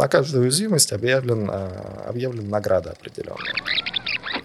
на 0.00 0.08
каждую 0.08 0.44
уязвимость 0.44 0.92
объявлен, 0.92 1.50
а, 1.50 2.06
объявлена 2.08 2.48
награда 2.48 2.92
определенная. 2.92 3.52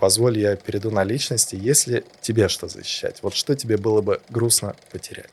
Позволь, 0.01 0.37
я 0.37 0.57
перейду 0.57 0.91
на 0.91 1.05
личности, 1.05 1.55
если 1.55 2.03
тебе 2.19 2.49
что 2.49 2.67
защищать. 2.67 3.19
Вот 3.21 3.33
что 3.33 3.55
тебе 3.55 3.77
было 3.77 4.01
бы 4.01 4.19
грустно 4.29 4.75
потерять? 4.91 5.29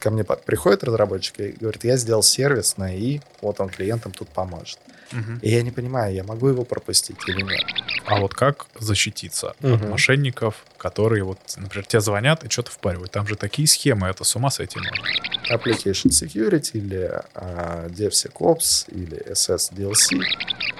Ко 0.00 0.10
мне 0.10 0.24
приходит 0.24 0.82
разработчик 0.82 1.38
и 1.40 1.52
говорит, 1.52 1.84
я 1.84 1.96
сделал 1.96 2.22
сервис 2.22 2.78
на 2.78 2.96
И, 2.96 3.20
вот 3.42 3.60
он 3.60 3.68
клиентам 3.68 4.12
тут 4.12 4.28
поможет. 4.30 4.78
Угу. 5.12 5.40
И 5.42 5.50
я 5.50 5.62
не 5.62 5.70
понимаю, 5.70 6.14
я 6.14 6.24
могу 6.24 6.48
его 6.48 6.64
пропустить 6.64 7.18
или 7.26 7.42
нет. 7.42 7.62
А 8.06 8.20
вот 8.20 8.34
как 8.34 8.66
защититься 8.78 9.54
угу. 9.60 9.74
от 9.74 9.88
мошенников, 9.88 10.64
которые 10.78 11.22
вот, 11.22 11.38
например, 11.56 11.86
тебе 11.86 12.00
звонят 12.00 12.44
и 12.44 12.48
что-то 12.48 12.70
впаривают? 12.70 13.12
Там 13.12 13.26
же 13.26 13.36
такие 13.36 13.68
схемы, 13.68 14.08
это 14.08 14.24
с 14.24 14.34
ума 14.34 14.50
сойти 14.50 14.78
можно. 14.78 15.54
Application 15.54 16.10
Security 16.10 16.70
или 16.74 17.22
uh, 17.34 17.90
DevSecOps 17.90 18.86
или 18.88 19.32
SSDLC. 19.32 20.22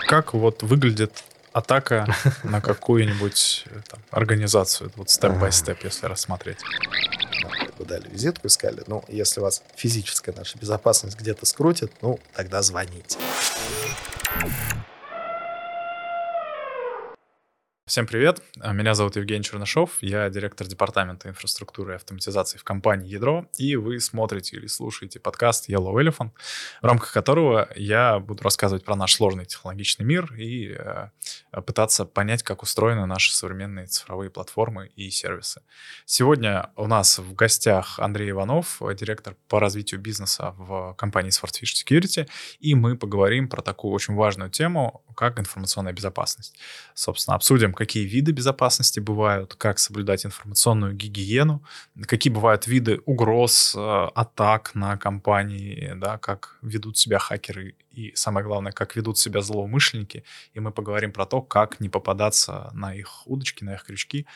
Как 0.06 0.33
вот 0.33 0.62
выглядит 0.62 1.25
атака 1.52 2.06
на 2.45 2.61
какую-нибудь 2.62 3.64
э, 3.66 3.80
там, 3.89 4.00
организацию, 4.11 4.91
вот 4.97 5.11
степ-бай-степ, 5.11 5.84
если 5.84 6.06
рассмотреть? 6.06 6.59
Вы 7.80 7.87
дали 7.87 8.11
визитку, 8.11 8.47
искали. 8.47 8.83
Ну, 8.89 9.02
если 9.09 9.41
вас 9.41 9.62
физическая 9.75 10.34
наша 10.34 10.59
безопасность 10.59 11.19
где-то 11.19 11.47
скрутит, 11.47 11.91
ну, 12.03 12.20
тогда 12.34 12.61
звоните. 12.61 13.19
Всем 17.90 18.06
привет, 18.06 18.40
а, 18.60 18.72
меня 18.72 18.94
зовут 18.94 19.16
Евгений 19.16 19.42
Чернышов, 19.42 19.98
я 20.00 20.30
директор 20.30 20.64
департамента 20.64 21.28
инфраструктуры 21.28 21.94
и 21.94 21.97
автоматизации 21.97 22.56
в 22.56 22.62
компании 22.62 23.08
«Ядро», 23.08 23.48
и 23.58 23.74
вы 23.74 23.98
смотрите 23.98 24.58
или 24.58 24.69
слушаете 24.69 25.19
подкаст 25.19 25.69
Yellow 25.69 25.94
Elephant, 26.00 26.30
в 26.82 26.84
рамках 26.84 27.12
которого 27.12 27.69
я 27.74 28.20
буду 28.20 28.44
рассказывать 28.44 28.84
про 28.84 28.94
наш 28.94 29.14
сложный 29.16 29.44
технологичный 29.44 30.06
мир 30.06 30.32
и 30.34 30.77
э, 30.78 31.08
пытаться 31.66 32.05
понять, 32.05 32.44
как 32.44 32.62
устроены 32.62 33.06
наши 33.06 33.34
современные 33.34 33.86
цифровые 33.86 34.30
платформы 34.30 34.92
и 34.94 35.10
сервисы. 35.10 35.60
Сегодня 36.06 36.70
у 36.77 36.86
нас 36.86 37.19
в 37.19 37.34
гостях 37.34 37.98
Андрей 37.98 38.30
Иванов, 38.30 38.80
директор 38.97 39.34
по 39.48 39.58
развитию 39.58 39.98
бизнеса 39.98 40.54
в 40.58 40.94
компании 40.97 41.32
Swordfish 41.32 41.84
Security, 41.84 42.28
и 42.60 42.77
мы 42.77 42.97
поговорим 42.97 43.48
про 43.48 43.62
такую 43.62 43.92
очень 43.92 44.14
важную 44.14 44.48
тему, 44.48 45.02
как 45.16 45.41
информационная 45.41 45.92
безопасность. 45.92 46.56
Собственно, 46.94 47.34
обсудим, 47.34 47.75
какие 47.81 48.05
виды 48.05 48.33
безопасности 48.33 49.00
бывают, 49.00 49.55
как 49.55 49.78
соблюдать 49.78 50.27
информационную 50.27 50.92
гигиену, 50.92 51.62
какие 52.06 52.31
бывают 52.31 52.67
виды 52.67 53.00
угроз, 53.06 53.75
э, 53.75 54.09
атак 54.14 54.75
на 54.75 54.98
компании, 54.98 55.95
да, 55.97 56.19
как 56.19 56.59
ведут 56.61 56.98
себя 56.98 57.19
хакеры 57.19 57.75
и, 57.91 58.12
самое 58.14 58.45
главное, 58.45 58.72
как 58.72 58.97
ведут 58.97 59.17
себя 59.17 59.41
злоумышленники. 59.41 60.25
И 60.53 60.61
мы 60.61 60.72
поговорим 60.72 61.11
про 61.11 61.25
то, 61.25 61.41
как 61.41 61.81
не 61.81 61.89
попадаться 61.89 62.70
на 62.75 62.95
их 62.95 63.27
удочки, 63.27 63.64
на 63.64 63.72
их 63.75 63.84
крючки 63.84 64.27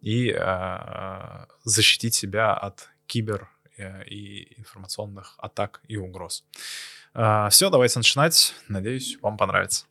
и 0.00 0.34
э, 0.34 1.46
защитить 1.64 2.14
себя 2.14 2.54
от 2.54 2.88
кибер 3.06 3.50
э, 3.76 4.04
и 4.06 4.58
информационных 4.58 5.34
атак 5.36 5.82
и 5.88 5.98
угроз. 5.98 6.42
Э, 7.12 7.48
все, 7.50 7.68
давайте 7.68 7.98
начинать. 7.98 8.54
Надеюсь, 8.68 9.18
вам 9.20 9.36
понравится. 9.36 9.84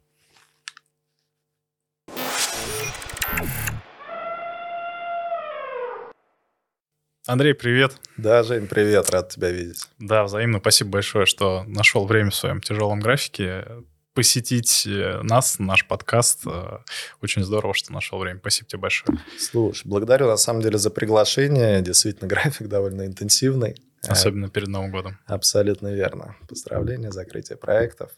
Андрей, 7.25 7.53
привет. 7.53 7.93
Да, 8.17 8.43
Жень, 8.43 8.67
привет, 8.67 9.09
рад 9.09 9.29
тебя 9.29 9.49
видеть. 9.49 9.87
Да, 9.97 10.25
взаимно. 10.25 10.59
Спасибо 10.59 10.89
большое, 10.91 11.25
что 11.25 11.63
нашел 11.67 12.05
время 12.05 12.31
в 12.31 12.35
своем 12.35 12.59
тяжелом 12.59 12.99
графике 12.99 13.65
посетить 14.13 14.85
э, 14.85 15.21
нас, 15.23 15.57
наш 15.57 15.87
подкаст. 15.87 16.41
Э, 16.45 16.79
очень 17.21 17.45
здорово, 17.45 17.73
что 17.73 17.93
нашел 17.93 18.19
время. 18.19 18.39
Спасибо 18.39 18.67
тебе 18.67 18.79
большое. 18.81 19.17
Слушай, 19.39 19.87
благодарю 19.87 20.27
на 20.27 20.35
самом 20.35 20.61
деле 20.61 20.77
за 20.77 20.89
приглашение. 20.89 21.81
Действительно, 21.81 22.27
график 22.29 22.67
довольно 22.67 23.05
интенсивный. 23.05 23.77
Особенно 24.05 24.49
перед 24.49 24.67
Новым 24.67 24.91
годом. 24.91 25.17
Абсолютно 25.25 25.93
верно. 25.93 26.35
Поздравления, 26.49 27.09
закрытие 27.11 27.57
проектов 27.57 28.11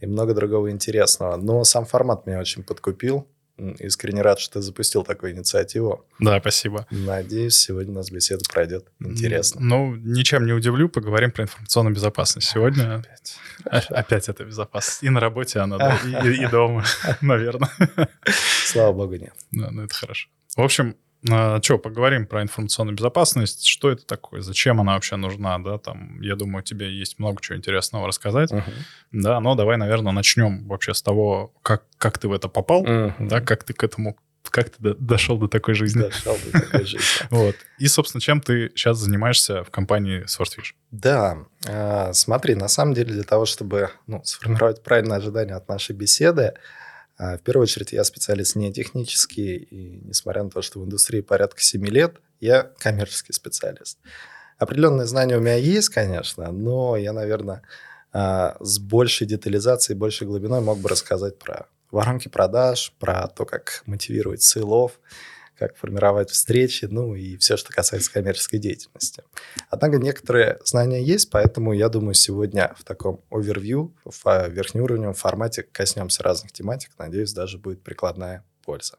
и 0.00 0.06
много 0.06 0.32
другого 0.32 0.70
интересного. 0.70 1.36
Но 1.38 1.64
сам 1.64 1.86
формат 1.86 2.24
меня 2.24 2.38
очень 2.38 2.62
подкупил. 2.62 3.26
Искренне 3.56 4.22
рад, 4.22 4.40
что 4.40 4.54
ты 4.54 4.62
запустил 4.62 5.04
такую 5.04 5.32
инициативу. 5.32 6.04
Да, 6.18 6.40
спасибо. 6.40 6.86
Надеюсь, 6.90 7.56
сегодня 7.56 7.92
у 7.92 7.96
нас 7.96 8.10
беседа 8.10 8.42
пройдет 8.52 8.88
интересно. 8.98 9.60
Ну, 9.60 9.94
ничем 9.94 10.44
не 10.44 10.52
удивлю, 10.52 10.88
поговорим 10.88 11.30
про 11.30 11.44
информационную 11.44 11.94
безопасность 11.94 12.48
сегодня. 12.48 12.96
Опять. 12.96 13.38
Опять 13.90 14.28
это 14.28 14.44
безопасность. 14.44 15.02
И 15.02 15.08
на 15.08 15.20
работе 15.20 15.60
она, 15.60 15.78
да, 15.78 15.98
и, 16.24 16.34
и 16.34 16.46
дома, 16.48 16.84
наверное. 17.20 17.70
Слава 18.66 18.92
богу, 18.92 19.14
нет. 19.14 19.34
Да, 19.52 19.70
ну 19.70 19.82
это 19.82 19.94
хорошо. 19.94 20.28
В 20.56 20.62
общем, 20.62 20.96
а, 21.30 21.60
что, 21.62 21.78
поговорим 21.78 22.26
про 22.26 22.42
информационную 22.42 22.96
безопасность. 22.96 23.66
Что 23.66 23.90
это 23.90 24.04
такое? 24.04 24.42
Зачем 24.42 24.80
она 24.80 24.94
вообще 24.94 25.16
нужна? 25.16 25.58
Да, 25.58 25.78
там, 25.78 26.20
я 26.20 26.36
думаю, 26.36 26.62
тебе 26.62 26.92
есть 26.92 27.18
много 27.18 27.40
чего 27.40 27.56
интересного 27.56 28.06
рассказать. 28.06 28.52
Uh-huh. 28.52 28.62
Да, 29.12 29.40
но 29.40 29.54
давай, 29.54 29.76
наверное, 29.76 30.12
начнем 30.12 30.66
вообще 30.68 30.92
с 30.92 31.02
того, 31.02 31.54
как, 31.62 31.84
как 31.98 32.18
ты 32.18 32.28
в 32.28 32.32
это 32.32 32.48
попал, 32.48 32.84
uh-huh. 32.84 33.14
да, 33.18 33.40
как 33.40 33.64
ты 33.64 33.72
к 33.72 33.82
этому 33.82 34.16
как 34.50 34.70
ты 34.70 34.76
до, 34.78 34.94
дошел 34.94 35.38
до 35.38 35.48
такой 35.48 35.74
жизни? 35.74 36.02
Дошел 36.02 36.36
до 36.44 36.60
такой 36.60 36.84
жизни. 36.84 37.00
вот. 37.30 37.56
И, 37.78 37.88
собственно, 37.88 38.20
чем 38.20 38.40
ты 38.40 38.70
сейчас 38.76 38.98
занимаешься 38.98 39.64
в 39.64 39.70
компании 39.70 40.24
Swordfish? 40.26 40.74
Да, 40.92 41.38
э, 41.66 42.12
смотри, 42.12 42.54
на 42.54 42.68
самом 42.68 42.94
деле 42.94 43.14
для 43.14 43.24
того, 43.24 43.46
чтобы 43.46 43.90
ну, 44.06 44.22
сформировать 44.22 44.82
правильное 44.82 45.16
ожидание 45.16 45.56
от 45.56 45.68
нашей 45.68 45.96
беседы, 45.96 46.42
а, 46.42 46.54
в 47.16 47.38
первую 47.38 47.62
очередь, 47.62 47.92
я 47.92 48.02
специалист 48.04 48.56
не 48.56 48.72
технический, 48.72 49.56
и 49.56 50.00
несмотря 50.04 50.42
на 50.42 50.50
то, 50.50 50.62
что 50.62 50.80
в 50.80 50.84
индустрии 50.84 51.20
порядка 51.20 51.60
7 51.62 51.86
лет, 51.86 52.16
я 52.40 52.70
коммерческий 52.78 53.32
специалист. 53.32 53.98
Определенные 54.58 55.06
знания 55.06 55.36
у 55.36 55.40
меня 55.40 55.56
есть, 55.56 55.88
конечно, 55.88 56.50
но 56.52 56.96
я, 56.96 57.12
наверное, 57.12 57.62
а, 58.12 58.56
с 58.60 58.78
большей 58.78 59.26
детализацией, 59.26 59.98
большей 59.98 60.26
глубиной 60.26 60.60
мог 60.60 60.78
бы 60.78 60.88
рассказать 60.88 61.38
про 61.38 61.66
воронки 61.90 62.28
продаж, 62.28 62.92
про 62.98 63.28
то, 63.28 63.44
как 63.44 63.82
мотивировать 63.86 64.42
сейлов, 64.42 64.98
как 65.58 65.76
формировать 65.76 66.30
встречи, 66.30 66.86
ну 66.90 67.14
и 67.14 67.36
все, 67.36 67.56
что 67.56 67.72
касается 67.72 68.12
коммерческой 68.12 68.58
деятельности. 68.58 69.22
Однако 69.70 69.98
некоторые 69.98 70.58
знания 70.64 71.02
есть, 71.02 71.30
поэтому 71.30 71.72
я 71.72 71.88
думаю, 71.88 72.14
сегодня 72.14 72.74
в 72.78 72.84
таком 72.84 73.22
овервью, 73.30 73.94
в 74.04 74.48
верхнеуровневом 74.48 75.14
формате 75.14 75.62
коснемся 75.62 76.22
разных 76.22 76.52
тематик. 76.52 76.90
Надеюсь, 76.98 77.32
даже 77.32 77.58
будет 77.58 77.82
прикладная 77.82 78.44
польза. 78.64 78.98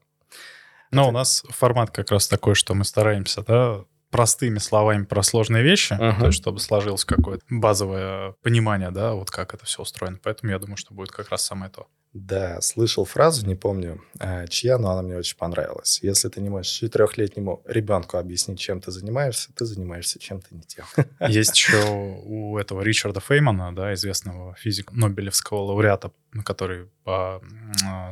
Но 0.91 1.01
Это... 1.01 1.09
у 1.09 1.11
нас 1.11 1.43
формат 1.49 1.91
как 1.91 2.11
раз 2.11 2.27
такой, 2.27 2.55
что 2.55 2.73
мы 2.73 2.85
стараемся, 2.85 3.41
да, 3.41 3.83
простыми 4.11 4.59
словами 4.59 5.03
про 5.03 5.23
сложные 5.23 5.61
вещи, 5.61 5.93
uh-huh. 5.93 6.19
то 6.19 6.27
есть 6.27 6.37
чтобы 6.37 6.59
сложилось 6.61 7.03
какое-то 7.03 7.43
базовое 7.49 8.35
понимание, 8.41 8.91
да, 8.91 9.13
вот 9.13 9.29
как 9.29 9.53
это 9.53 9.65
все 9.65 9.81
устроено. 9.81 10.19
Поэтому 10.23 10.51
я 10.51 10.59
думаю, 10.59 10.77
что 10.77 10.93
будет 10.93 11.11
как 11.11 11.29
раз 11.29 11.45
самое 11.45 11.69
то. 11.69 11.87
Да, 12.15 12.61
слышал 12.61 13.03
фразу, 13.03 13.45
не 13.45 13.55
помню, 13.55 14.01
э, 14.21 14.47
чья, 14.47 14.77
но 14.77 14.91
она 14.91 15.01
мне 15.01 15.17
очень 15.17 15.35
понравилась. 15.35 15.99
Если 16.01 16.29
ты 16.29 16.39
не 16.39 16.47
можешь 16.47 16.71
четырехлетнему 16.71 17.61
ребенку 17.65 18.17
объяснить, 18.17 18.57
чем 18.57 18.79
ты 18.79 18.91
занимаешься, 18.91 19.51
ты 19.53 19.65
занимаешься 19.65 20.17
чем-то 20.17 20.47
не 20.55 20.61
тем. 20.61 20.85
Есть 21.27 21.57
еще 21.57 21.75
у 22.23 22.57
этого 22.57 22.83
Ричарда 22.83 23.19
Феймана, 23.19 23.75
да, 23.75 23.93
известного 23.95 24.55
физика, 24.55 24.93
Нобелевского 24.95 25.59
лауреата, 25.59 26.13
который 26.45 26.87
по 27.03 27.43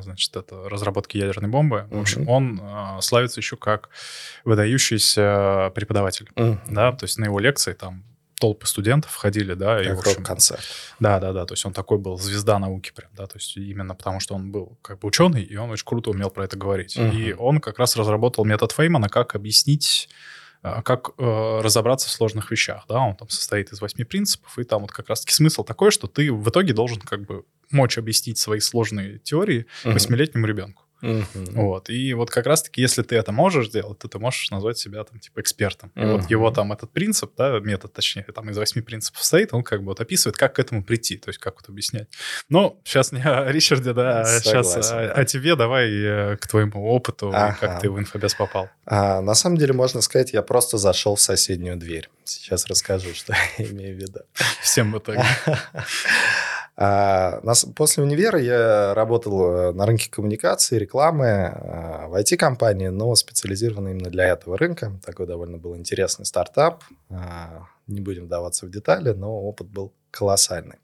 значит, 0.01 0.35
это 0.35 0.67
разработке 0.67 1.19
ядерной 1.19 1.49
бомбы. 1.49 1.87
В 1.89 2.01
общем, 2.01 2.27
он 2.27 2.59
а, 2.61 2.99
славится 2.99 3.39
еще 3.39 3.55
как 3.55 3.89
выдающийся 4.43 5.71
преподаватель. 5.75 6.29
Да, 6.35 6.91
то 6.91 7.05
есть 7.05 7.17
на 7.17 7.25
его 7.25 7.39
лекции 7.39 7.71
там 7.71 8.03
толпы 8.39 8.67
студентов 8.67 9.13
ходили, 9.15 9.53
да. 9.53 9.77
Как 9.77 9.85
и, 9.85 9.95
в 9.95 9.99
общем, 9.99 10.23
концерт. 10.23 10.61
Да, 10.99 11.19
да, 11.19 11.33
да. 11.33 11.45
То 11.45 11.53
есть 11.53 11.65
он 11.65 11.73
такой 11.73 11.97
был 11.97 12.17
звезда 12.17 12.59
науки 12.59 12.91
прям, 12.95 13.09
да. 13.15 13.27
То 13.27 13.37
есть 13.37 13.55
именно 13.57 13.95
потому, 13.95 14.19
что 14.19 14.35
он 14.35 14.51
был 14.51 14.77
как 14.81 14.99
бы 14.99 15.07
ученый, 15.07 15.43
и 15.43 15.55
он 15.55 15.69
очень 15.69 15.85
круто 15.85 16.09
умел 16.09 16.29
про 16.29 16.45
это 16.45 16.57
говорить. 16.57 16.97
Угу. 16.97 17.07
И 17.07 17.33
он 17.33 17.59
как 17.59 17.79
раз 17.79 17.95
разработал 17.95 18.45
метод 18.45 18.71
Феймана, 18.71 19.09
как 19.09 19.35
объяснить 19.35 20.09
а, 20.63 20.81
как 20.81 21.09
э, 21.17 21.59
разобраться 21.61 22.07
в 22.07 22.11
сложных 22.11 22.49
вещах, 22.49 22.85
да, 22.87 22.99
он 22.99 23.17
там 23.17 23.27
состоит 23.27 23.73
из 23.73 23.81
восьми 23.81 24.05
принципов, 24.05 24.57
и 24.57 24.63
там 24.63 24.83
вот 24.83 24.93
как 24.93 25.09
раз-таки 25.09 25.33
смысл 25.33 25.65
такой, 25.65 25.91
что 25.91 26.07
ты 26.07 26.31
в 26.31 26.49
итоге 26.49 26.71
должен 26.71 27.01
как 27.01 27.25
бы 27.25 27.43
мочь 27.69 27.97
объяснить 27.97 28.37
свои 28.37 28.61
сложные 28.61 29.19
теории 29.19 29.65
восьмилетнему 29.83 30.47
ребенку. 30.47 30.82
Uh-huh. 31.03 31.51
Вот. 31.51 31.89
И 31.89 32.13
вот 32.13 32.31
как 32.31 32.45
раз-таки, 32.45 32.81
если 32.81 33.03
ты 33.03 33.17
это 33.17 33.33
можешь 33.33 33.67
сделать, 33.67 33.99
то 33.99 34.07
ты 34.07 34.19
можешь 34.19 34.49
назвать 34.51 34.77
себя 34.77 35.03
там 35.03 35.19
типа 35.19 35.41
экспертом. 35.41 35.91
И 35.95 35.99
uh-huh. 35.99 36.17
вот 36.17 36.29
его 36.29 36.49
там 36.49 36.71
этот 36.71 36.91
принцип, 36.91 37.33
да, 37.37 37.59
метод, 37.59 37.91
точнее, 37.91 38.23
там 38.23 38.49
из 38.49 38.57
восьми 38.57 38.81
принципов 38.81 39.19
состоит, 39.19 39.53
он 39.53 39.63
как 39.63 39.81
бы 39.81 39.87
вот 39.87 39.99
описывает, 39.99 40.37
как 40.37 40.55
к 40.55 40.59
этому 40.59 40.81
прийти, 40.81 41.17
то 41.17 41.29
есть 41.29 41.39
как 41.39 41.55
вот 41.55 41.67
объяснять. 41.67 42.07
Но 42.47 42.79
сейчас 42.85 43.11
не 43.11 43.21
о 43.21 43.51
Ричарде, 43.51 43.91
да, 43.91 44.23
Согласен, 44.23 44.71
сейчас 44.71 44.91
о, 44.91 45.11
о 45.11 45.25
тебе, 45.25 45.55
давай 45.57 45.91
э, 45.91 46.37
к 46.37 46.47
твоему 46.47 46.87
опыту, 46.87 47.31
ага. 47.33 47.57
как 47.59 47.81
ты 47.81 47.89
в 47.89 47.99
инфобес 47.99 48.33
попал. 48.35 48.69
А, 48.85 49.21
на 49.21 49.35
самом 49.35 49.57
деле, 49.57 49.73
можно 49.73 49.99
сказать, 49.99 50.31
я 50.31 50.41
просто 50.41 50.77
зашел 50.77 51.15
в 51.15 51.21
соседнюю 51.21 51.75
дверь. 51.75 52.09
Сейчас 52.23 52.65
расскажу, 52.67 53.13
что 53.13 53.33
я 53.57 53.65
имею 53.65 53.97
в 53.97 54.01
виду. 54.01 54.21
Всем 54.61 54.93
в 54.93 54.99
итоге. 54.99 55.25
А, 56.75 57.39
после 57.75 58.03
универа 58.03 58.39
я 58.39 58.93
работал 58.95 59.45
э, 59.45 59.71
на 59.73 59.85
рынке 59.85 60.09
коммуникации, 60.09 60.79
рекламы 60.79 61.27
а, 61.27 62.07
в 62.07 62.15
IT-компании, 62.15 62.87
но 62.87 63.13
специализированный 63.13 63.91
именно 63.91 64.09
для 64.09 64.29
этого 64.29 64.57
рынка. 64.57 64.99
Такой 65.05 65.27
довольно 65.27 65.57
был 65.57 65.77
интересный 65.77 66.25
стартап. 66.25 66.83
А, 67.11 67.67
не 67.85 68.01
будем 68.01 68.25
вдаваться 68.25 68.65
в 68.65 68.71
детали, 68.71 69.11
но 69.11 69.31
опыт 69.31 69.67
был 69.67 69.93
колоссальный. 70.09 70.77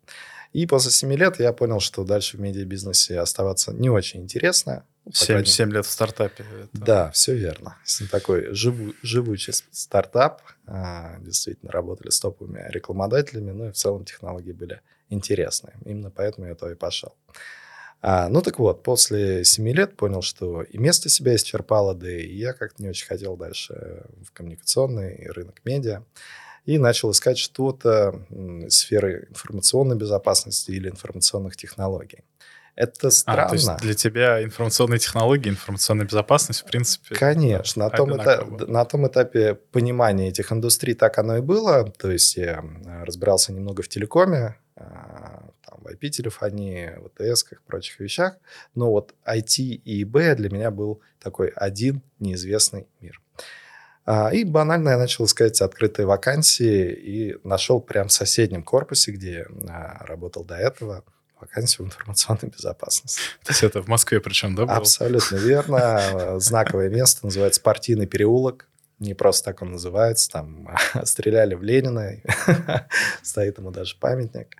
И 0.53 0.67
после 0.67 0.91
7 0.91 1.11
лет 1.13 1.39
я 1.39 1.53
понял, 1.53 1.79
что 1.79 2.03
дальше 2.03 2.37
в 2.37 2.39
медиабизнесе 2.39 3.19
оставаться 3.19 3.71
не 3.71 3.89
очень 3.89 4.21
интересно. 4.21 4.83
7, 5.11 5.43
7 5.43 5.71
лет 5.71 5.85
в 5.87 5.89
стартапе. 5.89 6.43
Это... 6.43 6.85
Да, 6.85 7.11
все 7.11 7.35
верно. 7.35 7.77
Такой 8.11 8.53
живу, 8.53 8.93
живучий 9.01 9.53
стартап. 9.71 10.41
Действительно, 11.19 11.71
работали 11.71 12.09
с 12.09 12.19
топовыми 12.19 12.63
рекламодателями, 12.69 13.51
ну 13.51 13.69
и 13.69 13.71
в 13.71 13.75
целом 13.75 14.05
технологии 14.05 14.51
были 14.51 14.81
интересные. 15.09 15.75
Именно 15.85 16.11
поэтому 16.11 16.47
я 16.47 16.55
то 16.55 16.69
и 16.69 16.75
пошел. 16.75 17.15
А, 18.01 18.29
ну 18.29 18.41
так 18.41 18.59
вот, 18.59 18.81
после 18.83 19.43
семи 19.43 19.73
лет 19.73 19.97
понял, 19.97 20.21
что 20.21 20.61
и 20.61 20.77
место 20.77 21.09
себя 21.09 21.35
исчерпало, 21.35 21.93
да 21.95 22.09
и 22.09 22.33
я 22.33 22.53
как-то 22.53 22.81
не 22.81 22.89
очень 22.89 23.07
хотел 23.07 23.35
дальше 23.35 24.03
в 24.23 24.31
коммуникационный 24.31 25.27
рынок 25.31 25.61
медиа. 25.65 26.03
И 26.65 26.77
начал 26.77 27.11
искать 27.11 27.37
что-то 27.37 28.25
из 28.29 28.79
сферы 28.79 29.27
информационной 29.29 29.95
безопасности 29.95 30.71
или 30.71 30.89
информационных 30.89 31.57
технологий. 31.57 32.23
Это 32.75 33.09
странно. 33.11 33.45
А, 33.45 33.49
то 33.49 33.55
есть 33.55 33.77
для 33.77 33.93
тебя 33.93 34.43
информационные 34.43 34.99
технологии, 34.99 35.49
информационная 35.49 36.05
безопасность, 36.05 36.61
в 36.61 36.65
принципе... 36.65 37.15
Конечно. 37.15 37.85
На 37.85 37.89
том, 37.89 38.15
этапе, 38.15 38.65
на 38.65 38.85
том 38.85 39.07
этапе 39.07 39.55
понимания 39.55 40.29
этих 40.29 40.51
индустрий 40.51 40.95
так 40.95 41.17
оно 41.17 41.37
и 41.37 41.41
было. 41.41 41.91
То 41.91 42.09
есть 42.09 42.37
я 42.37 42.63
разбирался 43.03 43.51
немного 43.51 43.83
в 43.83 43.89
телекоме, 43.89 44.57
а, 44.75 45.49
там, 45.65 45.79
в 45.81 45.87
IP-телефонии, 45.87 46.93
в 46.97 47.21
АТС, 47.21 47.51
и 47.51 47.55
прочих 47.67 47.99
вещах. 47.99 48.37
Но 48.75 48.91
вот 48.91 49.13
IT 49.25 49.59
и 49.59 50.03
ИБ 50.03 50.37
для 50.37 50.49
меня 50.49 50.71
был 50.71 51.01
такой 51.19 51.49
один 51.49 52.01
неизвестный 52.19 52.87
мир. 53.01 53.21
А, 54.05 54.33
и 54.33 54.43
банально 54.43 54.89
я 54.89 54.97
начал 54.97 55.25
искать 55.25 55.61
открытые 55.61 56.05
вакансии 56.05 56.91
и 56.91 57.37
нашел 57.43 57.79
прям 57.79 58.07
в 58.07 58.11
соседнем 58.11 58.63
корпусе, 58.63 59.11
где 59.11 59.45
я 59.67 59.97
работал 59.99 60.43
до 60.43 60.55
этого, 60.55 61.03
вакансию 61.41 61.85
в 61.85 61.89
информационной 61.89 62.49
безопасности. 62.49 63.21
То 63.43 63.51
есть 63.51 63.63
это 63.63 63.81
в 63.81 63.87
Москве 63.87 64.19
причем, 64.19 64.55
да, 64.55 64.65
было? 64.65 64.75
Абсолютно 64.75 65.35
верно. 65.37 66.37
Знаковое 66.39 66.89
место 66.89 67.25
называется 67.25 67.61
Партийный 67.61 68.05
переулок 68.05 68.69
не 68.99 69.13
просто 69.13 69.45
так 69.45 69.61
он 69.61 69.71
называется, 69.71 70.29
там 70.29 70.67
стреляли 71.03 71.55
в 71.55 71.63
Ленина, 71.63 72.17
стоит 73.23 73.57
ему 73.57 73.71
даже 73.71 73.95
памятник. 73.97 74.57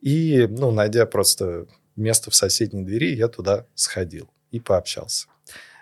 И, 0.00 0.46
ну, 0.48 0.70
найдя 0.70 1.06
просто 1.06 1.66
место 1.94 2.30
в 2.30 2.34
соседней 2.34 2.84
двери, 2.84 3.14
я 3.14 3.28
туда 3.28 3.66
сходил 3.74 4.28
и 4.50 4.60
пообщался. 4.60 5.28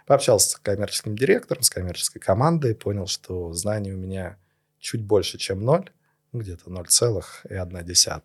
Пообщался 0.07 0.51
с 0.51 0.57
коммерческим 0.57 1.17
директором, 1.17 1.63
с 1.63 1.71
коммерческой 1.71 2.21
командой, 2.21 2.75
понял, 2.75 3.07
что 3.07 3.53
знаний 3.53 3.93
у 3.93 3.97
меня 3.97 4.37
чуть 4.79 5.03
больше, 5.03 5.39
чем 5.39 5.65
ноль, 5.65 5.91
где-то 6.41 6.71
0,1. 6.71 8.23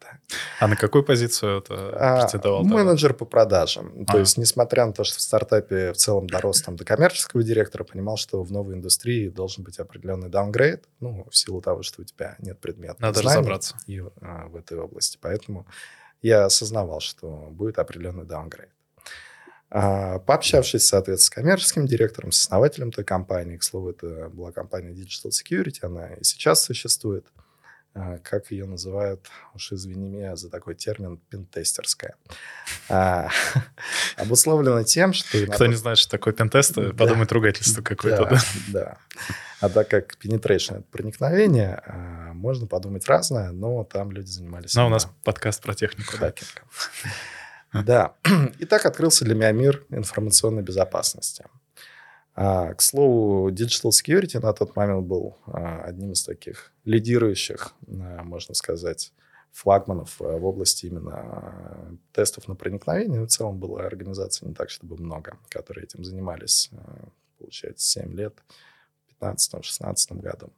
А 0.60 0.68
на 0.68 0.76
какую 0.76 1.04
позицию 1.04 1.60
это 1.60 1.92
а, 1.94 2.22
претендовал? 2.24 2.64
Менеджер 2.64 3.14
по 3.14 3.26
продажам. 3.26 4.06
А. 4.08 4.12
То 4.14 4.20
есть, 4.20 4.38
несмотря 4.38 4.86
на 4.86 4.94
то, 4.94 5.04
что 5.04 5.18
в 5.18 5.22
стартапе 5.22 5.94
в 5.94 5.98
целом 5.98 6.28
дорос 6.28 6.62
там, 6.62 6.76
до 6.76 6.86
коммерческого 6.86 7.44
директора, 7.44 7.84
понимал, 7.84 8.18
что 8.18 8.44
в 8.44 8.52
новой 8.52 8.76
индустрии 8.76 9.30
должен 9.30 9.64
быть 9.64 9.80
определенный 9.80 10.30
даунгрейд, 10.30 10.86
ну, 11.00 11.28
в 11.30 11.36
силу 11.36 11.62
того, 11.62 11.84
что 11.84 12.02
у 12.02 12.06
тебя 12.06 12.36
нет 12.40 12.60
предмета 12.60 12.96
Надо 13.00 13.22
разобраться. 13.22 13.76
И, 13.88 14.00
а, 14.22 14.48
в 14.48 14.56
этой 14.56 14.78
области. 14.78 15.18
Поэтому 15.22 15.68
я 16.22 16.46
осознавал, 16.46 17.00
что 17.00 17.48
будет 17.52 17.80
определенный 17.80 18.26
даунгрейд. 18.26 18.70
А, 19.72 20.20
пообщавшись, 20.20 20.88
соответственно, 20.88 21.26
с 21.26 21.30
коммерческим 21.30 21.86
директором, 21.86 22.32
с 22.32 22.42
основателем 22.42 22.92
той 22.92 23.04
компании, 23.04 23.58
к 23.58 23.64
слову, 23.64 23.92
это 23.92 24.30
была 24.30 24.52
компания 24.52 24.92
Digital 24.92 25.30
Security, 25.30 25.80
она 25.84 26.16
и 26.16 26.24
сейчас 26.24 26.64
существует– 26.64 27.26
а, 27.36 27.49
как 28.24 28.52
ее 28.52 28.66
называют, 28.66 29.28
уж 29.54 29.72
извини 29.72 30.10
меня 30.10 30.36
за 30.36 30.50
такой 30.50 30.76
термин, 30.76 31.18
пентестерская. 31.30 32.16
А, 32.88 33.30
обусловлено 34.18 34.84
тем, 34.84 35.14
что... 35.14 35.46
Кто 35.48 35.66
не 35.66 35.76
знает, 35.76 35.98
что 35.98 36.12
такое 36.12 36.34
пентест, 36.34 36.76
подумает 36.76 37.32
ругательство 37.32 37.82
какое-то. 37.82 38.26
Да, 38.26 38.40
да. 38.68 38.98
А 39.62 39.70
так 39.70 39.90
как 39.90 40.16
penetration— 40.24 40.78
это 40.80 40.86
проникновение, 40.92 41.82
а, 41.86 42.34
можно 42.34 42.68
подумать 42.68 43.08
разное, 43.08 43.52
но 43.52 43.84
там 43.84 44.12
люди 44.12 44.28
занимались... 44.28 44.74
Но 44.76 44.88
у 44.88 44.90
нас 44.90 45.08
подкаст 45.24 45.62
про 45.62 45.74
технику. 45.74 46.16
Хакингом. 46.16 46.66
Да. 47.74 48.14
И 48.60 48.66
так 48.66 48.86
открылся 48.86 49.26
для 49.26 49.36
меня 49.36 49.52
мир 49.52 49.86
информационной 49.90 50.64
безопасности. 50.64 51.46
А, 52.36 52.74
к 52.74 52.82
слову, 52.82 53.50
Digital 53.50 53.90
Security 53.90 54.40
на 54.40 54.54
тот 54.54 54.76
момент 54.76 55.06
был 55.06 55.38
а, 55.46 55.82
одним 55.84 56.14
из 56.14 56.24
таких 56.24 56.72
лидирующих, 56.86 57.74
а, 57.88 58.24
можно 58.24 58.56
сказать, 58.56 59.12
флагманов 59.52 60.20
в 60.20 60.46
области 60.46 60.86
именно 60.86 61.98
тестов 62.14 62.48
на 62.48 62.56
проникновение. 62.56 63.22
В 63.22 63.28
целом 63.28 63.58
была 63.58 63.86
организация 63.86 64.48
не 64.48 64.54
так, 64.54 64.70
чтобы 64.70 64.96
много, 64.98 65.38
которые 65.50 65.86
этим 65.86 66.04
занимались, 66.04 66.70
получается, 67.40 67.90
7 67.90 68.14
лет, 68.14 68.36
в 69.20 69.24
2015-2016 69.24 70.22
году. 70.22 70.54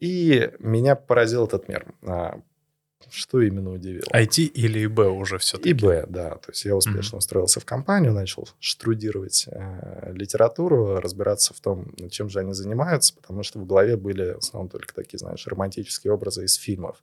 И 0.00 0.50
меня 0.58 0.96
поразил 0.96 1.46
этот 1.46 1.68
мир. 1.68 1.86
Что 3.10 3.40
именно 3.40 3.72
удивило? 3.72 4.06
IT 4.12 4.42
или 4.42 4.84
ИБ 4.86 4.98
уже 4.98 5.38
все-таки? 5.38 5.70
ИБ, 5.72 6.08
да. 6.08 6.30
То 6.36 6.50
есть 6.50 6.64
я 6.64 6.74
успешно 6.74 7.16
mm-hmm. 7.16 7.18
устроился 7.18 7.60
в 7.60 7.64
компанию, 7.64 8.12
начал 8.12 8.48
штрудировать 8.58 9.46
э, 9.50 10.12
литературу, 10.12 11.00
разбираться 11.00 11.54
в 11.54 11.60
том, 11.60 11.94
чем 12.10 12.28
же 12.28 12.40
они 12.40 12.52
занимаются, 12.52 13.14
потому 13.14 13.42
что 13.42 13.58
в 13.58 13.66
голове 13.66 13.96
были 13.96 14.32
в 14.32 14.38
основном 14.38 14.68
только 14.68 14.94
такие, 14.94 15.18
знаешь, 15.18 15.46
романтические 15.46 16.12
образы 16.12 16.44
из 16.44 16.54
фильмов. 16.54 17.02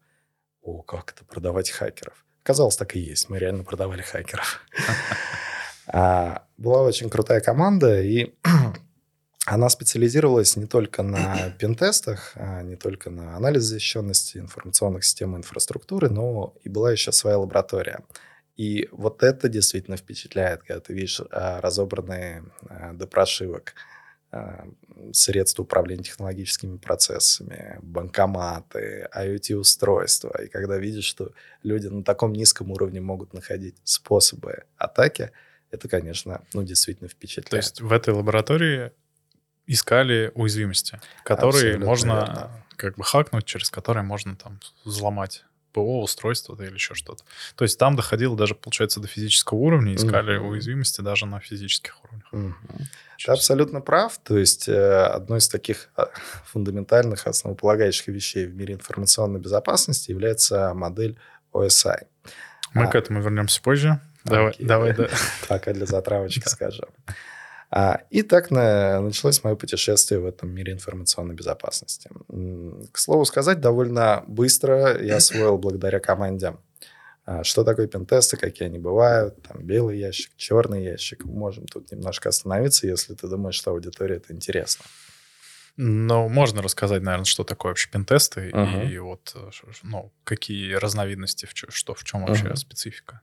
О, 0.61 0.81
как 0.81 1.13
это 1.15 1.25
продавать 1.25 1.69
хакеров. 1.69 2.25
Казалось, 2.43 2.75
так 2.75 2.95
и 2.95 2.99
есть. 2.99 3.29
Мы 3.29 3.39
реально 3.39 3.63
продавали 3.63 4.01
хакеров. 4.01 4.61
А, 5.85 6.47
была 6.57 6.81
очень 6.83 7.09
крутая 7.09 7.41
команда, 7.41 8.01
и 8.01 8.33
она 9.45 9.69
специализировалась 9.69 10.55
не 10.55 10.65
только 10.65 11.03
на 11.03 11.49
пентестах, 11.59 12.31
а 12.35 12.61
не 12.61 12.75
только 12.75 13.09
на 13.09 13.35
анализе 13.35 13.67
защищенности 13.67 14.37
информационных 14.37 15.03
систем 15.03 15.35
и 15.35 15.39
инфраструктуры, 15.39 16.09
но 16.09 16.55
и 16.63 16.69
была 16.69 16.91
еще 16.91 17.11
своя 17.11 17.37
лаборатория. 17.37 17.99
И 18.55 18.87
вот 18.91 19.23
это 19.23 19.49
действительно 19.49 19.97
впечатляет, 19.97 20.61
когда 20.63 20.79
ты 20.79 20.93
видишь 20.93 21.21
а, 21.31 21.59
разобранные 21.59 22.45
а, 22.69 22.93
до 22.93 23.07
прошивок 23.07 23.73
средства 25.11 25.61
управления 25.61 26.03
технологическими 26.03 26.77
процессами, 26.77 27.77
банкоматы, 27.83 29.07
IoT-устройства. 29.15 30.41
И 30.43 30.47
когда 30.47 30.77
видишь, 30.79 31.05
что 31.05 31.33
люди 31.61 31.85
на 31.85 32.03
таком 32.03 32.33
низком 32.33 32.71
уровне 32.71 32.99
могут 32.99 33.33
находить 33.33 33.75
способы 33.83 34.63
атаки, 34.77 35.31
это, 35.69 35.87
конечно, 35.87 36.43
ну, 36.53 36.63
действительно 36.63 37.09
впечатляет. 37.09 37.49
То 37.49 37.57
есть 37.57 37.81
в 37.81 37.91
этой 37.91 38.13
лаборатории 38.13 38.91
искали 39.67 40.31
уязвимости, 40.35 40.99
которые 41.23 41.75
Абсолютно 41.75 41.85
можно 41.85 42.13
верно. 42.13 42.65
как 42.75 42.95
бы 42.95 43.03
хакнуть, 43.03 43.45
через 43.45 43.69
которые 43.69 44.03
можно 44.03 44.35
там 44.35 44.59
взломать 44.83 45.43
ПО, 45.73 46.03
устройство 46.03 46.55
или 46.61 46.73
еще 46.73 46.93
что-то. 46.93 47.23
То 47.55 47.63
есть 47.63 47.77
там 47.79 47.95
доходило 47.95 48.37
даже, 48.37 48.55
получается, 48.55 48.99
до 48.99 49.07
физического 49.07 49.57
уровня, 49.57 49.95
искали 49.95 50.37
mm-hmm. 50.37 50.47
уязвимости 50.47 51.01
даже 51.01 51.25
на 51.25 51.39
физических 51.39 51.97
уровнях. 52.03 52.27
Mm-hmm. 52.31 52.83
Ты 53.25 53.31
абсолютно 53.31 53.81
прав. 53.81 54.17
То 54.23 54.37
есть 54.37 54.69
э, 54.69 55.05
одной 55.05 55.39
из 55.39 55.47
таких 55.47 55.89
а, 55.95 56.09
фундаментальных, 56.45 57.25
основополагающих 57.25 58.07
вещей 58.07 58.45
в 58.45 58.53
мире 58.53 58.75
информационной 58.75 59.39
безопасности 59.39 60.11
является 60.11 60.73
модель 60.73 61.17
OSI. 61.53 62.05
Мы 62.73 62.85
а, 62.85 62.87
к 62.87 62.95
этому 62.95 63.21
вернемся 63.21 63.61
позже. 63.61 63.99
Давай, 64.23 64.55
давай, 64.59 64.93
да. 64.93 65.09
Пока 65.47 65.73
для 65.73 65.85
затравочки 65.85 66.47
скажем. 66.47 66.89
А, 67.75 68.01
и 68.11 68.21
так 68.21 68.51
началось 68.51 69.43
мое 69.43 69.55
путешествие 69.55 70.19
в 70.19 70.27
этом 70.27 70.51
мире 70.51 70.73
информационной 70.73 71.33
безопасности. 71.33 72.07
К 72.91 72.99
слову 72.99 73.25
сказать, 73.25 73.61
довольно 73.61 74.23
быстро 74.27 75.01
я 75.01 75.15
освоил 75.15 75.57
благодаря 75.57 75.99
команде 75.99 76.53
а, 77.25 77.43
что 77.43 77.63
такое 77.63 77.87
пентесты, 77.87 78.37
какие 78.37 78.67
они 78.67 78.77
бывают, 78.77 79.41
там 79.41 79.63
белый 79.63 79.97
ящик, 79.97 80.33
черный 80.35 80.83
ящик. 80.83 81.25
Можем 81.25 81.65
тут 81.65 81.91
немножко 81.91 82.29
остановиться, 82.29 82.85
если 82.85 83.15
ты 83.15 83.27
думаешь, 83.27 83.55
что 83.55 83.71
аудитория 83.71 84.17
это 84.17 84.33
интересно. 84.33 84.85
Ну, 85.75 86.29
можно 86.29 86.61
рассказать, 86.61 87.01
наверное, 87.01 87.25
что 87.25 87.43
такое 87.43 87.71
вообще 87.71 87.89
пентесты 87.89 88.51
uh-huh. 88.51 88.91
и 88.91 88.99
вот, 88.99 89.33
э, 89.35 89.49
ну, 89.81 90.11
какие 90.23 90.73
разновидности, 90.73 91.47
что, 91.51 91.95
в 91.95 92.03
чем 92.03 92.25
вообще 92.25 92.49
uh-huh. 92.49 92.55
специфика. 92.55 93.21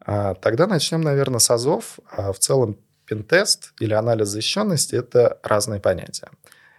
А, 0.00 0.34
тогда 0.34 0.66
начнем, 0.66 1.02
наверное, 1.02 1.40
с 1.40 1.50
АЗОВ. 1.50 1.98
А 2.10 2.32
в 2.32 2.38
целом 2.38 2.78
Пентест 3.06 3.72
или 3.80 3.94
анализ 3.94 4.28
защищенности– 4.28 4.94
это 4.96 5.38
разные 5.42 5.80
понятия. 5.80 6.28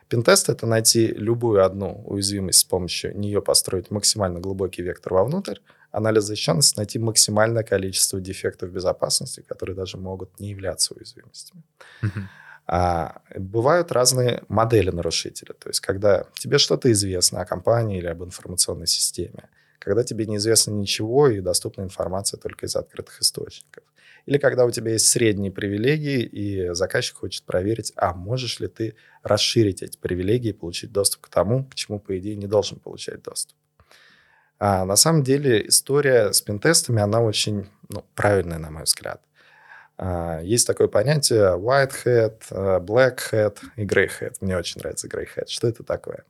Пентест– 0.10 0.50
это 0.50 0.66
найти 0.66 1.08
любую 1.08 1.66
одну 1.66 2.04
уязвимость, 2.06 2.60
с 2.60 2.64
помощью 2.64 3.18
нее 3.18 3.42
построить 3.42 3.92
максимально 3.92 4.40
глубокий 4.40 4.82
вектор 4.82 5.14
вовнутрь. 5.14 5.60
анализ 5.92 6.24
защищенности 6.24 6.78
найти 6.78 7.00
максимальное 7.00 7.64
количество 7.64 8.20
дефектов 8.20 8.72
безопасности, 8.72 9.44
которые 9.48 9.76
даже 9.76 9.98
могут 9.98 10.40
не 10.40 10.50
являться 10.50 10.94
уязвимостями. 10.94 11.64
А 12.70 13.22
бывают 13.36 13.94
разные 13.94 14.44
модели 14.50 14.92
нарушителя. 14.92 15.54
То 15.54 15.70
есть, 15.70 15.80
когда 15.80 16.26
тебе 16.34 16.58
что-то 16.58 16.92
известно 16.92 17.42
о 17.42 17.46
компании 17.46 17.98
или 17.98 18.08
об 18.08 18.24
информационной 18.24 18.88
системе, 18.88 19.50
когда 19.80 20.04
тебе 20.04 20.26
неизвестно 20.26 20.72
ничего 20.72 21.30
и 21.30 21.40
доступна 21.40 21.84
информация 21.84 22.38
только 22.38 22.66
из 22.66 22.76
открытых 22.76 23.22
источников. 23.22 23.84
Или 24.28 24.38
когда 24.40 24.66
у 24.66 24.72
тебя 24.72 24.92
есть 24.92 25.08
средние 25.08 25.54
привилегии, 25.54 26.22
и 26.22 26.74
заказчик 26.74 27.16
хочет 27.16 27.44
проверить, 27.46 27.94
а 27.96 28.14
можешь 28.14 28.60
ли 28.60 28.68
ты 28.68 28.96
расширить 29.24 29.82
эти 29.82 29.98
привилегии 29.98 30.52
получить 30.52 30.92
доступ 30.92 31.24
к 31.24 31.30
тому, 31.30 31.64
к 31.64 31.76
чему, 31.76 31.98
по 32.00 32.18
идее, 32.20 32.36
не 32.36 32.46
должен 32.46 32.78
получать 32.78 33.24
доступ. 33.24 33.56
А 34.60 34.84
на 34.84 34.98
самом 34.98 35.24
деле 35.24 35.66
история 35.68 36.34
с 36.34 36.42
пентестами, 36.42 37.02
она 37.02 37.22
очень 37.22 37.70
ну, 37.88 38.04
правильная, 38.16 38.58
на 38.58 38.70
мой 38.70 38.84
взгляд. 38.84 39.22
А, 39.98 40.42
есть 40.42 40.68
такое 40.68 40.90
понятие 40.90 41.58
white 41.58 41.94
hat, 42.06 42.42
э, 42.52 42.80
black 42.80 43.20
hat 43.32 43.60
и 43.78 43.86
grey 43.86 44.10
hat. 44.10 44.36
Мне 44.42 44.58
очень 44.58 44.80
нравится 44.80 45.08
grey 45.08 45.28
hat. 45.38 45.48
Что 45.48 45.70
это 45.70 45.84
такое? 45.84 46.26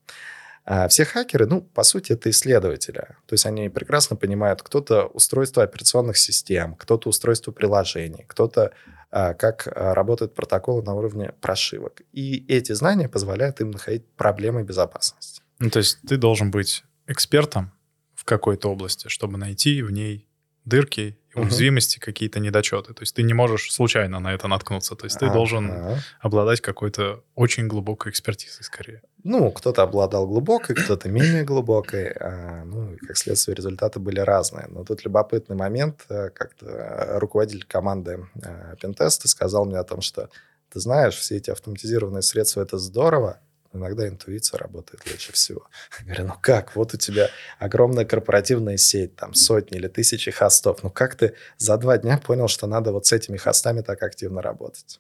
А, 0.70 0.90
все 0.90 1.06
хакеры, 1.06 1.46
ну, 1.46 1.62
по 1.62 1.84
сути, 1.84 2.12
это 2.12 2.30
исследователи. 2.30 3.00
То 3.26 3.34
есть 3.34 3.46
они 3.46 3.70
прекрасно 3.70 4.18
понимают, 4.18 4.62
кто-то 4.62 5.06
устройство 5.06 5.64
операционных 5.64 6.18
систем, 6.18 6.76
кто-то 6.76 7.08
устройство 7.08 7.54
приложений, 7.54 8.26
кто-то 8.28 8.74
а, 9.10 9.34
как 9.34 9.68
работают 9.74 10.36
протоколы 10.36 10.84
на 10.84 10.94
уровне 10.94 11.32
прошивок. 11.40 12.02
И 12.12 12.46
эти 12.50 12.74
знания 12.74 13.08
позволяют 13.08 13.62
им 13.62 13.72
находить 13.72 14.06
проблемы 14.18 14.64
безопасности. 14.64 15.42
Ну, 15.60 15.70
то 15.70 15.80
есть 15.80 16.00
ты 16.06 16.18
должен 16.18 16.52
быть 16.52 16.84
экспертом 17.08 17.72
в 18.14 18.26
какой-то 18.26 18.70
области, 18.70 19.08
чтобы 19.08 19.38
найти 19.38 19.82
в 19.82 19.92
ней 19.92 20.28
дырки, 20.66 21.18
уязвимости, 21.38 21.98
угу. 21.98 22.06
какие-то 22.06 22.40
недочеты. 22.40 22.94
То 22.94 23.02
есть 23.02 23.16
ты 23.16 23.24
не 23.24 23.34
можешь 23.34 23.72
случайно 23.72 24.20
на 24.20 24.34
это 24.34 24.48
наткнуться. 24.48 24.96
То 24.96 25.06
есть 25.06 25.20
ты 25.20 25.28
а 25.28 25.34
должен 25.34 25.72
обладать 26.20 26.62
какой-то 26.62 27.24
очень 27.36 27.68
глубокой 27.68 28.12
экспертизой 28.12 28.64
скорее. 28.64 29.02
Ну, 29.24 29.52
кто-то 29.52 29.84
обладал 29.84 30.28
глубокой, 30.28 30.76
кто-то 30.76 31.10
менее 31.10 31.44
глубокой. 31.44 32.12
А, 32.12 32.64
ну, 32.66 32.94
и 32.94 32.98
как 32.98 33.18
следствие, 33.18 33.56
результаты 33.56 34.00
были 34.00 34.20
разные. 34.20 34.68
Но 34.70 34.84
тут 34.84 35.04
любопытный 35.06 35.56
момент. 35.56 36.06
Э, 36.10 36.30
как-то 36.30 37.20
руководитель 37.20 37.66
команды 37.66 38.26
э, 38.42 38.76
Пентеста 38.82 39.28
сказал 39.28 39.66
мне 39.66 39.78
о 39.78 39.84
том, 39.84 40.02
что 40.02 40.30
ты 40.72 40.80
знаешь, 40.80 41.16
все 41.16 41.38
эти 41.38 41.50
автоматизированные 41.50 42.22
средства— 42.22 42.62
это 42.64 42.78
здорово, 42.78 43.40
Иногда 43.78 44.08
интуиция 44.08 44.58
работает 44.58 45.04
лучше 45.10 45.34
всего. 45.34 45.68
Я 46.00 46.06
говорю, 46.06 46.28
ну 46.28 46.34
как, 46.42 46.76
вот 46.76 46.94
у 46.94 46.98
тебя 46.98 47.30
огромная 47.60 48.06
корпоративная 48.06 48.78
сеть, 48.78 49.16
там 49.16 49.34
сотни 49.34 49.78
или 49.78 49.88
тысячи 49.88 50.32
хостов. 50.32 50.84
Ну 50.84 50.90
как 50.90 51.16
ты 51.16 51.36
за 51.58 51.78
два 51.78 51.98
дня 51.98 52.18
понял, 52.18 52.48
что 52.48 52.68
надо 52.68 52.92
вот 52.92 53.06
с 53.06 53.12
этими 53.12 53.38
хостами 53.38 53.82
так 53.82 54.04
активно 54.04 54.42
работать? 54.42 55.00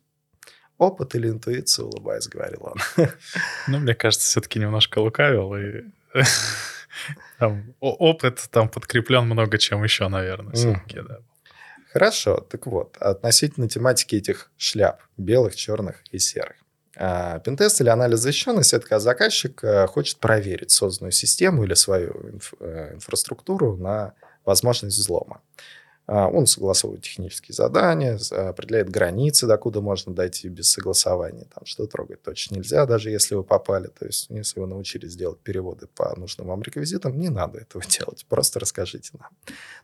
Опыт 0.78 1.16
или 1.16 1.28
интуиция, 1.28 1.86
улыбаясь, 1.86 2.28
говорил 2.28 2.72
он. 2.74 3.08
Ну, 3.68 3.80
мне 3.80 3.96
кажется, 3.96 4.28
все-таки 4.28 4.60
немножко 4.60 5.00
лукавил, 5.00 5.56
и 5.56 5.86
там, 7.40 7.74
опыт 7.80 8.48
там 8.52 8.70
подкреплен 8.70 9.26
много 9.26 9.58
чем 9.58 9.84
еще, 9.84 10.08
наверное, 10.08 10.54
все-таки, 10.54 11.02
да. 11.02 11.20
Хорошо, 11.92 12.38
так 12.38 12.68
вот, 12.68 12.96
относительно 12.98 13.68
тематики 13.68 14.16
этих 14.16 14.52
шляп, 14.58 15.02
белых, 15.18 15.56
черных 15.56 16.04
и 16.12 16.20
серых. 16.20 16.58
А, 17.00 17.40
пентест 17.40 17.80
или 17.80 17.90
анализ 17.90 18.20
защищенности– 18.20 18.76
это 18.76 18.86
когда 18.86 19.00
заказчик 19.00 19.64
э, 19.64 19.86
хочет 19.86 20.18
проверить 20.18 20.72
созданную 20.72 21.12
систему 21.12 21.64
или 21.64 21.76
свою 21.76 22.12
инф- 22.12 22.58
э, 22.60 22.96
инфраструктуру 22.96 23.78
на 23.78 24.14
возможность 24.46 24.98
взлома. 24.98 25.42
А, 26.08 26.28
он 26.28 26.48
согласовывает 26.48 27.04
технические 27.04 27.54
задания, 27.54 28.18
определяет 28.32 28.90
границы, 28.90 29.46
докуда 29.46 29.80
можно 29.80 30.16
дойти 30.16 30.50
без 30.50 30.72
согласования. 30.72 31.46
Там 31.54 31.66
что 31.66 31.86
трогать 31.86 32.24
точно 32.24 32.56
нельзя, 32.56 32.86
даже 32.88 33.12
если 33.12 33.36
вы 33.36 33.44
попали. 33.44 33.88
То 33.88 34.08
есть, 34.08 34.28
если 34.30 34.60
вы 34.60 34.66
научились 34.66 35.16
делать 35.16 35.40
переводы 35.42 35.86
по 35.86 36.18
нужным 36.18 36.48
вам 36.48 36.64
реквизитам, 36.64 37.20
не 37.20 37.30
надо 37.30 37.60
этого 37.60 37.84
делать. 37.90 38.26
Просто 38.28 38.60
расскажите 38.60 39.12
нам. 39.20 39.30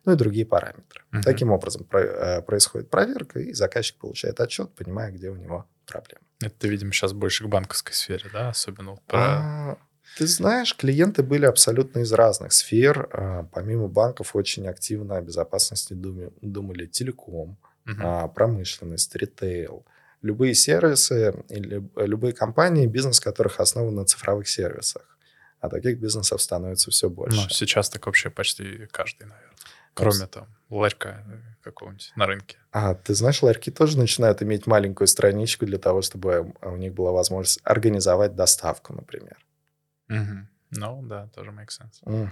Ну 0.05 0.13
и 0.13 0.15
другие 0.15 0.47
параметры. 0.47 1.03
Uh-huh. 1.11 1.21
Таким 1.21 1.51
образом 1.51 1.85
э, 1.91 2.41
происходит 2.41 2.89
проверка, 2.89 3.39
и 3.39 3.53
заказчик 3.53 3.97
получает 3.97 4.39
отчет, 4.39 4.71
понимая, 4.73 5.11
где 5.11 5.29
у 5.29 5.35
него 5.35 5.67
проблемы. 5.85 6.25
Это 6.47 6.67
видимо, 6.67 6.91
сейчас 6.91 7.13
больше 7.13 7.43
к 7.43 7.47
банковской 7.47 7.93
сфере, 7.93 8.29
да, 8.31 8.49
особенно 8.49 8.91
вот 8.91 9.01
про... 9.03 9.19
А, 9.19 9.77
ты 10.17 10.27
знаешь, 10.27 10.75
клиенты 10.75 11.23
были 11.23 11.45
абсолютно 11.45 11.99
из 11.99 12.11
разных 12.11 12.53
сфер. 12.53 13.09
А, 13.11 13.43
помимо 13.51 13.87
банков 13.87 14.35
очень 14.35 14.67
активно 14.67 15.17
о 15.17 15.21
безопасности 15.21 15.93
думали, 15.93 16.31
думали 16.41 16.85
телеком, 16.85 17.57
угу. 17.87 18.29
промышленность, 18.35 19.15
ритейл. 19.15 19.85
Любые 20.21 20.53
сервисы 20.53 21.33
или 21.49 21.83
любые 21.97 22.33
компании, 22.33 22.87
бизнес 22.87 23.19
которых 23.19 23.59
основан 23.59 23.95
на 23.95 24.05
цифровых 24.05 24.47
сервисах. 24.47 25.03
А 25.59 25.69
таких 25.69 25.99
бизнесов 25.99 26.41
становится 26.41 26.91
все 26.91 27.09
больше. 27.09 27.41
Ну, 27.41 27.49
сейчас 27.49 27.89
так 27.89 28.05
вообще 28.05 28.29
почти 28.29 28.87
каждый, 28.91 29.23
наверное. 29.23 29.53
Кроме 29.93 30.27
там 30.27 30.47
ларька 30.69 31.23
э, 31.27 31.52
какого-нибудь 31.63 32.11
на 32.15 32.25
рынке. 32.25 32.57
А, 32.71 32.93
ты 32.95 33.15
знаешь, 33.15 33.41
ларьки 33.41 33.71
тоже 33.71 33.97
начинают 33.97 34.41
иметь 34.43 34.67
маленькую 34.67 35.07
страничку 35.07 35.65
для 35.65 35.77
того, 35.77 36.01
чтобы 36.01 36.53
у 36.61 36.75
них 36.75 36.93
была 36.93 37.11
возможность 37.11 37.59
организовать 37.63 38.35
доставку, 38.35 38.93
например. 38.93 39.37
Угу. 40.09 40.47
Ну, 40.71 41.01
да, 41.03 41.27
тоже 41.33 41.51
makes 41.51 41.79
sense. 41.79 42.01
Угу. 42.03 42.29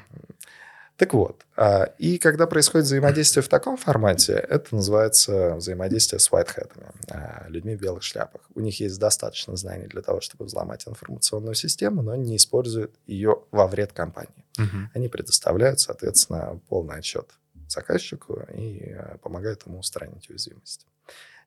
Так 0.97 1.15
вот, 1.15 1.45
а, 1.55 1.85
и 1.97 2.19
когда 2.19 2.45
происходит 2.45 2.85
взаимодействие 2.85 3.41
в 3.41 3.47
таком 3.47 3.75
формате, 3.75 4.33
это 4.33 4.75
называется 4.75 5.55
взаимодействие 5.55 6.19
с 6.19 6.29
whitehead'ами, 6.29 6.93
а, 7.09 7.47
людьми 7.49 7.75
в 7.75 7.81
белых 7.81 8.03
шляпах. 8.03 8.41
У 8.53 8.59
них 8.59 8.79
есть 8.79 8.99
достаточно 8.99 9.55
знаний 9.55 9.87
для 9.87 10.03
того, 10.03 10.21
чтобы 10.21 10.45
взломать 10.45 10.87
информационную 10.87 11.55
систему, 11.55 12.03
но 12.03 12.11
они 12.11 12.29
не 12.29 12.35
используют 12.35 12.93
ее 13.07 13.41
во 13.49 13.65
вред 13.67 13.93
компании. 13.93 14.45
Угу. 14.59 14.91
Они 14.93 15.07
предоставляют, 15.07 15.79
соответственно, 15.79 16.59
полный 16.69 16.97
отчет 16.97 17.31
заказчику 17.71 18.41
и 18.53 18.93
э, 18.95 19.17
помогает 19.21 19.65
ему 19.65 19.79
устранить 19.79 20.29
уязвимость. 20.29 20.85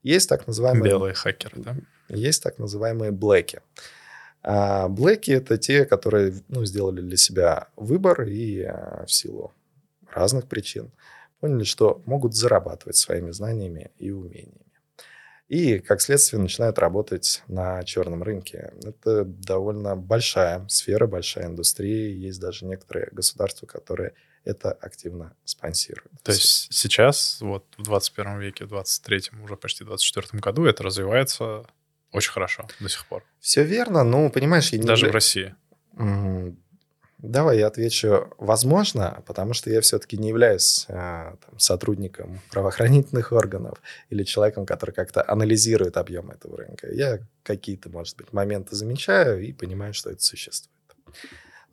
Есть 0.03 0.29
так 0.29 0.47
называемые... 0.47 0.91
Белые 0.91 1.15
хакеры, 1.15 1.63
да? 1.63 1.77
Есть 2.09 2.43
так 2.43 2.59
называемые 2.59 3.11
блэки. 3.11 3.61
А 4.43 4.89
блэки— 4.89 5.31
это 5.33 5.57
те, 5.57 5.87
которые 5.87 6.35
ну, 6.49 6.65
сделали 6.67 7.01
для 7.01 7.17
себя 7.17 7.69
выбор 7.77 8.23
и 8.23 8.63
а, 8.63 9.07
в 9.07 9.13
силу 9.13 9.53
разных 10.13 10.47
причин 10.47 10.93
поняли, 11.41 11.65
что 11.65 12.03
могут 12.05 12.35
зарабатывать 12.35 12.97
своими 12.97 13.31
знаниями 13.31 13.91
и 13.99 14.11
умениями. 14.11 14.65
И, 15.49 15.79
как 15.79 16.01
следствие, 16.01 16.41
начинают 16.41 16.79
работать 16.79 17.43
на 17.49 17.83
черном 17.85 18.23
рынке. 18.23 18.73
Это 18.83 19.25
довольно 19.25 19.95
большая 19.95 20.67
сфера, 20.69 21.07
большая 21.07 21.47
индустрия. 21.47 22.11
Есть 22.11 22.41
даже 22.41 22.65
некоторые 22.65 23.09
государства, 23.13 23.67
которые 23.67 24.15
это 24.45 24.73
активно 24.73 25.35
спонсирует. 25.45 26.11
То 26.23 26.33
есть 26.33 26.69
сейчас, 26.73 27.41
вот 27.41 27.65
в 27.77 27.83
21 27.83 28.39
веке, 28.41 28.67
в 28.67 28.73
23-м, 28.73 29.43
уже 29.43 29.57
почти 29.57 29.85
24 29.85 30.41
году 30.41 30.65
это 30.65 30.83
развивается 30.83 31.65
очень 32.13 32.33
хорошо 32.33 32.69
до 32.81 32.89
сих 32.89 33.07
пор. 33.07 33.25
Все 33.41 33.65
верно, 33.65 34.05
ну, 34.05 34.31
понимаешь... 34.31 34.71
Я 34.71 34.79
не 34.79 34.87
Даже 34.87 35.09
в 35.09 35.13
России. 35.13 35.55
Давай 37.19 37.59
я 37.59 37.69
отвечу 37.69 38.29
«возможно», 38.37 39.23
потому 39.27 39.55
что 39.55 39.71
я 39.71 39.81
все-таки 39.81 40.19
не 40.19 40.29
являюсь 40.29 40.85
э, 40.89 40.93
там, 40.93 41.59
сотрудником 41.59 42.39
правоохранительных 42.51 43.33
органов 43.33 43.79
или 44.11 44.25
человеком, 44.25 44.67
который 44.67 44.91
как-то 44.91 45.25
анализирует 45.27 45.97
объем 45.97 46.31
этого 46.31 46.59
рынка. 46.59 46.93
Я 46.93 47.21
какие-то, 47.43 47.89
может 47.89 48.19
быть, 48.19 48.35
моменты 48.35 48.77
замечаю 48.77 49.43
и 49.43 49.55
понимаю, 49.55 49.95
что 49.95 50.11
это 50.11 50.23
существует. 50.23 50.77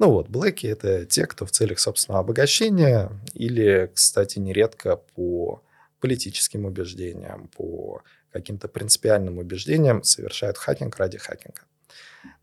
Ну 0.01 0.09
вот, 0.09 0.29
блэки— 0.29 0.65
это 0.67 1.05
те, 1.05 1.27
кто 1.27 1.45
в 1.45 1.51
целях 1.51 1.77
собственного 1.77 2.21
обогащения 2.21 3.11
или, 3.35 3.91
кстати, 3.93 4.39
нередко 4.39 4.95
по 4.95 5.61
политическим 5.99 6.65
убеждениям, 6.65 7.51
по 7.55 8.01
каким-то 8.31 8.67
принципиальным 8.67 9.37
убеждениям 9.37 10.01
совершают 10.01 10.57
хакинг 10.57 10.97
ради 10.97 11.19
хакинга. 11.19 11.61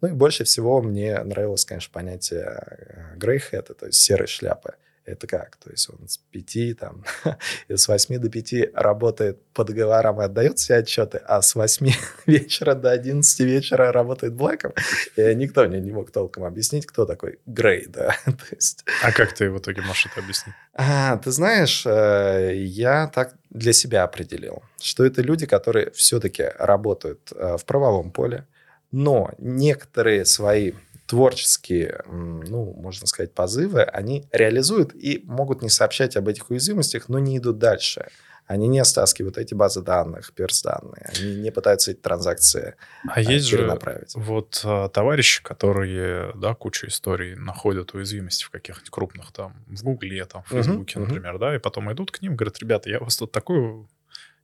Ну 0.01 0.07
и 0.07 0.13
больше 0.13 0.45
всего 0.45 0.81
мне 0.81 1.21
нравилось, 1.25 1.65
конечно, 1.65 1.93
понятие 1.93 3.17
grey 3.17 3.41
hat, 3.51 3.75
то 3.75 3.87
есть 3.87 3.99
серой 3.99 4.29
шляпы— 4.29 4.75
это 5.09 5.27
как? 5.27 5.57
То 5.57 5.71
есть 5.71 5.89
он 5.91 6.09
с 6.09 6.19
5, 6.19 6.79
там, 6.79 7.05
с 7.69 7.89
8 7.89 8.19
до 8.19 8.29
5 8.29 8.75
работает 8.75 9.43
по 9.53 9.65
договорам 9.65 10.21
и 10.21 10.25
отдает 10.25 10.59
все 10.59 10.77
отчеты, 10.77 11.19
а 11.27 11.43
с 11.43 11.55
8 11.55 11.91
вечера 12.27 12.75
до 12.75 12.91
11 12.91 13.41
вечера 13.41 13.93
работает 13.93 14.35
блэком. 14.35 14.73
И 15.17 15.35
никто 15.35 15.67
мне 15.67 15.81
не 15.81 15.93
мог 15.93 16.11
толком 16.11 16.45
объяснить, 16.45 16.87
кто 16.87 17.07
такой 17.07 17.39
Грей, 17.47 17.87
да. 17.87 18.17
То 18.25 18.55
есть... 18.55 18.85
А 19.03 19.13
как 19.13 19.33
ты 19.33 19.51
в 19.51 19.59
итоге 19.59 19.83
можешь 19.83 20.07
это 20.07 20.21
объяснить? 20.21 20.55
А, 20.75 21.17
ты 21.17 21.31
знаешь, 21.31 21.85
э, 21.87 22.53
я 22.55 23.09
так 23.09 23.35
для 23.51 23.73
себя 23.73 24.05
определил, 24.05 24.63
что 24.81 25.05
это 25.05 25.23
люди, 25.23 25.47
которые 25.47 25.91
все-таки 25.91 26.45
работают 26.59 27.33
э, 27.35 27.57
в 27.57 27.65
правовом 27.65 28.13
поле, 28.13 28.47
но 28.91 29.33
некоторые 29.39 30.25
свои 30.25 30.73
творческие, 31.09 32.03
ну, 32.07 32.75
можно 32.75 33.07
сказать, 33.07 33.33
позывы, 33.35 33.83
они 33.83 34.27
реализуют 34.31 34.95
и 34.95 35.23
могут 35.25 35.63
не 35.63 35.71
сообщать 35.71 36.17
об 36.17 36.29
этих 36.29 36.51
уязвимостях, 36.51 37.09
но 37.09 37.19
не 37.19 37.39
идут 37.39 37.59
дальше. 37.59 38.09
Они 38.47 38.69
не 38.69 38.85
стаскивают 38.85 39.37
эти 39.37 39.55
базы 39.55 39.83
данных, 39.83 40.33
перс-данные, 40.35 41.11
они 41.15 41.37
не 41.37 41.51
пытаются 41.51 41.91
эти 41.91 41.99
транзакции 41.99 42.77
а 43.07 43.21
есть 43.21 43.47
же 43.47 43.79
вот 44.15 44.63
а, 44.65 44.89
товарищи, 44.89 45.43
которые, 45.43 46.33
да, 46.35 46.55
кучу 46.55 46.87
историй 46.87 47.35
находят 47.35 47.95
уязвимости 47.95 48.45
в 48.45 48.51
каких-нибудь 48.51 48.91
крупных, 48.91 49.33
там, 49.33 49.55
в 49.67 49.83
Гугле, 49.83 50.25
там, 50.25 50.43
в 50.45 50.49
Фейсбуке, 50.49 50.99
uh-huh, 50.99 51.03
например, 51.03 51.35
uh-huh. 51.35 51.41
да, 51.41 51.57
и 51.57 51.59
потом 51.59 51.93
идут 51.93 52.11
к 52.11 52.23
ним, 52.23 52.37
говорят, 52.37 52.59
ребята, 52.59 52.89
я 52.89 53.01
у 53.01 53.05
вас 53.05 53.17
тут 53.17 53.33
такую 53.33 53.89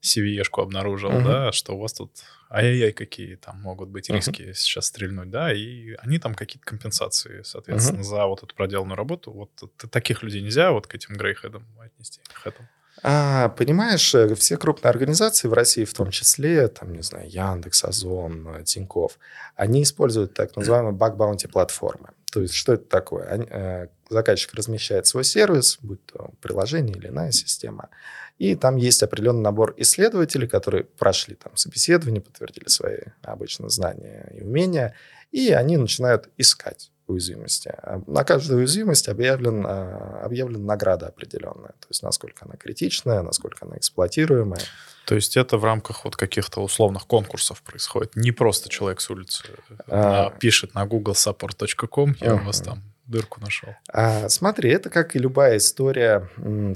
CVE-шку 0.03 0.63
обнаружил, 0.63 1.11
uh-huh. 1.11 1.25
да, 1.25 1.53
что 1.53 1.75
у 1.75 1.79
вас 1.79 1.95
тут 1.95 2.11
ай-яй-яй 2.55 2.93
какие 2.93 3.37
там 3.37 3.61
могут 3.61 3.89
быть 3.89 4.09
риски 4.11 4.43
uh-huh. 4.43 4.55
сейчас 4.55 4.87
стрельнуть, 4.87 5.31
да, 5.31 5.53
и 5.53 5.95
они 5.99 6.19
там 6.19 6.35
какие-то 6.35 6.65
компенсации, 6.65 7.43
соответственно, 7.43 8.01
uh-huh. 8.01 8.05
за 8.05 8.27
вот 8.27 8.43
эту 8.43 8.55
проделанную 8.55 8.97
работу. 8.97 9.33
Вот 9.33 9.51
таких 9.91 10.23
людей 10.23 10.43
нельзя 10.43 10.73
вот 10.73 10.87
к 10.87 10.95
этим 10.95 11.17
грейхедам 11.17 11.67
отнести, 11.81 12.21
к 12.43 12.47
этому. 12.47 12.69
А, 13.03 13.49
понимаешь, 13.51 14.15
э, 14.15 14.35
все 14.35 14.57
крупные 14.57 14.91
организации 14.91 15.49
в 15.49 15.53
России, 15.53 15.85
в 15.85 15.93
том 15.93 16.11
числе, 16.11 16.69
там, 16.69 16.95
не 16.95 17.03
знаю, 17.03 17.29
Яндекс, 17.29 17.85
Озон, 17.85 18.49
э, 18.49 18.65
Тиньков, 18.65 19.19
они 19.57 19.83
используют 19.83 20.35
так 20.35 20.57
называемые 20.57 20.93
баг-баунти 20.95 21.49
платформы. 21.49 22.11
То 22.33 22.41
есть, 22.41 22.55
что 22.55 22.75
это 22.75 22.85
такое? 22.85 23.27
Они, 23.27 23.47
э, 23.51 23.89
заказчик 24.09 24.55
размещает 24.55 25.07
свой 25.07 25.25
сервис, 25.25 25.79
будь 25.83 26.05
то 26.07 26.31
приложение 26.41 26.97
или 26.97 27.09
иная 27.09 27.33
система, 27.33 27.91
и 28.51 28.55
там 28.57 28.77
есть 28.77 29.03
определенный 29.03 29.43
набор 29.43 29.75
исследователей, 29.79 30.47
которые 30.47 30.85
прошли 30.85 31.35
там 31.35 31.57
собеседование, 31.57 32.21
подтвердили 32.21 32.69
свои 32.69 32.99
обычные 33.23 33.71
знания 33.71 34.31
и 34.35 34.43
умения, 34.43 34.95
и 35.33 35.51
они 35.51 35.77
начинают 35.77 36.29
искать 36.37 36.91
уязвимости. 37.07 37.69
А 37.69 38.03
на 38.07 38.25
каждую 38.25 38.61
уязвимость 38.61 39.09
объявлен, 39.09 39.65
а, 39.67 40.21
объявлена 40.25 40.65
награда 40.65 41.09
определенная. 41.09 41.73
То 41.73 41.89
есть 41.91 42.03
насколько 42.03 42.45
она 42.45 42.57
критичная, 42.57 43.23
насколько 43.23 43.67
она 43.67 43.77
эксплуатируемая. 43.77 44.61
То 45.07 45.15
есть 45.15 45.37
это 45.37 45.59
в 45.59 45.65
рамках 45.65 46.05
вот 46.05 46.17
каких-то 46.17 46.63
условных 46.63 47.07
конкурсов 47.07 47.63
происходит. 47.63 48.17
Не 48.17 48.33
просто 48.33 48.69
человек 48.69 49.01
с 49.01 49.11
улицы 49.11 49.45
а... 49.87 50.31
пишет 50.31 50.75
на 50.75 50.87
google-support.com, 50.87 52.17
я 52.21 52.27
uh-huh. 52.27 52.43
у 52.43 52.45
вас 52.47 52.61
там 52.61 52.83
дырку 53.07 53.41
нашел. 53.41 53.71
А, 53.89 54.29
смотри, 54.29 54.71
это 54.71 54.91
как 54.91 55.15
и 55.15 55.19
любая 55.19 55.59
история, 55.59 56.29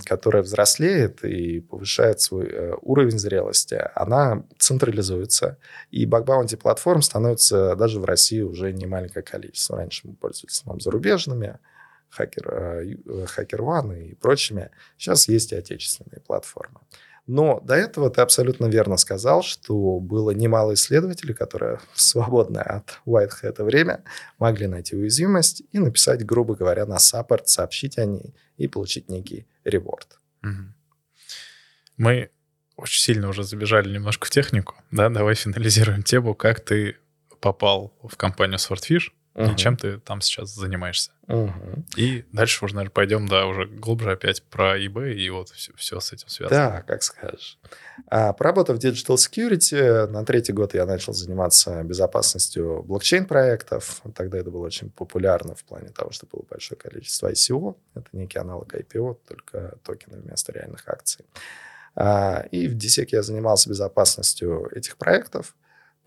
которая 0.04 0.42
взрослеет 0.42 1.24
и 1.24 1.60
повышает 1.60 2.20
свой 2.20 2.46
э, 2.46 2.74
уровень 2.82 3.18
зрелости, 3.18 3.80
она 3.94 4.44
централизуется. 4.58 5.58
И 5.90 6.04
баг-баунти 6.06 6.56
платформ 6.56 7.02
становится 7.02 7.76
даже 7.76 8.00
в 8.00 8.04
России 8.04 8.42
уже 8.42 8.72
не 8.72 8.86
маленькое 8.86 9.24
количество. 9.24 9.76
Раньше 9.76 10.08
мы 10.08 10.14
пользовались 10.14 10.60
там, 10.60 10.80
зарубежными, 10.80 11.58
Hacker, 12.16 12.48
э, 12.50 12.94
Hacker 13.36 13.60
One 13.60 14.10
и 14.10 14.14
прочими. 14.14 14.70
Сейчас 14.96 15.28
есть 15.28 15.52
и 15.52 15.56
отечественные 15.56 16.20
платформы. 16.20 16.80
Но 17.28 17.60
до 17.60 17.74
этого 17.74 18.08
ты 18.08 18.22
абсолютно 18.22 18.66
верно 18.66 18.96
сказал, 18.96 19.42
что 19.42 20.00
было 20.00 20.30
немало 20.30 20.72
исследователей, 20.72 21.34
которые 21.34 21.78
в 21.92 22.00
свободное 22.00 22.62
от 22.62 23.00
Whitehead 23.06 23.62
время 23.62 24.02
могли 24.38 24.66
найти 24.66 24.96
уязвимость 24.96 25.62
и 25.70 25.78
написать, 25.78 26.24
грубо 26.24 26.56
говоря, 26.56 26.86
на 26.86 26.98
саппорт, 26.98 27.48
сообщить 27.48 27.98
о 27.98 28.06
ней 28.06 28.34
и 28.56 28.66
получить 28.66 29.10
некий 29.10 29.46
реворд. 29.64 30.18
Мы 31.98 32.30
очень 32.76 33.02
сильно 33.02 33.28
уже 33.28 33.44
забежали 33.44 33.92
немножко 33.92 34.26
в 34.26 34.30
технику. 34.30 34.74
Да, 34.90 35.10
давай 35.10 35.34
финализируем 35.34 36.02
тему, 36.02 36.34
как 36.34 36.60
ты 36.60 36.96
попал 37.40 37.92
в 38.02 38.16
компанию 38.16 38.58
Swordfish 38.58 39.10
угу. 39.38 39.52
и 39.52 39.56
чем 39.56 39.76
ты 39.76 39.98
там 39.98 40.20
сейчас 40.20 40.54
занимаешься. 40.54 41.12
Угу. 41.28 41.84
И 41.96 42.24
дальше 42.32 42.64
уже, 42.64 42.74
наверное, 42.74 42.92
пойдем, 42.92 43.28
да, 43.28 43.46
уже 43.46 43.66
глубже 43.66 44.10
опять 44.10 44.42
про 44.42 44.78
eBay 44.78 45.14
и 45.14 45.30
вот 45.30 45.50
все, 45.50 45.72
все 45.76 46.00
с 46.00 46.12
этим 46.12 46.28
связано. 46.28 46.70
Да, 46.70 46.82
как 46.82 47.02
скажешь. 47.02 47.58
А, 48.08 48.32
поработав 48.32 48.78
в 48.78 48.84
Digital 48.84 49.16
Security, 49.16 50.06
на 50.08 50.24
третий 50.24 50.52
год 50.52 50.74
я 50.74 50.86
начал 50.86 51.12
заниматься 51.12 51.82
безопасностью 51.84 52.82
блокчейн-проектов. 52.82 54.02
Тогда 54.14 54.38
это 54.38 54.50
было 54.50 54.66
очень 54.66 54.90
популярно 54.90 55.54
в 55.54 55.64
плане 55.64 55.90
того, 55.90 56.10
что 56.10 56.26
было 56.26 56.44
большое 56.48 56.78
количество 56.78 57.30
ICO. 57.30 57.76
Это 57.94 58.08
некий 58.12 58.38
аналог 58.38 58.74
IPO, 58.74 59.18
только 59.26 59.78
токены 59.84 60.18
вместо 60.18 60.52
реальных 60.52 60.88
акций. 60.88 61.24
А, 61.94 62.44
и 62.50 62.66
в 62.68 62.76
DSEC 62.76 63.08
я 63.12 63.22
занимался 63.22 63.68
безопасностью 63.68 64.68
этих 64.74 64.96
проектов. 64.96 65.54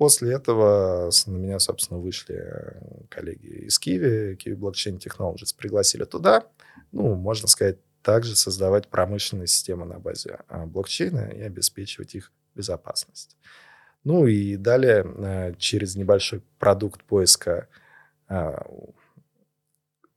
После 0.02 0.34
этого 0.34 1.12
на 1.28 1.38
меня, 1.38 1.60
собственно, 1.60 2.00
вышли 2.00 2.34
э, 2.34 3.06
коллеги 3.08 3.68
из 3.68 3.78
Киви, 3.78 4.36
Kiwi 4.36 4.56
Blockchain 4.56 4.98
Technologies, 4.98 5.56
пригласили 5.56 6.06
туда, 6.06 6.48
ну, 6.92 7.14
можно 7.14 7.48
сказать, 7.48 7.78
также 8.02 8.36
создавать 8.36 8.88
промышленные 8.88 9.46
системы 9.46 9.86
на 9.86 10.00
базе 10.00 10.40
а, 10.48 10.66
блокчейна 10.66 11.30
и 11.30 11.42
обеспечивать 11.42 12.16
их 12.16 12.32
безопасность. 12.56 13.38
Ну 14.04 14.26
и 14.26 14.56
далее 14.56 15.06
э, 15.06 15.54
через 15.60 15.96
небольшой 15.96 16.42
продукт 16.58 17.04
поиска 17.04 17.68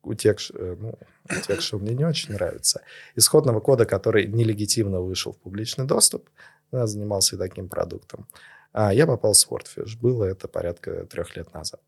утекш, 0.03 0.51
э, 0.55 0.77
ну, 0.81 0.99
утекшего 1.29 1.79
мне 1.79 1.93
не 1.93 2.07
очень 2.07 2.33
нравится, 2.33 2.81
исходного 3.17 3.61
кода, 3.61 3.85
который 3.85 4.29
нелегитимно 4.29 5.01
вышел 5.01 5.33
в 5.35 5.37
публичный 5.37 5.85
доступ, 5.85 6.31
я 6.73 6.87
занимался 6.87 7.37
и 7.37 7.39
таким 7.39 7.69
продуктом. 7.69 8.27
А 8.75 8.93
я 8.93 9.07
попал 9.07 9.33
в 9.33 9.37
Swordfish. 9.37 9.97
Было 9.99 10.25
это 10.25 10.49
порядка 10.49 11.07
трех 11.07 11.37
лет 11.37 11.55
назад. 11.55 11.81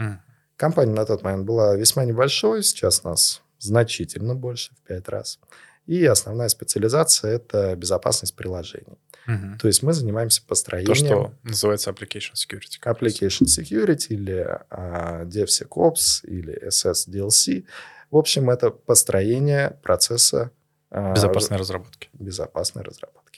Mm. 0.00 0.16
Компания 0.56 0.92
на 0.92 1.06
тот 1.06 1.22
момент 1.22 1.46
была 1.46 1.76
весьма 1.76 2.04
небольшой, 2.04 2.62
сейчас 2.62 3.04
нас 3.04 3.42
значительно 3.58 4.34
больше, 4.34 4.74
в 4.74 4.88
пять 4.88 5.08
раз. 5.08 5.38
И 5.86 6.04
основная 6.04 6.48
специализация– 6.48 7.30
это 7.32 7.74
безопасность 7.76 8.36
приложений. 8.36 8.98
Угу. 9.26 9.58
То 9.60 9.68
есть 9.68 9.82
мы 9.82 9.92
занимаемся 9.92 10.42
построением... 10.46 10.94
То, 10.94 10.94
что 10.94 11.32
называется 11.42 11.90
Application 11.90 12.34
Security. 12.34 12.78
Application 12.84 13.46
Security 13.46 14.08
или 14.08 14.60
uh, 14.70 15.24
DevSecOps 15.26 16.24
или 16.24 16.68
SSDLC. 16.68 17.64
В 18.10 18.16
общем, 18.16 18.50
это 18.50 18.70
построение 18.70 19.78
процесса... 19.82 20.50
Uh, 20.90 21.14
безопасной 21.14 21.58
разработки. 21.58 22.08
Безопасной 22.12 22.82
разработки. 22.82 23.29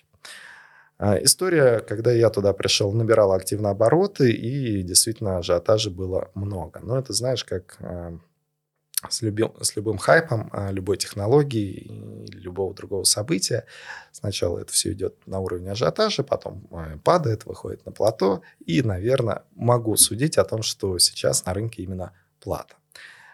А, 1.05 1.17
история, 1.17 1.81
когда 1.81 2.13
я 2.13 2.31
туда 2.31 2.53
пришел, 2.53 2.93
набирала 2.93 3.35
активно 3.35 3.71
обороты, 3.71 4.31
и 4.31 4.85
действительно 4.85 5.39
ажиотажа 5.39 5.91
было 5.91 6.31
много. 6.35 6.79
Но 6.79 6.97
это, 6.97 7.13
знаешь, 7.13 7.43
как 7.43 7.77
а, 7.81 8.17
с, 9.09 9.21
любим, 9.21 9.53
с 9.61 9.75
любым 9.75 9.99
хайпом 9.99 10.49
а, 10.53 10.71
любой 10.71 10.99
технологии 10.99 12.29
любого 12.29 12.73
другого 12.73 13.03
события. 13.03 13.65
Сначала 14.13 14.61
это 14.61 14.73
все 14.73 14.93
идет 14.93 15.17
на 15.27 15.41
уровне 15.41 15.73
ажиотажа, 15.73 16.23
потом 16.23 16.69
падает, 17.03 17.47
выходит 17.47 17.85
на 17.85 17.91
плато. 17.91 18.43
И, 18.65 18.81
наверное, 18.83 19.43
могу 19.57 19.97
судить 19.97 20.39
о 20.39 20.45
том, 20.45 20.63
что 20.63 21.01
сейчас 21.01 21.45
на 21.45 21.53
рынке 21.53 21.83
именно 21.83 22.13
плата. 22.39 22.77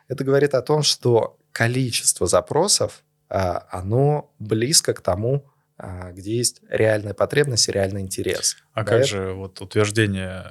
Это 0.08 0.24
говорит 0.24 0.54
о 0.54 0.62
том, 0.62 0.82
что 0.82 1.36
количество 1.52 2.26
запросов, 2.26 3.04
оно 3.28 4.32
близко 4.38 4.94
к 4.94 5.02
тому, 5.02 5.44
где 6.12 6.36
есть 6.36 6.60
реальная 6.68 7.14
потребность 7.14 7.68
и 7.68 7.72
реальный 7.72 8.00
интерес. 8.00 8.56
А 8.72 8.84
как 8.84 9.00
этого... 9.00 9.04
же 9.04 9.32
вот 9.32 9.60
утверждение 9.60 10.44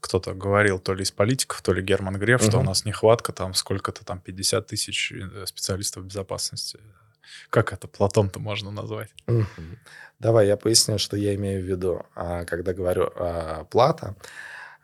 кто-то 0.00 0.34
говорил, 0.34 0.78
то 0.78 0.92
ли 0.94 1.02
из 1.02 1.10
политиков, 1.10 1.62
то 1.62 1.72
ли 1.72 1.82
Герман 1.82 2.18
Греф, 2.18 2.42
угу. 2.42 2.50
что 2.50 2.58
у 2.58 2.62
нас 2.62 2.84
нехватка 2.84 3.32
там 3.32 3.54
сколько-то 3.54 4.04
там 4.04 4.20
50 4.20 4.66
тысяч 4.66 5.12
э, 5.12 5.46
специалистов 5.46 6.04
безопасности. 6.04 6.78
Как 7.48 7.72
это 7.72 7.88
Платон-то 7.88 8.38
можно 8.38 8.70
назвать? 8.70 9.10
Угу. 9.26 9.46
Давай 10.18 10.46
я 10.46 10.56
поясню, 10.56 10.98
что 10.98 11.16
я 11.16 11.34
имею 11.34 11.62
в 11.62 11.64
виду, 11.64 12.02
а, 12.14 12.44
когда 12.44 12.74
говорю 12.74 13.10
плата. 13.70 14.14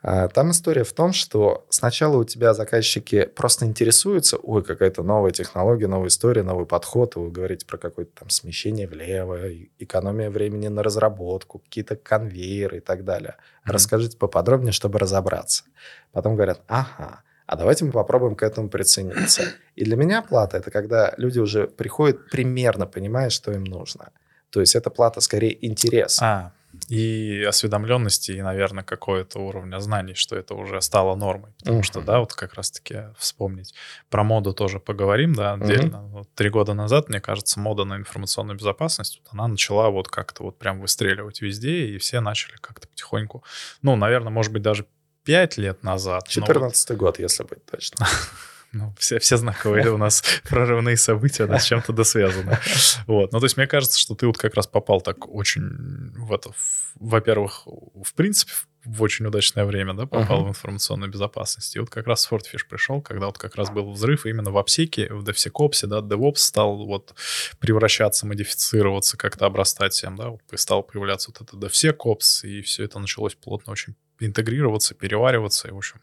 А, 0.03 0.27
там 0.29 0.51
история 0.51 0.83
в 0.83 0.93
том, 0.93 1.13
что 1.13 1.65
сначала 1.69 2.17
у 2.17 2.23
тебя 2.23 2.53
заказчики 2.53 3.25
просто 3.25 3.65
интересуются, 3.65 4.37
ой, 4.37 4.63
какая-то 4.63 5.03
новая 5.03 5.31
технология, 5.31 5.87
новая 5.87 6.07
история, 6.07 6.41
новый 6.41 6.65
подход, 6.65 7.15
вы 7.15 7.29
говорите 7.29 7.65
про 7.67 7.77
какое-то 7.77 8.11
там 8.19 8.29
смещение 8.29 8.87
влево, 8.87 9.37
экономия 9.77 10.31
времени 10.31 10.69
на 10.69 10.81
разработку, 10.81 11.59
какие-то 11.59 11.95
конвейеры 11.95 12.77
и 12.77 12.79
так 12.79 13.05
далее. 13.05 13.35
Mm-hmm. 13.37 13.71
Расскажите 13.71 14.17
поподробнее, 14.17 14.71
чтобы 14.71 14.97
разобраться. 14.97 15.65
Потом 16.11 16.35
говорят, 16.35 16.61
ага, 16.67 17.21
а 17.45 17.55
давайте 17.55 17.85
мы 17.85 17.91
попробуем 17.91 18.35
к 18.35 18.43
этому 18.43 18.69
прицениться. 18.69 19.43
И 19.75 19.83
для 19.83 19.97
меня 19.97 20.21
плата– 20.23 20.57
это 20.57 20.71
когда 20.71 21.13
люди 21.17 21.37
уже 21.37 21.67
приходят 21.67 22.29
примерно 22.29 22.87
понимая, 22.87 23.29
что 23.29 23.51
им 23.51 23.65
нужно. 23.65 24.11
То 24.49 24.61
есть 24.61 24.75
это 24.75 24.89
плата 24.89 25.21
скорее 25.21 25.65
интерес. 25.65 26.19
А, 26.21 26.53
и 26.87 27.43
осведомленности, 27.47 28.31
и, 28.31 28.41
наверное, 28.41 28.83
какое-то 28.83 29.39
уровня 29.39 29.79
знаний, 29.79 30.13
что 30.13 30.35
это 30.35 30.55
уже 30.55 30.81
стало 30.81 31.15
нормой. 31.15 31.53
Потому 31.59 31.79
uh-huh. 31.79 31.83
что, 31.83 32.01
да, 32.01 32.19
вот 32.19 32.33
как 32.33 32.53
раз-таки 32.53 33.05
вспомнить. 33.17 33.73
Про 34.09 34.23
моду 34.23 34.53
тоже 34.53 34.79
поговорим, 34.79 35.33
да, 35.33 35.53
отдельно. 35.53 35.97
Uh-huh. 35.97 36.09
Вот 36.09 36.29
три 36.35 36.49
года 36.49 36.73
назад, 36.73 37.09
мне 37.09 37.21
кажется, 37.21 37.59
мода 37.59 37.83
на 37.83 37.95
информационную 37.95 38.57
безопасность, 38.57 39.21
вот 39.23 39.33
она 39.33 39.47
начала 39.47 39.89
вот 39.89 40.07
как-то 40.07 40.43
вот 40.43 40.57
прям 40.57 40.81
выстреливать 40.81 41.41
везде, 41.41 41.87
и 41.87 41.97
все 41.97 42.19
начали 42.21 42.55
как-то 42.61 42.87
потихоньку, 42.87 43.43
ну, 43.81 43.95
наверное, 43.95 44.31
может 44.31 44.51
быть, 44.51 44.61
даже 44.61 44.85
пять 45.23 45.57
лет 45.57 45.83
назад. 45.83 46.27
14 46.27 46.89
вот... 46.89 46.97
год, 46.97 47.19
если 47.19 47.43
быть 47.43 47.65
точно. 47.65 48.07
ну, 48.73 48.93
все, 48.97 49.19
все 49.19 49.37
знаковые 49.37 49.91
у 49.91 49.97
нас 49.97 50.23
прорывные 50.49 50.95
события, 50.95 51.45
да, 51.45 51.59
с 51.59 51.65
чем-то 51.65 51.91
досвязаны. 51.91 52.57
Вот. 53.05 53.33
Ну, 53.33 53.39
то 53.39 53.45
есть 53.45 53.57
мне 53.57 53.67
кажется, 53.67 53.99
что 53.99 54.15
ты 54.15 54.27
вот 54.27 54.37
как 54.37 54.55
раз 54.55 54.67
попал 54.67 55.01
так 55.01 55.27
очень 55.27 56.13
в 56.15 56.31
это, 56.33 56.51
во-первых, 56.95 57.63
в 57.65 58.13
принципе, 58.15 58.53
в 58.85 59.01
очень 59.03 59.25
удачное 59.25 59.65
время, 59.65 59.93
да, 59.93 60.05
попал 60.05 60.41
uh-huh. 60.41 60.45
в 60.45 60.49
информационную 60.49 61.11
безопасность. 61.11 61.75
И 61.75 61.79
вот 61.79 61.89
как 61.89 62.07
раз 62.07 62.27
Swordfish 62.27 62.65
пришел, 62.67 63.01
когда 63.01 63.27
вот 63.27 63.37
как 63.37 63.55
раз 63.55 63.69
был 63.69 63.91
взрыв 63.91 64.25
именно 64.25 64.51
в 64.51 64.57
обсеке, 64.57 65.11
в 65.13 65.23
DevSecOps, 65.23 65.85
да, 65.87 65.99
DevOps 65.99 66.37
стал 66.37 66.85
вот 66.85 67.13
превращаться, 67.59 68.25
модифицироваться, 68.25 69.17
как-то 69.17 69.45
обрастать 69.45 69.93
всем, 69.93 70.15
да, 70.15 70.29
вот 70.29 70.41
стал 70.55 70.81
появляться 70.81 71.31
вот 71.31 71.47
это 71.47 71.57
DevSecOps, 71.57 72.47
и 72.47 72.61
все 72.61 72.85
это 72.85 72.99
началось 72.99 73.35
плотно 73.35 73.73
очень 73.73 73.95
интегрироваться, 74.25 74.95
перевариваться, 74.95 75.67
и, 75.67 75.71
в 75.71 75.77
общем, 75.77 76.01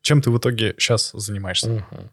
чем 0.00 0.22
ты 0.22 0.30
в 0.30 0.38
итоге 0.38 0.74
сейчас 0.78 1.12
занимаешься? 1.12 1.68
Uh-huh. 1.70 2.10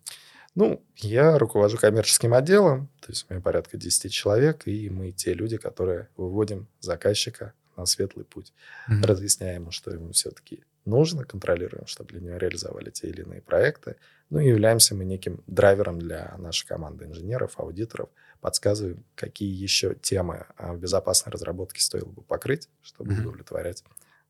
Ну, 0.56 0.82
я 0.96 1.38
руковожу 1.38 1.78
коммерческим 1.78 2.34
отделом, 2.34 2.88
то 3.02 3.12
есть 3.12 3.26
у 3.28 3.34
меня 3.34 3.42
порядка 3.42 3.76
10 3.76 4.12
человек, 4.12 4.66
и 4.66 4.90
мы 4.90 5.12
те 5.12 5.34
люди, 5.34 5.58
которые 5.58 6.08
выводим 6.16 6.68
заказчика 6.80 7.54
на 7.76 7.86
светлый 7.86 8.24
путь. 8.24 8.54
Mm-hmm. 8.90 9.06
Разъясняем 9.06 9.64
ему, 9.64 9.72
что 9.72 9.92
ему 9.92 10.14
все-таки 10.14 10.64
нужно, 10.86 11.26
контролируем, 11.26 11.88
чтобы 11.88 12.12
для 12.12 12.22
него 12.22 12.38
реализовали 12.38 12.90
те 12.90 13.08
или 13.08 13.24
иные 13.24 13.42
проекты. 13.42 13.98
Ну 14.30 14.40
и 14.40 14.48
являемся 14.48 14.96
мы 14.96 15.04
неким 15.04 15.44
драйвером 15.46 16.00
для 16.00 16.34
нашей 16.38 16.66
команды 16.66 17.04
инженеров, 17.04 17.60
аудиторов, 17.60 18.10
подсказываем, 18.40 19.04
какие 19.16 19.54
еще 19.54 19.96
темы 19.96 20.46
в 20.58 20.78
безопасной 20.78 21.34
разработке 21.34 21.82
стоило 21.82 22.10
бы 22.10 22.22
покрыть, 22.22 22.70
чтобы 22.82 23.14
mm-hmm. 23.14 23.22
удовлетворять 23.22 23.84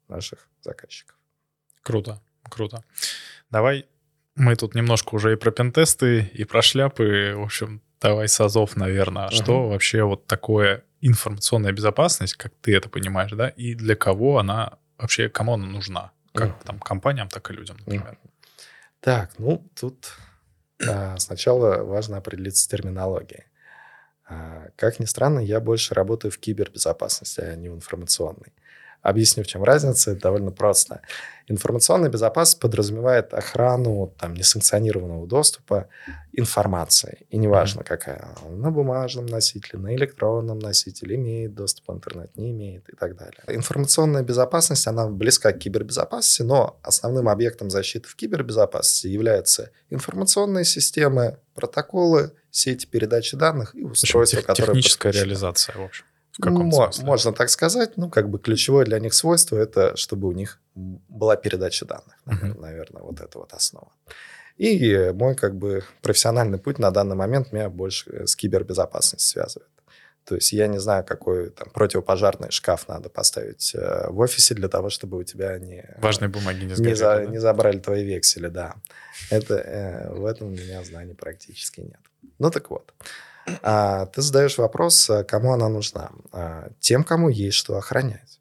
наших 0.07 0.47
заказчиков. 0.61 1.15
Круто, 1.81 2.21
круто. 2.49 2.83
Давай 3.49 3.85
мы 4.35 4.55
тут 4.55 4.75
немножко 4.75 5.15
уже 5.15 5.33
и 5.33 5.35
про 5.35 5.51
пентесты, 5.51 6.29
и 6.33 6.43
про 6.43 6.61
шляпы. 6.61 7.33
В 7.35 7.43
общем, 7.43 7.81
давай 8.01 8.27
с 8.27 8.39
азов, 8.41 8.75
наверное. 8.75 9.27
Uh-huh. 9.27 9.35
Что 9.43 9.69
вообще 9.69 10.03
вот 10.03 10.27
такое 10.27 10.83
информационная 11.01 11.71
безопасность, 11.71 12.35
как 12.35 12.53
ты 12.61 12.75
это 12.75 12.89
понимаешь, 12.89 13.31
да, 13.31 13.49
и 13.49 13.75
для 13.75 13.95
кого 13.95 14.39
она 14.39 14.77
вообще, 14.97 15.29
кому 15.29 15.53
она 15.53 15.65
нужна? 15.65 16.11
Как 16.33 16.49
uh-huh. 16.49 16.65
там 16.65 16.79
компаниям, 16.79 17.29
так 17.29 17.49
и 17.49 17.53
людям, 17.53 17.77
например. 17.77 18.17
Uh-huh. 18.21 18.29
Так, 18.99 19.31
ну 19.37 19.65
тут 19.79 20.13
а, 20.87 21.17
сначала 21.17 21.83
важно 21.83 22.17
определиться 22.17 22.63
с 22.63 22.67
терминологией. 22.67 23.45
А, 24.27 24.69
как 24.75 24.99
ни 24.99 25.05
странно, 25.05 25.39
я 25.39 25.59
больше 25.59 25.93
работаю 25.93 26.31
в 26.31 26.39
кибербезопасности, 26.39 27.41
а 27.41 27.55
не 27.55 27.69
в 27.69 27.75
информационной. 27.75 28.51
Объясню, 29.05 29.43
в 29.43 29.47
чем 29.47 29.63
разница. 29.63 30.11
Это 30.11 30.21
довольно 30.21 30.49
просто. 30.49 31.01
Информационная 31.47 32.09
безопасность 32.09 32.59
подразумевает 32.59 33.35
охрану 33.35 34.11
там, 34.19 34.33
несанкционированного 34.33 35.27
доступа 35.27 35.89
информации. 36.33 37.27
И 37.29 37.37
неважно, 37.37 37.83
какая 37.83 38.27
на 38.49 38.71
бумажном 38.71 39.27
носителе, 39.27 39.79
на 39.79 39.95
электронном 39.95 40.57
носителе, 40.57 41.17
имеет 41.17 41.53
доступ 41.53 41.87
в 41.87 41.93
интернет, 41.93 42.35
не 42.35 42.49
имеет 42.49 42.89
и 42.89 42.95
так 42.95 43.15
далее. 43.15 43.43
Информационная 43.47 44.23
безопасность, 44.23 44.87
она 44.87 45.07
близка 45.07 45.51
к 45.51 45.59
кибербезопасности, 45.59 46.41
но 46.41 46.79
основным 46.81 47.29
объектом 47.29 47.69
защиты 47.69 48.09
в 48.09 48.15
кибербезопасности 48.15 49.05
являются 49.05 49.69
информационные 49.91 50.65
системы, 50.65 51.37
протоколы, 51.53 52.31
сети 52.49 52.87
передачи 52.87 53.37
данных 53.37 53.75
и 53.75 53.83
устройства, 53.83 54.39
Тех, 54.39 54.47
которые... 54.47 54.73
Техническая 54.73 55.11
подключены. 55.11 55.29
реализация, 55.29 55.75
в 55.75 55.83
общем. 55.83 56.05
Мо- 56.39 56.91
можно 57.04 57.32
так 57.34 57.50
сказать. 57.50 57.98
Ну, 57.98 58.10
как 58.10 58.30
бы 58.30 58.39
ключевое 58.39 58.86
для 58.86 59.00
них 59.00 59.13
свойство 59.13 59.58
это, 59.58 59.95
чтобы 59.95 60.28
у 60.28 60.32
них 60.32 60.60
была 60.76 61.36
передача 61.36 61.86
данных. 61.86 62.15
Uh-huh. 62.26 62.60
Наверное, 62.60 63.02
вот 63.02 63.21
это 63.21 63.39
вот 63.39 63.54
основа. 63.54 63.91
И 64.58 65.12
мой 65.13 65.36
как 65.36 65.56
бы 65.56 65.84
профессиональный 66.02 66.58
путь 66.58 66.80
на 66.80 66.91
данный 66.91 67.15
момент 67.15 67.52
меня 67.52 67.69
больше 67.69 68.26
с 68.26 68.36
кибербезопасностью 68.36 69.41
связывает. 69.41 69.69
То 70.26 70.36
есть 70.36 70.52
я 70.54 70.67
не 70.67 70.80
знаю, 70.80 71.06
какой 71.06 71.52
там 71.52 71.69
противопожарный 71.69 72.50
шкаф 72.50 72.88
надо 72.88 73.10
поставить 73.10 73.76
э, 73.76 74.08
в 74.10 74.19
офисе 74.19 74.56
для 74.56 74.67
того, 74.69 74.89
чтобы 74.89 75.19
у 75.19 75.24
тебя 75.24 75.60
не... 75.60 75.86
Важные 76.00 76.30
бумаги 76.30 76.65
не 76.65 76.74
сгорели, 76.74 76.89
не, 76.89 76.95
за, 76.95 77.06
да? 77.06 77.26
не 77.26 77.38
забрали 77.38 77.78
твои 77.78 78.04
векселя, 78.04 78.50
да. 78.50 78.76
Это, 79.30 79.56
э, 79.56 80.13
в 80.13 80.26
этом 80.26 80.48
у 80.48 80.52
меня 80.52 80.84
знаний 80.84 81.13
практически 81.13 81.82
нет. 81.82 82.00
Ну 82.39 82.50
так 82.50 82.71
вот. 82.71 82.91
А, 83.62 84.08
ты 84.08 84.21
задаешь 84.21 84.58
вопрос, 84.58 85.10
а, 85.10 85.23
кому 85.23 85.53
она 85.53 85.69
нужна? 85.69 86.12
А, 86.31 86.69
тем, 86.79 87.03
кому 87.03 87.29
есть 87.29 87.58
что 87.58 87.77
охранять. 87.77 88.39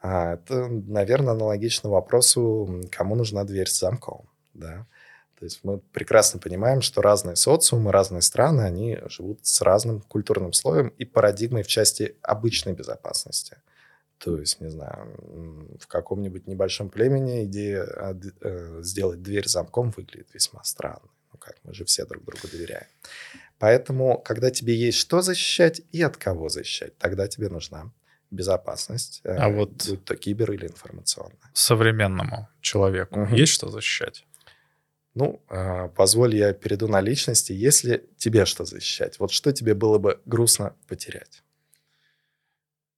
А, 0.00 0.34
это, 0.34 0.68
наверное, 0.68 1.34
аналогично 1.34 1.90
вопросу, 1.90 2.82
кому 2.90 3.14
нужна 3.14 3.44
дверь 3.44 3.68
с 3.68 3.78
замком. 3.78 4.28
Да? 4.54 4.86
То 5.38 5.44
есть 5.44 5.60
мы 5.62 5.78
прекрасно 5.78 6.40
понимаем, 6.40 6.82
что 6.82 7.00
разные 7.00 7.36
социумы, 7.36 7.92
разные 7.92 8.22
страны, 8.22 8.62
они 8.62 8.98
живут 9.06 9.38
с 9.46 9.60
разным 9.60 10.00
культурным 10.00 10.52
слоем 10.52 10.88
и 10.88 11.04
парадигмой 11.04 11.62
в 11.62 11.68
части 11.68 12.16
обычной 12.22 12.72
безопасности. 12.72 13.56
То 14.18 14.36
есть, 14.36 14.60
не 14.60 14.68
знаю, 14.68 15.14
в 15.80 15.86
каком-нибудь 15.86 16.48
небольшом 16.48 16.90
племени 16.90 17.44
идея 17.44 17.84
э, 17.84 18.80
сделать 18.82 19.22
дверь 19.22 19.46
замком 19.46 19.90
выглядит 19.96 20.34
весьма 20.34 20.64
странно. 20.64 21.08
Ну 21.32 21.38
как, 21.38 21.54
мы 21.62 21.72
же 21.72 21.84
все 21.84 22.04
друг 22.04 22.24
другу 22.24 22.48
доверяем. 22.50 22.86
Поэтому, 23.58 24.18
когда 24.18 24.50
тебе 24.50 24.74
есть 24.74 24.98
что 24.98 25.20
защищать 25.20 25.82
и 25.90 26.00
от 26.02 26.16
кого 26.16 26.48
защищать, 26.48 26.96
тогда 26.98 27.26
тебе 27.26 27.48
нужна 27.48 27.92
безопасность, 28.30 29.20
а 29.24 29.48
э, 29.48 29.52
вот 29.52 29.86
будь 29.88 30.04
то 30.04 30.14
кибер 30.14 30.52
или 30.52 30.66
информационная. 30.66 31.50
Современному 31.54 32.48
человеку 32.60 33.22
угу. 33.22 33.34
есть 33.34 33.52
что 33.52 33.68
защищать? 33.68 34.26
Ну, 35.14 35.42
э, 35.50 35.88
позволь 35.96 36.36
я 36.36 36.52
перейду 36.52 36.86
на 36.86 37.00
личности. 37.00 37.52
Если 37.52 38.08
тебе 38.18 38.44
что 38.44 38.64
защищать, 38.64 39.18
вот 39.18 39.32
что 39.32 39.52
тебе 39.52 39.74
было 39.74 39.98
бы 39.98 40.20
грустно 40.26 40.76
потерять? 40.86 41.42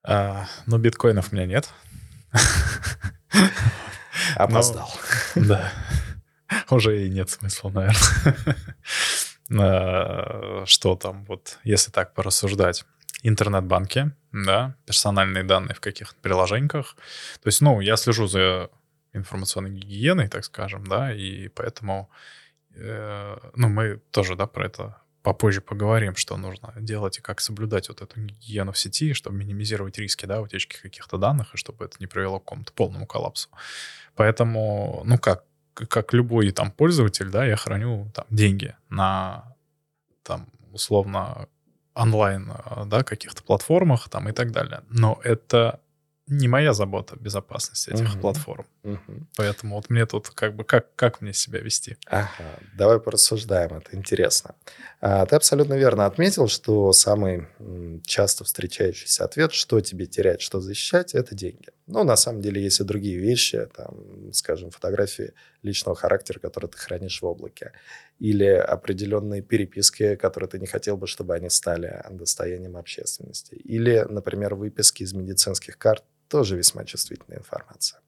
А, 0.02 0.46
ну, 0.66 0.78
биткоинов 0.78 1.32
у 1.32 1.36
меня 1.36 1.46
нет. 1.46 1.68
Опоздал. 4.36 4.92
Да. 5.34 5.72
Уже 6.68 7.06
и 7.06 7.08
нет 7.08 7.30
смысла, 7.30 7.70
наверное. 7.70 8.46
Э, 9.50 10.64
что 10.66 10.94
там, 10.94 11.24
вот, 11.24 11.58
если 11.64 11.90
так 11.90 12.14
порассуждать, 12.14 12.84
интернет-банки, 13.22 14.12
да, 14.32 14.76
персональные 14.86 15.44
данные 15.44 15.74
в 15.74 15.80
каких-то 15.80 16.14
приложениях. 16.22 16.96
То 17.42 17.48
есть, 17.48 17.60
ну, 17.60 17.80
я 17.80 17.96
слежу 17.96 18.26
за 18.26 18.70
информационной 19.12 19.70
гигиеной, 19.70 20.28
так 20.28 20.44
скажем, 20.44 20.86
да, 20.86 21.12
и 21.12 21.48
поэтому, 21.48 22.10
э, 22.76 23.36
ну, 23.56 23.68
мы 23.68 24.00
тоже, 24.12 24.36
да, 24.36 24.46
про 24.46 24.66
это 24.66 24.96
попозже 25.22 25.60
поговорим, 25.60 26.14
что 26.16 26.36
нужно 26.36 26.72
делать 26.76 27.18
и 27.18 27.20
как 27.20 27.40
соблюдать 27.40 27.88
вот 27.88 28.00
эту 28.00 28.20
гигиену 28.20 28.72
в 28.72 28.78
сети, 28.78 29.12
чтобы 29.12 29.36
минимизировать 29.36 29.98
риски, 29.98 30.26
да, 30.26 30.40
утечки 30.40 30.80
каких-то 30.80 31.18
данных, 31.18 31.54
и 31.54 31.56
чтобы 31.56 31.84
это 31.84 31.96
не 31.98 32.06
привело 32.06 32.38
к 32.38 32.44
какому-то 32.44 32.72
полному 32.72 33.06
коллапсу. 33.06 33.48
Поэтому, 34.14 35.02
ну 35.04 35.18
как, 35.18 35.44
как 35.74 36.12
любой 36.12 36.50
там 36.52 36.70
пользователь, 36.70 37.30
да, 37.30 37.44
я 37.44 37.56
храню 37.56 38.10
там 38.14 38.26
деньги 38.30 38.74
на 38.88 39.54
там 40.22 40.46
условно 40.72 41.48
онлайн, 41.94 42.50
э, 42.50 42.84
да, 42.86 43.02
каких-то 43.02 43.42
платформах 43.42 44.08
там 44.08 44.28
и 44.28 44.32
так 44.32 44.52
далее. 44.52 44.82
Но 44.90 45.20
это 45.24 45.80
не 46.30 46.46
моя 46.46 46.72
забота 46.72 47.16
безопасность 47.16 47.88
этих 47.88 48.12
угу. 48.12 48.20
платформ. 48.20 48.66
Угу. 48.84 49.26
Поэтому 49.36 49.74
вот 49.74 49.90
мне 49.90 50.06
тут 50.06 50.28
как 50.30 50.54
бы 50.54 50.64
как, 50.64 50.94
как 50.94 51.20
мне 51.20 51.32
себя 51.32 51.58
вести? 51.58 51.96
Ага, 52.06 52.60
давай 52.76 53.00
порассуждаем, 53.00 53.76
это 53.76 53.96
интересно. 53.96 54.54
А, 55.00 55.26
ты 55.26 55.34
абсолютно 55.34 55.74
верно 55.74 56.06
отметил, 56.06 56.46
что 56.46 56.92
самый 56.92 57.48
часто 58.04 58.44
встречающийся 58.44 59.24
ответ, 59.24 59.52
что 59.52 59.80
тебе 59.80 60.06
терять, 60.06 60.40
что 60.40 60.60
защищать, 60.60 61.14
это 61.14 61.34
деньги. 61.34 61.70
Но 61.88 62.04
на 62.04 62.16
самом 62.16 62.40
деле 62.40 62.62
есть 62.62 62.78
и 62.78 62.84
другие 62.84 63.18
вещи, 63.18 63.66
там, 63.76 64.32
скажем, 64.32 64.70
фотографии 64.70 65.32
личного 65.62 65.96
характера, 65.96 66.38
которые 66.38 66.70
ты 66.70 66.78
хранишь 66.78 67.20
в 67.20 67.26
облаке, 67.26 67.72
или 68.20 68.46
определенные 68.46 69.42
переписки, 69.42 70.14
которые 70.14 70.48
ты 70.48 70.60
не 70.60 70.66
хотел 70.66 70.96
бы, 70.96 71.08
чтобы 71.08 71.34
они 71.34 71.50
стали 71.50 72.04
достоянием 72.10 72.76
общественности, 72.76 73.54
или, 73.54 74.06
например, 74.08 74.54
выписки 74.54 75.02
из 75.02 75.12
медицинских 75.12 75.76
карт, 75.76 76.04
тоже 76.30 76.56
весьма 76.56 76.84
чувствительная 76.84 77.38
информация. 77.38 78.00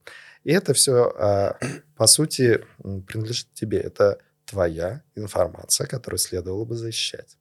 И 0.43 0.51
это 0.51 0.73
все, 0.73 1.13
а, 1.17 1.57
по 1.95 2.07
сути, 2.07 2.65
принадлежит 2.81 3.53
тебе. 3.53 3.79
Это 3.79 4.17
твоя 4.45 5.03
информация, 5.15 5.87
которую 5.87 6.17
следовало 6.17 6.65
бы 6.65 6.75
защищать. 6.75 7.37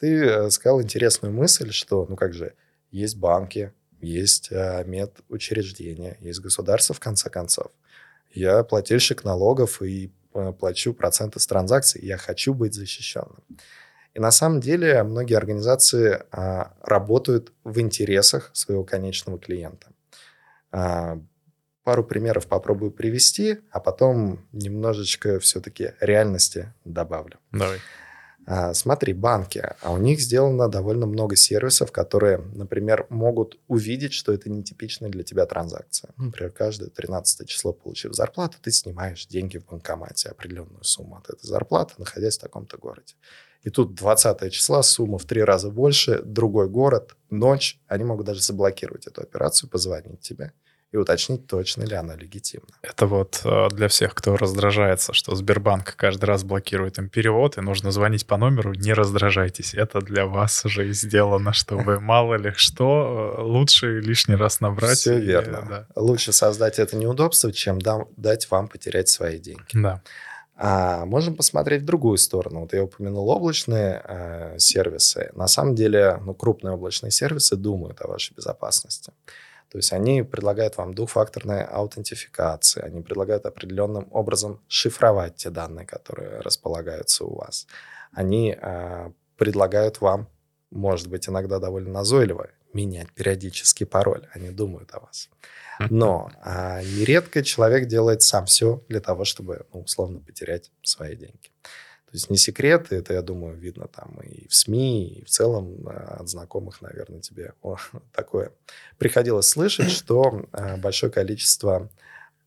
Ты 0.00 0.24
э, 0.24 0.50
сказал 0.50 0.82
интересную 0.82 1.32
мысль, 1.32 1.70
что, 1.70 2.06
ну 2.08 2.16
как 2.16 2.34
же, 2.34 2.54
есть 2.90 3.16
банки, 3.16 3.72
есть 4.00 4.50
а, 4.52 4.84
медучреждения, 4.84 6.16
есть 6.20 6.40
государство, 6.40 6.94
в 6.94 7.00
конце 7.00 7.30
концов. 7.30 7.70
Я 8.30 8.62
плательщик 8.64 9.24
налогов 9.24 9.80
и 9.82 10.12
э, 10.34 10.52
плачу 10.52 10.92
проценты 10.92 11.40
с 11.40 11.46
транзакций, 11.46 12.02
я 12.04 12.18
хочу 12.18 12.52
быть 12.52 12.74
защищенным. 12.74 13.42
И 14.16 14.20
на 14.20 14.30
самом 14.30 14.60
деле 14.60 15.02
многие 15.02 15.36
организации 15.36 16.22
а, 16.30 16.74
работают 16.82 17.52
в 17.64 17.78
интересах 17.80 18.50
своего 18.54 18.82
конечного 18.82 19.38
клиента. 19.38 19.88
А, 20.72 21.18
пару 21.84 22.04
примеров 22.04 22.46
попробую 22.46 22.90
привести, 22.90 23.58
а 23.70 23.80
потом 23.80 24.40
немножечко 24.52 25.38
все-таки 25.38 25.92
реальности 26.00 26.72
добавлю. 26.84 27.38
Давай. 27.52 27.78
А, 28.48 28.74
смотри, 28.74 29.12
банки, 29.12 29.62
а 29.82 29.92
у 29.92 29.96
них 29.96 30.20
сделано 30.20 30.68
довольно 30.68 31.06
много 31.06 31.34
сервисов, 31.34 31.90
которые, 31.90 32.38
например, 32.38 33.06
могут 33.10 33.58
увидеть, 33.66 34.12
что 34.12 34.32
это 34.32 34.48
нетипичная 34.48 35.10
для 35.10 35.24
тебя 35.24 35.46
транзакция. 35.46 36.12
Например, 36.16 36.52
каждое 36.52 36.88
13 36.88 37.48
число, 37.48 37.72
получив 37.72 38.14
зарплату, 38.14 38.58
ты 38.62 38.70
снимаешь 38.70 39.26
деньги 39.26 39.58
в 39.58 39.66
банкомате, 39.66 40.28
определенную 40.28 40.84
сумму 40.84 41.16
от 41.16 41.28
этой 41.28 41.44
зарплаты, 41.44 41.94
находясь 41.98 42.38
в 42.38 42.40
таком-то 42.40 42.78
городе. 42.78 43.14
И 43.62 43.70
тут 43.70 43.94
20 43.94 44.52
числа, 44.52 44.84
сумма 44.84 45.18
в 45.18 45.24
три 45.24 45.42
раза 45.42 45.70
больше, 45.70 46.22
другой 46.22 46.68
город, 46.68 47.16
ночь, 47.30 47.80
они 47.88 48.04
могут 48.04 48.26
даже 48.26 48.42
заблокировать 48.42 49.08
эту 49.08 49.22
операцию, 49.22 49.68
позвонить 49.68 50.20
тебе 50.20 50.52
и 50.96 50.98
уточнить, 50.98 51.46
точно 51.46 51.84
ли 51.84 51.94
она 51.94 52.16
легитимна. 52.16 52.66
Это 52.82 53.06
вот 53.06 53.40
э, 53.44 53.68
для 53.70 53.88
всех, 53.88 54.14
кто 54.14 54.36
раздражается, 54.36 55.12
что 55.12 55.34
Сбербанк 55.34 55.94
каждый 55.96 56.24
раз 56.24 56.44
блокирует 56.44 56.98
им 56.98 57.08
перевод, 57.08 57.58
и 57.58 57.60
нужно 57.60 57.92
звонить 57.92 58.26
по 58.26 58.36
номеру, 58.36 58.74
не 58.74 58.92
раздражайтесь. 58.92 59.74
Это 59.74 60.00
для 60.00 60.26
вас 60.26 60.64
уже 60.64 60.92
сделано, 60.92 61.52
чтобы 61.52 62.00
мало 62.00 62.34
ли 62.34 62.52
что, 62.56 63.36
э, 63.38 63.42
лучше 63.42 64.00
лишний 64.00 64.36
раз 64.36 64.60
набрать. 64.60 64.98
Все 64.98 65.18
верно. 65.18 65.86
Лучше 65.94 66.32
создать 66.32 66.78
это 66.78 66.96
неудобство, 66.96 67.52
чем 67.52 67.78
дать 68.16 68.50
вам 68.50 68.68
потерять 68.68 69.08
свои 69.08 69.38
деньги. 69.38 69.64
Да. 69.74 70.02
А 70.58 71.04
можем 71.04 71.36
посмотреть 71.36 71.82
в 71.82 71.84
другую 71.84 72.16
сторону. 72.16 72.60
Вот 72.60 72.72
я 72.72 72.82
упомянул 72.82 73.28
облачные 73.28 74.02
э, 74.02 74.58
сервисы. 74.58 75.30
На 75.34 75.48
самом 75.48 75.74
деле, 75.74 76.18
ну, 76.24 76.32
крупные 76.32 76.72
облачные 76.72 77.10
сервисы 77.10 77.56
думают 77.56 78.00
о 78.00 78.08
вашей 78.08 78.34
безопасности. 78.34 79.12
То 79.76 79.80
есть 79.80 79.92
они 79.92 80.22
предлагают 80.22 80.78
вам 80.78 80.94
двухфакторные 80.94 81.62
аутентификации, 81.64 82.80
они 82.80 83.02
предлагают 83.02 83.44
определенным 83.44 84.08
образом 84.10 84.62
шифровать 84.68 85.36
те 85.36 85.50
данные, 85.50 85.84
которые 85.84 86.40
располагаются 86.40 87.26
у 87.26 87.34
вас. 87.34 87.66
Они 88.10 88.56
э, 88.58 89.10
предлагают 89.36 90.00
вам, 90.00 90.30
может 90.70 91.08
быть, 91.08 91.28
иногда 91.28 91.58
довольно 91.58 91.90
назойливо, 91.90 92.48
менять 92.72 93.12
периодически 93.12 93.84
пароль. 93.84 94.26
Они 94.32 94.48
думают 94.48 94.94
о 94.94 95.00
вас. 95.00 95.28
Но 95.90 96.30
а, 96.40 96.80
нередко 96.82 97.42
человек 97.42 97.86
делает 97.86 98.22
сам 98.22 98.46
все 98.46 98.82
для 98.88 99.00
того, 99.00 99.26
чтобы, 99.26 99.66
ну, 99.74 99.80
условно, 99.80 100.20
потерять 100.20 100.70
свои 100.82 101.16
деньги. 101.16 101.50
Есть 102.16 102.30
не 102.30 102.38
секрет, 102.38 102.92
это, 102.92 103.12
я 103.12 103.20
думаю, 103.20 103.58
видно 103.58 103.88
там 103.88 104.18
и 104.22 104.48
в 104.48 104.54
СМИ, 104.54 105.18
и 105.18 105.24
в 105.24 105.28
целом 105.28 105.86
а, 105.86 106.20
от 106.20 106.30
знакомых, 106.30 106.80
наверное, 106.80 107.20
тебе 107.20 107.52
о, 107.60 107.76
такое 108.12 108.52
приходилось 108.96 109.46
слышать, 109.46 109.90
что 109.90 110.46
а, 110.50 110.78
большое 110.78 111.12
количество 111.12 111.90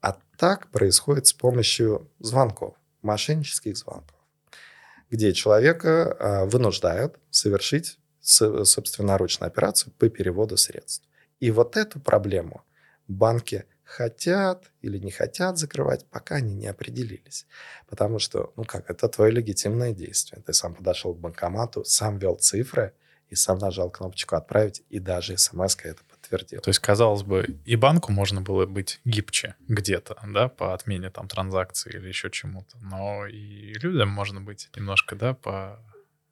атак 0.02 0.72
происходит 0.72 1.28
с 1.28 1.34
помощью 1.34 2.10
звонков, 2.18 2.78
мошеннических 3.04 3.78
звонков, 3.78 4.18
где 5.12 5.34
человека 5.34 6.18
а, 6.20 6.46
вынуждают 6.46 7.20
совершить 7.30 8.00
собственноручную 8.22 9.50
операцию 9.50 9.94
по 10.00 10.10
переводу 10.10 10.58
средств. 10.58 11.08
И 11.40 11.52
вот 11.52 11.78
эту 11.78 12.00
проблему 12.00 12.64
банки 13.08 13.66
хотят 13.90 14.72
или 14.82 15.00
не 15.00 15.12
хотят 15.12 15.58
закрывать, 15.58 16.06
пока 16.10 16.36
они 16.36 16.54
не 16.56 16.68
определились. 16.68 17.48
Потому 17.88 18.20
что, 18.20 18.54
ну 18.56 18.64
как, 18.64 18.90
это 18.90 19.08
твое 19.10 19.32
легитимное 19.32 19.94
действие. 19.94 20.42
Ты 20.46 20.54
сам 20.54 20.76
подошел 20.76 21.14
к 21.16 21.20
банкомату, 21.20 21.84
сам 21.84 22.20
ввел 22.20 22.36
цифры 22.36 22.94
и 23.30 23.36
сам 23.36 23.58
нажал 23.58 23.90
кнопочку 23.92 24.36
«Отправить», 24.36 24.84
и 24.90 25.00
даже 25.00 25.38
смс 25.38 25.76
это 25.84 26.04
подтвердил. 26.04 26.62
То 26.62 26.70
есть, 26.70 26.80
казалось 26.80 27.24
бы, 27.24 27.60
и 27.66 27.76
банку 27.76 28.12
можно 28.12 28.42
было 28.42 28.66
быть 28.66 29.02
гибче 29.06 29.56
где-то, 29.68 30.18
да, 30.28 30.50
по 30.50 30.74
отмене 30.74 31.10
там 31.10 31.28
транзакции 31.28 31.92
или 31.96 32.08
еще 32.08 32.30
чему-то, 32.30 32.78
но 32.82 33.28
и 33.28 33.74
людям 33.74 34.10
можно 34.10 34.42
быть 34.42 34.70
немножко, 34.76 35.16
да, 35.16 35.34
по 35.34 35.80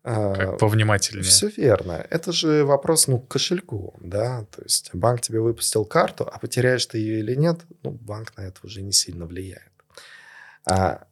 как 0.07 0.53
а, 0.53 0.57
повнимательнее. 0.57 1.23
Все 1.23 1.49
верно. 1.49 2.05
Это 2.09 2.31
же 2.31 2.63
вопрос, 2.63 3.07
ну, 3.07 3.19
к 3.19 3.27
кошельку, 3.27 3.93
да, 3.99 4.45
то 4.55 4.61
есть 4.63 4.91
банк 4.93 5.21
тебе 5.21 5.41
выпустил 5.41 5.83
карту, 5.83 6.29
а 6.31 6.39
потеряешь 6.39 6.85
ты 6.85 6.97
ее 6.97 7.19
или 7.19 7.35
нет, 7.35 7.59
ну, 7.83 7.91
банк 7.91 8.33
на 8.37 8.41
это 8.41 8.59
уже 8.63 8.81
не 8.81 8.93
сильно 8.93 9.25
влияет. 9.25 9.71
А, 10.69 11.03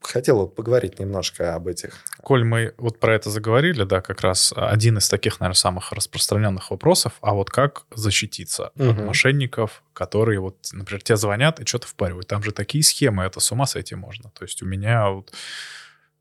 хотел 0.00 0.38
вот 0.38 0.54
поговорить 0.54 1.00
немножко 1.00 1.54
об 1.54 1.66
этих. 1.66 1.96
Коль 2.22 2.44
мы 2.44 2.74
вот 2.78 3.00
про 3.00 3.14
это 3.14 3.30
заговорили, 3.30 3.82
да, 3.82 4.00
как 4.00 4.20
раз 4.20 4.52
один 4.56 4.98
из 4.98 5.08
таких, 5.08 5.40
наверное, 5.40 5.56
самых 5.56 5.92
распространенных 5.92 6.70
вопросов, 6.70 7.14
а 7.22 7.34
вот 7.34 7.50
как 7.50 7.86
защититься 7.94 8.70
угу. 8.76 8.90
от 8.90 8.98
мошенников, 8.98 9.82
которые 9.92 10.38
вот, 10.38 10.56
например, 10.72 11.02
тебе 11.02 11.16
звонят 11.16 11.58
и 11.58 11.66
что-то 11.66 11.88
впаривают. 11.88 12.28
Там 12.28 12.42
же 12.42 12.52
такие 12.52 12.84
схемы, 12.84 13.24
это 13.24 13.40
с 13.40 13.50
ума 13.50 13.66
сойти 13.66 13.94
можно. 13.94 14.30
То 14.30 14.44
есть 14.44 14.62
у 14.62 14.66
меня 14.66 15.10
вот 15.10 15.32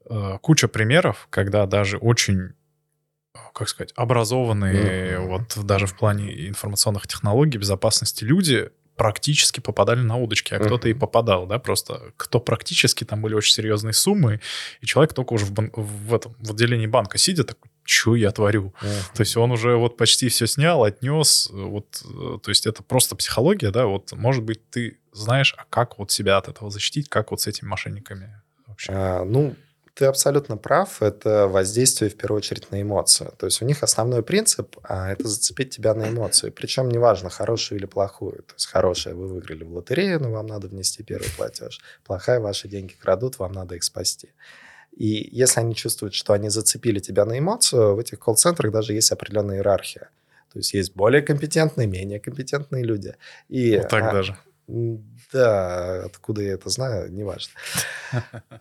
Э, 0.10 0.38
куча 0.42 0.68
примеров, 0.68 1.28
когда 1.30 1.66
даже 1.66 1.98
очень 1.98 2.54
как 3.54 3.70
сказать, 3.70 3.94
образованные, 3.96 5.14
mm-hmm. 5.14 5.28
вот 5.28 5.66
даже 5.66 5.88
в 5.88 5.96
плане 5.96 6.48
информационных 6.48 7.08
технологий, 7.08 7.58
безопасности 7.58 8.24
люди 8.24 8.70
практически 8.96 9.60
попадали 9.60 10.02
на 10.02 10.18
удочки, 10.18 10.54
а 10.54 10.58
uh-huh. 10.58 10.66
кто-то 10.66 10.88
и 10.88 10.94
попадал, 10.94 11.48
да, 11.48 11.58
просто 11.58 12.14
кто 12.16 12.40
практически, 12.40 13.04
там 13.04 13.22
были 13.22 13.34
очень 13.34 13.54
серьезные 13.54 13.94
суммы, 13.94 14.40
и 14.82 14.86
человек 14.86 15.14
только 15.14 15.34
уже 15.34 15.46
в, 15.46 15.52
бан- 15.52 15.72
в 15.74 16.14
этом, 16.14 16.36
в 16.40 16.52
отделении 16.52 16.86
банка 16.86 17.18
сидит, 17.18 17.48
такой, 17.48 17.72
что 17.84 18.16
я 18.16 18.32
творю? 18.32 18.74
Uh-huh. 18.82 19.16
То 19.16 19.22
есть 19.22 19.36
он 19.36 19.52
уже 19.52 19.76
вот 19.78 19.98
почти 19.98 20.30
все 20.30 20.46
снял, 20.46 20.84
отнес, 20.84 21.50
вот, 21.52 22.04
э, 22.06 22.40
то 22.44 22.50
есть 22.50 22.68
это 22.68 22.84
просто 22.84 23.16
психология, 23.16 23.72
да, 23.72 23.88
вот, 23.88 24.12
может 24.14 24.44
быть, 24.44 24.70
ты 24.70 25.00
знаешь, 25.12 25.56
а 25.58 25.66
как 25.70 25.98
вот 25.98 26.12
себя 26.12 26.38
от 26.38 26.48
этого 26.48 26.70
защитить, 26.70 27.10
как 27.10 27.32
вот 27.32 27.42
с 27.42 27.48
этими 27.48 27.68
мошенниками 27.68 28.42
вообще? 28.68 28.92
А, 28.92 29.24
ну, 29.26 29.56
ты 29.94 30.06
абсолютно 30.06 30.58
прав. 30.58 31.02
Это 31.02 31.48
воздействие 31.48 32.10
в 32.10 32.18
первую 32.18 32.38
очередь 32.38 32.72
на 32.72 32.82
эмоцию. 32.82 33.34
То 33.38 33.46
есть 33.46 33.62
у 33.62 33.66
них 33.66 33.84
основной 33.84 34.24
принцип 34.24 34.78
а, 34.84 35.12
это 35.12 35.28
зацепить 35.28 35.76
тебя 35.76 35.94
на 35.94 36.10
эмоцию. 36.10 36.52
Причем 36.52 36.90
неважно, 36.90 37.30
хорошую 37.30 37.80
или 37.80 37.86
плохую. 37.86 38.44
То 38.44 38.54
есть 38.56 38.68
хорошая, 38.68 39.14
вы 39.14 39.28
выиграли 39.28 39.64
в 39.64 39.74
лотерею, 39.74 40.20
но 40.20 40.32
вам 40.32 40.48
надо 40.48 40.68
внести 40.68 41.04
первый 41.04 41.30
платеж. 41.38 41.80
Плохая, 42.06 42.40
ваши 42.40 42.68
деньги 42.68 42.94
крадут, 42.94 43.40
вам 43.40 43.52
надо 43.52 43.76
их 43.76 43.84
спасти. 43.84 44.32
И 44.92 45.30
если 45.32 45.60
они 45.60 45.76
чувствуют, 45.76 46.14
что 46.14 46.34
они 46.34 46.50
зацепили 46.50 47.00
тебя 47.00 47.26
на 47.26 47.38
эмоцию, 47.38 47.96
в 47.96 48.00
этих 48.00 48.20
колл-центрах 48.20 48.72
даже 48.72 48.94
есть 48.94 49.12
определенная 49.12 49.58
иерархия. 49.58 50.10
То 50.52 50.60
есть 50.60 50.74
есть 50.74 50.96
более 50.96 51.22
компетентные, 51.22 51.88
менее 51.88 52.20
компетентные 52.20 52.84
люди. 52.84 53.16
И, 53.50 53.78
вот 53.78 53.90
так 53.90 54.04
а, 54.04 54.12
даже. 54.12 54.38
Да, 55.32 56.04
откуда 56.06 56.44
я 56.44 56.54
это 56.54 56.70
знаю, 56.70 57.12
неважно. 57.12 57.54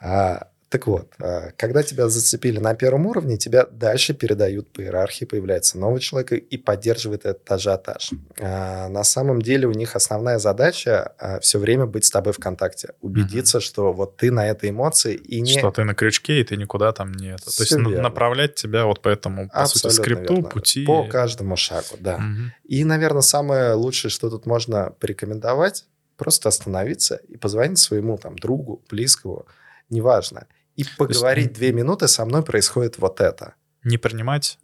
А, 0.01 0.49
так 0.73 0.87
вот, 0.87 1.13
а, 1.21 1.51
когда 1.59 1.83
тебя 1.83 2.09
зацепили 2.09 2.59
на 2.59 2.75
первом 2.75 3.07
уровне, 3.07 3.37
тебя 3.37 3.67
дальше 3.71 4.15
передают 4.15 4.73
по 4.73 4.81
иерархии, 4.81 5.27
появляется 5.27 5.77
новый 5.77 6.01
человек 6.01 6.33
и 6.33 6.57
поддерживает 6.57 7.27
этот 7.27 7.53
ажиотаж. 7.53 8.13
А, 8.41 8.89
на 8.89 9.05
самом 9.05 9.43
деле 9.43 9.69
у 9.69 9.73
них 9.73 9.97
основная 9.97 10.39
задача 10.39 11.13
а, 11.19 11.41
все 11.41 11.59
время 11.59 11.85
быть 11.85 12.07
с 12.07 12.11
тобой 12.11 12.33
в 12.33 12.39
контакте, 12.39 12.95
убедиться, 13.03 13.59
угу. 13.59 13.63
что 13.63 13.93
вот 13.93 14.17
ты 14.17 14.31
на 14.31 14.49
этой 14.49 14.71
эмоции 14.71 15.15
и 15.15 15.43
не... 15.43 15.59
Что 15.59 15.71
ты 15.71 15.85
на 15.85 15.95
крючке, 15.95 16.41
и 16.41 16.45
ты 16.45 16.57
никуда 16.57 16.93
там 16.93 17.13
не... 17.13 17.35
Это. 17.35 17.55
То 17.55 17.63
есть 17.65 17.73
верно. 17.73 18.01
направлять 18.01 18.55
тебя 18.55 18.87
вот 18.87 19.03
по 19.03 19.11
этому, 19.11 19.51
по 19.51 19.61
Абсолютно 19.61 19.91
сути, 19.91 20.01
скрипту, 20.01 20.35
верно. 20.37 20.49
пути. 20.49 20.87
По 20.87 21.05
каждому 21.07 21.57
шагу, 21.57 21.99
да. 22.01 22.15
Угу. 22.15 22.53
И, 22.65 22.85
наверное, 22.85 23.21
самое 23.21 23.75
лучшее, 23.75 24.11
что 24.11 24.31
тут 24.31 24.47
можно 24.47 24.95
порекомендовать, 24.99 25.85
просто 26.17 26.49
остановиться 26.49 27.17
и 27.29 27.37
позвонить 27.37 27.79
своему 27.79 28.17
там 28.17 28.37
другу, 28.37 28.83
близкому, 28.89 29.45
неважно, 29.91 30.47
и 30.77 30.85
поговорить 30.97 31.47
есть, 31.47 31.55
две 31.55 31.73
минуты 31.73 32.09
со 32.09 32.25
мной 32.25 32.43
происходит 32.43 32.99
вот 32.99 33.21
это. 33.21 33.55
Не 33.85 33.99
принимать 33.99 34.59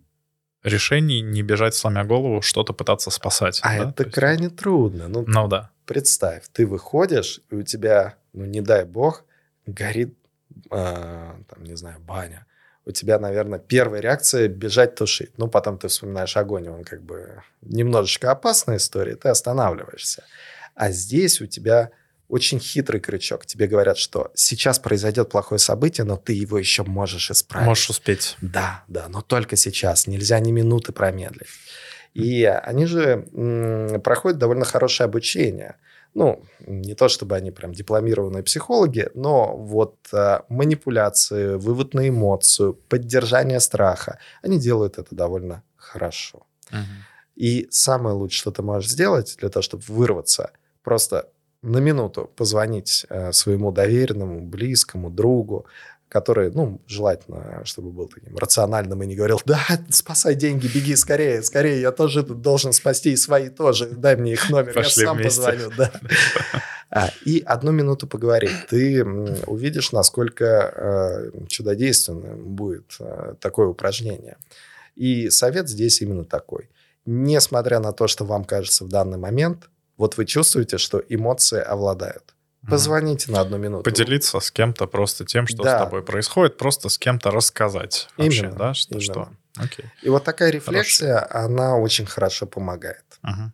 решений, 0.62 1.21
не 1.21 1.42
бежать 1.42 1.75
сломя 1.75 2.05
голову, 2.05 2.42
что-то 2.42 2.73
пытаться 2.73 3.11
спасать. 3.11 3.61
А 3.62 3.79
да? 3.79 3.90
это 3.90 4.05
есть... 4.05 4.14
крайне 4.14 4.51
трудно. 4.51 5.09
Ну, 5.09 5.25
ну 5.27 5.49
да. 5.49 5.71
Представь, 5.87 6.44
ты 6.53 6.66
выходишь, 6.66 7.40
и 7.51 7.57
у 7.57 7.62
тебя, 7.62 8.16
ну 8.33 8.44
не 8.44 8.61
дай 8.61 8.85
бог, 8.85 9.25
горит, 9.66 10.16
э, 10.71 11.35
там, 11.49 11.64
не 11.64 11.77
знаю, 11.77 12.01
баня. 12.01 12.47
У 12.85 12.90
тебя, 12.90 13.18
наверное, 13.18 13.59
первая 13.59 14.01
реакция 14.01 14.49
бежать 14.49 14.94
тушить. 14.94 15.37
Ну, 15.37 15.49
потом 15.49 15.79
ты 15.79 15.88
вспоминаешь 15.88 16.37
огонь, 16.38 16.68
он 16.68 16.85
как 16.85 17.03
бы 17.03 17.42
немножечко 17.61 18.31
опасная 18.31 18.79
история, 18.79 19.14
ты 19.14 19.29
останавливаешься. 19.29 20.25
А 20.75 20.90
здесь 20.90 21.40
у 21.42 21.47
тебя 21.47 21.90
очень 22.29 22.61
хитрый 22.61 23.01
крючок. 23.01 23.47
Тебе 23.47 23.67
говорят, 23.67 23.97
что 23.97 24.31
сейчас 24.35 24.79
произойдет 24.79 25.31
плохое 25.31 25.59
событие, 25.59 26.05
но 26.05 26.17
ты 26.17 26.35
его 26.35 26.59
еще 26.59 26.83
можешь 26.83 27.31
исправить. 27.31 27.67
Можешь 27.67 27.91
успеть. 27.91 28.37
Да, 28.43 28.85
да, 28.87 29.09
но 29.09 29.23
только 29.23 29.57
сейчас. 29.57 30.07
Нельзя 30.07 30.38
ни 30.38 30.53
минуты 30.53 30.93
промедлить. 30.93 31.49
И 32.14 32.45
они 32.45 32.87
же 32.87 33.29
м, 33.33 34.01
проходят 34.03 34.38
довольно 34.38 34.64
хорошее 34.64 35.07
обучение. 35.07 35.77
Ну, 36.14 36.43
не 36.67 36.95
то 36.95 37.09
чтобы 37.09 37.37
они 37.37 37.51
прям 37.51 37.73
дипломированные 37.73 38.43
психологи, 38.43 39.09
но 39.14 39.57
вот 39.57 39.97
а, 40.12 40.45
манипуляции, 40.49 41.55
вывод 41.55 41.95
на 41.95 42.09
эмоцию, 42.09 42.75
поддержание 42.75 43.61
страха, 43.61 44.19
они 44.43 44.59
делают 44.59 44.99
это 44.99 45.14
довольно 45.14 45.62
хорошо. 45.77 46.47
Угу. 46.71 46.79
И 47.37 47.69
самое 47.71 48.17
лучшее, 48.17 48.41
что 48.41 48.51
ты 48.51 48.62
можешь 48.62 48.91
сделать 48.91 49.37
для 49.38 49.49
того, 49.49 49.62
чтобы 49.62 49.85
вырваться, 49.87 50.51
просто 50.83 51.29
на 51.62 51.79
минуту 51.79 52.31
позвонить 52.37 53.07
э, 53.09 53.33
своему 53.33 53.73
доверенному, 53.73 54.40
близкому, 54.40 55.11
другу, 55.11 55.66
который, 56.09 56.51
ну, 56.51 56.81
желательно, 56.87 57.62
чтобы 57.64 57.90
был 57.90 58.09
таким 58.09 58.37
рациональным 58.37 59.03
и 59.03 59.07
не 59.07 59.16
говорил, 59.16 59.40
да, 59.44 59.61
спасай 59.90 60.35
деньги, 60.35 60.66
беги 60.66 60.97
скорее, 60.97 61.42
скорее, 61.42 61.81
я 61.81 61.92
тоже 61.92 62.23
должен 62.23 62.73
спасти 62.73 63.12
и 63.12 63.16
свои 63.16 63.51
тоже, 63.51 63.88
дай 63.88 64.16
мне 64.16 64.33
их 64.33 64.49
номер, 64.51 64.73
Пошли 64.73 65.03
я 65.03 65.09
сам 65.09 65.16
вместе. 65.18 65.40
позвоню. 65.42 65.71
Да. 65.77 65.92
А, 66.90 67.11
и 67.27 67.42
одну 67.44 67.71
минуту 67.71 68.07
поговорить. 68.07 68.66
Ты 68.71 69.05
увидишь, 69.05 69.92
насколько 69.92 70.44
э, 71.35 71.47
чудодейственным 71.49 72.55
будет 72.55 72.97
э, 72.99 73.35
такое 73.40 73.66
упражнение. 73.66 74.38
И 74.97 75.29
совет 75.29 75.68
здесь 75.68 76.01
именно 76.01 76.25
такой. 76.25 76.71
Несмотря 77.05 77.79
на 77.81 77.92
то, 77.92 78.09
что 78.09 78.25
вам 78.25 78.44
кажется 78.44 78.85
в 78.85 78.88
данный 78.88 79.18
момент, 79.18 79.68
вот 79.98 80.16
вы 80.16 80.24
чувствуете, 80.24 80.78
что 80.78 81.02
эмоции 81.08 81.61
овладают. 81.61 82.34
Позвоните 82.68 83.30
на 83.30 83.40
одну 83.40 83.56
минуту. 83.56 83.84
Поделиться 83.84 84.40
с 84.40 84.50
кем-то 84.50 84.87
просто 84.87 85.24
тем, 85.24 85.46
что 85.46 85.62
да. 85.62 85.78
с 85.78 85.82
тобой 85.84 86.02
происходит, 86.02 86.58
просто 86.58 86.88
с 86.88 86.98
кем-то 86.98 87.30
рассказать. 87.30 88.08
Вообще, 88.16 88.40
именно, 88.40 88.56
да, 88.56 88.74
что, 88.74 88.94
именно. 88.94 89.04
что. 89.04 89.28
Окей. 89.56 89.87
И 90.02 90.08
вот 90.08 90.24
такая 90.24 90.50
рефлексия, 90.50 91.18
Хорошо. 91.20 91.38
она 91.38 91.76
очень 91.76 92.06
хорошо 92.06 92.46
помогает. 92.46 93.04
Угу. 93.22 93.52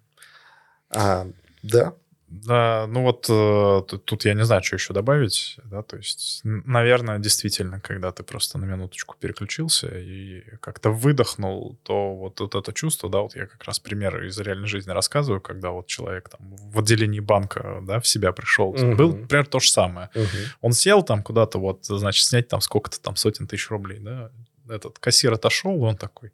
А, 0.96 1.26
да. 1.62 1.94
Да, 2.42 2.87
ну 2.88 3.03
вот 3.03 3.27
э, 3.29 3.83
тут 4.05 4.25
я 4.25 4.35
не 4.35 4.44
знаю, 4.44 4.62
что 4.62 4.77
еще 4.77 4.92
добавить, 4.92 5.57
да, 5.64 5.83
то 5.83 5.97
есть, 5.97 6.40
наверное, 6.42 7.18
действительно, 7.18 7.81
когда 7.81 8.11
ты 8.11 8.23
просто 8.25 8.59
на 8.59 8.64
минуточку 8.64 9.14
переключился 9.20 9.87
и 9.87 10.42
как-то 10.61 10.90
выдохнул, 10.90 11.79
то 11.85 12.14
вот, 12.14 12.40
вот 12.40 12.55
это 12.55 12.73
чувство, 12.73 13.09
да, 13.09 13.20
вот 13.20 13.37
я 13.37 13.47
как 13.47 13.62
раз 13.64 13.79
примеры 13.79 14.27
из 14.27 14.38
реальной 14.38 14.66
жизни 14.66 14.90
рассказываю, 14.90 15.40
когда 15.40 15.70
вот 15.70 15.87
человек 15.87 16.29
там 16.29 16.40
в 16.57 16.79
отделении 16.79 17.20
банка, 17.20 17.81
да, 17.83 18.01
в 18.01 18.07
себя 18.07 18.33
пришел, 18.33 18.70
угу. 18.70 18.97
был, 18.97 19.16
например, 19.16 19.47
то 19.47 19.61
же 19.61 19.70
самое. 19.70 20.11
Угу. 20.14 20.27
Он 20.61 20.73
сел 20.73 21.03
там 21.03 21.23
куда-то 21.23 21.59
вот, 21.59 21.85
значит, 21.85 22.27
снять 22.27 22.49
там 22.49 22.61
сколько-то 22.61 23.01
там 23.01 23.14
сотен 23.16 23.47
тысяч 23.47 23.70
рублей, 23.70 24.01
да, 24.01 24.31
этот 24.68 24.99
кассир 24.99 25.33
отошел, 25.33 25.77
и 25.77 25.88
он 25.88 25.97
такой, 25.97 26.33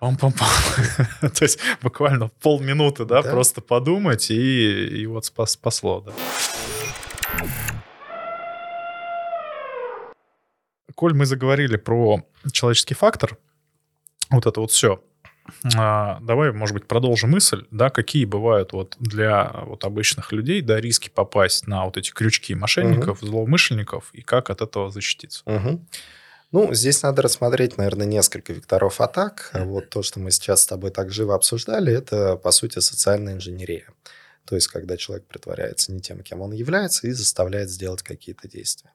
Пам-пам-пам. 0.00 1.30
То 1.34 1.44
есть 1.44 1.58
буквально 1.82 2.28
полминуты, 2.40 3.04
да, 3.04 3.22
да? 3.22 3.30
просто 3.30 3.60
подумать, 3.60 4.30
и, 4.30 4.86
и 5.02 5.06
вот 5.06 5.24
спас, 5.24 5.52
спасло, 5.52 6.00
да. 6.00 6.12
Коль 10.94 11.14
мы 11.14 11.26
заговорили 11.26 11.76
про 11.76 12.22
человеческий 12.52 12.94
фактор, 12.94 13.38
вот 14.30 14.46
это 14.46 14.60
вот 14.60 14.70
все, 14.70 15.02
а, 15.76 16.18
давай, 16.20 16.52
может 16.52 16.74
быть, 16.74 16.86
продолжим 16.86 17.30
мысль, 17.30 17.64
да, 17.70 17.90
какие 17.90 18.24
бывают 18.24 18.72
вот 18.72 18.96
для 18.98 19.50
вот 19.64 19.84
обычных 19.84 20.32
людей, 20.32 20.60
да, 20.60 20.80
риски 20.80 21.08
попасть 21.08 21.66
на 21.66 21.84
вот 21.84 21.96
эти 21.96 22.10
крючки 22.10 22.54
мошенников, 22.54 23.22
угу. 23.22 23.26
злоумышленников, 23.26 24.10
и 24.12 24.22
как 24.22 24.50
от 24.50 24.60
этого 24.60 24.90
защититься. 24.90 25.42
Угу. 25.46 25.86
Ну, 26.50 26.72
здесь 26.72 27.02
надо 27.02 27.22
рассмотреть, 27.22 27.76
наверное, 27.76 28.06
несколько 28.06 28.54
векторов 28.54 29.00
атак. 29.02 29.50
Вот 29.52 29.90
то, 29.90 30.02
что 30.02 30.18
мы 30.18 30.30
сейчас 30.30 30.62
с 30.62 30.66
тобой 30.66 30.90
так 30.90 31.10
живо 31.10 31.34
обсуждали, 31.34 31.92
это, 31.92 32.36
по 32.36 32.50
сути, 32.52 32.78
социальная 32.78 33.34
инженерия. 33.34 33.86
То 34.46 34.54
есть, 34.54 34.68
когда 34.68 34.96
человек 34.96 35.26
притворяется 35.26 35.92
не 35.92 36.00
тем, 36.00 36.22
кем 36.22 36.40
он 36.40 36.52
является, 36.52 37.06
и 37.06 37.10
заставляет 37.10 37.68
сделать 37.68 38.02
какие-то 38.02 38.48
действия. 38.48 38.92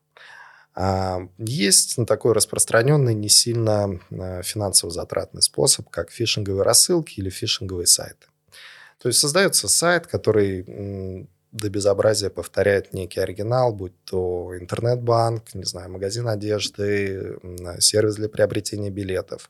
А 0.74 1.28
есть 1.38 1.96
такой 2.08 2.34
распространенный, 2.34 3.14
не 3.14 3.30
сильно 3.30 4.00
а, 4.12 4.42
финансово 4.42 4.92
затратный 4.92 5.44
способ, 5.44 5.90
как 5.90 6.10
фишинговые 6.10 6.64
рассылки 6.64 7.20
или 7.20 7.30
фишинговые 7.30 7.86
сайты. 7.86 8.26
То 9.00 9.10
есть 9.10 9.20
создается 9.20 9.68
сайт, 9.68 10.08
который 10.08 11.28
до 11.54 11.70
безобразия 11.70 12.30
повторяет 12.30 12.94
некий 12.94 13.20
оригинал, 13.20 13.74
будь 13.74 13.94
то 14.04 14.52
интернет-банк, 14.60 15.54
не 15.54 15.64
знаю, 15.64 15.92
магазин 15.92 16.28
одежды, 16.28 17.38
сервис 17.80 18.16
для 18.16 18.28
приобретения 18.28 18.90
билетов. 18.90 19.50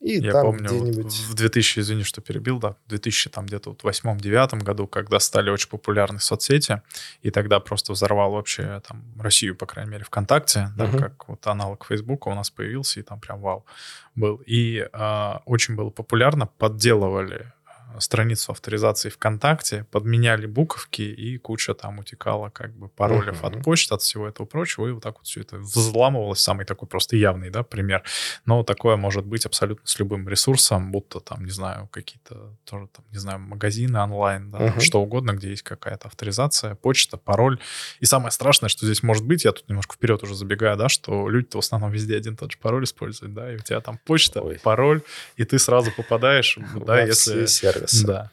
И 0.00 0.18
Я 0.18 0.32
там 0.32 0.46
помню, 0.46 0.66
где-нибудь... 0.66 1.12
в 1.12 1.34
2000, 1.34 1.80
извини, 1.80 2.04
что 2.04 2.22
перебил, 2.22 2.58
да, 2.58 2.70
в 2.86 2.88
2000, 2.88 3.28
там 3.28 3.44
где-то 3.44 3.70
вот 3.70 3.82
восьмом-девятом 3.82 4.60
году, 4.60 4.86
когда 4.86 5.20
стали 5.20 5.50
очень 5.50 5.68
популярны 5.68 6.20
соцсети, 6.20 6.80
и 7.20 7.30
тогда 7.30 7.60
просто 7.60 7.92
взорвал 7.92 8.32
вообще 8.32 8.80
там 8.88 9.04
Россию, 9.18 9.56
по 9.56 9.66
крайней 9.66 9.90
мере, 9.90 10.04
ВКонтакте, 10.04 10.70
да, 10.78 10.86
uh-huh. 10.86 10.98
как 10.98 11.28
вот 11.28 11.46
аналог 11.46 11.84
Фейсбука 11.84 12.28
у 12.28 12.34
нас 12.34 12.48
появился, 12.48 13.00
и 13.00 13.02
там 13.02 13.20
прям 13.20 13.42
вау 13.42 13.66
был. 14.14 14.40
И 14.46 14.88
э, 14.90 15.32
очень 15.44 15.76
было 15.76 15.90
популярно, 15.90 16.46
подделывали 16.46 17.52
страницу 17.98 18.52
авторизации 18.52 19.08
ВКонтакте, 19.08 19.84
подменяли 19.90 20.46
буковки, 20.46 21.02
и 21.02 21.38
куча 21.38 21.74
там 21.74 21.98
утекала 21.98 22.50
как 22.50 22.72
бы 22.76 22.88
паролев 22.88 23.42
uh-huh. 23.42 23.58
от 23.58 23.64
почты, 23.64 23.94
от 23.94 24.02
всего 24.02 24.28
этого 24.28 24.46
прочего, 24.46 24.86
и 24.86 24.92
вот 24.92 25.02
так 25.02 25.16
вот 25.18 25.26
все 25.26 25.40
это 25.40 25.58
взламывалось. 25.58 26.40
Самый 26.40 26.64
такой 26.64 26.88
просто 26.88 27.16
явный, 27.16 27.50
да, 27.50 27.62
пример. 27.62 28.02
Но 28.44 28.62
такое 28.62 28.96
может 28.96 29.26
быть 29.26 29.46
абсолютно 29.46 29.86
с 29.86 29.98
любым 29.98 30.28
ресурсом, 30.28 30.90
будто 30.92 31.20
там, 31.20 31.44
не 31.44 31.50
знаю, 31.50 31.88
какие-то 31.90 32.56
тоже 32.64 32.88
там, 32.88 33.04
не 33.10 33.18
знаю, 33.18 33.40
магазины 33.40 33.98
онлайн, 33.98 34.50
да, 34.50 34.58
uh-huh. 34.58 34.80
что 34.80 35.00
угодно, 35.00 35.32
где 35.32 35.50
есть 35.50 35.62
какая-то 35.62 36.08
авторизация, 36.08 36.74
почта, 36.74 37.16
пароль. 37.16 37.58
И 38.00 38.06
самое 38.06 38.30
страшное, 38.30 38.68
что 38.68 38.86
здесь 38.86 39.02
может 39.02 39.24
быть, 39.24 39.44
я 39.44 39.52
тут 39.52 39.68
немножко 39.68 39.94
вперед 39.94 40.22
уже 40.22 40.34
забегаю, 40.34 40.76
да, 40.76 40.88
что 40.88 41.28
люди-то 41.28 41.58
в 41.58 41.60
основном 41.60 41.90
везде 41.90 42.16
один 42.16 42.36
тот 42.36 42.52
же 42.52 42.58
пароль 42.58 42.84
используют, 42.84 43.34
да, 43.34 43.52
и 43.52 43.56
у 43.56 43.60
тебя 43.60 43.80
там 43.80 43.98
почта, 44.04 44.40
Ой. 44.40 44.58
пароль, 44.62 45.02
и 45.36 45.44
ты 45.44 45.58
сразу 45.58 45.90
попадаешь, 45.92 46.58
да, 46.86 47.02
если 47.02 47.46
сервисы. 47.86 48.06
Да. 48.06 48.30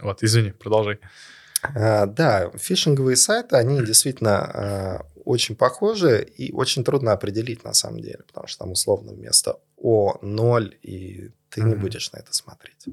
Вот, 0.00 0.22
извини, 0.22 0.50
продолжай. 0.50 0.98
А, 1.62 2.06
да, 2.06 2.50
фишинговые 2.56 3.16
сайты, 3.16 3.56
они 3.56 3.84
действительно 3.84 4.38
а, 4.38 5.06
очень 5.24 5.56
похожи 5.56 6.22
и 6.22 6.52
очень 6.52 6.84
трудно 6.84 7.12
определить 7.12 7.64
на 7.64 7.74
самом 7.74 8.00
деле, 8.00 8.20
потому 8.26 8.46
что 8.46 8.60
там 8.60 8.72
условно 8.72 9.12
вместо 9.12 9.58
О 9.76 10.18
0, 10.22 10.78
и 10.82 11.30
ты 11.50 11.60
mm-hmm. 11.60 11.64
не 11.64 11.74
будешь 11.74 12.12
на 12.12 12.18
это 12.18 12.32
смотреть. 12.32 12.86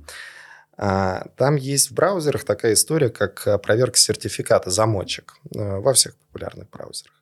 А, 0.78 1.28
там 1.38 1.56
есть 1.56 1.92
в 1.92 1.94
браузерах 1.94 2.44
такая 2.44 2.74
история, 2.74 3.10
как 3.10 3.62
проверка 3.62 3.98
сертификата, 3.98 4.70
замочек 4.70 5.38
во 5.52 5.94
всех 5.94 6.16
популярных 6.16 6.70
браузерах. 6.70 7.17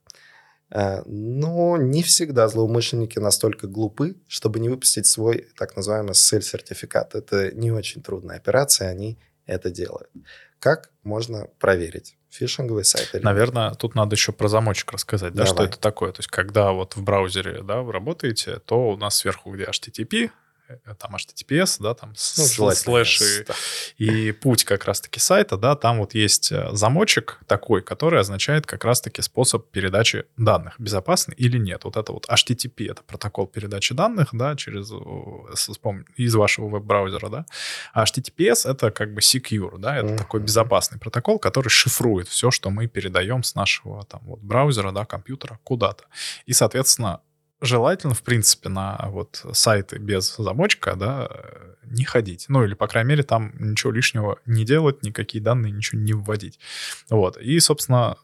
Но 1.05 1.77
не 1.77 2.03
всегда 2.03 2.47
злоумышленники 2.47 3.17
настолько 3.19 3.67
глупы, 3.67 4.15
чтобы 4.27 4.59
не 4.59 4.67
выпустить 4.67 5.07
свой 5.07 5.47
так 5.57 5.75
называемый 5.75 6.15
сель-сертификат. 6.15 7.15
Это 7.15 7.51
не 7.51 7.71
очень 7.71 8.01
трудная 8.01 8.35
операция, 8.35 8.89
они 8.89 9.17
это 9.45 9.69
делают. 9.69 10.09
Как 10.59 10.91
можно 11.03 11.47
проверить? 11.59 12.17
Фишинговый 12.29 12.83
сайт 12.83 13.11
или 13.13 13.23
Наверное, 13.23 13.71
тут 13.75 13.95
надо 13.95 14.15
еще 14.15 14.33
про 14.33 14.49
замочек 14.49 14.91
рассказать, 14.91 15.33
да, 15.33 15.45
что 15.45 15.63
это 15.63 15.79
такое. 15.79 16.11
То 16.11 16.19
есть, 16.19 16.29
когда 16.29 16.73
вот 16.73 16.97
в 16.97 17.01
браузере, 17.01 17.63
да, 17.63 17.81
вы 17.81 17.93
работаете, 17.93 18.59
то 18.65 18.89
у 18.89 18.97
нас 18.97 19.15
сверху, 19.15 19.51
где 19.51 19.63
HTTP, 19.63 20.25
Э, 20.25 20.29
там 20.99 21.15
HTTPS, 21.15 21.77
да, 21.79 21.93
там 21.93 22.09
ну, 22.37 22.71
слэши, 22.71 23.45
да. 23.47 23.53
и 23.97 24.31
путь 24.31 24.63
как 24.63 24.85
раз-таки 24.85 25.19
сайта, 25.19 25.57
да, 25.57 25.75
там 25.75 25.99
вот 25.99 26.13
есть 26.15 26.51
э, 26.51 26.69
замочек 26.73 27.39
такой, 27.47 27.81
который 27.81 28.19
означает 28.19 28.65
как 28.65 28.83
раз-таки 28.83 29.21
способ 29.21 29.69
передачи 29.69 30.25
данных, 30.37 30.75
безопасный 30.79 31.35
или 31.35 31.57
нет. 31.57 31.83
Вот 31.83 31.97
это 31.97 32.11
вот 32.11 32.27
HTTP, 32.29 32.91
это 32.91 33.03
протокол 33.03 33.47
передачи 33.47 33.93
данных, 33.93 34.29
да, 34.33 34.55
через, 34.55 34.91
из 36.17 36.35
вашего 36.35 36.69
веб-браузера, 36.69 37.29
да, 37.29 37.45
а 37.93 38.03
HTTPS 38.03 38.69
это 38.69 38.91
как 38.91 39.13
бы 39.13 39.21
secure, 39.21 39.77
да, 39.77 39.97
это 39.97 40.07
mm-hmm. 40.07 40.17
такой 40.17 40.41
безопасный 40.41 40.99
протокол, 40.99 41.39
который 41.39 41.69
шифрует 41.69 42.27
все, 42.27 42.51
что 42.51 42.69
мы 42.69 42.87
передаем 42.87 43.43
с 43.43 43.55
нашего 43.55 44.03
там 44.05 44.21
вот 44.23 44.39
браузера, 44.39 44.91
да, 44.91 45.05
компьютера 45.05 45.59
куда-то. 45.63 46.05
И, 46.45 46.53
соответственно, 46.53 47.21
желательно, 47.65 48.13
в 48.13 48.23
принципе, 48.23 48.69
на 48.69 48.97
вот 49.09 49.43
сайты 49.53 49.97
без 49.97 50.35
замочка, 50.37 50.95
да, 50.95 51.29
не 51.83 52.03
ходить. 52.03 52.45
Ну, 52.47 52.63
или, 52.63 52.73
по 52.73 52.87
крайней 52.87 53.09
мере, 53.09 53.23
там 53.23 53.53
ничего 53.59 53.91
лишнего 53.91 54.39
не 54.45 54.65
делать, 54.65 55.03
никакие 55.03 55.43
данные, 55.43 55.71
ничего 55.71 56.01
не 56.01 56.13
вводить. 56.13 56.59
Вот. 57.09 57.37
И, 57.37 57.59
собственно, 57.59 58.17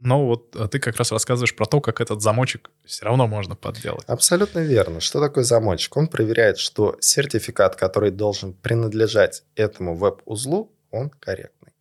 но 0.00 0.26
вот 0.26 0.54
а 0.54 0.68
ты 0.68 0.78
как 0.78 0.96
раз 0.96 1.10
рассказываешь 1.10 1.56
про 1.56 1.66
то, 1.66 1.80
как 1.80 2.00
этот 2.00 2.22
замочек 2.22 2.70
все 2.84 3.04
равно 3.04 3.26
можно 3.26 3.56
подделать. 3.56 4.04
Абсолютно 4.06 4.60
верно. 4.60 5.00
Что 5.00 5.20
такое 5.20 5.44
замочек? 5.44 5.96
Он 5.96 6.06
проверяет, 6.06 6.58
что 6.58 6.96
сертификат, 7.00 7.76
который 7.76 8.10
должен 8.10 8.54
принадлежать 8.54 9.42
этому 9.56 9.96
веб-узлу, 9.96 10.72
он 10.90 11.10
корректный. 11.10 11.72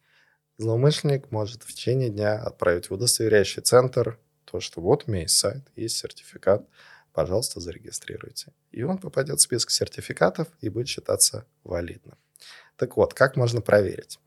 Злоумышленник 0.58 1.32
может 1.32 1.62
в 1.62 1.74
течение 1.74 2.10
дня 2.10 2.34
отправить 2.34 2.90
в 2.90 2.94
удостоверяющий 2.94 3.62
центр 3.62 4.18
то, 4.50 4.60
что 4.60 4.82
вот 4.82 5.04
у 5.06 5.12
меня 5.12 5.24
есть 5.24 5.38
сайт, 5.38 5.64
есть 5.76 5.98
сертификат, 5.98 6.66
пожалуйста, 7.14 7.60
зарегистрируйте. 7.60 8.54
И 8.72 8.84
он 8.84 8.98
попадет 8.98 9.40
в 9.40 9.42
список 9.42 9.72
сертификатов 9.72 10.48
и 10.62 10.70
будет 10.70 10.88
считаться 10.88 11.46
валидным. 11.64 12.18
Так 12.78 12.96
вот, 12.96 13.14
как 13.14 13.36
можно 13.36 13.62
проверить? 13.62 14.20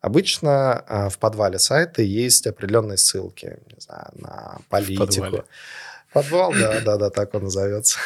Обычно 0.00 0.84
а, 0.86 1.08
в 1.08 1.18
подвале 1.18 1.58
сайта 1.58 2.02
есть 2.02 2.46
определенные 2.46 2.98
ссылки 2.98 3.58
не 3.74 3.80
знаю, 3.80 4.10
на 4.12 4.58
политику. 4.68 5.44
Подвал, 6.12 6.52
да, 6.52 6.80
да, 6.84 6.96
да, 6.96 7.10
так 7.10 7.34
он 7.34 7.44
назовется. 7.44 7.98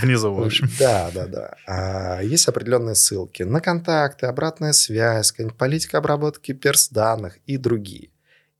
Внизу, 0.00 0.32
в 0.32 0.42
общем. 0.42 0.68
Да, 0.78 1.10
да, 1.12 1.26
да. 1.26 1.56
А, 1.66 2.20
есть 2.22 2.48
определенные 2.48 2.94
ссылки 2.94 3.42
на 3.42 3.60
контакты, 3.60 4.26
обратная 4.26 4.72
связь, 4.72 5.34
политика 5.58 5.98
обработки 5.98 6.52
перс-данных 6.52 7.38
и 7.46 7.56
другие. 7.56 8.11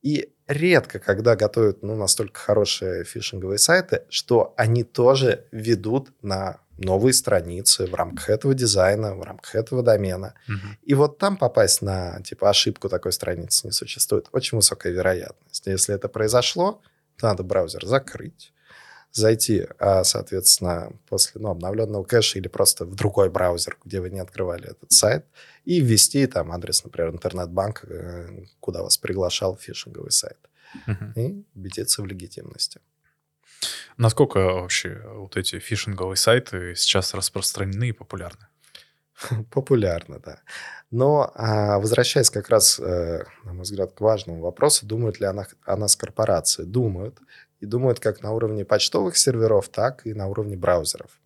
И 0.03 0.32
редко, 0.46 0.98
когда 0.98 1.36
готовят 1.36 1.82
ну, 1.82 1.96
настолько 1.96 2.40
хорошие 2.40 3.05
фишинговые 3.05 3.59
сайты, 3.59 4.03
что 4.09 4.53
они 4.57 4.84
тоже 4.84 5.46
ведут 5.53 6.11
на 6.22 6.59
новые 6.78 7.12
страницы 7.12 7.86
в 7.86 7.94
рамках 7.94 8.30
этого 8.30 8.55
дизайна, 8.55 9.14
в 9.14 9.22
рамках 9.22 9.55
этого 9.55 9.82
домена. 9.82 10.34
Угу. 10.48 10.68
И 10.82 10.94
вот 10.94 11.18
там 11.18 11.36
попасть 11.36 11.82
на 11.82 12.20
типа 12.22 12.50
ошибку 12.50 12.88
такой 12.88 13.12
страницы 13.12 13.66
не 13.66 13.72
существует. 13.72 14.28
Очень 14.32 14.57
высокая 14.57 14.92
вероятность. 14.92 15.66
Если 15.66 15.94
это 15.94 16.09
произошло, 16.09 16.80
то 17.16 17.28
надо 17.28 17.42
браузер 17.42 17.86
закрыть, 17.86 18.53
зайти, 19.12 19.66
а, 19.78 20.04
соответственно, 20.04 20.92
после 21.08 21.40
ну, 21.40 21.50
обновленного 21.50 22.04
кэша 22.04 22.38
или 22.38 22.48
просто 22.48 22.84
в 22.84 22.94
другой 22.94 23.30
браузер, 23.30 23.76
где 23.84 24.00
вы 24.00 24.10
не 24.10 24.20
открывали 24.20 24.70
этот 24.70 24.92
сайт, 24.92 25.26
и 25.64 25.80
ввести 25.80 26.26
там 26.26 26.50
адрес, 26.50 26.82
например, 26.84 27.12
интернет-банка, 27.12 27.86
э, 27.86 28.44
куда 28.60 28.82
вас 28.82 28.98
приглашал 28.98 29.56
фишинговый 29.56 30.12
сайт. 30.12 30.38
Угу. 30.86 31.20
И 31.20 31.44
убедиться 31.54 32.02
в 32.02 32.06
легитимности. 32.06 32.80
Насколько 33.96 34.38
вообще 34.38 35.02
вот 35.14 35.36
эти 35.36 35.58
фишинговые 35.58 36.16
сайты 36.16 36.74
сейчас 36.74 37.14
распространены 37.14 37.88
и 37.88 37.92
популярны? 37.92 38.46
Популярно, 39.50 40.18
да. 40.18 40.38
Но 40.90 41.30
а, 41.34 41.78
возвращаясь 41.78 42.30
как 42.30 42.48
раз, 42.48 42.78
э, 42.78 43.24
на 43.44 43.52
мой 43.52 43.62
взгляд, 43.62 43.92
к 43.92 44.00
важному 44.00 44.40
вопросу, 44.40 44.86
думают 44.86 45.20
ли 45.20 45.26
она, 45.26 45.46
о 45.64 45.76
нас 45.76 45.96
корпорации? 45.96 46.64
Думают. 46.64 47.18
И 47.62 47.66
думают 47.66 48.00
как 48.00 48.22
на 48.22 48.32
уровне 48.32 48.64
почтовых 48.64 49.16
серверов, 49.16 49.68
так 49.68 50.06
и 50.06 50.14
на 50.14 50.26
уровне 50.26 50.56
браузеров. 50.56 51.20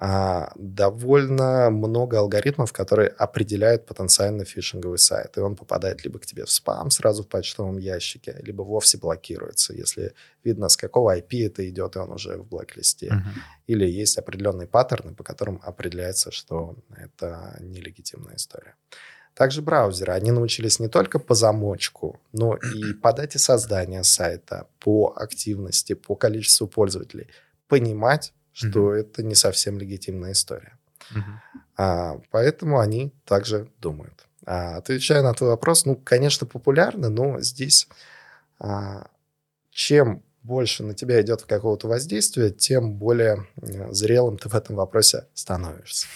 А, 0.00 0.52
довольно 0.54 1.70
много 1.70 2.18
алгоритмов, 2.20 2.72
которые 2.72 3.08
определяют 3.08 3.84
потенциально 3.84 4.44
фишинговый 4.44 4.98
сайт. 4.98 5.36
И 5.36 5.40
он 5.40 5.56
попадает 5.56 6.04
либо 6.04 6.20
к 6.20 6.26
тебе 6.26 6.44
в 6.44 6.50
спам 6.50 6.90
сразу 6.90 7.22
в 7.22 7.28
почтовом 7.28 7.78
ящике, 7.78 8.36
либо 8.42 8.62
вовсе 8.62 8.96
блокируется, 8.96 9.74
если 9.74 10.14
видно, 10.44 10.68
с 10.68 10.76
какого 10.76 11.18
IP 11.18 11.46
это 11.46 11.68
идет, 11.68 11.96
и 11.96 11.98
он 11.98 12.12
уже 12.12 12.36
в 12.36 12.46
блэк-листе. 12.46 13.08
Uh-huh. 13.08 13.40
Или 13.66 13.86
есть 13.86 14.16
определенные 14.18 14.68
паттерны, 14.68 15.14
по 15.14 15.24
которым 15.24 15.60
определяется, 15.64 16.30
что 16.30 16.76
это 16.96 17.56
нелегитимная 17.60 18.36
история. 18.36 18.76
Также 19.38 19.62
браузеры, 19.62 20.14
они 20.14 20.32
научились 20.32 20.80
не 20.80 20.88
только 20.88 21.20
по 21.20 21.32
замочку, 21.34 22.20
но 22.32 22.56
и 22.56 22.92
по 23.02 23.12
дате 23.12 23.38
создания 23.38 24.02
сайта, 24.02 24.66
по 24.80 25.12
активности, 25.14 25.92
по 25.92 26.16
количеству 26.16 26.66
пользователей 26.66 27.28
понимать, 27.68 28.32
что 28.52 28.96
mm-hmm. 28.96 29.00
это 29.00 29.22
не 29.22 29.36
совсем 29.36 29.78
легитимная 29.78 30.32
история. 30.32 30.76
Mm-hmm. 31.14 31.60
А, 31.76 32.20
поэтому 32.32 32.80
они 32.80 33.12
также 33.24 33.68
думают. 33.80 34.26
А, 34.44 34.78
отвечая 34.78 35.22
на 35.22 35.32
твой 35.34 35.50
вопрос, 35.50 35.84
ну, 35.84 35.94
конечно, 35.94 36.44
популярно, 36.44 37.08
но 37.08 37.38
здесь 37.38 37.86
а, 38.58 39.06
чем 39.70 40.24
больше 40.42 40.82
на 40.82 40.94
тебя 40.94 41.22
идет 41.22 41.42
какого-то 41.42 41.86
воздействия, 41.86 42.50
тем 42.50 42.94
более 42.94 43.46
зрелым 43.92 44.36
ты 44.36 44.48
в 44.48 44.56
этом 44.56 44.74
вопросе 44.74 45.26
становишься. 45.32 46.08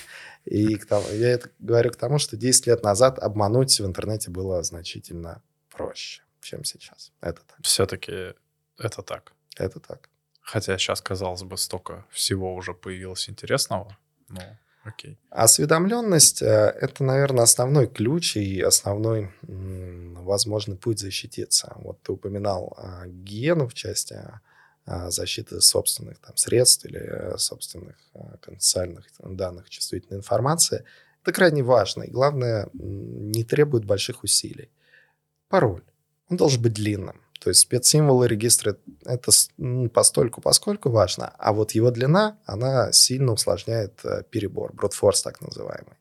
И 0.44 0.76
к 0.76 0.86
тому, 0.86 1.06
я 1.12 1.30
это 1.30 1.50
говорю 1.58 1.90
к 1.92 1.96
тому, 1.96 2.18
что 2.18 2.36
10 2.36 2.66
лет 2.66 2.82
назад 2.82 3.18
обмануть 3.18 3.78
в 3.78 3.86
интернете 3.86 4.30
было 4.30 4.62
значительно 4.62 5.42
проще, 5.70 6.22
чем 6.40 6.64
сейчас. 6.64 7.12
Это 7.20 7.42
так. 7.46 7.58
Все-таки 7.62 8.34
это 8.78 9.02
так. 9.02 9.32
Это 9.56 9.80
так. 9.80 10.08
Хотя 10.40 10.76
сейчас, 10.78 11.00
казалось 11.00 11.42
бы, 11.42 11.56
столько 11.56 12.04
всего 12.10 12.54
уже 12.54 12.74
появилось 12.74 13.28
интересного. 13.28 13.96
Ну, 14.28 14.40
окей. 14.84 15.18
Осведомленность 15.30 16.42
э,— 16.42 16.46
это, 16.80 17.04
наверное, 17.04 17.44
основной 17.44 17.86
ключ 17.86 18.36
и 18.36 18.60
основной 18.60 19.30
возможный 19.42 20.76
путь 20.76 20.98
защититься. 20.98 21.72
Вот 21.76 22.02
ты 22.02 22.12
упоминал 22.12 22.74
а, 22.76 23.06
гигиену 23.06 23.68
в 23.68 23.74
части 23.74 24.14
а, 24.14 24.40
защиты 24.86 25.60
собственных 25.60 26.18
там, 26.18 26.36
средств 26.36 26.84
или 26.84 26.98
э, 26.98 27.38
собственных 27.38 27.96
а, 28.14 28.36
конфиденциальных 28.38 29.06
данных 29.20 29.70
чувствительной 29.70 30.18
информации. 30.18 30.84
Это 31.22 31.32
крайне 31.32 31.62
важно. 31.62 32.02
И 32.02 32.10
главное, 32.10 32.68
не 32.72 33.44
требует 33.44 33.84
больших 33.84 34.24
усилий. 34.24 34.70
Пароль. 35.48 35.84
Он 36.28 36.36
должен 36.36 36.60
быть 36.60 36.72
длинным. 36.72 37.20
То 37.42 37.50
есть 37.50 37.60
спецсимволы 37.60 38.28
регистра— 38.28 38.76
это 39.04 39.32
постольку, 39.92 40.40
поскольку 40.40 40.90
важно, 40.90 41.32
а 41.38 41.52
вот 41.52 41.72
его 41.72 41.90
длина, 41.90 42.38
она 42.44 42.92
сильно 42.92 43.32
усложняет 43.32 44.00
э, 44.04 44.22
перебор, 44.30 44.72
бродфорс 44.72 45.22
так 45.22 45.40
называемый. 45.40 45.96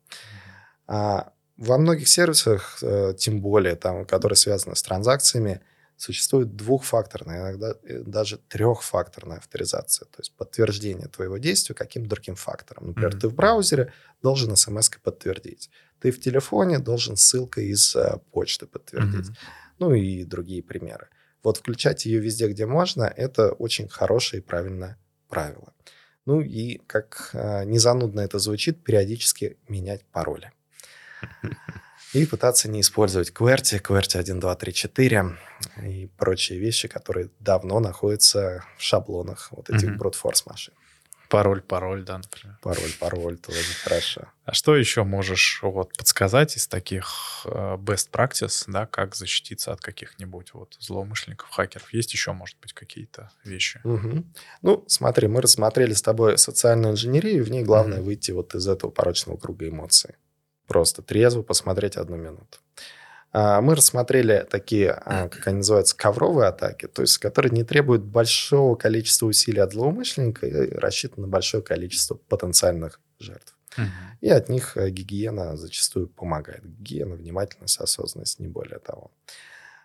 А 0.88 1.34
во 1.58 1.78
многих 1.78 2.08
сервисах, 2.08 2.80
э, 2.84 3.14
тем 3.18 3.42
более 3.42 3.76
там, 3.76 4.06
которые 4.06 4.36
связаны 4.36 4.76
с 4.76 4.84
транзакциями, 4.84 5.62
существует 6.02 6.56
двухфакторная, 6.56 7.42
иногда 7.42 7.76
э, 7.84 8.00
даже 8.00 8.38
трехфакторная 8.38 9.38
авторизация, 9.38 10.06
то 10.06 10.20
есть 10.20 10.36
подтверждение 10.36 11.08
твоего 11.08 11.38
действия 11.38 11.76
каким-то 11.76 12.10
другим 12.10 12.36
фактором. 12.36 12.88
Например, 12.88 13.14
mm-hmm. 13.14 13.20
ты 13.20 13.28
в 13.28 13.36
браузере 13.36 13.94
должен 14.22 14.56
смс 14.56 14.90
подтвердить, 15.04 15.70
ты 16.00 16.12
в 16.12 16.20
телефоне 16.20 16.80
должен 16.80 17.16
ссылкой 17.16 17.68
из 17.68 17.96
почты 18.32 18.66
подтвердить, 18.66 19.30
mm-hmm. 19.30 19.78
ну 19.80 19.94
и 19.94 20.24
другие 20.24 20.64
примеры. 20.64 21.08
Вот 21.44 21.58
включать 21.58 22.06
ее 22.06 22.20
везде, 22.20 22.48
где 22.48 22.66
можно, 22.66 23.04
это 23.04 23.52
очень 23.52 23.88
хорошее 23.88 24.42
и 24.42 24.46
правильное 24.46 24.98
правило. 25.28 25.74
Ну 26.26 26.42
и, 26.42 26.78
как 26.88 27.32
э, 27.34 27.64
незанудно 27.66 28.22
это 28.22 28.38
звучит, 28.38 28.84
периодически 28.84 29.58
менять 29.68 30.06
пароли. 30.06 30.52
И 32.14 32.26
пытаться 32.26 32.70
не 32.70 32.82
использовать 32.82 33.32
QWERTY, 33.32 33.82
QWERTY 33.82 34.20
1, 34.20 34.40
2, 34.40 34.56
3, 34.56 34.74
4 34.74 35.38
и 35.84 36.10
прочие 36.18 36.60
вещи, 36.60 36.88
которые 36.88 37.30
давно 37.40 37.80
находятся 37.80 38.66
в 38.78 38.84
шаблонах 38.84 39.50
вот 39.52 39.70
этих 39.70 39.90
mm-hmm. 39.90 39.98
brute 39.98 40.16
force 40.22 40.44
машин. 40.46 40.74
Пароль, 41.32 41.62
пароль, 41.62 42.04
да, 42.04 42.18
например. 42.18 42.58
Пароль, 42.62 42.92
пароль, 43.00 43.38
тоже 43.38 43.62
хорошо. 43.86 44.28
А 44.44 44.54
что 44.54 44.76
еще 44.76 45.06
можешь 45.06 45.62
вот 45.64 45.96
подсказать 45.98 46.58
из 46.58 46.68
таких 46.68 47.46
э, 47.46 47.78
best 47.78 48.10
practice, 48.12 48.66
да, 48.68 48.86
как 48.86 49.16
защититься 49.16 49.72
от 49.72 49.80
каких-нибудь 49.80 50.54
вот 50.54 50.76
злоумышленников, 50.82 51.50
хакеров? 51.50 51.94
Есть 51.94 52.12
еще, 52.12 52.34
может 52.34 52.58
быть, 52.60 52.74
какие-то 52.74 53.32
вещи? 53.46 53.80
Угу. 53.86 54.26
Ну, 54.62 54.84
смотри, 54.90 55.30
мы 55.30 55.40
рассмотрели 55.40 55.94
с 55.94 56.02
тобой 56.02 56.38
социальную 56.38 56.92
инженерию, 56.92 57.46
в 57.46 57.50
ней 57.50 57.64
главное 57.64 58.00
угу. 58.00 58.08
выйти 58.08 58.32
вот 58.32 58.54
из 58.54 58.68
этого 58.68 58.92
порочного 58.92 59.38
круга 59.38 59.70
эмоций. 59.70 60.16
Просто 60.72 61.02
трезво 61.02 61.42
посмотреть 61.42 61.98
одну 61.98 62.16
минуту. 62.16 62.60
А, 63.34 63.60
мы 63.60 63.76
рассмотрели 63.76 64.48
такие, 64.50 64.92
а, 64.92 65.28
как 65.28 65.46
они 65.48 65.58
называются, 65.58 65.98
ковровые 65.98 66.48
атаки, 66.48 66.88
то 66.88 67.02
есть 67.02 67.18
которые 67.18 67.52
не 67.52 67.66
требуют 67.66 68.04
большого 68.04 68.78
количества 68.78 69.26
усилий 69.26 69.60
от 69.60 69.74
злоумышленника 69.74 70.48
и 70.48 70.74
рассчитаны 70.74 71.24
на 71.24 71.28
большое 71.28 71.62
количество 71.62 72.16
потенциальных 72.16 73.02
жертв. 73.20 73.54
Угу. 73.78 73.86
И 74.22 74.30
от 74.30 74.48
них 74.48 74.78
э, 74.78 74.90
гигиена 74.92 75.58
зачастую 75.58 76.08
помогает. 76.08 76.64
Гигиена, 76.64 77.16
внимательность, 77.16 77.78
осознанность, 77.82 78.40
не 78.40 78.48
более 78.48 78.80
того. 78.80 79.12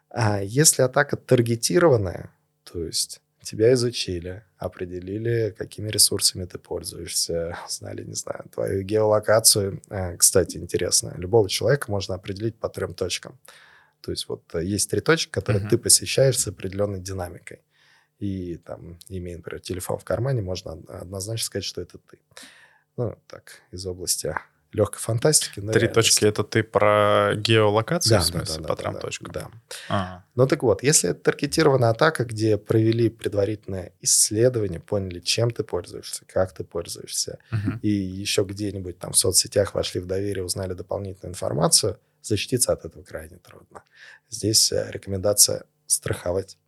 А 0.09 0.41
если 0.41 0.83
атака 0.83 1.17
таргетированная, 1.17 2.31
то 2.63 2.85
есть 2.85 3.21
тебя 3.47 3.73
изучили, 3.75 4.43
определили, 4.59 5.55
какими 5.57 5.89
ресурсами 5.89 6.45
ты 6.47 6.59
пользуешься, 6.59 7.57
знали, 7.69 8.03
не 8.05 8.15
знаю, 8.15 8.45
твою 8.53 8.83
геолокацию. 8.83 9.81
Э, 9.89 10.17
кстати, 10.17 10.57
интересно, 10.57 11.15
любого 11.17 11.49
человека 11.49 11.91
можно 11.91 12.17
определить 12.17 12.57
по 12.57 12.69
трем 12.69 12.93
точкам. 12.93 13.39
То 14.01 14.11
есть 14.11 14.29
вот 14.29 14.43
э, 14.55 14.65
есть 14.65 14.91
три 14.91 15.01
точки, 15.01 15.31
которые 15.31 15.65
uh-huh. 15.65 15.71
ты 15.71 15.79
посещаешь 15.79 16.39
с 16.39 16.49
определенной 16.49 17.01
динамикой. 17.01 17.61
И 18.19 18.57
там, 18.57 18.99
имея, 19.09 19.37
например, 19.37 19.61
телефон 19.61 19.99
в 19.99 20.05
кармане, 20.05 20.43
можно 20.43 20.73
однозначно 20.89 21.45
сказать, 21.45 21.65
что 21.65 21.83
это 21.83 21.99
ты. 21.99 22.19
Ну, 22.97 23.17
так, 23.29 23.61
из 23.71 23.87
области 23.87 24.35
легкой 24.77 25.01
фантастики. 25.01 25.61
Но 25.61 25.73
Три 25.73 25.89
точки— 25.89 26.25
это 26.27 26.45
ты 26.45 26.63
про 26.63 27.33
геолокацию, 27.35 28.19
да, 28.19 28.21
в 28.21 28.25
смысле, 28.25 28.57
да, 28.57 28.63
да, 28.63 28.69
по 28.69 28.77
да, 28.77 28.83
трем 28.83 28.93
да, 28.93 29.01
точкам? 29.01 29.33
Да. 29.33 29.51
Ага. 29.89 30.25
Ну 30.35 30.47
так 30.47 30.63
вот, 30.63 30.83
если 30.83 31.11
это 31.11 31.21
таргетированная 31.21 31.91
атака, 31.91 32.25
где 32.25 32.59
провели 32.59 33.09
предварительное 33.09 33.93
исследование, 34.01 34.79
поняли, 34.79 35.21
чем 35.21 35.51
ты 35.51 35.65
пользуешься, 35.65 36.25
как 36.27 36.53
ты 36.53 36.63
пользуешься, 36.63 37.39
угу. 37.51 37.79
и 37.83 37.89
еще 37.89 38.45
где-нибудь 38.45 38.99
там 38.99 39.13
в 39.13 39.19
соцсетях 39.19 39.75
вошли 39.75 40.01
в 40.01 40.07
доверие, 40.07 40.45
узнали 40.45 40.75
дополнительную 40.75 41.33
информацию, 41.33 41.99
защититься 42.21 42.73
от 42.73 42.85
этого 42.85 43.03
крайне 43.03 43.39
трудно. 43.39 43.83
Здесь 44.29 44.73
э, 44.73 44.91
рекомендация 44.91 45.65
страховать 45.87 46.59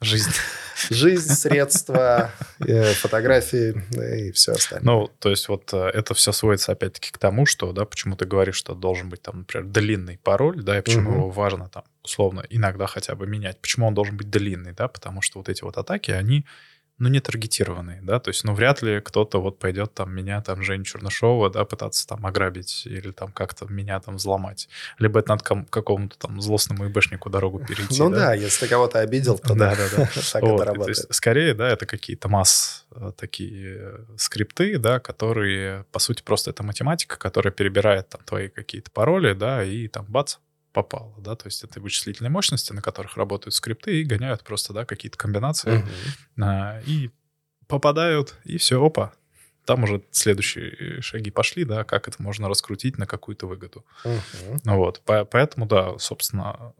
Жизнь. 0.00 0.30
Жизнь, 0.90 1.32
средства, 1.32 2.30
э, 2.58 2.92
фотографии 2.92 3.82
и 4.28 4.32
все 4.32 4.52
остальное. 4.52 4.84
Ну, 4.84 5.10
то 5.18 5.30
есть 5.30 5.48
вот 5.48 5.72
э, 5.72 5.88
это 5.88 6.12
все 6.12 6.32
сводится 6.32 6.72
опять-таки 6.72 7.10
к 7.10 7.18
тому, 7.18 7.46
что, 7.46 7.72
да, 7.72 7.86
почему 7.86 8.14
ты 8.14 8.26
говоришь, 8.26 8.56
что 8.56 8.74
должен 8.74 9.08
быть 9.08 9.22
там, 9.22 9.38
например, 9.38 9.66
длинный 9.66 10.18
пароль, 10.18 10.62
да, 10.62 10.78
и 10.78 10.82
почему 10.82 11.10
угу. 11.10 11.18
его 11.18 11.30
важно 11.30 11.70
там, 11.70 11.84
условно, 12.04 12.44
иногда 12.50 12.86
хотя 12.86 13.14
бы 13.14 13.26
менять. 13.26 13.58
Почему 13.60 13.86
он 13.86 13.94
должен 13.94 14.18
быть 14.18 14.28
длинный, 14.28 14.72
да, 14.72 14.88
потому 14.88 15.22
что 15.22 15.38
вот 15.38 15.48
эти 15.48 15.62
вот 15.64 15.78
атаки, 15.78 16.10
они 16.10 16.44
ну, 16.98 17.08
не 17.08 17.20
таргетированные, 17.20 18.00
да, 18.02 18.18
то 18.20 18.28
есть, 18.28 18.44
ну, 18.44 18.54
вряд 18.54 18.80
ли 18.82 19.00
кто-то 19.00 19.40
вот 19.40 19.58
пойдет 19.58 19.92
там 19.92 20.14
меня, 20.14 20.40
там, 20.40 20.62
Женю 20.62 20.84
Чернышова, 20.84 21.50
да, 21.50 21.64
пытаться 21.64 22.06
там 22.06 22.24
ограбить 22.24 22.86
или 22.86 23.10
там 23.10 23.32
как-то 23.32 23.66
меня 23.66 24.00
там 24.00 24.16
взломать. 24.16 24.68
Либо 24.98 25.20
это 25.20 25.30
надо 25.30 25.44
ком- 25.44 25.66
какому-то 25.66 26.16
там 26.18 26.40
злостному 26.40 26.86
ИБшнику 26.88 27.28
дорогу 27.30 27.58
перейти. 27.58 28.02
Ну 28.02 28.10
да, 28.10 28.34
если 28.34 28.60
ты 28.60 28.68
кого-то 28.68 29.00
обидел, 29.00 29.38
то 29.38 29.54
Да, 29.54 29.74
да, 29.74 29.88
да. 29.96 30.06
так 30.32 30.42
Вот, 30.42 30.54
это 30.60 30.64
работает. 30.64 30.96
есть, 30.96 31.14
скорее, 31.14 31.54
да, 31.54 31.68
это 31.68 31.86
какие-то 31.86 32.28
масс 32.28 32.86
э, 32.92 33.12
такие 33.16 33.76
э, 33.78 33.98
скрипты, 34.16 34.78
да, 34.78 34.98
которые, 35.00 35.84
по 35.92 35.98
сути, 35.98 36.22
просто 36.22 36.50
это 36.50 36.62
математика, 36.62 37.16
которая 37.18 37.52
перебирает 37.52 38.08
там 38.08 38.20
твои 38.24 38.48
какие-то 38.48 38.90
пароли, 38.90 39.34
да, 39.34 39.64
и 39.64 39.88
там 39.88 40.06
бац, 40.08 40.36
попало, 40.76 41.14
да, 41.18 41.34
то 41.36 41.46
есть 41.46 41.64
это 41.64 41.80
вычислительные 41.80 42.30
мощности, 42.30 42.74
на 42.74 42.82
которых 42.82 43.16
работают 43.16 43.54
скрипты 43.54 43.98
и 43.98 44.04
гоняют 44.04 44.44
просто, 44.44 44.74
да, 44.74 44.84
какие-то 44.84 45.16
комбинации, 45.16 45.78
Мгм. 45.78 46.44
а, 46.44 46.80
и 46.86 47.10
попадают, 47.66 48.34
и 48.44 48.58
все, 48.58 48.84
опа, 48.84 49.14
там 49.64 49.84
уже 49.84 50.02
следующие 50.10 51.00
шаги 51.00 51.30
пошли, 51.30 51.64
да, 51.64 51.82
как 51.84 52.08
это 52.08 52.22
можно 52.22 52.46
раскрутить 52.50 52.98
на 52.98 53.06
какую-то 53.06 53.46
выгоду. 53.46 53.86
Ну 54.04 54.76
вот, 54.76 55.00
по- 55.00 55.24
поэтому, 55.24 55.64
да, 55.66 55.98
собственно, 55.98 56.74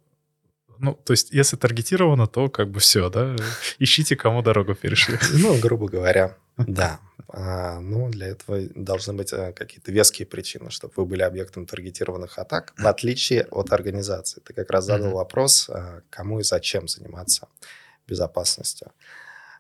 ну, 0.79 0.95
то 0.95 1.13
есть, 1.13 1.33
если 1.33 1.57
таргетировано, 1.57 2.27
то 2.27 2.49
как 2.49 2.71
бы 2.71 2.81
все, 2.81 3.11
да, 3.11 3.37
ищите, 3.79 4.17
кому 4.17 4.43
дорогу 4.43 4.75
перешли. 4.75 5.19
Ну, 5.33 5.59
грубо 5.59 5.89
говоря, 5.89 6.37
да. 6.57 7.01
А, 7.29 7.81
ну, 7.81 8.09
для 8.09 8.29
этого 8.29 8.61
должны 8.75 9.13
быть 9.13 9.33
э, 9.33 9.53
какие-то 9.53 9.93
веские 9.93 10.27
причины, 10.27 10.71
чтобы 10.71 10.95
вы 10.97 11.05
были 11.05 11.23
объектом 11.23 11.67
таргетированных 11.67 12.39
атак, 12.39 12.73
в 12.79 12.87
отличие 12.87 13.45
от 13.51 13.73
организации. 13.73 14.41
Ты 14.41 14.55
как 14.55 14.71
раз 14.71 14.85
задал 14.85 15.13
вопрос, 15.13 15.69
а, 15.69 16.01
кому 16.11 16.41
и 16.41 16.45
зачем 16.45 16.89
заниматься 16.89 17.49
безопасностью. 18.09 18.93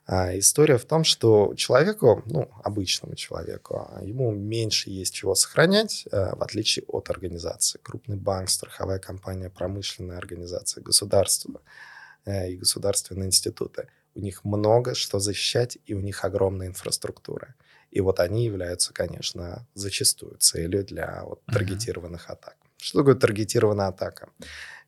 А, 0.06 0.38
История 0.38 0.78
в 0.78 0.84
том, 0.84 1.02
что 1.02 1.54
человеку, 1.56 2.22
ну, 2.26 2.48
обычному 2.62 3.16
человеку, 3.16 3.88
а, 3.90 4.04
ему 4.04 4.30
меньше 4.30 4.88
есть 4.90 5.12
чего 5.12 5.34
сохранять, 5.34 6.06
э, 6.12 6.34
в 6.36 6.42
отличие 6.42 6.84
от 6.86 7.10
организации. 7.10 7.80
Крупный 7.82 8.16
банк, 8.16 8.48
страховая 8.48 9.00
компания, 9.00 9.50
промышленная 9.50 10.16
организация, 10.16 10.82
государство 10.82 11.60
э, 12.24 12.50
и 12.50 12.56
государственные 12.56 13.26
институты. 13.26 13.88
У 14.14 14.20
них 14.20 14.44
много 14.44 14.94
что 14.94 15.18
защищать, 15.18 15.78
и 15.86 15.94
у 15.94 16.00
них 16.00 16.24
огромная 16.24 16.68
инфраструктура. 16.68 17.54
И 17.90 18.00
вот 18.00 18.20
они 18.20 18.44
являются, 18.44 18.92
конечно, 18.92 19.66
зачастую 19.74 20.36
целью 20.38 20.84
для 20.84 21.24
вот, 21.24 21.44
таргетированных 21.46 22.30
атак. 22.30 22.56
Что 22.76 22.98
такое 22.98 23.14
таргетированная 23.16 23.88
атака? 23.88 24.28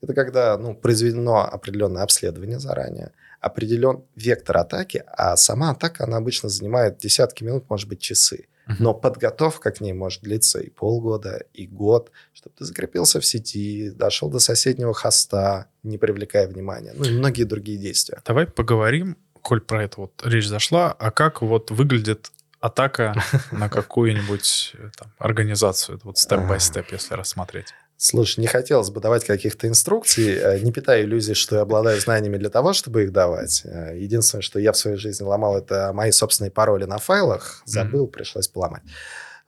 Это 0.01 0.15
когда 0.15 0.57
ну, 0.59 0.75
произведено 0.75 1.45
определенное 1.45 2.03
обследование 2.03 2.61
заранее, 2.61 3.13
определен 3.41 4.05
вектор 4.17 4.59
атаки, 4.59 5.05
а 5.07 5.37
сама 5.37 5.71
атака, 5.71 6.05
она 6.05 6.17
обычно 6.17 6.49
занимает 6.49 6.99
десятки 6.99 7.45
минут, 7.45 7.69
может 7.69 7.89
быть, 7.89 8.01
часы. 8.01 8.47
Но 8.79 8.93
подготовка 8.93 9.71
к 9.71 9.81
ней 9.81 9.95
может 9.95 10.23
длиться 10.23 10.61
и 10.61 10.69
полгода, 10.69 11.43
и 11.55 11.67
год, 11.67 12.11
чтобы 12.35 12.55
ты 12.59 12.67
закрепился 12.67 13.19
в 13.19 13.25
сети, 13.25 13.91
дошел 13.91 14.29
до 14.29 14.41
соседнего 14.41 14.93
хоста, 14.93 15.69
не 15.83 15.97
привлекая 15.97 16.47
внимания, 16.47 16.93
ну 16.95 17.05
и 17.05 17.11
многие 17.13 17.45
другие 17.45 17.79
действия. 17.79 18.21
Давай 18.27 18.47
поговорим, 18.47 19.17
коль 19.41 19.63
про 19.63 19.85
это 19.85 20.03
вот 20.03 20.23
речь 20.25 20.47
зашла, 20.47 20.93
а 20.93 21.11
как 21.11 21.41
вот 21.41 21.71
выглядит 21.71 22.31
атака 22.61 23.15
на 23.53 23.69
какую-нибудь 23.71 24.75
э, 24.75 24.91
там, 24.97 25.13
организацию, 25.19 25.99
вот 26.03 26.19
степ-бай-степ, 26.19 26.93
если 26.93 27.15
рассмотреть. 27.15 27.73
Слушай, 28.01 28.41
не 28.43 28.47
хотелось 28.47 28.91
бы 28.91 29.01
давать 29.01 29.25
каких-то 29.25 29.67
инструкций, 29.67 30.37
э, 30.37 30.61
не 30.61 30.71
питая 30.71 31.03
иллюзий, 31.03 31.35
что 31.35 31.57
я 31.57 31.63
обладаю 31.63 32.01
знаниями 32.01 32.37
для 32.37 32.49
того, 32.49 32.73
чтобы 32.73 33.03
их 33.03 33.13
давать. 33.13 33.63
Э, 33.65 33.99
Единственное, 33.99 34.43
что 34.43 34.61
я 34.61 34.71
в 34.71 34.77
своей 34.77 34.97
жизни 34.97 35.25
ломал, 35.25 35.59
это 35.59 35.93
мои 35.93 36.13
собственные 36.13 36.53
пароли 36.53 36.85
на 36.85 36.99
файлах. 36.99 37.61
Забыл, 37.65 38.07
пришлось 38.07 38.47
поломать. 38.47 38.83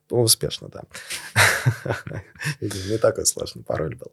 Ну, 0.09 0.21
Успешно, 0.21 0.67
да. 0.67 0.81
Не 2.59 2.97
такой 2.97 3.25
сложный 3.25 3.63
пароль 3.63 3.95
был. 3.95 4.11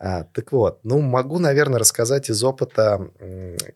А, 0.00 0.24
так 0.24 0.52
вот, 0.52 0.78
ну, 0.84 1.00
могу, 1.00 1.40
наверное, 1.40 1.80
рассказать 1.80 2.30
из 2.30 2.44
опыта, 2.44 3.10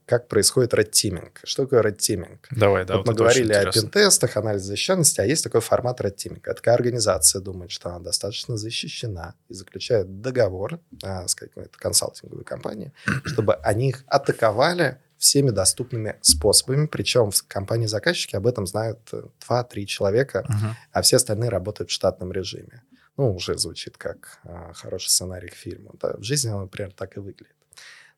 как 0.07 0.29
происходит 0.29 0.73
teaming. 0.75 1.31
Что 1.43 1.65
такое 1.65 1.83
teaming? 1.93 2.39
Давай, 2.53 2.85
да. 2.85 2.99
вот 2.99 3.07
мы 3.07 3.15
это 3.15 3.25
очень 3.25 3.45
говорили 3.45 3.69
о 3.69 3.73
пентестах, 3.73 4.37
анализе 4.37 4.67
защищенности, 4.67 5.21
а 5.21 5.25
есть 5.25 5.43
такой 5.43 5.61
формат. 5.61 6.01
Это 6.01 6.55
такая 6.55 6.75
организация 6.75 7.41
думает, 7.41 7.71
что 7.73 7.89
она 7.89 7.99
достаточно 7.99 8.57
защищена 8.57 9.35
и 9.49 9.55
заключает 9.55 10.21
договор 10.21 10.79
а, 11.03 11.27
с 11.27 11.35
какой-то 11.35 11.77
консалтинговой 11.77 12.45
компанией, 12.45 12.93
чтобы 13.25 13.55
они 13.55 13.89
их 13.89 14.05
атаковали 14.07 14.99
всеми 15.19 15.51
доступными 15.51 16.17
способами. 16.21 16.87
Причем 16.87 17.31
в 17.31 17.45
компании 17.47 17.87
заказчики 17.87 18.35
об 18.37 18.47
этом 18.47 18.67
знают 18.67 18.99
э, 19.13 19.23
2-3 19.49 19.85
человека, 19.87 20.45
Мгм. 20.49 20.77
а 20.93 21.03
все 21.03 21.17
остальные 21.17 21.51
работают 21.51 21.91
в 21.91 21.93
штатном 21.93 22.33
режиме. 22.33 22.83
Ну, 23.17 23.35
уже 23.35 23.59
звучит 23.59 23.97
как 23.99 24.39
а, 24.45 24.73
хороший 24.73 25.09
сценарий 25.09 25.49
к 25.49 25.55
фильму. 25.55 25.95
Да, 26.01 26.17
в 26.17 26.23
жизни 26.23 26.49
оно, 26.49 26.63
например, 26.63 26.93
так 26.93 27.17
и 27.17 27.21
выглядит. 27.21 27.57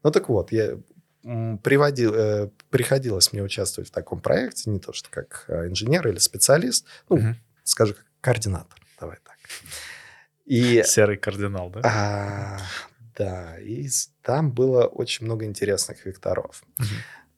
Ну, 0.03 0.11
так 0.11 0.29
вот, 0.29 0.53
я 0.53 0.79
приводил, 1.63 2.15
э, 2.15 2.51
приходилось 2.71 3.33
мне 3.33 3.43
участвовать 3.43 3.89
в 3.89 3.93
таком 3.93 4.21
проекте, 4.21 4.71
не 4.71 4.79
то 4.79 4.93
что 4.93 5.09
как 5.11 5.47
э, 5.49 5.69
инженер 5.69 6.07
или 6.09 6.19
специалист, 6.19 6.87
ну, 7.09 7.17
Мгм. 7.17 7.37
скажу, 7.63 7.95
как 7.95 8.05
координатор, 8.21 8.79
давай 9.01 9.17
так. 9.25 9.37
И 10.45 10.83
Серый 10.85 11.17
кардинал, 11.17 11.71
да? 11.71 11.81
а, 11.83 12.59
да, 13.17 13.59
и 13.59 13.89
там 14.23 14.53
было 14.53 14.85
очень 14.85 15.25
много 15.25 15.47
интересных 15.47 16.05
векторов. 16.05 16.63
Мгм. 16.77 16.89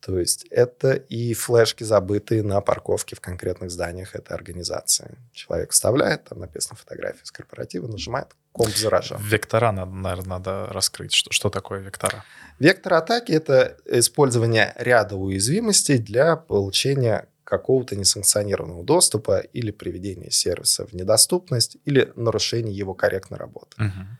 То 0.07 0.21
есть 0.21 0.47
это 0.51 0.93
и 0.93 1.35
флешки, 1.35 1.83
забытые 1.83 2.45
на 2.45 2.61
парковке 2.61 3.17
в 3.17 3.21
конкретных 3.21 3.73
зданиях 3.73 4.15
этой 4.15 4.35
организации. 4.35 5.19
Человек 5.33 5.73
вставляет, 5.73 6.23
там 6.27 6.39
написано 6.39 6.77
фотография 6.77 7.25
с 7.25 7.33
корпоратива, 7.33 7.89
нажимает, 7.89 8.29
комп 8.53 8.73
заражен. 8.77 9.17
Вектора, 9.21 9.73
наверное, 9.73 10.29
надо 10.29 10.67
раскрыть. 10.67 11.13
Что, 11.13 11.33
что 11.33 11.51
такое 11.51 11.81
вектора? 11.81 12.25
Вектор 12.61 12.95
атаки– 12.95 13.33
это 13.33 13.79
использование 13.85 14.73
ряда 14.77 15.17
уязвимостей 15.17 15.99
для 15.99 16.37
получения 16.37 17.27
какого-то 17.43 17.97
несанкционированного 17.97 18.85
доступа 18.85 19.39
или 19.39 19.73
приведения 19.73 20.31
сервиса 20.31 20.87
в 20.87 20.93
недоступность 20.93 21.79
или 21.85 22.13
нарушения 22.15 22.73
его 22.73 22.95
корректной 22.95 23.41
работы. 23.41 23.75
Мгм. 23.83 24.19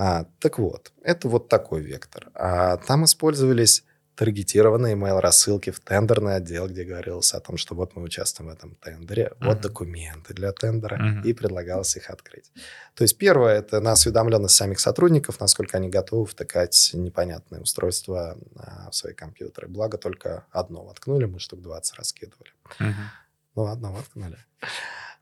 А, 0.00 0.26
так 0.38 0.60
вот, 0.60 0.92
это 1.02 1.28
вот 1.28 1.48
такой 1.48 1.82
вектор. 1.82 2.30
А 2.32 2.76
там 2.76 3.04
использовались 3.04 3.82
таргетированные 4.18 4.96
email-рассылки 4.96 5.70
в 5.70 5.78
тендерный 5.78 6.34
отдел, 6.36 6.66
где 6.66 6.82
говорилось 6.82 7.32
о 7.34 7.40
том, 7.40 7.56
что 7.56 7.76
вот 7.76 7.94
мы 7.94 8.02
участвуем 8.02 8.50
в 8.50 8.52
этом 8.52 8.74
тендере, 8.74 9.32
вот 9.40 9.54
Мгм. 9.58 9.60
документы 9.60 10.34
для 10.34 10.50
тендера, 10.50 10.96
Мгм. 10.96 11.22
и 11.22 11.32
предлагалось 11.32 11.96
их 11.96 12.10
открыть. 12.10 12.50
То 12.94 13.04
есть 13.04 13.16
первое– 13.16 13.58
это 13.60 13.80
на 13.80 13.92
осведомленность 13.92 14.56
самих 14.56 14.80
сотрудников, 14.80 15.38
насколько 15.38 15.76
они 15.76 15.88
готовы 15.88 16.26
втыкать 16.26 16.90
непонятные 16.94 17.60
устройства 17.62 18.36
а, 18.56 18.90
в 18.90 18.94
свои 18.96 19.14
компьютеры. 19.14 19.68
Благо 19.68 19.98
только 19.98 20.46
одно 20.50 20.84
воткнули, 20.84 21.26
мы 21.26 21.38
штук 21.38 21.62
20 21.62 21.94
раскидывали. 21.96 22.50
Мгм. 22.80 23.10
Ну, 23.54 23.66
одно 23.66 23.92
воткнули. 23.92 24.36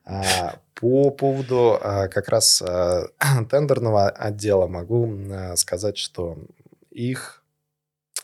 А, 0.06 0.58
По 0.74 1.10
поводу 1.10 1.78
а, 1.82 2.08
как 2.08 2.28
раз 2.30 2.62
тендерного 3.50 4.08
отдела 4.08 4.66
могу 4.68 5.18
сказать, 5.56 5.98
что 5.98 6.38
их 6.90 7.42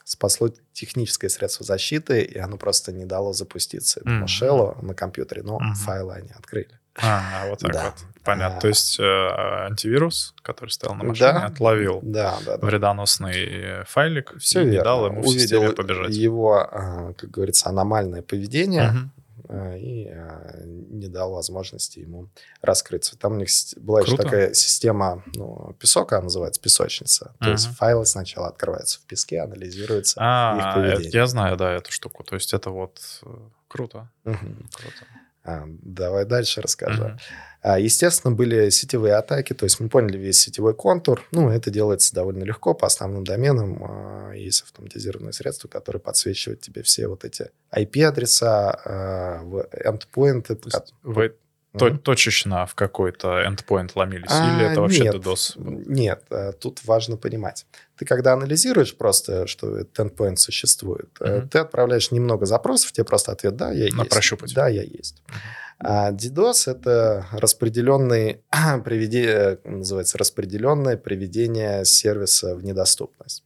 спасло 0.05 0.51
техническое 0.73 1.29
средство 1.29 1.65
защиты, 1.67 2.23
и 2.23 2.39
оно 2.39 2.57
просто 2.57 2.93
не 2.93 3.05
дало 3.05 3.33
запуститься 3.33 4.01
этому 4.01 4.17
Мгм. 4.21 4.27
шеллу 4.29 4.77
на 4.83 4.95
компьютере, 4.95 5.43
но 5.43 5.59
Мгм. 5.59 5.75
файлы 5.75 6.15
они 6.15 6.31
открыли. 6.37 6.69
А, 6.97 7.47
вот 7.49 7.61
так 7.61 7.73
Да. 7.73 7.85
вот. 7.85 7.95
Понятно. 8.23 8.59
А. 8.59 8.61
То 8.61 8.69
есть 8.69 9.01
э, 9.01 9.03
антивирус, 9.03 10.35
который 10.43 10.69
стоял 10.71 10.95
на 10.95 11.05
машине, 11.05 11.33
Да. 11.33 11.47
отловил 11.47 12.01
Да, 12.03 12.39
да, 12.45 12.57
да. 12.59 12.67
вредоносный 12.67 13.85
файлик 13.87 14.35
Все 14.39 14.61
и 14.61 14.65
не 14.65 14.71
верно. 14.73 14.85
дал 14.85 15.07
ему 15.07 15.23
в 15.23 15.27
Увидел 15.27 15.73
побежать. 15.73 16.15
его, 16.15 16.59
а, 16.59 17.13
как 17.15 17.31
говорится, 17.31 17.69
аномальное 17.71 18.23
поведение, 18.23 18.91
Мгм. 18.91 19.11
А, 19.55 19.77
и 19.77 20.09
а, 20.09 20.63
не 20.65 21.09
дал 21.09 21.33
возможности 21.33 21.99
ему 21.99 22.31
раскрыться. 22.63 23.19
Там 23.19 23.33
у 23.33 23.37
них 23.37 23.49
была 23.77 24.01
еще 24.01 24.13
Круто. 24.13 24.23
такая 24.23 24.55
система, 24.55 25.23
ну, 25.35 25.77
песок, 25.79 26.13
она 26.13 26.23
называется, 26.23 26.61
песочница. 26.61 27.35
То 27.39 27.51
есть 27.51 27.67
Мгм. 27.67 27.75
файлы 27.75 28.07
сначала 28.07 28.49
открываются 28.49 28.99
в 29.01 29.03
песке, 29.03 29.41
анализируются. 29.41 30.19
А, 30.19 30.57
их 30.59 30.75
поведение. 30.75 31.11
я 31.13 31.27
знаю, 31.27 31.57
да, 31.59 31.73
эту 31.73 31.93
штуку. 31.93 32.25
То 32.25 32.35
есть 32.37 32.55
это 32.55 32.71
вот 32.71 33.01
э, 33.25 33.29
круто. 33.69 34.09
Мгм. 34.25 34.71
Круто. 34.73 35.07
А, 35.45 35.65
давай 35.67 36.25
дальше 36.25 36.63
расскажу. 36.63 37.05
Мгм. 37.05 37.19
А, 37.63 37.79
Естественно, 37.79 38.35
были 38.35 38.71
сетевые 38.71 39.15
атаки, 39.15 39.53
то 39.53 39.65
есть 39.65 39.79
мы 39.79 39.89
поняли 39.89 40.19
весь 40.19 40.41
сетевой 40.41 40.75
контур. 40.75 41.23
Ну, 41.31 41.49
это 41.49 41.71
делается 41.71 42.13
довольно 42.13 42.43
легко 42.43 42.75
по 42.75 42.89
основным 42.89 43.23
доменам. 43.23 43.85
а, 43.85 44.33
Есть 44.33 44.63
автоматизированные 44.65 45.33
средства, 45.33 45.69
которые 45.69 46.01
подсвечивают 46.01 46.61
тебе 46.61 46.83
все 46.83 47.07
вот 47.07 47.25
эти 47.25 47.51
IP-адреса, 47.73 48.81
а, 48.85 49.43
endpoinты. 49.85 50.59
Есть 50.65 50.95
вы 51.05 51.37
то, 51.79 51.89
точечно 51.97 52.67
в 52.67 52.75
какой-то 52.75 53.45
endpoint 53.45 53.93
ломились? 53.95 54.29
А, 54.29 54.57
или 54.57 54.71
это 54.71 54.81
вообще 54.81 55.05
нет, 55.05 55.15
DDoS? 55.15 55.55
Нет, 55.57 56.25
тут 56.61 56.85
важно 56.85 57.17
понимать. 57.17 57.65
Ты 57.97 58.05
когда 58.05 58.33
анализируешь 58.33 58.95
просто, 58.97 59.47
что 59.47 59.79
этот 59.79 59.99
endpoint 59.99 60.37
существует, 60.37 61.09
угу. 61.21 61.49
ты 61.49 61.61
отправляешь 61.61 62.11
немного 62.11 62.45
запросов, 62.45 62.93
тебе 62.93 63.05
просто 63.05 63.33
ответ 63.33 63.57
«да, 63.57 63.71
я 63.71 63.85
На 63.95 64.03
есть». 64.03 64.11
прощупать. 64.11 64.53
Да, 64.53 64.69
я 64.69 64.83
есть. 64.83 65.23
Угу. 65.29 65.37
А 65.85 66.13
DDoS— 66.13 66.65
это 66.71 67.27
распределенный, 67.33 68.43
приведи, 68.85 69.59
называется 69.65 70.17
распределенное 70.17 70.97
приведение 70.97 71.85
сервиса 71.85 72.55
в 72.55 72.63
недоступность. 72.63 73.43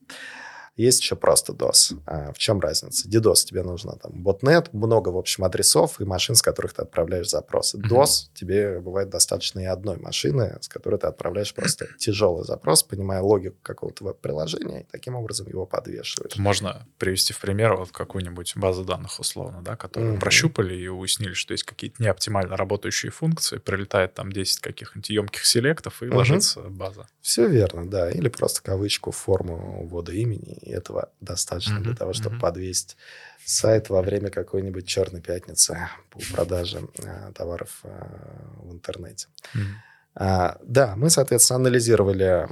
Есть 0.77 1.01
еще 1.01 1.17
просто 1.17 1.53
DOS. 1.53 1.99
А 2.07 2.33
в 2.33 2.39
чем 2.39 2.61
разница? 2.61 3.09
DDoS 3.09 3.47
тебе 3.47 3.63
нужно 3.63 3.97
там 3.97 4.13
ботнет, 4.13 4.73
много, 4.75 5.09
в 5.09 5.17
общем, 5.17 5.45
адресов 5.45 6.01
и 6.01 6.05
машин, 6.05 6.35
с 6.35 6.43
которых 6.43 6.75
ты 6.75 6.83
отправляешь 6.83 7.31
запросы. 7.31 7.79
Mm-hmm. 7.79 7.89
DOS 7.89 8.09
тебе 8.35 8.81
бывает 8.81 9.09
достаточно 9.09 9.61
и 9.61 9.65
одной 9.65 9.97
машины, 9.97 10.59
с 10.61 10.69
которой 10.69 10.99
ты 11.01 11.07
отправляешь 11.07 11.55
просто 11.55 11.87
тяжелый 11.99 12.45
запрос, 12.45 12.83
понимая 12.83 13.23
логику 13.23 13.57
какого-то 13.63 14.05
веб-приложения, 14.05 14.83
и 14.83 14.85
таким 14.85 15.17
образом 15.17 15.47
его 15.49 15.65
подвешиваешь. 15.65 16.37
Можно 16.37 16.87
привести 16.99 17.33
в 17.33 17.41
пример 17.41 17.75
вот 17.77 17.91
какую-нибудь 17.91 18.53
базу 18.57 18.85
данных 18.85 19.19
условно, 19.19 19.63
да, 19.63 19.77
которую 19.77 20.15
mm-hmm. 20.15 20.21
прощупали 20.21 20.75
и 20.75 20.89
уяснили, 20.89 21.33
что 21.33 21.55
есть 21.55 21.65
какие-то 21.65 22.03
неоптимально 22.03 22.57
работающие 22.57 23.11
функции, 23.11 23.57
прилетает 23.57 24.13
там 24.13 24.31
10 24.31 24.61
каких-нибудь 24.61 25.09
емких 25.09 25.47
селектов 25.47 26.03
и 26.03 26.07
mm-hmm. 26.07 26.15
ложится 26.15 26.61
база. 26.61 27.07
Все 27.23 27.49
верно, 27.49 27.89
да. 27.89 28.11
Или 28.11 28.29
просто 28.29 28.63
кавычку 28.63 29.11
форму 29.11 29.87
ввода 29.89 30.13
имени, 30.13 30.59
и 30.67 30.71
этого 30.71 31.11
достаточно 31.21 31.79
mm-hmm. 31.79 31.83
для 31.83 31.95
того, 31.95 32.13
чтобы 32.13 32.37
mm-hmm. 32.37 32.41
подвесить 32.41 32.97
сайт 33.45 33.89
во 33.89 34.03
время 34.03 34.31
какой-нибудь 34.31 34.87
черной 34.87 35.23
пятницы 35.23 35.89
по 36.11 36.21
продаже 36.35 36.81
э, 36.99 37.33
товаров 37.35 37.81
э, 37.85 37.89
в 38.63 38.73
интернете. 38.73 39.29
Mm-hmm. 39.55 39.61
А, 40.19 40.59
да, 40.63 40.95
мы, 40.97 41.11
соответственно, 41.11 41.61
анализировали 41.61 42.47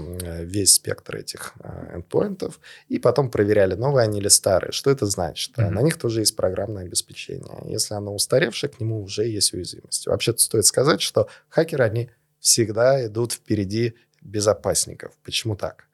весь 0.44 0.74
спектр 0.74 1.16
этих 1.16 1.54
а, 1.60 1.96
эндпоинтов 1.96 2.60
и 2.88 2.98
потом 2.98 3.30
проверяли, 3.30 3.74
новые 3.74 4.04
они 4.04 4.20
или 4.20 4.28
старые. 4.28 4.72
Что 4.72 4.90
это 4.90 5.06
значит? 5.06 5.56
Mm-hmm. 5.56 5.70
На 5.70 5.80
них 5.80 5.98
тоже 5.98 6.20
есть 6.20 6.36
программное 6.36 6.84
обеспечение. 6.84 7.62
Если 7.64 7.94
оно 7.94 8.14
устаревшее, 8.14 8.70
к 8.70 8.80
нему 8.80 9.02
уже 9.02 9.26
есть 9.26 9.54
уязвимость. 9.54 10.06
Вообще-то 10.06 10.38
стоит 10.40 10.66
сказать, 10.66 11.00
что 11.00 11.28
хакеры, 11.48 11.84
они 11.84 12.10
всегда 12.38 13.04
идут 13.06 13.32
впереди 13.32 13.94
безопасников. 14.20 15.12
Почему 15.24 15.56
так? 15.56 15.86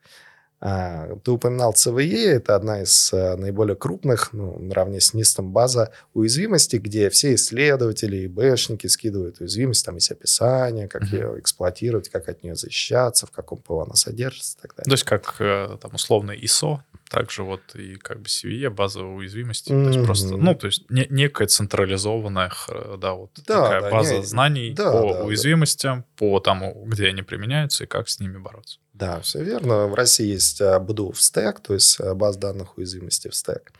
А, 0.62 1.16
ты 1.24 1.30
упоминал 1.30 1.72
CVE, 1.72 2.26
это 2.26 2.54
одна 2.54 2.82
из 2.82 3.10
а, 3.14 3.36
наиболее 3.36 3.76
крупных, 3.76 4.34
ну, 4.34 4.58
наравне 4.58 5.00
с 5.00 5.14
NIST 5.14 5.40
база 5.40 5.92
уязвимости, 6.12 6.76
где 6.76 7.08
все 7.08 7.34
исследователи 7.34 8.18
и 8.18 8.28
бэшники 8.28 8.86
скидывают 8.86 9.40
уязвимость, 9.40 9.86
там 9.86 9.94
есть 9.94 10.10
описание, 10.10 10.86
как 10.86 11.04
mm-hmm. 11.04 11.14
ее 11.14 11.40
эксплуатировать, 11.40 12.10
как 12.10 12.28
от 12.28 12.42
нее 12.42 12.56
защищаться, 12.56 13.26
в 13.26 13.30
каком 13.30 13.58
ПО 13.58 13.84
она 13.84 13.94
содержится 13.94 14.58
и 14.58 14.60
так 14.60 14.74
далее. 14.76 14.84
То 14.84 14.92
есть 14.92 15.04
как 15.04 15.36
э, 15.38 15.78
там 15.80 15.94
условно 15.94 16.32
ISO, 16.32 16.80
также 17.08 17.42
вот 17.42 17.62
и 17.74 17.94
как 17.94 18.20
бы 18.20 18.26
CVE, 18.26 18.68
база 18.68 19.02
уязвимости, 19.02 19.72
mm-hmm. 19.72 19.84
то 19.84 19.90
есть 19.90 20.04
просто, 20.04 20.36
ну, 20.36 20.54
то 20.54 20.66
есть 20.66 20.90
не, 20.90 21.06
некая 21.08 21.48
централизованная, 21.48 22.52
да, 22.98 23.14
вот 23.14 23.30
да, 23.46 23.62
такая 23.62 23.80
да, 23.80 23.90
база 23.90 24.18
не, 24.18 24.24
знаний 24.24 24.74
да, 24.74 24.92
по 24.92 25.14
да, 25.14 25.24
уязвимостям, 25.24 26.00
да. 26.00 26.06
по 26.16 26.38
тому, 26.38 26.84
где 26.86 27.08
они 27.08 27.22
применяются 27.22 27.84
и 27.84 27.86
как 27.86 28.10
с 28.10 28.20
ними 28.20 28.36
бороться. 28.36 28.78
Да, 29.00 29.20
все 29.20 29.42
верно. 29.42 29.86
В 29.86 29.94
России 29.94 30.26
есть 30.26 30.60
BDU 30.60 31.10
э, 31.10 31.12
в 31.12 31.20
стек, 31.20 31.60
то 31.60 31.74
есть 31.74 31.98
э, 31.98 32.14
баз 32.14 32.36
данных 32.36 32.76
уязвимости 32.76 33.28
в 33.28 33.34
стек 33.34 33.72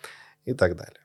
и 0.46 0.54
так 0.54 0.76
далее. 0.76 1.00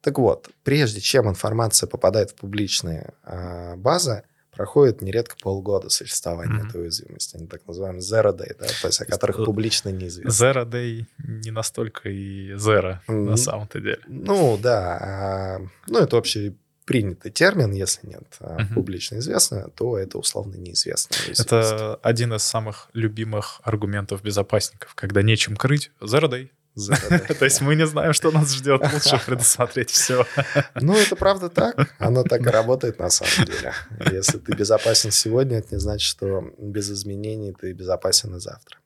Так 0.00 0.18
вот, 0.18 0.50
прежде 0.64 1.00
чем 1.00 1.28
информация 1.28 1.86
попадает 1.86 2.32
в 2.32 2.34
публичные 2.34 3.14
э, 3.24 3.76
базы, 3.76 4.24
проходит 4.50 5.00
нередко 5.00 5.36
полгода 5.40 5.88
существования 5.88 6.60
mm-hmm. 6.60 6.68
этой 6.68 6.80
уязвимости. 6.82 7.36
Они 7.36 7.46
так 7.46 7.66
называемые 7.66 8.02
zero 8.02 8.36
day, 8.36 8.54
да, 8.58 8.66
то 8.80 8.88
есть 8.88 9.00
о 9.00 9.06
которых 9.06 9.44
публично 9.44 9.88
неизвестно. 9.90 10.44
Zero 10.44 10.68
day 10.68 11.06
не 11.18 11.50
настолько 11.50 12.10
и 12.10 12.52
zero 12.54 12.98
mm-hmm. 13.08 13.30
на 13.30 13.36
самом-то 13.36 13.80
деле. 13.80 14.00
Ну, 14.08 14.58
да. 14.60 14.98
А, 15.00 15.60
ну, 15.86 16.00
это 16.00 16.16
общий 16.16 16.56
принятый 16.84 17.30
термин, 17.30 17.72
если 17.72 18.06
нет 18.06 18.24
uh-huh. 18.40 18.74
публично 18.74 19.18
известно, 19.18 19.68
то 19.74 19.98
это 19.98 20.18
условно 20.18 20.56
неизвестно. 20.56 21.16
Это 21.38 21.96
один 22.02 22.34
из 22.34 22.42
самых 22.42 22.88
любимых 22.92 23.60
аргументов 23.64 24.22
безопасников, 24.22 24.94
когда 24.94 25.22
нечем 25.22 25.56
крыть, 25.56 25.90
day. 26.00 26.50
То 27.38 27.44
есть 27.44 27.60
мы 27.60 27.74
не 27.74 27.86
знаем, 27.86 28.14
что 28.14 28.30
нас 28.30 28.52
ждет, 28.54 28.80
лучше 28.92 29.20
предусмотреть 29.26 29.90
все. 29.90 30.26
Ну, 30.74 30.96
это 30.96 31.16
правда 31.16 31.50
так. 31.50 31.94
Оно 31.98 32.22
так 32.24 32.40
и 32.46 32.50
работает 32.50 32.98
на 32.98 33.10
самом 33.10 33.46
деле. 33.46 33.74
Если 34.10 34.38
ты 34.38 34.54
безопасен 34.54 35.10
сегодня, 35.10 35.58
это 35.58 35.74
не 35.74 35.80
значит, 35.80 36.08
что 36.08 36.50
без 36.58 36.90
изменений 36.90 37.52
ты 37.52 37.72
безопасен 37.72 38.34
и 38.36 38.40
завтра. 38.40 38.78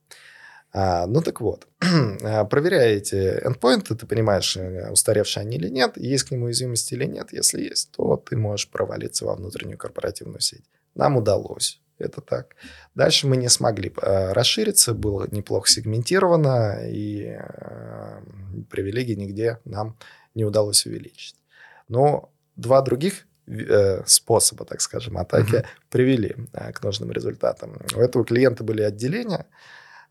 А, 0.79 1.07
ну 1.07 1.22
так 1.22 1.41
вот, 1.41 1.66
а, 2.22 2.45
проверяя 2.45 2.97
эти 2.97 3.43
endpoints, 3.43 3.95
ты 3.95 4.07
понимаешь, 4.07 4.59
э, 4.59 4.91
устаревшие 4.91 5.41
они 5.41 5.57
или 5.57 5.70
нет, 5.70 5.97
есть 5.97 6.24
к 6.24 6.33
ним 6.33 6.43
уязвимости 6.43 6.93
или 6.93 7.07
нет. 7.07 7.33
Если 7.33 7.62
есть, 7.62 7.93
то 7.93 8.18
ты 8.18 8.37
можешь 8.37 8.68
провалиться 8.68 9.24
во 9.24 9.37
внутреннюю 9.37 9.79
корпоративную 9.79 10.41
сеть. 10.41 10.66
Нам 10.95 11.16
удалось. 11.16 11.81
Это 11.97 12.20
так. 12.20 12.57
Дальше 12.95 13.27
мы 13.27 13.39
не 13.39 13.49
смогли 13.49 13.91
а, 14.03 14.35
расшириться, 14.35 14.93
было 14.93 15.27
неплохо 15.31 15.66
сегментировано, 15.66 16.87
и 16.87 17.39
э, 17.41 18.20
привилегии 18.70 19.14
нигде 19.14 19.61
нам 19.64 19.97
не 20.35 20.45
удалось 20.45 20.85
увеличить. 20.85 21.37
Но 21.89 22.31
два 22.55 22.83
других 22.83 23.27
э, 23.47 24.03
способа, 24.05 24.66
так 24.66 24.83
скажем, 24.83 25.16
атаки 25.16 25.55
mm-hmm. 25.55 25.66
привели 25.89 26.37
к 26.74 26.83
нужным 26.83 27.12
результатам. 27.12 27.81
У 27.95 27.99
этого 27.99 28.27
клиента 28.27 28.62
были 28.62 28.83
отделения, 28.83 29.47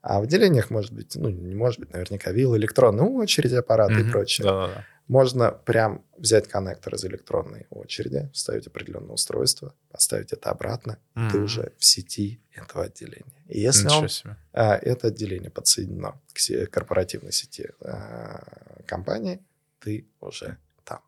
а 0.08 0.20
в 0.20 0.24
отделениях 0.24 0.70
может 0.70 0.94
быть, 0.94 1.16
ну, 1.16 1.30
не 1.30 1.56
может 1.56 1.80
быть, 1.80 1.92
наверняка 1.92 2.32
вилл, 2.32 2.56
электронные 2.56 3.08
очереди, 3.08 3.56
аппараты 3.56 3.96
mm-hmm. 3.96 4.08
и 4.08 4.12
прочее. 4.12 4.46
Да-да-да. 4.46 4.86
Можно 5.08 5.52
прям 5.52 6.06
взять 6.16 6.48
коннектор 6.48 6.94
из 6.94 7.04
электронной 7.06 7.66
очереди, 7.72 8.30
вставить 8.32 8.68
определенное 8.68 9.16
устройство, 9.16 9.74
поставить 9.90 10.32
это 10.32 10.52
обратно, 10.52 11.00
mm-hmm. 11.16 11.32
ты 11.32 11.40
уже 11.40 11.74
в 11.80 11.86
сети 11.86 12.40
этого 12.54 12.84
отделения. 12.84 13.44
И 13.48 13.60
если 13.60 13.88
он, 13.88 14.08
а, 14.54 14.76
это 14.76 15.08
отделение 15.08 15.50
подсоединено 15.50 16.22
к 16.34 16.68
корпоративной 16.68 17.32
сети 17.32 17.72
а, 17.82 18.44
компании, 18.86 19.42
ты 19.80 20.08
уже 20.20 20.60
там. 20.84 21.02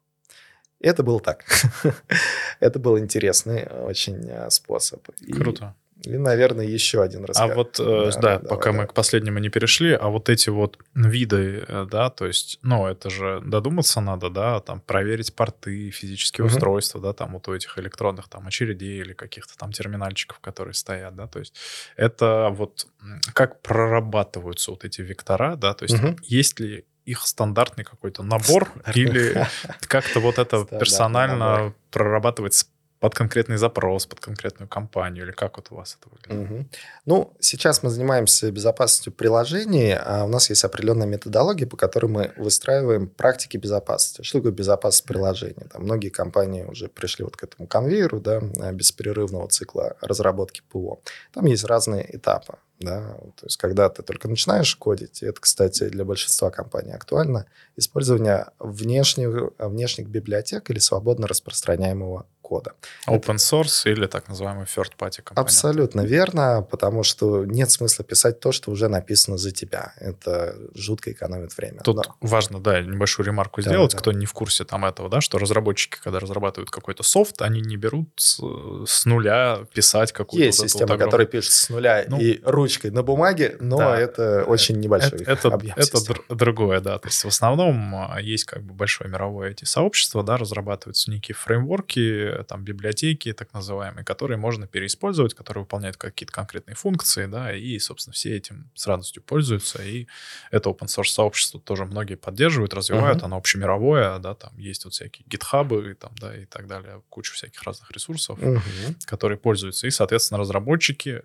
Это 0.79 1.03
было 1.03 1.19
так. 1.19 1.45
это 2.59 2.79
был 2.79 2.97
интересный 2.97 3.67
очень 3.67 4.27
а, 4.31 4.49
способ. 4.49 5.07
Круто. 5.31 5.75
И 5.77 5.86
и, 6.03 6.17
наверное, 6.17 6.65
еще 6.65 7.01
один 7.01 7.25
раз. 7.25 7.37
А 7.37 7.47
вот, 7.47 7.79
э, 7.79 7.83
да, 7.83 8.21
да, 8.21 8.39
да 8.39 8.47
пока 8.47 8.71
да. 8.71 8.77
мы 8.77 8.87
к 8.87 8.93
последнему 8.93 9.39
не 9.39 9.49
перешли, 9.49 9.93
а 9.93 10.07
вот 10.07 10.29
эти 10.29 10.49
вот 10.49 10.77
виды, 10.93 11.63
э, 11.67 11.87
да, 11.89 12.09
то 12.09 12.25
есть, 12.25 12.59
ну, 12.61 12.87
это 12.87 13.09
же 13.09 13.41
додуматься 13.43 13.99
надо, 13.99 14.29
да, 14.29 14.59
там, 14.59 14.79
проверить 14.81 15.33
порты, 15.33 15.89
физические 15.89 16.45
угу. 16.45 16.53
устройства, 16.53 17.01
да, 17.01 17.13
там, 17.13 17.33
вот 17.33 17.47
у 17.47 17.53
этих 17.53 17.77
электронных 17.79 18.29
там 18.29 18.47
очередей 18.47 19.01
или 19.01 19.13
каких-то 19.13 19.57
там 19.57 19.71
терминальчиков, 19.71 20.39
которые 20.39 20.73
стоят, 20.73 21.15
да, 21.15 21.27
то 21.27 21.39
есть 21.39 21.53
это 21.95 22.49
вот 22.51 22.87
как 23.33 23.61
прорабатываются 23.61 24.71
вот 24.71 24.85
эти 24.85 25.01
вектора, 25.01 25.55
да, 25.55 25.73
то 25.73 25.83
есть 25.83 25.95
угу. 25.95 26.15
есть 26.23 26.59
ли 26.59 26.85
их 27.05 27.25
стандартный 27.25 27.85
какой-то 27.85 28.21
набор 28.21 28.69
или 28.93 29.47
как-то 29.87 30.19
вот 30.19 30.37
это 30.37 30.65
персонально 30.79 31.73
прорабатывается 31.89 32.65
под 32.99 33.13
конкретный 33.13 33.57
запрос, 33.57 34.05
под 34.05 34.19
конкретную 34.19 34.67
компанию, 34.67 35.25
или 35.25 35.31
как 35.31 35.57
вот 35.57 35.67
у 35.71 35.75
вас 35.75 35.97
это 35.99 36.09
выглядит? 36.09 36.51
Угу. 36.51 36.65
Ну, 37.05 37.33
сейчас 37.39 37.83
мы 37.83 37.89
занимаемся 37.89 38.51
безопасностью 38.51 39.13
приложений, 39.13 39.97
а 39.99 40.25
у 40.25 40.27
нас 40.27 40.49
есть 40.49 40.63
определенная 40.63 41.07
методология, 41.07 41.67
по 41.67 41.77
которой 41.77 42.07
мы 42.07 42.33
выстраиваем 42.37 43.07
практики 43.07 43.57
безопасности. 43.57 44.23
Что 44.23 44.39
такое 44.39 44.51
безопасность 44.51 45.05
приложений? 45.05 45.67
Там 45.71 45.83
многие 45.83 46.09
компании 46.09 46.63
уже 46.63 46.87
пришли 46.87 47.23
вот 47.23 47.37
к 47.37 47.43
этому 47.43 47.67
конвейеру, 47.67 48.19
да, 48.19 48.41
беспрерывного 48.71 49.47
цикла 49.47 49.95
разработки 50.01 50.61
ПО. 50.69 50.99
Там 51.33 51.45
есть 51.45 51.63
разные 51.65 52.15
этапы. 52.15 52.57
Да? 52.79 53.17
То 53.37 53.45
есть, 53.45 53.57
когда 53.57 53.89
ты 53.89 54.03
только 54.03 54.27
начинаешь 54.27 54.75
кодить, 54.75 55.23
это, 55.23 55.41
кстати, 55.41 55.89
для 55.89 56.05
большинства 56.05 56.51
компаний 56.51 56.91
актуально, 56.91 57.47
использование 57.75 58.47
внешних, 58.59 59.51
внешних 59.57 60.07
библиотек 60.07 60.69
или 60.69 60.77
свободно 60.77 61.27
распространяемого 61.27 62.27
кода. 62.47 62.71
Open 63.09 63.35
source 63.35 63.91
или 63.91 64.07
так 64.07 64.29
называемый 64.29 64.65
third 64.65 64.91
party 64.97 65.21
компонент. 65.21 65.37
Абсолютно 65.37 66.01
верно, 66.05 66.65
потому 66.71 67.03
что 67.03 67.43
нет 67.43 67.69
смысла 67.71 68.05
писать 68.05 68.39
то, 68.39 68.53
что 68.53 68.71
уже 68.71 68.87
написано 68.87 69.37
за 69.37 69.51
тебя. 69.51 69.93
Это 69.99 70.55
жутко 70.73 71.11
экономит 71.11 71.57
время. 71.57 71.81
Тут 71.83 71.97
Но... 71.97 72.03
важно, 72.21 72.61
да, 72.61 72.79
небольшую 72.79 73.25
ремарку 73.25 73.61
да, 73.61 73.69
сделать, 73.69 73.91
да. 73.91 73.97
кто 73.97 74.13
не 74.13 74.25
в 74.25 74.31
курсе 74.31 74.63
там 74.63 74.85
этого, 74.85 75.09
да, 75.09 75.19
что 75.19 75.37
разработчики, 75.37 75.97
когда 76.01 76.19
разрабатывают 76.19 76.71
какой-то 76.71 77.03
софт, 77.03 77.41
они 77.41 77.59
не 77.59 77.75
берут 77.75 78.09
с, 78.15 78.39
с 78.85 79.05
нуля 79.05 79.65
писать 79.73 80.13
какую-то... 80.13 80.45
Есть 80.45 80.59
вот 80.59 80.69
система, 80.69 80.93
вот 80.93 81.03
которая 81.03 81.27
пишет 81.27 81.51
с 81.51 81.69
нуля 81.69 82.05
ну, 82.07 82.17
и 82.17 82.39
ручкой 82.45 82.91
на 82.91 83.03
бумаге, 83.03 83.57
но 83.59 83.77
да, 83.77 83.99
это 83.99 84.45
очень 84.47 84.79
небольшой 84.79 85.19
это, 85.19 85.31
это, 85.31 85.47
объем 85.49 85.73
это 85.75 85.97
др- 85.97 86.23
другое, 86.29 86.79
да. 86.79 86.97
То 86.97 87.09
есть 87.09 87.25
в 87.25 87.27
основном 87.27 87.93
а, 87.93 88.21
есть 88.21 88.45
как 88.45 88.63
бы 88.63 88.73
большое 88.73 89.09
мировое 89.09 89.51
эти 89.51 89.65
сообщество, 89.65 90.23
да, 90.23 90.37
разрабатываются 90.37 91.11
некие 91.11 91.35
фреймворки, 91.35 92.36
там 92.43 92.63
библиотеки, 92.63 93.33
так 93.33 93.53
называемые, 93.53 94.05
которые 94.05 94.37
можно 94.37 94.67
переиспользовать, 94.67 95.33
которые 95.33 95.63
выполняют 95.63 95.97
какие-то 95.97 96.33
конкретные 96.33 96.75
функции, 96.75 97.25
да, 97.25 97.53
и, 97.55 97.77
собственно, 97.79 98.13
все 98.13 98.35
этим 98.35 98.69
с 98.75 98.87
радостью 98.87 99.23
пользуются, 99.23 99.83
и 99.83 100.07
это 100.51 100.69
open 100.69 100.87
source 100.87 101.09
сообщество 101.09 101.59
тоже 101.59 101.85
многие 101.85 102.15
поддерживают, 102.15 102.73
развивают, 102.73 103.21
uh-huh. 103.21 103.25
оно 103.25 103.37
общемировое, 103.37 104.19
да, 104.19 104.35
там 104.35 104.57
есть 104.57 104.85
вот 104.85 104.93
всякие 104.93 105.25
гитхабы, 105.27 105.95
там, 105.99 106.13
да, 106.19 106.35
и 106.35 106.45
так 106.45 106.67
далее, 106.67 107.01
куча 107.09 107.33
всяких 107.33 107.61
разных 107.63 107.91
ресурсов, 107.91 108.39
uh-huh. 108.39 108.95
которые 109.05 109.37
пользуются, 109.37 109.87
и, 109.87 109.91
соответственно, 109.91 110.39
разработчики 110.39 111.23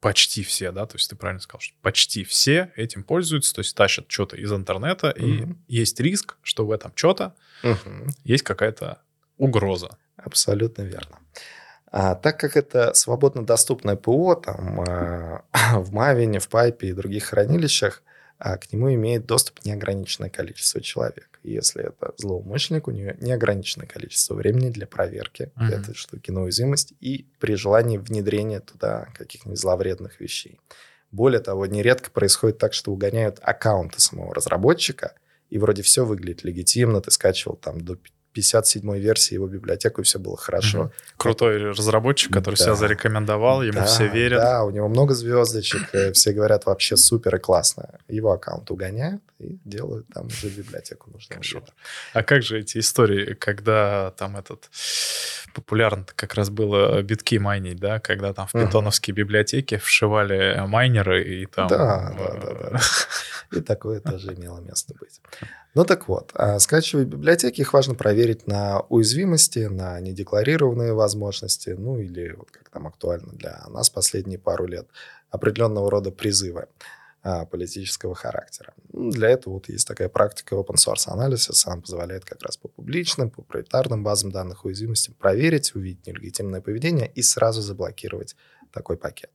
почти 0.00 0.42
все, 0.42 0.72
да, 0.72 0.86
то 0.86 0.96
есть 0.96 1.10
ты 1.10 1.16
правильно 1.16 1.40
сказал, 1.40 1.60
что 1.60 1.74
почти 1.82 2.24
все 2.24 2.72
этим 2.76 3.02
пользуются, 3.02 3.54
то 3.54 3.60
есть 3.60 3.74
тащат 3.74 4.06
что-то 4.08 4.36
из 4.36 4.52
интернета, 4.52 5.14
угу. 5.16 5.26
и 5.26 5.46
есть 5.68 5.98
риск, 6.00 6.36
что 6.42 6.66
в 6.66 6.70
этом 6.70 6.92
что-то 6.94 7.34
угу. 7.62 8.06
есть 8.24 8.44
какая-то 8.44 9.00
угроза. 9.38 9.96
Абсолютно 10.16 10.82
верно. 10.82 11.18
А, 11.92 12.14
так 12.14 12.38
как 12.38 12.56
это 12.56 12.94
свободно 12.94 13.44
доступное 13.44 13.96
ПО, 13.96 14.34
там 14.34 14.82
э, 14.82 15.40
в 15.74 15.92
Мавине, 15.92 16.40
в 16.40 16.48
Пайпе 16.48 16.88
и 16.88 16.92
других 16.92 17.24
хранилищах, 17.24 18.02
а 18.38 18.58
к 18.58 18.70
нему 18.72 18.92
имеет 18.92 19.24
доступ 19.26 19.64
неограниченное 19.64 20.28
количество 20.28 20.80
человек. 20.80 21.40
если 21.42 21.84
это 21.84 22.12
злоумышленник, 22.18 22.86
у 22.88 22.90
него 22.90 23.12
неограниченное 23.20 23.86
количество 23.86 24.34
времени 24.34 24.68
для 24.70 24.86
проверки 24.86 25.52
uh-huh. 25.56 25.72
этой 25.72 25.94
штуки 25.94 26.30
на 26.30 26.42
уязвимость 26.42 26.92
и 27.00 27.26
при 27.38 27.54
желании 27.54 27.96
внедрения 27.96 28.60
туда 28.60 29.08
каких-нибудь 29.14 29.58
зловредных 29.58 30.20
вещей. 30.20 30.60
Более 31.12 31.40
того, 31.40 31.64
нередко 31.66 32.10
происходит 32.10 32.58
так, 32.58 32.74
что 32.74 32.92
угоняют 32.92 33.38
аккаунты 33.40 34.00
самого 34.00 34.34
разработчика, 34.34 35.14
и 35.48 35.58
вроде 35.58 35.82
все 35.82 36.04
выглядит 36.04 36.44
легитимно, 36.44 37.00
ты 37.00 37.10
скачивал 37.10 37.56
там 37.56 37.80
до 37.80 37.96
57 38.36 38.98
версии 38.98 39.34
его 39.34 39.46
библиотеку, 39.46 40.02
и 40.02 40.04
все 40.04 40.18
было 40.18 40.36
хорошо. 40.36 40.80
Угу. 40.80 40.90
Крутой 41.16 41.70
разработчик, 41.70 42.30
который 42.32 42.56
да. 42.56 42.64
себя 42.64 42.74
зарекомендовал, 42.74 43.62
ему 43.62 43.80
да, 43.80 43.86
все 43.86 44.08
верят. 44.08 44.42
Да, 44.42 44.64
у 44.64 44.70
него 44.70 44.88
много 44.88 45.14
звездочек, 45.14 45.94
э, 45.94 46.12
все 46.12 46.32
говорят 46.32 46.66
вообще 46.66 46.98
супер 46.98 47.36
и 47.36 47.38
классно. 47.38 47.98
Его 48.08 48.32
аккаунт 48.32 48.70
угоняют 48.70 49.22
и 49.38 49.58
делают 49.64 50.06
там 50.12 50.26
уже 50.26 50.48
библиотеку 50.48 51.10
нужную. 51.10 51.64
А 52.12 52.22
как 52.22 52.42
же 52.42 52.60
эти 52.60 52.78
истории, 52.78 53.32
когда 53.34 54.12
там 54.18 54.36
этот 54.36 54.68
популярно 55.54 56.04
как 56.14 56.34
раз 56.34 56.50
было 56.50 57.00
битки 57.02 57.38
майнить, 57.38 57.78
да, 57.78 58.00
когда 58.00 58.34
там 58.34 58.46
в 58.46 58.52
питоновские 58.52 59.14
угу. 59.14 59.20
библиотеки 59.20 59.78
вшивали 59.78 60.62
майнеры 60.66 61.24
и 61.24 61.46
там... 61.46 61.68
Да, 61.68 62.14
да, 62.18 62.34
да, 62.34 62.70
да. 62.70 62.80
И 63.52 63.60
такое 63.60 64.00
тоже 64.00 64.34
имело 64.34 64.58
место 64.58 64.92
быть. 64.98 65.20
Ну 65.76 65.84
так 65.84 66.08
вот, 66.08 66.30
а, 66.32 66.58
скачивая 66.58 67.04
библиотеки, 67.04 67.60
их 67.60 67.74
важно 67.74 67.94
проверить 67.94 68.46
на 68.46 68.80
уязвимости, 68.88 69.58
на 69.58 70.00
недекларированные 70.00 70.94
возможности, 70.94 71.68
ну 71.76 71.98
или, 71.98 72.34
как 72.50 72.70
там 72.70 72.86
актуально 72.86 73.34
для 73.34 73.62
нас 73.68 73.90
последние 73.90 74.38
пару 74.38 74.66
лет, 74.66 74.88
определенного 75.28 75.90
рода 75.90 76.10
призывы 76.10 76.68
а, 77.22 77.44
политического 77.44 78.14
характера. 78.14 78.72
Ну, 78.90 79.10
для 79.10 79.28
этого 79.28 79.52
вот 79.52 79.68
есть 79.68 79.86
такая 79.86 80.08
практика 80.08 80.54
open 80.54 80.76
source 80.76 81.08
анализа, 81.08 81.52
она 81.70 81.82
позволяет 81.82 82.24
как 82.24 82.40
раз 82.40 82.56
по 82.56 82.68
публичным, 82.68 83.28
по 83.28 83.42
проприетарным 83.42 84.02
базам 84.02 84.32
данных 84.32 84.64
уязвимости 84.64 85.10
проверить, 85.10 85.74
увидеть 85.74 86.06
нелегитимное 86.06 86.62
поведение 86.62 87.12
и 87.14 87.20
сразу 87.20 87.60
заблокировать 87.60 88.34
такой 88.72 88.96
пакет. 88.96 89.30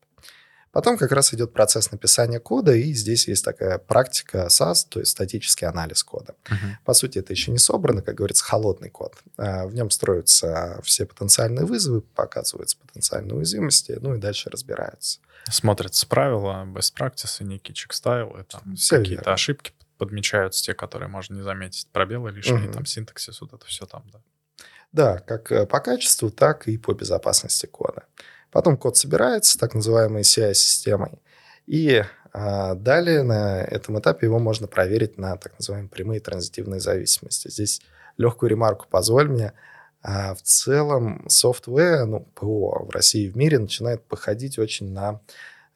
Потом 0.72 0.98
как 0.98 1.12
раз 1.12 1.34
идет 1.34 1.52
процесс 1.52 1.92
написания 1.92 2.40
кода, 2.40 2.74
и 2.74 2.94
здесь 2.94 3.28
есть 3.28 3.44
такая 3.44 3.78
практика 3.78 4.48
SAS, 4.50 4.88
то 4.90 5.00
есть 5.00 5.12
статический 5.12 5.68
анализ 5.68 6.04
кода. 6.04 6.36
Uh-huh. 6.46 6.56
По 6.86 6.94
сути, 6.94 7.20
это 7.20 7.34
еще 7.34 7.52
не 7.52 7.58
собрано, 7.58 8.02
как 8.02 8.16
говорится, 8.16 8.46
холодный 8.46 8.90
код. 8.90 9.16
А, 9.38 9.66
в 9.66 9.74
нем 9.74 9.90
строятся 9.90 10.80
все 10.84 11.06
потенциальные 11.06 11.66
вызовы, 11.66 12.02
показываются 12.02 12.78
потенциальные 12.78 13.36
уязвимости, 13.36 13.98
ну 14.00 14.16
и 14.16 14.18
дальше 14.18 14.50
разбираются. 14.50 15.20
Смотрятся 15.50 16.08
правила, 16.08 16.66
best 16.66 16.94
practice, 16.98 17.44
некий 17.44 17.74
чек-стайл, 17.74 18.38
там 18.48 18.76
какие-то 18.90 19.34
ошибки 19.34 19.74
подмечаются, 19.98 20.64
те, 20.64 20.74
которые 20.74 21.10
можно 21.10 21.36
не 21.36 21.42
заметить, 21.42 21.88
пробелы 21.92 22.32
лишние, 22.32 22.68
uh-huh. 22.68 22.74
там 22.74 22.86
синтаксис, 22.86 23.42
вот 23.42 23.54
это 23.54 23.66
все 23.66 23.86
там, 23.86 24.04
да. 24.12 24.22
Да, 24.92 25.20
как 25.20 25.52
э, 25.52 25.66
по 25.66 25.80
качеству, 25.80 26.32
так 26.32 26.68
и 26.68 26.78
по 26.78 26.94
безопасности 26.94 27.66
кода. 27.66 28.06
Потом 28.52 28.78
код 28.78 28.98
собирается 28.98 29.58
так 29.58 29.74
называемой 29.74 30.22
CI-системой. 30.22 31.22
И 31.68 32.04
а, 32.34 32.76
далее 32.76 33.24
на 33.24 33.62
этом 33.62 34.00
этапе 34.00 34.28
его 34.28 34.40
можно 34.40 34.68
проверить 34.68 35.18
на 35.18 35.38
так 35.38 35.54
называемые 35.58 35.90
прямые 35.90 36.20
транзитивные 36.20 36.80
зависимости. 36.80 37.50
Здесь 37.50 37.82
легкую 38.18 38.50
ремарку 38.50 38.88
позволь 38.90 39.30
мне. 39.30 39.54
А, 40.02 40.34
в 40.36 40.42
целом 40.42 41.26
софтвер, 41.30 42.06
ну, 42.06 42.22
ПО 42.36 42.86
в 42.86 42.90
России 42.90 43.26
и 43.26 43.30
в 43.30 43.38
мире 43.38 43.60
начинает 43.60 44.04
походить 44.06 44.58
очень 44.60 44.92
на 44.92 45.22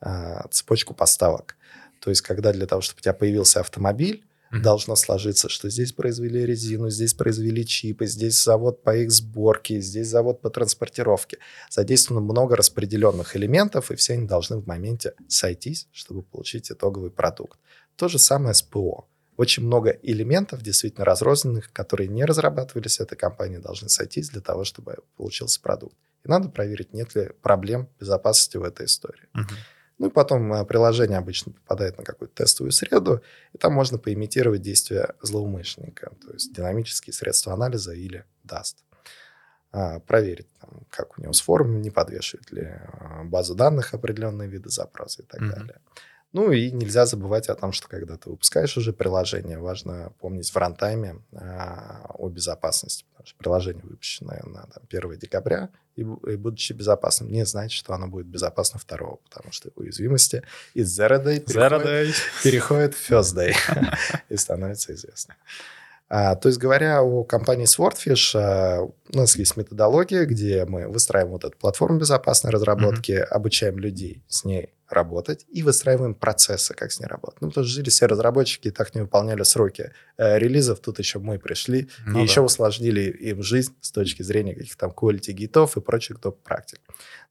а, 0.02 0.48
цепочку 0.50 0.94
поставок. 0.94 1.56
То 2.00 2.10
есть, 2.10 2.22
когда 2.22 2.52
для 2.52 2.68
того, 2.68 2.82
чтобы 2.82 3.00
у 3.00 3.02
тебя 3.02 3.14
появился 3.14 3.60
автомобиль, 3.60 4.26
Mm-hmm. 4.56 4.62
Должно 4.62 4.96
сложиться, 4.96 5.50
что 5.50 5.70
здесь 5.70 5.92
произвели 5.92 6.46
резину, 6.46 6.90
здесь 6.90 7.14
произвели 7.14 7.66
чипы, 7.66 8.06
здесь 8.06 8.42
завод 8.42 8.84
по 8.84 8.96
их 8.96 9.12
сборке, 9.12 9.82
здесь 9.82 10.08
завод 10.08 10.42
по 10.42 10.50
транспортировке. 10.50 11.40
Задействовано 11.70 12.26
много 12.26 12.56
распределенных 12.56 13.36
элементов, 13.36 13.92
и 13.92 13.96
все 13.96 14.14
они 14.14 14.28
должны 14.28 14.58
в 14.58 14.68
моменте 14.68 15.14
сойтись, 15.28 15.88
чтобы 15.92 16.24
получить 16.24 16.72
итоговый 16.72 17.12
продукт. 17.12 17.60
То 17.96 18.08
же 18.08 18.20
самое 18.20 18.54
с 18.54 18.62
ПО. 18.62 19.08
Очень 19.38 19.66
много 19.66 19.90
элементов, 20.02 20.62
действительно 20.62 21.04
разрозненных, 21.04 21.72
которые 21.74 22.08
не 22.08 22.24
разрабатывались 22.24 23.02
этой 23.02 23.18
компанией, 23.18 23.60
должны 23.60 23.90
сойтись 23.90 24.30
для 24.30 24.42
того, 24.42 24.64
чтобы 24.64 25.00
получился 25.18 25.60
продукт. 25.60 25.96
И 26.24 26.30
надо 26.30 26.48
проверить, 26.50 26.94
нет 26.94 27.14
ли 27.16 27.32
проблем 27.42 27.90
безопасности 28.00 28.58
в 28.58 28.64
этой 28.64 28.86
истории. 28.86 29.28
Uh-huh. 29.36 29.54
Ну 29.98 30.08
и 30.08 30.10
потом 30.10 30.54
э, 30.54 30.66
приложение 30.66 31.18
обычно 31.18 31.54
попадает 31.54 31.98
на 31.98 32.04
какую-то 32.04 32.36
тестовую 32.36 32.72
среду, 32.72 33.22
и 33.54 33.58
там 33.58 33.74
можно 33.74 33.98
поимитировать 33.98 34.62
действия 34.62 35.16
злоумышленника, 35.22 36.12
то 36.26 36.34
есть 36.34 36.54
динамические 36.54 37.14
средства 37.14 37.54
анализа 37.54 37.94
или 37.94 38.26
даст. 38.44 38.84
А, 39.72 40.00
проверить, 40.00 40.48
там, 40.62 40.86
как 40.90 41.18
у 41.18 41.22
него 41.22 41.34
с 41.34 41.42
формами, 41.42 41.82
не 41.82 41.92
подвешивает 41.92 42.52
ли 42.52 42.62
э, 42.62 43.24
базу 43.26 43.56
данных 43.56 43.94
определенные 43.94 44.50
виды 44.50 44.70
запроса 44.70 45.22
и 45.22 45.26
так 45.26 45.42
mm-hmm. 45.42 45.50
далее. 45.50 45.80
Ну 46.36 46.52
и 46.52 46.70
нельзя 46.70 47.06
забывать 47.06 47.48
о 47.48 47.56
том, 47.56 47.72
что 47.72 47.88
когда 47.88 48.18
ты 48.18 48.30
выпускаешь 48.30 48.76
уже 48.76 48.92
приложение, 48.92 49.58
важно 49.58 50.12
помнить 50.20 50.52
в 50.52 50.58
рантайме 50.58 51.22
а, 51.34 52.12
о 52.14 52.28
безопасности. 52.28 53.06
Потому 53.12 53.28
что 53.28 53.38
приложение, 53.38 53.84
выпущенное 53.86 54.44
на 54.44 54.64
там, 54.64 54.84
1 54.86 55.18
декабря, 55.18 55.70
и, 55.96 56.02
и 56.02 56.36
будучи 56.36 56.74
безопасным, 56.74 57.32
не 57.32 57.46
значит, 57.46 57.80
что 57.80 57.94
оно 57.94 58.08
будет 58.08 58.26
безопасно 58.26 58.82
2, 58.86 58.98
потому 59.30 59.54
что 59.54 59.70
уязвимости 59.76 60.44
из 60.74 61.00
Zero 61.00 61.24
Day 61.24 61.40
переходят, 61.40 62.16
переходят 62.44 62.96
в 62.96 63.10
First 63.10 63.38
Day 63.38 63.56
и 64.28 64.36
становится 64.36 64.94
известно. 64.94 65.38
А, 66.10 66.36
то 66.36 66.50
есть, 66.50 66.60
говоря 66.60 67.02
о 67.02 67.24
компании 67.24 67.66
Swordfish, 67.66 68.38
а, 68.38 68.82
у 68.82 69.18
нас 69.18 69.38
есть 69.38 69.56
методология, 69.56 70.26
где 70.26 70.66
мы 70.66 70.90
выстраиваем 70.90 71.32
вот 71.32 71.46
эту 71.46 71.58
платформу 71.58 71.98
безопасной 71.98 72.52
разработки, 72.52 73.14
mm-hmm. 73.14 73.24
обучаем 73.24 73.80
людей 73.80 74.22
с 74.28 74.44
ней 74.44 74.75
работать 74.90 75.46
и 75.50 75.64
выстраиваем 75.64 76.14
процессы, 76.14 76.74
как 76.74 76.92
с 76.92 77.00
ней 77.00 77.08
работать. 77.08 77.42
Ну, 77.42 77.50
потому 77.50 77.66
что 77.66 77.74
жили 77.74 77.90
все 77.90 78.06
разработчики 78.06 78.68
и 78.68 78.72
так 78.72 78.94
не 78.96 79.02
выполняли 79.02 79.44
сроки 79.44 79.92
э, 80.18 80.38
релизов. 80.38 80.80
Тут 80.80 81.00
еще 81.00 81.20
мы 81.20 81.40
пришли 81.40 81.90
ну, 82.06 82.12
и 82.12 82.16
да. 82.16 82.22
еще 82.22 82.42
усложнили 82.42 83.02
им 83.02 83.42
жизнь 83.42 83.76
с 83.82 83.92
точки 83.92 84.22
зрения 84.22 84.56
каких-то 84.56 84.88
там 84.88 84.92
quality 84.92 85.32
гитов 85.32 85.78
и 85.78 85.82
прочих 85.82 86.20
топ-практик. 86.20 86.80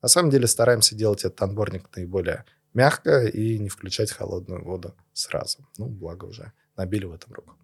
На 0.02 0.08
самом 0.08 0.30
деле 0.30 0.46
стараемся 0.46 0.94
делать 0.94 1.24
этот 1.24 1.40
анборник 1.42 1.84
наиболее 1.94 2.44
мягко 2.74 3.24
и 3.24 3.58
не 3.58 3.68
включать 3.68 4.10
холодную 4.10 4.64
воду 4.64 4.94
сразу. 5.12 5.58
Ну, 5.78 5.86
благо 5.86 6.24
уже 6.24 6.52
набили 6.76 7.04
в 7.04 7.12
этом 7.12 7.32
руку. 7.32 7.54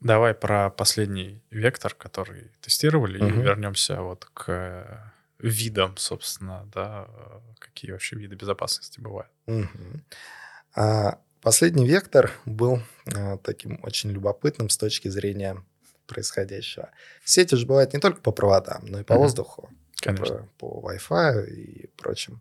Давай 0.00 0.34
про 0.34 0.70
последний 0.70 1.42
вектор, 1.50 1.94
который 1.94 2.50
тестировали, 2.60 3.18
угу. 3.18 3.26
и 3.26 3.42
вернемся 3.42 4.02
вот 4.02 4.26
к 4.34 5.12
видам, 5.38 5.96
собственно, 5.96 6.68
да, 6.72 7.08
какие 7.58 7.92
вообще 7.92 8.16
виды 8.16 8.36
безопасности 8.36 9.00
бывают. 9.00 9.30
Угу. 9.46 10.00
А 10.74 11.20
последний 11.40 11.86
вектор 11.86 12.32
был 12.44 12.80
а, 13.14 13.38
таким 13.38 13.78
очень 13.82 14.10
любопытным 14.10 14.68
с 14.68 14.76
точки 14.76 15.08
зрения 15.08 15.62
происходящего. 16.06 16.90
Сети 17.24 17.54
же 17.54 17.66
бывают 17.66 17.92
не 17.92 18.00
только 18.00 18.20
по 18.20 18.32
проводам, 18.32 18.86
но 18.86 19.00
и 19.00 19.04
по 19.04 19.14
угу. 19.14 19.22
воздуху, 19.22 19.70
Конечно. 19.96 20.48
по, 20.58 20.80
по 20.80 20.92
Wi-Fi 20.92 21.46
и 21.46 21.86
прочим 21.96 22.40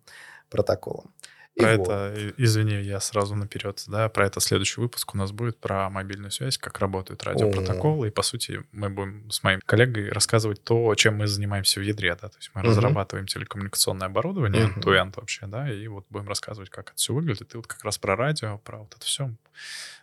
протоколам. 0.50 1.14
Про 1.58 1.72
и 1.72 1.74
это, 1.76 2.14
вот. 2.14 2.34
извини, 2.38 2.82
я 2.82 3.00
сразу 3.00 3.36
наперед, 3.36 3.82
да, 3.88 4.10
про 4.10 4.28
это 4.28 4.42
следующий 4.42 4.82
выпуск 4.82 5.14
у 5.14 5.18
нас 5.18 5.32
будет 5.32 5.58
про 5.58 5.90
мобильную 5.90 6.32
связь, 6.32 6.58
как 6.58 6.80
работают 6.80 7.24
радиопротоколы, 7.24 8.10
и 8.10 8.12
по 8.12 8.24
сути 8.24 8.64
мы 8.74 8.90
будем 8.90 9.32
с 9.32 9.42
моим 9.42 9.62
коллегой 9.66 10.10
рассказывать 10.10 10.64
то, 10.64 10.94
чем 10.96 11.18
мы 11.18 11.28
занимаемся 11.28 11.80
в 11.80 11.84
ядре, 11.84 12.10
да, 12.22 12.28
то 12.28 12.38
есть 12.38 12.52
мы 12.54 12.62
uh-huh. 12.62 12.68
разрабатываем 12.68 13.28
телекоммуникационное 13.28 14.08
оборудование, 14.08 14.68
uh-huh. 14.68 15.06
end 15.06 15.14
вообще, 15.16 15.48
да, 15.48 15.72
и 15.72 15.88
вот 15.88 16.06
будем 16.10 16.28
рассказывать, 16.28 16.70
как 16.70 16.90
это 16.90 16.98
все 16.98 17.14
выглядит, 17.14 17.54
и 17.54 17.58
вот 17.58 17.68
как 17.68 17.84
раз 17.84 17.98
про 17.98 18.16
радио, 18.16 18.58
про 18.58 18.80
вот 18.80 18.94
это 18.94 19.06
все, 19.06 19.32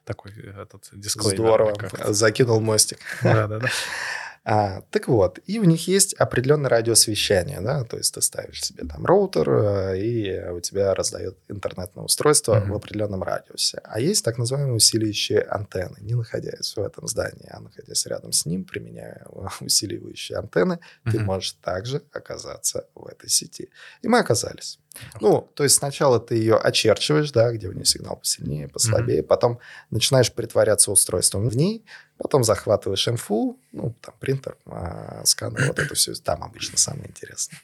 такой 0.05 0.32
этот 0.32 0.88
дисклеймер. 0.92 1.36
Здорово, 1.36 2.12
закинул 2.12 2.61
мостик. 2.61 2.98
Да-да-да. 3.22 3.68
А, 4.45 4.80
так 4.90 5.07
вот, 5.07 5.38
и 5.47 5.61
у 5.61 5.64
них 5.64 5.86
есть 5.86 6.14
определенный 6.14 6.68
радиус 6.68 7.07
вещания, 7.07 7.61
да, 7.61 7.84
то 7.84 7.97
есть 7.97 8.12
ты 8.14 8.20
ставишь 8.20 8.61
себе 8.62 8.84
там 8.84 9.07
роутер, 9.07 9.49
э, 9.49 10.01
и 10.01 10.51
у 10.51 10.61
тебя 10.61 10.95
раздает 10.95 11.38
интернетное 11.49 12.05
устройство 12.05 12.57
mm-hmm. 12.57 12.70
в 12.70 12.74
определенном 12.74 13.22
радиусе. 13.22 13.80
А 13.84 14.01
есть 14.01 14.24
так 14.24 14.38
называемые 14.38 14.74
усиливающие 14.74 15.43
антенны, 15.43 15.99
не 16.01 16.14
находясь 16.14 16.76
в 16.76 16.80
этом 16.80 17.07
здании, 17.07 17.49
а 17.51 17.61
находясь 17.61 18.05
рядом 18.07 18.32
с 18.32 18.45
ним, 18.45 18.64
применяя 18.64 19.24
усиливающие 19.61 20.36
антенны, 20.38 20.74
mm-hmm. 20.74 21.11
ты 21.12 21.20
можешь 21.20 21.53
также 21.62 22.03
оказаться 22.12 22.88
в 22.97 23.07
этой 23.07 23.28
сети. 23.28 23.70
И 24.03 24.09
мы 24.09 24.18
оказались. 24.18 24.80
Ну, 25.20 25.51
то 25.55 25.64
есть 25.64 25.76
сначала 25.76 26.20
ты 26.20 26.36
ее 26.36 26.57
очерчиваешь, 26.57 27.30
да, 27.32 27.53
где 27.53 27.68
у 27.68 27.72
нее 27.72 27.84
сигнал 27.84 28.16
посильнее, 28.16 28.68
послабее, 28.68 29.20
mm-hmm. 29.20 29.26
потом 29.26 29.59
начинаешь 29.90 30.32
притворяться 30.32 30.90
устройством 30.90 31.49
в 31.49 31.57
ней, 31.57 31.84
потом 32.18 32.45
захватываешь 32.45 33.09
инфу, 33.09 33.59
ну, 33.72 33.95
там, 34.01 34.14
принтер, 34.20 34.57
а, 34.66 35.22
сканер, 35.24 35.66
вот 35.68 35.78
это 35.78 35.95
все, 35.95 36.14
там 36.14 36.43
обычно 36.43 36.78
самое 36.78 37.09
интересное. 37.09 37.59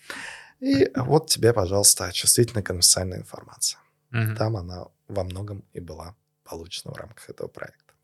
И 0.61 0.91
вот 0.97 1.29
тебе, 1.29 1.53
пожалуйста, 1.53 2.11
чувствительная 2.13 2.63
конфиденциальная 2.63 3.19
информация. 3.19 3.81
Mm-hmm. 4.13 4.37
Там 4.37 4.57
она 4.57 4.87
во 5.07 5.25
многом 5.25 5.65
и 5.73 5.81
была 5.81 6.15
получена 6.45 6.93
в 6.93 6.97
рамках 6.97 7.31
этого 7.31 7.49
проекта. 7.49 7.95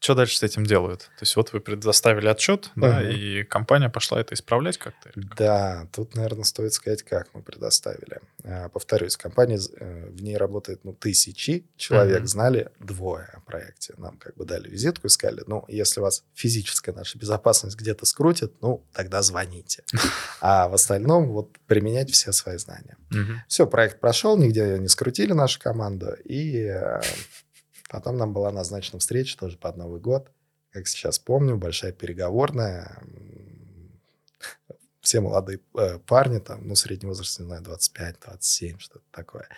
Что 0.00 0.14
дальше 0.14 0.38
с 0.38 0.42
этим 0.42 0.64
делают? 0.64 1.00
То 1.00 1.22
есть 1.22 1.36
вот 1.36 1.52
вы 1.52 1.60
предоставили 1.60 2.26
отчет, 2.26 2.70
угу. 2.74 2.86
да, 2.86 3.02
и 3.02 3.44
компания 3.44 3.90
пошла 3.90 4.18
это 4.18 4.34
исправлять 4.34 4.78
как-то? 4.78 5.10
Да, 5.14 5.86
тут, 5.92 6.14
наверное, 6.14 6.44
стоит 6.44 6.72
сказать, 6.72 7.02
как 7.02 7.28
мы 7.34 7.42
предоставили. 7.42 8.20
А, 8.42 8.70
повторюсь, 8.70 9.18
компания, 9.18 9.60
э, 9.78 10.08
в 10.08 10.22
ней 10.22 10.38
работает 10.38 10.80
ну, 10.84 10.94
тысячи 10.94 11.66
человек, 11.76 12.20
угу. 12.20 12.26
знали 12.26 12.70
двое 12.78 13.26
о 13.34 13.40
проекте. 13.40 13.92
Нам 13.98 14.16
как 14.16 14.36
бы 14.36 14.46
дали 14.46 14.70
визитку 14.70 15.06
и 15.06 15.10
сказали, 15.10 15.44
ну, 15.46 15.66
если 15.68 16.00
вас 16.00 16.24
физическая 16.32 16.94
наша 16.94 17.18
безопасность 17.18 17.76
где-то 17.76 18.06
скрутит, 18.06 18.54
ну, 18.62 18.82
тогда 18.94 19.20
звоните. 19.20 19.84
А 20.42 20.68
в 20.68 20.74
остальном 20.74 21.28
вот 21.28 21.50
применять 21.66 22.10
все 22.10 22.32
свои 22.32 22.56
знания. 22.56 22.96
Все, 23.48 23.66
проект 23.66 24.00
прошел, 24.00 24.38
нигде 24.38 24.78
не 24.78 24.88
скрутили 24.88 25.34
нашу 25.34 25.60
команду, 25.60 26.14
и 26.24 26.64
э, 26.64 27.00
Потом 27.90 28.16
нам 28.16 28.32
была 28.32 28.52
назначена 28.52 29.00
встреча 29.00 29.36
тоже 29.36 29.58
под 29.58 29.76
Новый 29.76 30.00
год. 30.00 30.30
Как 30.70 30.86
сейчас 30.86 31.18
помню, 31.18 31.56
большая 31.56 31.92
переговорная. 31.92 33.02
Все 35.00 35.20
молодые 35.20 35.60
э, 35.76 35.98
парни, 36.06 36.38
там, 36.38 36.68
ну, 36.68 36.76
средний 36.76 37.08
возраст, 37.08 37.40
не 37.40 37.46
знаю, 37.46 37.62
25-27, 37.62 38.78
что-то 38.78 39.04
такое. 39.10 39.48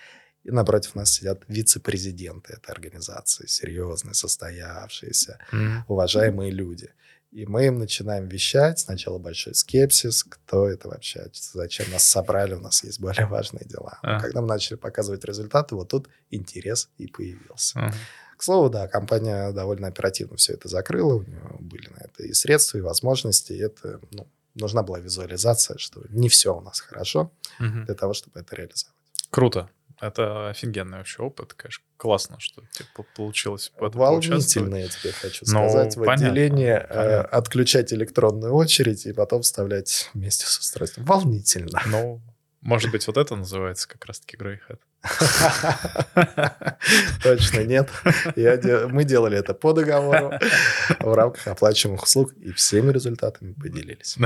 И 0.44 0.50
напротив 0.50 0.94
нас 0.94 1.12
сидят 1.12 1.42
вице-президенты 1.48 2.54
этой 2.54 2.70
организации, 2.70 3.46
серьезные, 3.46 4.14
состоявшиеся, 4.14 5.38
mm-hmm. 5.52 5.82
уважаемые 5.88 6.52
люди. 6.52 6.90
И 7.32 7.46
мы 7.46 7.66
им 7.66 7.78
начинаем 7.78 8.28
вещать. 8.28 8.78
Сначала 8.78 9.18
большой 9.18 9.54
скепсис, 9.54 10.22
кто 10.22 10.68
это 10.68 10.88
вообще, 10.88 11.30
зачем 11.32 11.90
нас 11.90 12.04
собрали, 12.04 12.54
у 12.54 12.60
нас 12.60 12.84
есть 12.84 13.00
более 13.00 13.26
важные 13.26 13.64
дела. 13.66 13.98
А. 14.02 14.20
Когда 14.20 14.42
мы 14.42 14.48
начали 14.48 14.76
показывать 14.76 15.24
результаты, 15.24 15.74
вот 15.74 15.88
тут 15.88 16.08
интерес 16.30 16.90
и 16.98 17.06
появился. 17.06 17.80
А. 17.80 17.92
К 18.42 18.44
слову, 18.44 18.70
да, 18.70 18.88
компания 18.88 19.52
довольно 19.52 19.86
оперативно 19.86 20.36
все 20.36 20.54
это 20.54 20.66
закрыла, 20.66 21.14
у 21.14 21.22
нее 21.22 21.40
были 21.60 21.86
на 21.90 21.98
это 21.98 22.24
и 22.24 22.32
средства, 22.32 22.76
и 22.76 22.80
возможности, 22.80 23.52
и 23.52 23.58
это, 23.58 24.00
ну, 24.10 24.26
нужна 24.56 24.82
была 24.82 24.98
визуализация, 24.98 25.78
что 25.78 26.02
не 26.08 26.28
все 26.28 26.52
у 26.52 26.60
нас 26.60 26.80
хорошо 26.80 27.30
угу. 27.60 27.84
для 27.86 27.94
того, 27.94 28.14
чтобы 28.14 28.40
это 28.40 28.56
реализовать. 28.56 28.96
Круто. 29.30 29.70
Это 30.00 30.48
офигенный 30.48 30.98
вообще 30.98 31.22
опыт, 31.22 31.54
конечно. 31.54 31.84
Классно, 31.96 32.40
что 32.40 32.64
типа, 32.72 33.06
получилось 33.14 33.70
Волнительно, 33.78 34.74
я 34.74 34.88
тебе 34.88 35.12
хочу 35.12 35.44
ну, 35.46 35.68
сказать, 35.68 35.94
ну, 35.94 36.04
в 36.04 36.10
отделении 36.10 36.72
э, 36.72 37.20
отключать 37.20 37.92
электронную 37.92 38.54
очередь 38.54 39.06
и 39.06 39.12
потом 39.12 39.42
вставлять 39.42 40.10
вместе 40.14 40.46
с 40.46 40.58
устройством. 40.58 41.04
Волнительно. 41.04 41.80
Ну, 41.86 42.20
может 42.60 42.90
быть, 42.90 43.06
вот 43.06 43.18
это 43.18 43.36
называется 43.36 43.86
как 43.86 44.04
раз-таки 44.04 44.36
Greyhead. 44.36 44.80
Точно 47.22 47.64
нет. 47.64 47.90
Мы 48.36 49.04
делали 49.04 49.38
это 49.38 49.54
по 49.54 49.72
договору 49.72 50.32
в 51.00 51.14
рамках 51.14 51.46
оплачиваемых 51.48 52.02
услуг 52.04 52.32
и 52.34 52.52
всеми 52.52 52.92
результатами 52.92 53.52
поделились. 53.52 54.16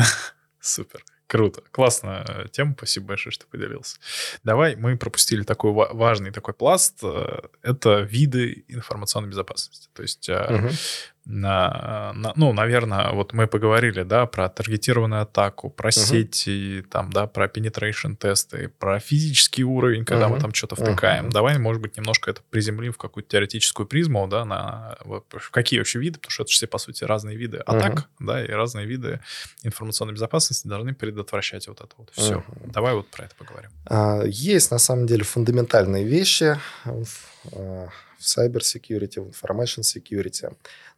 Супер. 0.60 1.04
Круто, 1.28 1.62
классная 1.72 2.24
э, 2.28 2.46
тема, 2.52 2.74
спасибо 2.76 3.06
большое, 3.08 3.32
что 3.32 3.46
поделился. 3.46 3.96
Давай, 4.44 4.76
мы 4.76 4.96
пропустили 4.96 5.42
такой 5.42 5.72
важный 5.72 6.30
такой 6.30 6.54
пласт, 6.54 7.00
э, 7.02 7.40
это 7.62 8.02
виды 8.02 8.64
информационной 8.68 9.30
безопасности. 9.30 9.88
То 9.92 10.02
есть 10.02 10.28
угу 10.28 10.70
на, 11.26 12.12
на, 12.14 12.32
ну, 12.36 12.52
наверное, 12.52 13.10
вот 13.10 13.32
мы 13.32 13.48
поговорили, 13.48 14.04
да, 14.04 14.26
про 14.26 14.48
таргетированную 14.48 15.22
атаку, 15.22 15.70
про 15.70 15.88
uh-huh. 15.88 15.92
сети, 15.92 16.84
там, 16.88 17.10
да, 17.10 17.26
про 17.26 17.46
penetration 17.46 18.16
тесты, 18.16 18.68
про 18.78 19.00
физический 19.00 19.64
уровень, 19.64 20.04
когда 20.04 20.26
uh-huh. 20.26 20.30
мы 20.30 20.40
там 20.40 20.54
что-то 20.54 20.76
втыкаем. 20.76 21.26
Uh-huh. 21.26 21.32
Давай, 21.32 21.58
может 21.58 21.82
быть, 21.82 21.96
немножко 21.96 22.30
это 22.30 22.42
приземлим 22.50 22.92
в 22.92 22.96
какую-то 22.96 23.28
теоретическую 23.28 23.86
призму, 23.86 24.28
да, 24.28 24.44
на 24.44 24.96
вот, 25.04 25.26
какие 25.50 25.80
вообще 25.80 25.98
виды, 25.98 26.18
потому 26.18 26.30
что 26.30 26.44
это 26.44 26.52
все, 26.52 26.66
по 26.68 26.78
сути, 26.78 27.02
разные 27.02 27.36
виды 27.36 27.58
атак, 27.58 27.94
uh-huh. 27.94 28.26
да, 28.26 28.44
и 28.44 28.48
разные 28.48 28.86
виды 28.86 29.20
информационной 29.64 30.14
безопасности 30.14 30.68
должны 30.68 30.94
предотвращать 30.94 31.66
вот 31.66 31.80
это 31.80 31.92
вот 31.98 32.10
все. 32.12 32.34
Uh-huh. 32.34 32.70
Давай 32.72 32.94
вот 32.94 33.08
про 33.08 33.24
это 33.24 33.34
поговорим. 33.34 33.70
А, 33.86 34.22
есть, 34.24 34.70
на 34.70 34.78
самом 34.78 35.08
деле, 35.08 35.24
фундаментальные 35.24 36.04
вещи 36.04 36.56
а, 36.84 37.88
cyber 38.26 38.60
security, 38.60 39.20
в 39.20 39.28
information 39.28 39.82
security. 39.82 40.54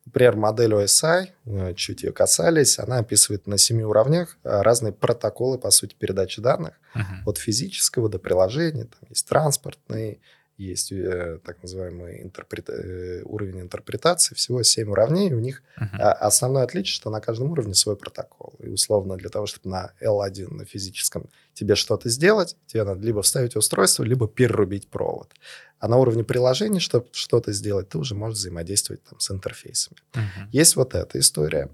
Например, 0.07 0.37
модель 0.37 0.73
OSI, 0.73 1.29
э, 1.45 1.75
чуть 1.75 2.03
ее 2.03 2.13
касались, 2.13 2.79
она 2.79 2.99
описывает 2.99 3.47
на 3.47 3.59
семи 3.59 3.85
уровнях 3.85 4.39
э, 4.45 4.63
разные 4.63 4.93
протоколы, 4.93 5.59
по 5.59 5.71
сути, 5.71 5.95
передачи 5.99 6.41
данных. 6.41 6.75
Uh-huh. 6.95 7.03
От 7.27 7.39
физического 7.39 8.09
до 8.09 8.19
приложения. 8.19 8.85
Там 8.85 9.09
есть 9.11 9.29
транспортный, 9.29 10.21
есть 10.65 10.93
э, 10.93 11.39
так 11.45 11.63
называемый 11.63 12.23
интерпрета... 12.23 12.73
э, 12.73 13.23
уровень 13.25 13.61
интерпретации, 13.61 14.35
всего 14.35 14.63
7 14.63 14.91
уровней, 14.91 15.33
у 15.33 15.39
них 15.39 15.63
uh-huh. 15.81 15.99
основное 15.99 16.65
отличие, 16.65 16.95
что 16.95 17.11
на 17.11 17.21
каждом 17.21 17.53
уровне 17.53 17.75
свой 17.75 17.97
протокол. 17.97 18.55
И 18.59 18.69
условно 18.69 19.17
для 19.17 19.29
того, 19.29 19.47
чтобы 19.47 19.71
на 19.71 19.93
L1, 20.03 20.53
на 20.53 20.65
физическом, 20.65 21.29
тебе 21.55 21.75
что-то 21.75 22.09
сделать, 22.09 22.57
тебе 22.67 22.85
надо 22.85 23.05
либо 23.05 23.23
вставить 23.23 23.57
устройство, 23.57 24.03
либо 24.03 24.29
перерубить 24.29 24.89
провод. 24.89 25.33
А 25.79 25.89
на 25.89 25.97
уровне 25.97 26.25
приложения, 26.25 26.81
чтобы 26.81 27.07
что-то 27.13 27.53
сделать, 27.53 27.89
ты 27.89 27.99
уже 27.99 28.15
можешь 28.15 28.39
взаимодействовать 28.39 29.03
там 29.05 29.21
с 29.21 29.31
интерфейсами. 29.31 29.99
Uh-huh. 30.13 30.49
Есть 30.51 30.77
вот 30.77 30.95
эта 30.95 31.19
история 31.19 31.69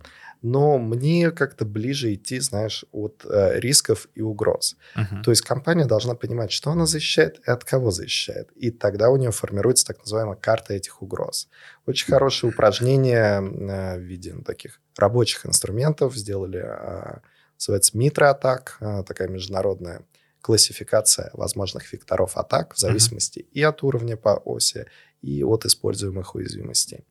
но 0.44 0.76
мне 0.76 1.30
как-то 1.30 1.64
ближе 1.64 2.12
идти, 2.12 2.38
знаешь, 2.38 2.84
от 2.92 3.24
э, 3.24 3.58
рисков 3.60 4.08
и 4.14 4.20
угроз. 4.20 4.76
Uh-huh. 4.94 5.22
То 5.22 5.30
есть 5.30 5.40
компания 5.40 5.86
должна 5.86 6.14
понимать, 6.14 6.52
что 6.52 6.70
она 6.70 6.84
защищает 6.84 7.40
и 7.46 7.50
от 7.50 7.64
кого 7.64 7.90
защищает. 7.90 8.50
И 8.54 8.70
тогда 8.70 9.08
у 9.08 9.16
нее 9.16 9.30
формируется 9.30 9.86
так 9.86 10.00
называемая 10.00 10.36
карта 10.36 10.74
этих 10.74 11.00
угроз. 11.00 11.48
Очень 11.86 12.12
хорошее 12.12 12.52
упражнение 12.52 13.40
э, 13.40 13.96
в 13.96 14.02
виде 14.02 14.34
ну, 14.34 14.42
таких 14.42 14.82
рабочих 14.98 15.46
инструментов 15.46 16.14
сделали, 16.14 16.62
э, 16.62 17.20
называется 17.58 17.96
Митра-атак, 17.96 18.76
э, 18.80 19.02
такая 19.06 19.28
международная 19.28 20.02
классификация 20.42 21.30
возможных 21.32 21.90
векторов 21.90 22.36
атак 22.36 22.74
в 22.74 22.78
зависимости 22.78 23.38
uh-huh. 23.38 23.52
и 23.52 23.62
от 23.62 23.82
уровня 23.82 24.18
по 24.18 24.36
оси, 24.44 24.84
и 25.22 25.42
от 25.42 25.64
используемых 25.64 26.34
уязвимостей. 26.34 27.06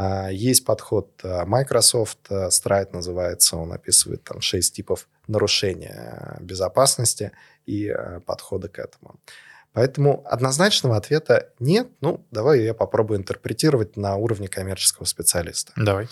А, 0.00 0.28
есть 0.30 0.64
подход 0.64 1.10
а, 1.24 1.44
Microsoft, 1.44 2.18
а, 2.30 2.48
Stride 2.48 2.90
называется, 2.92 3.56
он 3.56 3.72
описывает 3.72 4.22
там 4.22 4.40
шесть 4.40 4.76
типов 4.76 5.08
нарушения 5.26 6.36
безопасности 6.40 7.32
и 7.66 7.92
подхода 8.24 8.68
к 8.68 8.78
этому. 8.78 9.16
Поэтому 9.72 10.24
однозначного 10.24 10.96
ответа 10.96 11.50
нет. 11.58 11.88
Ну, 12.00 12.24
давай 12.30 12.62
я 12.62 12.74
попробую 12.74 13.18
интерпретировать 13.18 13.96
на 13.96 14.14
уровне 14.14 14.46
коммерческого 14.46 15.04
специалиста. 15.04 15.72
Давай. 15.76 16.08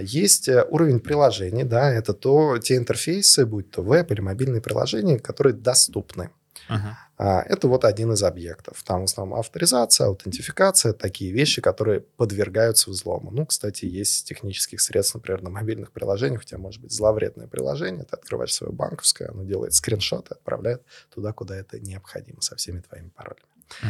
Есть 0.00 0.48
э, 0.48 0.64
уровень 0.68 1.00
приложений, 1.00 1.64
да, 1.64 1.90
это 1.92 2.14
то, 2.14 2.58
те 2.58 2.76
интерфейсы, 2.76 3.44
будь 3.44 3.68
то 3.72 3.82
веб 3.82 4.12
или 4.12 4.20
мобильные 4.20 4.62
приложения, 4.62 5.18
которые 5.18 5.54
доступны. 5.54 6.30
Uh-huh. 6.70 7.42
Это 7.46 7.68
вот 7.68 7.84
один 7.84 8.12
из 8.12 8.22
объектов. 8.22 8.82
Там 8.84 9.02
в 9.02 9.04
основном 9.04 9.38
авторизация, 9.38 10.06
аутентификация, 10.06 10.92
такие 10.92 11.32
вещи, 11.32 11.60
которые 11.60 12.00
подвергаются 12.00 12.90
взлому. 12.90 13.30
Ну, 13.30 13.44
кстати, 13.44 13.84
есть 13.84 14.26
технических 14.26 14.80
средств, 14.80 15.14
например, 15.14 15.42
на 15.42 15.50
мобильных 15.50 15.92
приложениях. 15.92 16.42
У 16.42 16.44
тебя 16.44 16.58
может 16.58 16.80
быть 16.80 16.92
зловредное 16.92 17.46
приложение, 17.46 18.04
ты 18.04 18.16
открываешь 18.16 18.54
свое 18.54 18.72
банковское, 18.72 19.28
оно 19.28 19.44
делает 19.44 19.74
скриншоты, 19.74 20.34
отправляет 20.34 20.82
туда, 21.12 21.32
куда 21.32 21.56
это 21.56 21.78
необходимо, 21.80 22.40
со 22.40 22.56
всеми 22.56 22.80
твоими 22.80 23.08
паролями. 23.08 23.44
Uh-huh. 23.82 23.86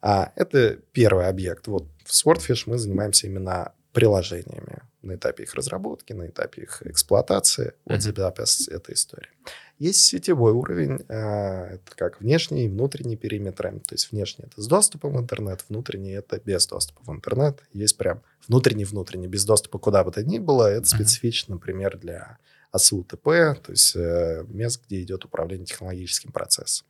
А, 0.00 0.32
это 0.36 0.78
первый 0.92 1.26
объект. 1.26 1.66
Вот 1.66 1.86
в 2.04 2.10
Swordfish 2.10 2.64
мы 2.66 2.78
занимаемся 2.78 3.26
именно 3.26 3.72
приложениями 3.92 4.82
на 5.02 5.14
этапе 5.14 5.44
их 5.44 5.54
разработки, 5.54 6.12
на 6.12 6.26
этапе 6.26 6.62
их 6.62 6.82
эксплуатации. 6.84 7.72
Вот 7.84 7.98
mm-hmm. 7.98 8.16
запись 8.16 8.68
этой 8.68 8.94
истории. 8.94 9.30
Есть 9.78 10.04
сетевой 10.04 10.52
уровень, 10.52 11.04
э, 11.08 11.74
это 11.74 11.96
как 11.96 12.20
внешний 12.20 12.64
и 12.64 12.68
внутренний 12.68 13.16
периметры. 13.16 13.70
То 13.80 13.94
есть 13.94 14.10
внешний 14.10 14.46
это 14.46 14.60
с 14.60 14.66
доступом 14.66 15.14
в 15.14 15.20
интернет, 15.20 15.64
внутренний 15.68 16.12
это 16.12 16.40
без 16.44 16.66
доступа 16.66 17.00
в 17.04 17.14
интернет. 17.14 17.62
Есть 17.72 17.96
прям 17.96 18.22
внутренний-внутренний, 18.48 19.28
без 19.28 19.44
доступа 19.44 19.78
куда 19.78 20.02
бы 20.02 20.10
то 20.10 20.22
ни 20.24 20.38
было. 20.38 20.68
Это 20.68 20.86
специфично, 20.86 21.54
например, 21.54 21.96
для 21.96 22.38
АСУТП, 22.72 23.24
то 23.24 23.70
есть 23.70 23.94
э, 23.94 24.44
мест, 24.48 24.82
где 24.86 25.00
идет 25.00 25.24
управление 25.24 25.66
технологическим 25.66 26.32
процессом. 26.32 26.86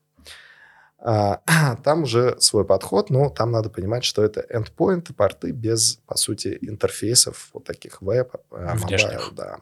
А, 0.98 1.40
там 1.84 2.02
уже 2.02 2.40
свой 2.40 2.64
подход, 2.64 3.10
но 3.10 3.28
там 3.28 3.52
надо 3.52 3.70
понимать, 3.70 4.04
что 4.04 4.24
это 4.24 4.44
endpoint, 4.50 5.12
порты 5.14 5.52
без, 5.52 5.96
по 6.06 6.16
сути, 6.16 6.58
интерфейсов 6.60 7.50
вот 7.52 7.64
таких 7.64 8.02
веб, 8.02 8.34
mobile, 8.50 9.34
да. 9.34 9.58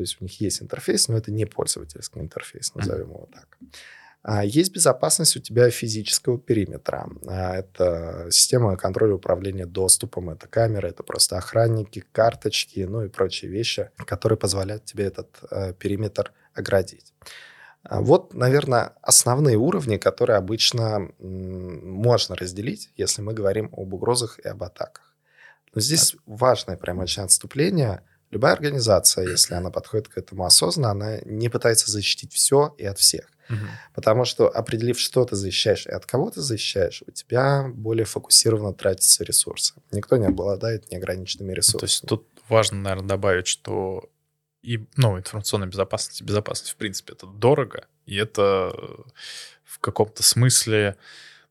То 0.00 0.02
есть 0.02 0.16
у 0.18 0.24
них 0.24 0.40
есть 0.40 0.62
интерфейс, 0.62 1.08
но 1.08 1.18
это 1.18 1.30
не 1.30 1.44
пользовательский 1.44 2.22
интерфейс, 2.22 2.74
назовем 2.74 3.10
его 3.10 3.28
так. 3.34 3.58
А 4.22 4.42
есть 4.42 4.72
безопасность 4.72 5.36
у 5.36 5.40
тебя 5.40 5.68
физического 5.68 6.38
периметра. 6.38 7.06
А 7.26 7.54
это 7.54 8.28
система 8.30 8.78
контроля 8.78 9.16
управления 9.16 9.66
доступом, 9.66 10.30
это 10.30 10.48
камеры, 10.48 10.88
это 10.88 11.02
просто 11.02 11.36
охранники, 11.36 12.02
карточки, 12.12 12.80
ну 12.88 13.02
и 13.02 13.08
прочие 13.10 13.50
вещи, 13.50 13.90
которые 14.06 14.38
позволяют 14.38 14.86
тебе 14.86 15.04
этот 15.04 15.36
э, 15.50 15.74
периметр 15.74 16.32
оградить. 16.54 17.12
А 17.82 18.00
вот, 18.00 18.32
наверное, 18.32 18.94
основные 19.02 19.58
уровни, 19.58 19.98
которые 19.98 20.38
обычно 20.38 21.10
можно 21.18 22.36
разделить, 22.36 22.90
если 22.96 23.20
мы 23.20 23.34
говорим 23.34 23.68
об 23.76 23.92
угрозах 23.92 24.38
и 24.38 24.48
об 24.48 24.62
атаках. 24.62 25.14
Но 25.74 25.82
здесь 25.82 26.16
важное 26.24 26.78
прям 26.78 27.00
очень 27.00 27.22
отступление. 27.22 28.02
Любая 28.30 28.52
организация, 28.52 29.28
если 29.28 29.54
она 29.54 29.70
подходит 29.70 30.08
к 30.08 30.16
этому 30.16 30.44
осознанно, 30.44 30.90
она 30.90 31.18
не 31.24 31.48
пытается 31.48 31.90
защитить 31.90 32.32
все 32.32 32.74
и 32.78 32.84
от 32.84 32.98
всех. 32.98 33.26
Угу. 33.48 33.66
Потому 33.94 34.24
что, 34.24 34.48
определив, 34.48 34.98
что 34.98 35.24
ты 35.24 35.34
защищаешь 35.34 35.86
и 35.86 35.90
от 35.90 36.06
кого 36.06 36.30
ты 36.30 36.40
защищаешь, 36.40 37.02
у 37.06 37.10
тебя 37.10 37.68
более 37.74 38.04
фокусированно 38.04 38.72
тратятся 38.72 39.24
ресурсы. 39.24 39.74
Никто 39.90 40.16
не 40.16 40.26
обладает 40.26 40.90
неограниченными 40.92 41.52
ресурсами. 41.52 41.80
То 41.80 41.86
есть 41.86 42.06
тут 42.06 42.28
важно, 42.48 42.78
наверное, 42.78 43.08
добавить, 43.08 43.48
что 43.48 44.08
и, 44.62 44.86
ну, 44.96 45.18
информационная 45.18 45.68
безопасность, 45.68 46.22
безопасность, 46.22 46.72
в 46.72 46.76
принципе, 46.76 47.14
это 47.14 47.26
дорого, 47.26 47.86
и 48.06 48.16
это 48.16 48.72
в 49.64 49.78
каком-то 49.80 50.22
смысле, 50.22 50.96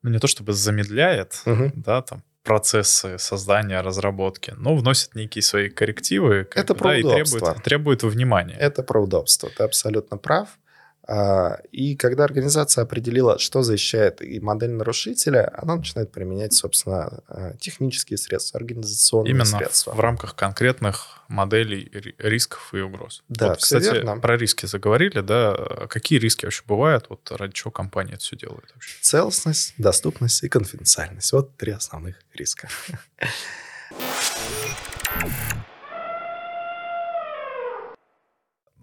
ну, 0.02 0.10
не 0.10 0.18
то 0.18 0.28
чтобы 0.28 0.52
замедляет, 0.52 1.42
угу. 1.44 1.72
да, 1.74 2.02
там, 2.02 2.22
процессы 2.42 3.18
создания, 3.18 3.80
разработки, 3.80 4.54
но 4.56 4.74
вносит 4.76 5.14
некие 5.14 5.42
свои 5.42 5.68
коррективы. 5.68 6.48
Это 6.54 6.74
про 6.74 6.92
да, 6.92 7.08
удобство. 7.08 7.36
И 7.36 7.40
требует, 7.40 7.62
требует 7.62 8.02
внимания. 8.02 8.56
Это 8.58 8.82
про 8.82 9.02
удобство, 9.02 9.50
ты 9.50 9.62
абсолютно 9.62 10.16
прав. 10.16 10.48
А, 11.12 11.58
и 11.72 11.96
когда 11.96 12.22
организация 12.22 12.82
определила, 12.82 13.36
что 13.40 13.62
защищает 13.62 14.22
и 14.22 14.38
модель 14.38 14.70
нарушителя, 14.70 15.52
она 15.60 15.74
начинает 15.74 16.12
применять, 16.12 16.52
собственно, 16.52 17.24
а, 17.26 17.54
технические 17.54 18.16
средства, 18.16 18.60
организационные 18.60 19.32
Именно 19.32 19.44
средства. 19.44 19.92
в 19.92 19.98
рамках 19.98 20.36
конкретных 20.36 21.24
моделей 21.26 21.90
рисков 22.18 22.72
и 22.74 22.78
угроз. 22.78 23.24
Да, 23.28 23.48
вот, 23.48 23.58
кстати, 23.58 23.92
верно. 23.92 24.18
про 24.18 24.36
риски 24.36 24.66
заговорили, 24.66 25.20
да? 25.20 25.56
Какие 25.88 26.20
риски 26.20 26.44
вообще 26.44 26.62
бывают? 26.64 27.06
Вот 27.08 27.28
ради 27.32 27.54
чего 27.54 27.72
компания 27.72 28.12
это 28.12 28.22
все 28.22 28.36
делает 28.36 28.70
вообще? 28.72 28.96
Целостность, 29.00 29.74
доступность 29.78 30.44
и 30.44 30.48
конфиденциальность. 30.48 31.32
Вот 31.32 31.56
три 31.56 31.72
основных 31.72 32.20
риска. 32.34 32.68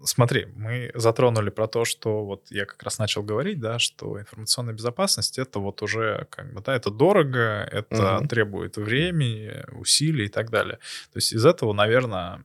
Смотри, 0.04 0.46
мы 0.54 0.90
затронули 0.94 1.50
про 1.50 1.66
то, 1.66 1.84
что 1.84 2.24
вот 2.24 2.46
я 2.50 2.66
как 2.66 2.82
раз 2.82 2.98
начал 2.98 3.22
говорить, 3.22 3.60
да, 3.60 3.78
что 3.78 4.20
информационная 4.20 4.74
безопасность 4.74 5.38
это 5.38 5.58
вот 5.58 5.82
уже 5.82 6.26
как 6.30 6.52
бы, 6.52 6.60
да, 6.60 6.74
это 6.74 6.90
дорого, 6.90 7.68
это 7.70 8.18
угу. 8.18 8.28
требует 8.28 8.76
времени, 8.76 9.64
усилий 9.72 10.26
и 10.26 10.28
так 10.28 10.50
далее. 10.50 10.78
То 11.12 11.16
есть 11.16 11.32
из 11.32 11.44
этого, 11.44 11.72
наверное, 11.72 12.44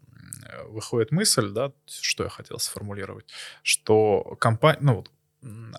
выходит 0.68 1.12
мысль, 1.12 1.49
да, 1.49 1.72
что 1.88 2.24
я 2.24 2.30
хотел 2.30 2.60
сформулировать, 2.60 3.26
что 3.62 4.36
компания, 4.39 4.80
ну 4.82 4.95
вот 4.95 5.12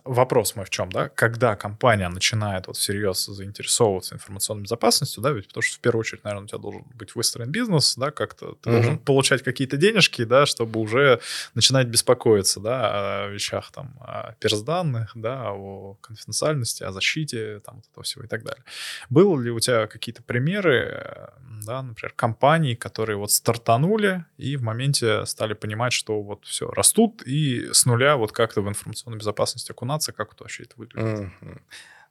вопрос 0.05 0.57
мой 0.57 0.67
в 0.67 0.71
чем, 0.71 0.91
да, 0.91 1.09
когда 1.09 1.57
компания 1.57 2.09
начинает 2.09 2.67
вот 2.67 2.77
всерьез 2.77 3.25
заинтересовываться 3.25 4.15
информационной 4.15 4.65
безопасностью, 4.65 5.23
да, 5.23 5.31
ведь 5.31 5.49
потому 5.49 5.63
что 5.63 5.79
в 5.79 5.81
первую 5.81 6.01
очередь, 6.01 6.25
наверное, 6.25 6.45
у 6.45 6.49
тебя 6.49 6.59
должен 6.59 6.83
быть 6.95 7.15
выстроен 7.15 7.51
бизнес, 7.51 7.95
да, 7.97 8.11
как-то 8.11 8.57
ты 8.61 8.69
mm-hmm. 8.69 8.73
должен 8.73 8.99
получать 8.99 9.43
какие-то 9.43 9.77
денежки, 9.77 10.25
да, 10.25 10.45
чтобы 10.45 10.81
уже 10.81 11.21
начинать 11.55 11.87
беспокоиться, 11.87 12.61
да, 12.61 13.25
о 13.25 13.29
вещах 13.29 13.71
там, 13.73 13.95
о 14.01 14.35
персданных, 14.39 15.13
да, 15.15 15.53
о 15.53 15.95
конфиденциальности, 16.01 16.83
о 16.83 16.93
защите, 16.93 17.61
там, 17.61 17.77
вот 17.77 17.85
этого 17.91 18.05
всего 18.05 18.25
и 18.25 18.29
так 18.29 18.45
далее. 18.45 18.65
Было 19.09 19.41
ли 19.41 19.51
у 19.51 19.61
тебя 19.61 19.87
какие-то 19.87 20.23
примеры, 20.23 21.31
да, 21.65 21.83
например, 21.83 22.13
компаний, 22.15 22.77
которые 22.77 23.17
вот 23.17 23.33
стартанули 23.33 24.27
и 24.37 24.57
в 24.57 24.63
моменте 24.63 25.25
стали 25.25 25.55
понимать, 25.55 25.95
что 25.95 26.21
вот 26.21 26.45
все, 26.45 26.69
растут 26.71 27.23
и 27.23 27.73
с 27.73 27.87
нуля 27.87 28.17
вот 28.17 28.33
как-то 28.33 28.61
в 28.61 28.69
информационной 28.69 29.19
безопасности 29.19 29.54
безопасность 29.55 29.71
окунаться, 29.71 30.13
как 30.13 30.33
это 30.33 30.45
вообще 30.45 30.65
это 30.65 30.75
выглядит? 30.77 31.31
Mm-hmm. 31.43 31.61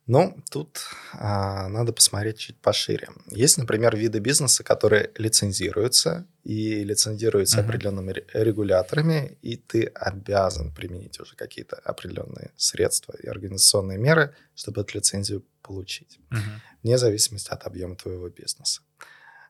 Ну, 0.05 0.35
тут 0.51 0.81
а, 1.13 1.69
надо 1.69 1.93
посмотреть 1.93 2.37
чуть 2.37 2.57
пошире. 2.57 3.07
Есть, 3.31 3.57
например, 3.57 3.95
виды 3.95 4.19
бизнеса, 4.19 4.61
которые 4.61 5.11
лицензируются 5.17 6.25
и 6.43 6.83
лицензируются 6.83 7.59
uh-huh. 7.59 7.65
определенными 7.65 8.13
регуляторами, 8.33 9.37
и 9.41 9.55
ты 9.55 9.85
обязан 9.85 10.73
применить 10.73 11.21
уже 11.21 11.37
какие-то 11.37 11.77
определенные 11.85 12.51
средства 12.57 13.15
и 13.23 13.27
организационные 13.29 13.97
меры, 13.97 14.35
чтобы 14.55 14.81
эту 14.81 14.97
лицензию 14.97 15.45
получить, 15.61 16.19
uh-huh. 16.31 16.59
вне 16.83 16.97
зависимости 16.97 17.49
от 17.49 17.65
объема 17.65 17.95
твоего 17.95 18.27
бизнеса. 18.27 18.81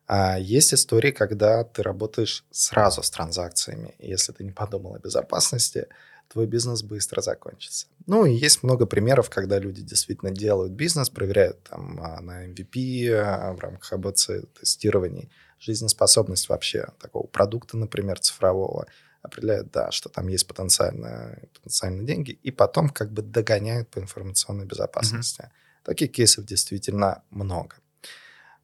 А 0.06 0.38
есть 0.38 0.74
истории, 0.74 1.12
когда 1.12 1.64
ты 1.64 1.82
работаешь 1.82 2.46
сразу 2.52 3.02
с 3.02 3.10
транзакциями. 3.10 3.96
Если 4.00 4.34
ты 4.34 4.44
не 4.44 4.52
подумал 4.52 4.96
о 4.96 5.00
безопасности, 5.00 5.88
твой 6.34 6.48
бизнес 6.48 6.82
быстро 6.82 7.22
закончится. 7.22 7.86
Ну, 8.08 8.26
и 8.26 8.34
есть 8.34 8.64
много 8.64 8.88
примеров, 8.88 9.30
когда 9.30 9.60
люди 9.60 9.82
действительно 9.84 10.32
делают 10.32 10.74
бизнес, 10.74 11.10
проверяют 11.10 11.64
там 11.64 12.00
а, 12.02 12.22
на 12.22 12.48
MVP 12.48 13.08
а, 13.12 13.54
в 13.54 13.60
рамках 13.60 13.94
АБЦ 13.94 14.32
тестирований 14.60 15.30
жизнеспособность 15.60 16.50
вообще 16.50 16.88
такого 17.00 17.28
продукта, 17.28 17.78
например, 17.78 18.20
цифрового, 18.20 18.88
определяют, 19.22 19.72
да, 19.72 19.92
что 19.92 20.10
там 20.10 20.28
есть 20.28 20.48
потенциально, 20.48 21.38
потенциальные 21.54 22.06
деньги, 22.06 22.32
и 22.32 22.52
потом 22.52 22.90
как 22.90 23.12
бы 23.12 23.22
догоняют 23.22 23.90
по 23.90 24.00
информационной 24.00 24.66
безопасности. 24.66 25.42
Mm-hmm. 25.42 25.86
Таких 25.86 26.12
кейсов 26.12 26.46
действительно 26.46 27.22
много. 27.30 27.76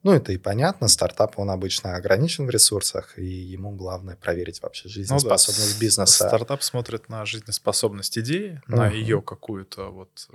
Ну, 0.02 0.12
это 0.12 0.32
и 0.32 0.38
понятно, 0.38 0.88
стартап, 0.88 1.38
он 1.38 1.50
обычно 1.50 1.94
ограничен 1.94 2.46
в 2.46 2.50
ресурсах, 2.50 3.18
и 3.18 3.24
ему 3.24 3.72
главное 3.72 4.16
проверить 4.16 4.62
вообще 4.62 4.88
жизнеспособность 4.88 5.74
ну, 5.74 5.74
да. 5.74 5.80
бизнеса. 5.80 6.26
Стартап 6.26 6.62
смотрит 6.62 7.10
на 7.10 7.26
жизнеспособность 7.26 8.18
идеи, 8.18 8.62
uh-huh. 8.66 8.76
на 8.76 8.88
ее 8.88 9.20
какую-то 9.20 9.90
вот, 9.90 10.28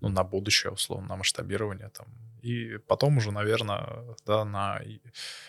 ну, 0.00 0.08
на 0.08 0.22
будущее, 0.22 0.70
условно, 0.70 1.08
на 1.08 1.16
масштабирование 1.16 1.88
там. 1.88 2.06
И 2.42 2.76
потом 2.86 3.16
уже, 3.16 3.32
наверное, 3.32 4.04
да, 4.26 4.44
на, 4.44 4.82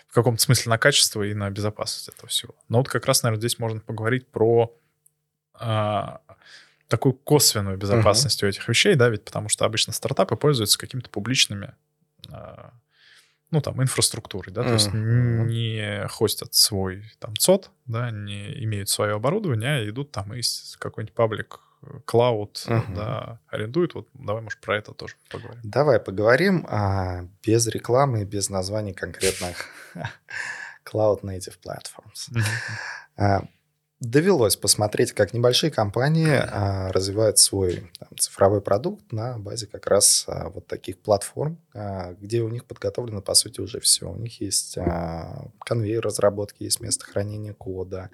в 0.08 0.14
каком-то 0.14 0.42
смысле 0.42 0.70
на 0.70 0.78
качество 0.78 1.22
и 1.24 1.34
на 1.34 1.50
безопасность 1.50 2.08
этого 2.08 2.30
всего. 2.30 2.56
Но 2.70 2.78
вот 2.78 2.88
как 2.88 3.06
раз, 3.06 3.22
наверное, 3.24 3.42
здесь 3.42 3.60
можно 3.60 3.82
поговорить 3.82 4.28
про 4.30 4.74
а, 5.54 6.22
такую 6.88 7.14
косвенную 7.14 7.78
безопасность 7.78 8.42
uh-huh. 8.42 8.46
у 8.46 8.50
этих 8.50 8.70
вещей, 8.70 8.96
да, 8.96 9.10
ведь 9.10 9.26
потому 9.26 9.50
что 9.50 9.66
обычно 9.66 9.92
стартапы 9.92 10.38
пользуются 10.38 10.80
какими-то 10.80 11.10
публичными 11.10 11.76
а, 12.30 12.72
ну, 13.50 13.62
там, 13.62 13.82
инфраструктурой, 13.82 14.54
да, 14.54 14.64
то 14.64 14.74
есть 14.74 14.94
не 14.94 16.08
хостят 16.10 16.54
свой 16.54 17.04
там 17.20 17.36
ЦОД, 17.38 17.72
да, 17.86 18.12
не 18.12 18.64
имеют 18.64 18.90
свое 18.90 19.16
оборудование, 19.16 19.78
а 19.78 19.90
идут 19.90 20.12
там 20.12 20.34
из 20.34 20.76
какой-нибудь 20.80 21.16
паблик 21.16 21.60
клауд, 22.06 22.64
uh-huh. 22.68 22.96
да, 22.96 23.40
арендуют. 23.48 23.94
Вот 23.96 24.08
давай, 24.14 24.42
может, 24.42 24.60
про 24.60 24.78
это 24.78 24.94
тоже 24.94 25.16
поговорим. 25.30 25.62
Давай 25.64 26.00
поговорим 26.00 26.66
а, 26.70 27.28
без 27.44 27.68
рекламы, 27.68 28.26
без 28.26 28.50
названий 28.50 28.94
конкретных 28.94 29.66
Cloud 30.86 31.22
Native 31.22 31.58
Platforms. 31.64 32.34
Uh-huh. 33.18 33.48
Довелось 34.00 34.56
посмотреть, 34.56 35.14
как 35.14 35.34
небольшие 35.34 35.72
компании 35.72 36.30
а, 36.30 36.92
развивают 36.92 37.40
свой 37.40 37.92
там, 37.98 38.10
цифровой 38.16 38.62
продукт 38.62 39.12
на 39.12 39.40
базе 39.40 39.66
как 39.66 39.88
раз 39.88 40.26
а, 40.28 40.50
вот 40.50 40.68
таких 40.68 41.00
платформ, 41.00 41.60
а, 41.74 42.14
где 42.14 42.44
у 42.44 42.50
них 42.50 42.66
подготовлено, 42.66 43.24
по 43.24 43.34
сути, 43.34 43.60
уже 43.60 43.80
все. 43.80 44.08
У 44.08 44.16
них 44.16 44.40
есть 44.40 44.78
а, 44.78 45.48
конвейер 45.66 46.04
разработки, 46.04 46.62
есть 46.62 46.80
место 46.80 47.06
хранения 47.06 47.54
кода, 47.54 48.12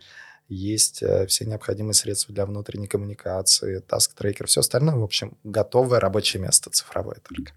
есть 0.47 1.03
а, 1.03 1.27
все 1.27 1.43
необходимые 1.45 1.95
средства 1.95 2.33
для 2.33 2.45
внутренней 2.45 2.87
коммуникации, 2.87 3.79
таск-трекер, 3.79 4.47
все 4.47 4.61
остальное, 4.61 4.95
в 4.95 5.03
общем, 5.03 5.37
готовое 5.43 5.99
рабочее 5.99 6.41
место 6.41 6.69
цифровое 6.69 7.17
только. 7.27 7.51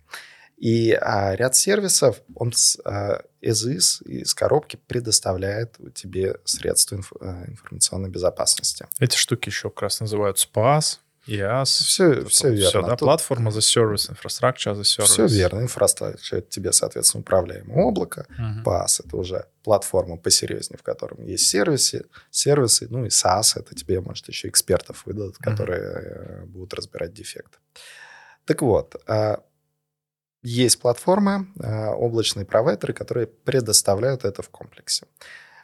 И 0.56 0.92
а, 0.92 1.36
ряд 1.36 1.54
сервисов, 1.54 2.22
он 2.34 2.52
с, 2.52 2.78
а, 2.84 3.22
из 3.40 3.64
из, 3.66 4.00
из 4.02 4.34
коробки 4.34 4.78
предоставляет 4.86 5.76
тебе 5.94 6.36
средства 6.44 6.96
инф, 6.96 7.12
а, 7.20 7.44
информационной 7.46 8.08
безопасности. 8.08 8.86
Эти 8.98 9.16
штуки 9.16 9.48
еще 9.48 9.68
как 9.68 9.82
раз 9.82 10.00
называют 10.00 10.38
PaaS, 10.38 10.98
IaaS. 11.26 11.64
Все, 11.64 12.24
все 12.26 12.50
верно. 12.50 12.68
Все, 12.68 12.82
да, 12.82 12.90
Тут... 12.90 13.00
platform 13.00 13.50
as 13.50 13.60
a 13.60 13.66
service, 13.66 14.08
infrastructure 14.08 14.74
as 14.74 14.84
a 14.84 14.87
service. 14.87 15.10
Все 15.10 15.26
верно. 15.26 15.60
Инфраструктура 15.60 16.38
это 16.38 16.48
тебе, 16.48 16.72
соответственно, 16.72 17.22
управляемое 17.22 17.84
облако. 17.84 18.26
Uh-huh. 18.30 18.64
PaaS 18.64 19.02
это 19.04 19.16
уже 19.16 19.46
платформа 19.64 20.16
посерьезнее, 20.16 20.78
в 20.78 20.82
котором 20.82 21.24
есть 21.24 21.48
сервисы, 21.48 22.06
сервисы, 22.30 22.86
ну 22.88 23.04
и 23.04 23.08
SaaS 23.08 23.52
это 23.56 23.74
тебе, 23.74 24.00
может, 24.00 24.28
еще 24.28 24.48
экспертов 24.48 25.04
выдадут, 25.04 25.38
которые 25.38 25.80
uh-huh. 25.82 26.46
будут 26.46 26.74
разбирать 26.74 27.12
детекты. 27.12 27.58
Так 28.44 28.62
вот, 28.62 28.94
а, 29.08 29.42
есть 30.46 30.80
платформы, 30.80 31.48
а, 31.60 31.90
облачные 31.94 32.46
провайдеры, 32.46 32.92
которые 32.92 33.26
предоставляют 33.26 34.24
это 34.24 34.42
в 34.42 34.48
комплексе. 34.48 35.06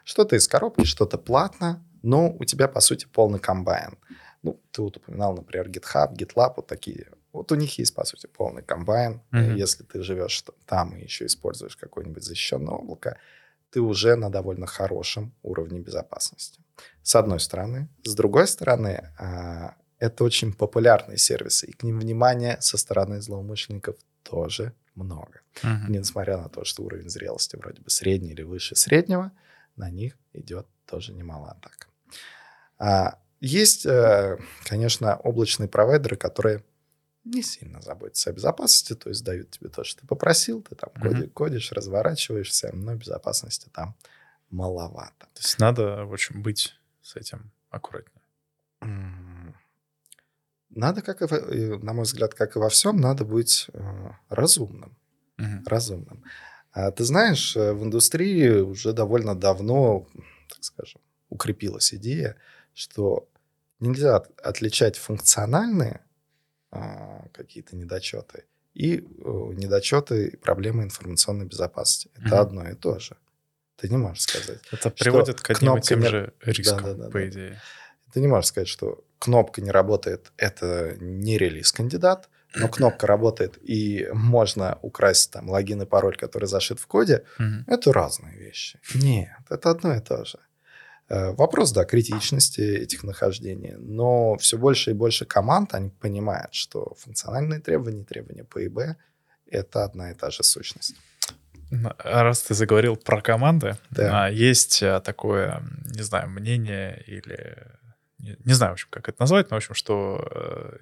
Что-то 0.03 0.35
из 0.35 0.47
коробки, 0.47 0.83
что-то 0.83 1.17
платно, 1.17 1.81
но 2.01 2.35
у 2.37 2.43
тебя, 2.43 2.67
по 2.67 2.81
сути, 2.81 3.05
полный 3.05 3.39
комбайн. 3.39 3.97
Ну, 4.41 4.59
ты 4.71 4.81
вот 4.81 4.97
упоминал, 4.97 5.35
например, 5.35 5.69
GitHub, 5.69 6.13
GitLab, 6.13 6.53
вот 6.57 6.67
такие. 6.67 7.07
Вот 7.31 7.51
у 7.53 7.55
них 7.55 7.79
есть, 7.79 7.95
по 7.95 8.03
сути, 8.03 8.27
полный 8.27 8.61
комбайн. 8.61 9.21
Mm-hmm. 9.31 9.55
Если 9.55 9.83
ты 9.83 10.03
живешь 10.03 10.43
там 10.65 10.97
и 10.97 11.03
еще 11.03 11.25
используешь 11.25 11.77
какое-нибудь 11.77 12.23
защищенное 12.23 12.73
облако, 12.73 13.17
ты 13.69 13.79
уже 13.79 14.15
на 14.15 14.29
довольно 14.29 14.67
хорошем 14.67 15.33
уровне 15.43 15.79
безопасности. 15.79 16.59
С 17.01 17.15
одной 17.15 17.39
стороны. 17.39 17.87
С 18.03 18.15
другой 18.15 18.47
стороны, 18.47 19.09
а, 19.17 19.75
это 19.97 20.25
очень 20.25 20.53
популярные 20.53 21.17
сервисы, 21.17 21.67
и 21.67 21.71
к 21.71 21.83
ним 21.83 21.99
внимание 21.99 22.57
со 22.59 22.77
стороны 22.77 23.21
злоумышленников 23.21 23.95
тоже 24.23 24.73
много. 24.95 25.41
Uh-huh. 25.61 25.89
Несмотря 25.89 26.37
на 26.37 26.49
то, 26.49 26.63
что 26.65 26.83
уровень 26.83 27.09
зрелости 27.09 27.55
вроде 27.55 27.81
бы 27.81 27.89
средний 27.89 28.31
или 28.31 28.43
выше 28.43 28.75
среднего, 28.75 29.31
на 29.75 29.89
них 29.89 30.17
идет 30.33 30.67
тоже 30.85 31.13
немало 31.13 31.51
атак. 31.51 31.87
А 32.77 33.19
есть, 33.39 33.85
э, 33.85 34.37
конечно, 34.65 35.15
облачные 35.17 35.67
провайдеры, 35.67 36.15
которые 36.15 36.63
не 37.23 37.41
сильно 37.41 37.81
заботятся 37.81 38.29
о 38.29 38.33
безопасности, 38.33 38.95
то 38.95 39.09
есть 39.09 39.23
дают 39.23 39.51
тебе 39.51 39.69
то, 39.69 39.83
что 39.83 40.01
ты 40.01 40.07
попросил, 40.07 40.61
ты 40.61 40.75
там 40.75 40.89
uh-huh. 40.95 41.29
кодишь, 41.29 41.71
разворачиваешься, 41.71 42.71
но 42.73 42.95
безопасности 42.95 43.69
там 43.71 43.95
маловато. 44.49 45.27
То 45.33 45.41
есть 45.41 45.59
надо, 45.59 46.05
в 46.05 46.13
общем, 46.13 46.41
быть 46.43 46.75
с 47.01 47.15
этим 47.15 47.51
аккуратнее. 47.69 48.21
Надо, 50.75 51.01
как 51.01 51.21
и, 51.21 51.25
на 51.81 51.93
мой 51.93 52.03
взгляд, 52.03 52.33
как 52.33 52.55
и 52.55 52.59
во 52.59 52.69
всем, 52.69 52.97
надо 52.97 53.25
быть 53.25 53.67
э, 53.73 54.11
разумным. 54.29 54.97
Uh-huh. 55.37 55.63
Разумным. 55.65 56.23
А 56.71 56.91
ты 56.91 57.03
знаешь, 57.03 57.55
э, 57.55 57.73
в 57.73 57.83
индустрии 57.83 58.59
уже 58.59 58.93
довольно 58.93 59.35
давно, 59.35 60.07
так 60.49 60.63
скажем, 60.63 61.01
укрепилась 61.29 61.93
идея, 61.93 62.37
что 62.73 63.27
нельзя 63.79 64.23
отличать 64.41 64.97
функциональные 64.97 66.01
а, 66.71 67.27
какие-то 67.33 67.75
недочеты 67.75 68.45
и 68.73 69.05
недочеты 69.55 70.27
и 70.27 70.35
проблемы 70.37 70.83
информационной 70.83 71.45
безопасности. 71.45 72.09
Это 72.15 72.35
uh-huh. 72.35 72.39
одно 72.39 72.69
и 72.69 72.75
то 72.75 72.99
же. 72.99 73.17
Ты 73.75 73.89
не 73.89 73.97
можешь 73.97 74.23
сказать. 74.23 74.61
Это 74.71 74.89
приводит 74.89 75.41
к 75.41 75.49
одним 75.49 75.77
и 75.77 75.81
тем 75.81 76.01
же 76.01 76.33
рискам, 76.41 76.83
да, 76.83 76.93
да, 76.93 77.03
да, 77.05 77.09
по 77.09 77.27
идее. 77.27 77.61
Ты 78.13 78.21
не 78.21 78.27
можешь 78.27 78.47
сказать, 78.47 78.67
что 78.67 79.03
кнопка 79.23 79.61
не 79.61 79.71
работает, 79.71 80.33
это 80.35 80.97
не 80.99 81.37
релиз-кандидат, 81.37 82.29
но 82.55 82.67
кнопка 82.67 83.07
работает 83.07 83.57
и 83.61 84.09
можно 84.11 84.77
украсть 84.81 85.31
там 85.31 85.49
логин 85.49 85.81
и 85.81 85.85
пароль, 85.85 86.17
который 86.17 86.45
зашит 86.45 86.79
в 86.79 86.87
коде, 86.87 87.23
mm-hmm. 87.39 87.63
это 87.67 87.93
разные 87.93 88.37
вещи. 88.37 88.79
Нет, 88.93 89.39
это 89.49 89.69
одно 89.69 89.95
и 89.95 90.01
то 90.01 90.25
же. 90.25 90.39
Э, 91.07 91.31
вопрос, 91.31 91.71
да, 91.71 91.85
критичности 91.85 92.61
этих 92.61 93.03
нахождений, 93.03 93.75
но 93.77 94.35
все 94.35 94.57
больше 94.57 94.91
и 94.91 94.93
больше 94.93 95.25
команд, 95.25 95.73
они 95.73 95.89
понимают, 95.89 96.53
что 96.53 96.93
функциональные 96.99 97.61
требования, 97.61 98.03
требования 98.03 98.43
по 98.43 98.59
ИБ— 98.65 98.97
это 99.51 99.85
одна 99.85 100.11
и 100.11 100.13
та 100.13 100.31
же 100.31 100.43
сущность. 100.43 100.95
Раз 101.97 102.41
ты 102.41 102.53
заговорил 102.53 102.97
про 102.97 103.21
команды, 103.21 103.77
да. 103.89 104.25
А, 104.25 104.29
есть 104.29 104.83
э, 104.83 104.99
такое, 104.99 105.63
не 105.95 106.03
знаю, 106.03 106.29
мнение 106.29 107.01
или 107.07 107.55
не, 108.23 108.37
не 108.45 108.53
знаю, 108.53 108.71
в 108.71 108.73
общем, 108.73 108.87
как 108.89 109.09
это 109.09 109.17
назвать, 109.19 109.51
но, 109.51 109.55
в 109.55 109.57
общем, 109.57 109.75
что 109.75 110.25
э, 110.31 110.77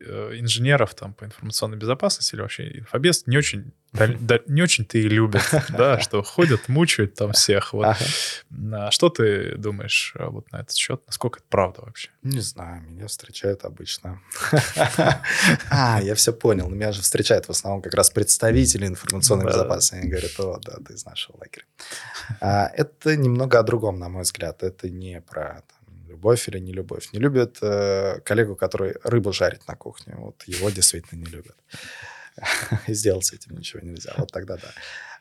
э, 0.00 0.38
инженеров 0.38 0.94
там 0.94 1.12
по 1.12 1.24
информационной 1.24 1.76
безопасности 1.76 2.34
или 2.34 2.42
вообще 2.42 2.78
инфобес 2.78 3.26
не 3.26 3.36
очень 3.36 3.72
да, 3.92 4.06
да, 4.20 4.38
не 4.46 4.62
очень-то 4.62 4.98
и 4.98 5.02
любят, 5.02 5.42
да, 5.70 5.98
что 5.98 6.22
ходят, 6.22 6.68
мучают 6.68 7.14
там 7.14 7.32
всех. 7.32 7.72
Вот. 7.72 7.86
Ага. 7.86 8.86
А 8.86 8.90
что 8.92 9.08
ты 9.08 9.56
думаешь 9.56 10.14
э, 10.16 10.26
вот 10.26 10.50
на 10.52 10.58
этот 10.58 10.76
счет? 10.76 11.02
Насколько 11.08 11.40
это 11.40 11.46
правда 11.48 11.82
вообще? 11.82 12.10
Не 12.22 12.38
знаю, 12.38 12.82
меня 12.82 13.08
встречают 13.08 13.64
обычно. 13.64 14.20
А, 15.70 16.00
я 16.02 16.14
все 16.14 16.32
понял. 16.32 16.68
Меня 16.68 16.92
же 16.92 17.02
встречают 17.02 17.46
в 17.46 17.50
основном 17.50 17.82
как 17.82 17.94
раз 17.94 18.10
представители 18.10 18.86
информационной 18.86 19.46
безопасности. 19.46 20.02
Они 20.02 20.10
говорят, 20.10 20.38
о, 20.38 20.58
да, 20.62 20.78
ты 20.86 20.94
из 20.94 21.04
нашего 21.04 21.36
лагеря. 21.38 21.64
А, 22.40 22.70
это 22.74 23.16
немного 23.16 23.58
о 23.58 23.62
другом, 23.62 23.98
на 23.98 24.08
мой 24.08 24.22
взгляд. 24.22 24.62
Это 24.62 24.88
не 24.88 25.20
про 25.20 25.62
любовь 26.20 26.48
или 26.48 26.60
не 26.60 26.72
любовь. 26.72 27.12
Не 27.12 27.18
любят 27.18 27.58
э, 27.62 28.20
коллегу, 28.24 28.56
который 28.56 28.94
рыбу 29.04 29.32
жарит 29.32 29.66
на 29.68 29.74
кухне. 29.74 30.14
Вот 30.18 30.42
его 30.46 30.70
действительно 30.70 31.20
не 31.20 31.26
любят. 31.26 31.56
И 32.88 32.94
сделать 32.94 33.24
с 33.24 33.32
этим 33.32 33.56
ничего 33.56 33.80
нельзя. 33.82 34.12
Вот 34.18 34.30
тогда 34.30 34.56
да. 34.56 34.68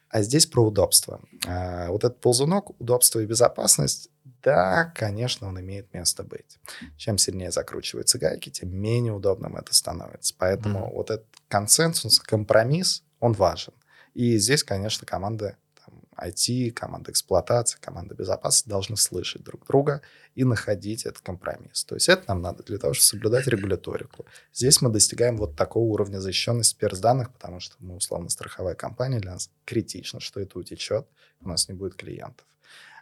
А 0.09 0.23
здесь 0.23 0.45
про 0.45 0.65
удобство. 0.65 1.21
А, 1.47 1.89
вот 1.89 2.03
этот 2.03 2.19
ползунок, 2.19 2.81
удобство 2.81 3.19
и 3.19 3.25
безопасность, 3.25 4.09
да, 4.43 4.91
конечно, 4.95 5.47
он 5.47 5.59
имеет 5.59 5.93
место 5.93 6.23
быть. 6.23 6.59
Чем 6.97 7.17
сильнее 7.17 7.51
закручиваются 7.51 8.17
гайки, 8.17 8.49
тем 8.49 8.75
менее 8.75 9.13
удобным 9.13 9.55
это 9.55 9.73
становится. 9.73 10.33
Поэтому 10.37 10.79
mm-hmm. 10.79 10.93
вот 10.93 11.11
этот 11.11 11.27
консенсус, 11.47 12.19
компромисс, 12.19 13.03
он 13.19 13.33
важен. 13.33 13.73
И 14.15 14.37
здесь, 14.37 14.63
конечно, 14.63 15.05
команда 15.05 15.57
IT, 16.23 16.71
команда 16.71 17.11
эксплуатации, 17.11 17.77
команда 17.79 18.15
безопасности 18.15 18.69
должны 18.69 18.97
слышать 18.97 19.43
друг 19.43 19.65
друга 19.67 20.01
и 20.35 20.43
находить 20.43 21.05
этот 21.05 21.21
компромисс. 21.21 21.83
То 21.83 21.95
есть 21.95 22.09
это 22.09 22.23
нам 22.27 22.41
надо 22.41 22.63
для 22.63 22.77
того, 22.77 22.93
чтобы 22.93 23.05
соблюдать 23.05 23.47
регуляторику. 23.47 24.25
Здесь 24.53 24.81
мы 24.81 24.89
достигаем 24.89 25.37
вот 25.37 25.55
такого 25.55 25.85
уровня 25.85 26.19
защищенности 26.19 26.77
перс 26.77 26.99
данных, 26.99 27.31
потому 27.33 27.59
что 27.59 27.75
мы 27.79 27.95
условно 27.95 28.29
страховая 28.29 28.75
компания, 28.75 29.19
для 29.19 29.31
нас 29.33 29.49
критично, 29.65 30.19
что 30.19 30.39
это 30.39 30.59
утечет, 30.59 31.07
у 31.41 31.49
нас 31.49 31.67
не 31.69 31.75
будет 31.75 31.95
клиентов. 31.95 32.45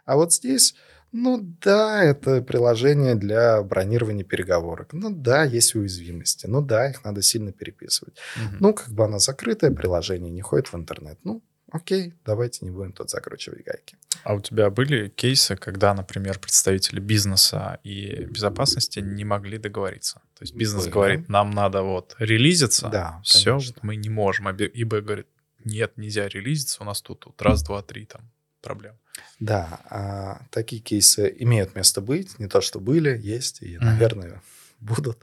А 0.08 0.16
вот 0.16 0.32
здесь, 0.32 0.74
ну 1.12 1.38
да, 1.60 2.02
это 2.02 2.40
приложение 2.40 3.14
для 3.14 3.62
бронирования 3.62 4.24
переговорок. 4.24 4.94
Ну 4.94 5.10
да, 5.10 5.44
есть 5.44 5.74
уязвимости. 5.74 6.46
Ну 6.46 6.62
да, 6.62 6.88
их 6.88 7.04
надо 7.04 7.20
сильно 7.20 7.52
переписывать. 7.52 8.16
Угу. 8.36 8.56
Ну, 8.60 8.72
как 8.72 8.88
бы 8.88 9.04
оно 9.04 9.18
закрытое 9.18 9.70
приложение, 9.70 10.30
не 10.30 10.40
ходит 10.40 10.72
в 10.72 10.76
интернет. 10.76 11.18
Ну, 11.24 11.42
окей, 11.70 12.14
давайте 12.24 12.64
не 12.64 12.70
будем 12.70 12.92
тут 12.92 13.10
закручивать 13.10 13.64
гайки. 13.64 13.96
А 14.24 14.34
у 14.34 14.40
тебя 14.40 14.70
были 14.70 15.08
кейсы, 15.08 15.56
когда, 15.56 15.94
например, 15.94 16.38
представители 16.38 17.00
бизнеса 17.00 17.78
и 17.84 18.24
безопасности 18.24 19.00
не 19.00 19.24
могли 19.24 19.58
договориться? 19.58 20.20
То 20.34 20.42
есть 20.42 20.54
бизнес 20.54 20.84
были. 20.84 20.92
говорит, 20.92 21.28
нам 21.28 21.50
надо 21.50 21.82
вот 21.82 22.14
релизиться, 22.18 22.88
да, 22.88 23.20
все, 23.24 23.52
конечно. 23.52 23.80
мы 23.82 23.96
не 23.96 24.08
можем. 24.08 24.48
А 24.48 24.52
ИБ 24.52 24.94
говорит, 25.04 25.26
нет, 25.64 25.92
нельзя 25.96 26.28
релизиться, 26.28 26.82
у 26.82 26.86
нас 26.86 27.02
тут, 27.02 27.20
тут 27.20 27.40
раз, 27.42 27.62
два, 27.62 27.82
три 27.82 28.06
там 28.06 28.22
проблем. 28.60 28.94
Да, 29.40 29.80
а, 29.90 30.42
такие 30.50 30.80
кейсы 30.80 31.34
имеют 31.38 31.74
место 31.74 32.00
быть, 32.00 32.38
не 32.38 32.48
то 32.48 32.60
что 32.60 32.80
были, 32.80 33.18
есть 33.18 33.62
и, 33.62 33.76
mm-hmm. 33.76 33.84
наверное, 33.84 34.42
будут. 34.80 35.18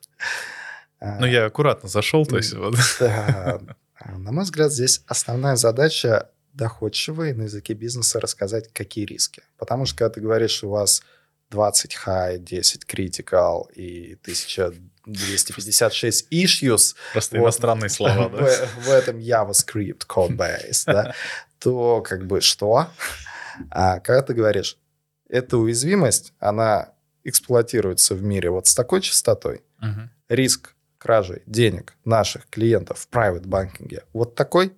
Ну, 1.01 1.25
я 1.25 1.45
аккуратно 1.45 1.89
зашел, 1.89 2.25
то 2.25 2.37
есть 2.37 2.53
вот. 2.53 2.75
Да, 2.99 3.61
на 4.05 4.31
мой 4.31 4.43
взгляд, 4.43 4.71
здесь 4.71 5.03
основная 5.07 5.55
задача 5.55 6.29
доходчиво 6.55 7.29
и 7.29 7.33
на 7.33 7.43
языке 7.43 7.73
бизнеса 7.73 8.19
рассказать, 8.19 8.73
какие 8.73 9.05
риски. 9.05 9.43
Потому 9.57 9.85
что 9.85 9.97
когда 9.97 10.15
ты 10.15 10.21
говоришь, 10.21 10.63
у 10.63 10.69
вас 10.69 11.03
20 11.51 11.97
high, 12.05 12.37
10 12.37 12.83
critical 12.83 13.71
и 13.73 14.17
1256 14.21 16.27
issues. 16.31 16.95
Просто 17.13 17.37
вот, 17.37 17.45
иностранные 17.45 17.89
слова, 17.89 18.29
да? 18.37 18.45
В, 18.45 18.85
в 18.85 18.89
этом 18.89 19.17
JavaScript 19.17 20.07
codebase, 20.07 20.83
да, 20.85 21.13
то 21.59 22.01
как 22.01 22.25
бы 22.25 22.41
что? 22.41 22.87
А 23.69 23.99
когда 23.99 24.21
ты 24.21 24.33
говоришь, 24.33 24.77
эта 25.29 25.57
уязвимость, 25.57 26.33
она 26.39 26.93
эксплуатируется 27.23 28.15
в 28.15 28.23
мире 28.23 28.49
вот 28.49 28.67
с 28.67 28.75
такой 28.75 29.01
частотой, 29.01 29.63
риск 30.29 30.73
кражи 30.97 31.43
денег 31.45 31.93
наших 32.03 32.49
клиентов 32.49 32.99
в 32.99 33.15
private 33.15 33.47
банкинге 33.47 34.03
вот 34.13 34.35
такой. 34.35 34.73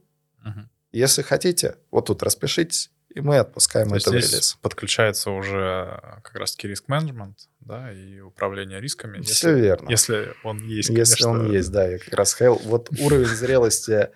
Если 0.97 1.21
хотите, 1.21 1.75
вот 1.91 2.07
тут 2.07 2.23
распишитесь, 2.23 2.89
и 3.13 3.21
мы 3.21 3.37
отпускаем 3.37 3.89
То 3.89 3.97
это 3.97 4.09
в 4.09 4.13
релиз. 4.13 4.57
подключается 4.63 5.29
уже 5.29 6.01
как 6.23 6.35
раз-таки 6.35 6.67
риск-менеджмент, 6.67 7.37
да, 7.59 7.93
и 7.93 8.19
управление 8.19 8.81
рисками. 8.81 9.21
Все 9.21 9.49
если, 9.49 9.61
верно. 9.61 9.89
Если 9.89 10.33
он 10.43 10.65
есть, 10.65 10.89
Если 10.89 11.23
конечно. 11.23 11.29
он 11.29 11.51
есть, 11.51 11.71
да, 11.71 11.87
я 11.87 11.99
как 11.99 12.13
раз 12.15 12.33
хотел. 12.33 12.55
Вот 12.63 12.89
уровень 12.99 13.27
зрелости 13.27 14.09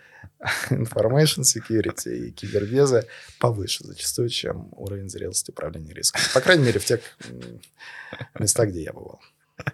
information 0.72 1.44
security 1.44 2.16
и 2.16 2.32
кибербеза 2.32 3.06
повыше 3.40 3.84
зачастую, 3.84 4.30
чем 4.30 4.70
уровень 4.72 5.08
зрелости 5.08 5.52
управления 5.52 5.94
риском. 5.94 6.20
По 6.34 6.42
крайней 6.42 6.66
мере, 6.66 6.80
в 6.80 6.86
тех 6.86 7.02
местах, 8.40 8.70
где 8.70 8.82
я 8.82 8.94
бывал. 8.94 9.22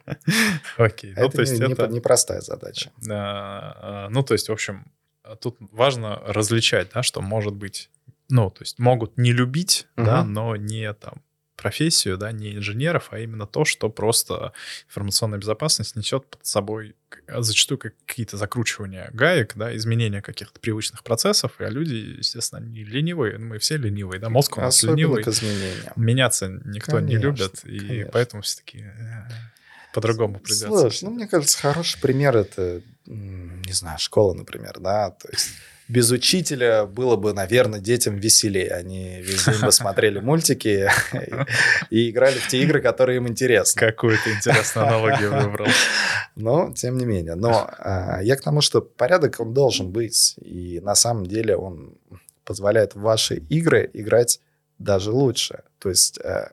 Окей. 0.78 1.14
Ну, 1.16 1.26
это, 1.26 1.36
то 1.38 1.42
есть 1.42 1.54
не, 1.54 1.72
это 1.72 1.88
непростая 1.88 2.42
задача. 2.42 2.92
А, 3.10 4.10
ну, 4.10 4.24
то 4.24 4.34
есть, 4.34 4.50
в 4.50 4.52
общем, 4.52 4.92
тут 5.36 5.58
важно 5.60 6.22
различать, 6.26 6.90
да, 6.94 7.04
что 7.04 7.22
может 7.22 7.54
быть, 7.54 7.90
ну, 8.30 8.50
то 8.50 8.62
есть 8.62 8.80
могут 8.80 9.18
не 9.18 9.32
любить, 9.32 9.88
угу. 9.96 10.06
да, 10.06 10.24
но 10.24 10.56
не 10.56 10.94
там 10.94 11.22
профессию, 11.58 12.18
да, 12.18 12.32
не 12.32 12.56
инженеров, 12.56 13.10
а 13.12 13.20
именно 13.20 13.48
то, 13.48 13.66
что 13.66 13.90
просто 13.90 14.54
информационная 14.88 15.40
безопасность 15.40 15.96
несет 15.96 16.26
под 16.28 16.46
собой 16.46 16.96
зачастую 17.28 17.80
какие-то 17.80 18.38
закручивания 18.38 19.10
гаек, 19.12 19.54
да, 19.56 19.76
изменения 19.76 20.22
каких-то 20.22 20.60
привычных 20.60 21.04
процессов, 21.04 21.54
а 21.58 21.68
люди, 21.68 21.96
естественно, 22.20 22.60
не 22.60 22.84
ленивые, 22.84 23.40
мы 23.40 23.58
все 23.58 23.78
ленивые, 23.78 24.20
да, 24.20 24.30
мозг 24.30 24.58
у 24.58 24.62
нас 24.62 24.78
Особенно 24.78 24.96
ленивый. 24.98 25.24
к 25.24 25.28
изменениям. 25.28 25.94
Меняться 25.96 26.48
никто 26.48 26.98
конечно, 26.98 27.18
не 27.18 27.18
любит, 27.18 27.66
и 27.66 27.80
конечно. 27.80 28.12
поэтому 28.14 28.42
все-таки 28.44 28.80
э, 28.80 29.28
по-другому 29.94 30.40
придется. 30.40 30.68
Слушай, 30.68 31.06
ну, 31.06 31.12
мне 31.12 31.28
кажется, 31.28 31.58
хороший 31.58 32.00
пример— 32.00 32.38
это, 32.38 32.82
не 33.08 33.74
знаю, 33.74 34.00
школа, 34.00 34.34
например, 34.34 34.80
да, 34.80 35.12
то 35.12 35.28
есть 35.32 35.50
без 35.88 36.12
учителя 36.12 36.86
было 36.86 37.16
бы, 37.16 37.34
наверное, 37.34 37.80
детям 37.80 38.18
веселее. 38.18 38.72
Они 38.72 39.22
весь 39.22 39.46
день 39.46 39.62
бы 39.62 39.72
смотрели 39.72 40.20
мультики 40.20 40.90
и 41.90 42.10
играли 42.10 42.38
в 42.38 42.48
те 42.48 42.62
игры, 42.64 42.82
которые 42.82 43.18
им 43.18 43.28
интересны. 43.28 43.80
Какую-то 43.80 44.32
интересную 44.34 44.88
аналогию 44.88 45.32
выбрал. 45.42 45.68
Но, 46.36 46.74
тем 46.74 46.98
не 46.98 47.06
менее. 47.06 47.36
Но 47.36 47.70
а, 47.80 48.20
я 48.22 48.36
к 48.36 48.42
тому, 48.42 48.62
что 48.62 48.82
порядок, 48.82 49.40
он 49.40 49.54
должен 49.54 49.92
быть. 49.92 50.36
И 50.42 50.82
на 50.82 50.96
самом 50.96 51.26
деле 51.26 51.56
он 51.56 51.98
позволяет 52.44 52.96
в 52.96 53.02
ваши 53.02 53.36
игры 53.50 53.90
играть 53.94 54.42
даже 54.80 55.12
лучше. 55.12 55.64
То 55.80 55.90
есть 55.90 56.20
э, 56.20 56.50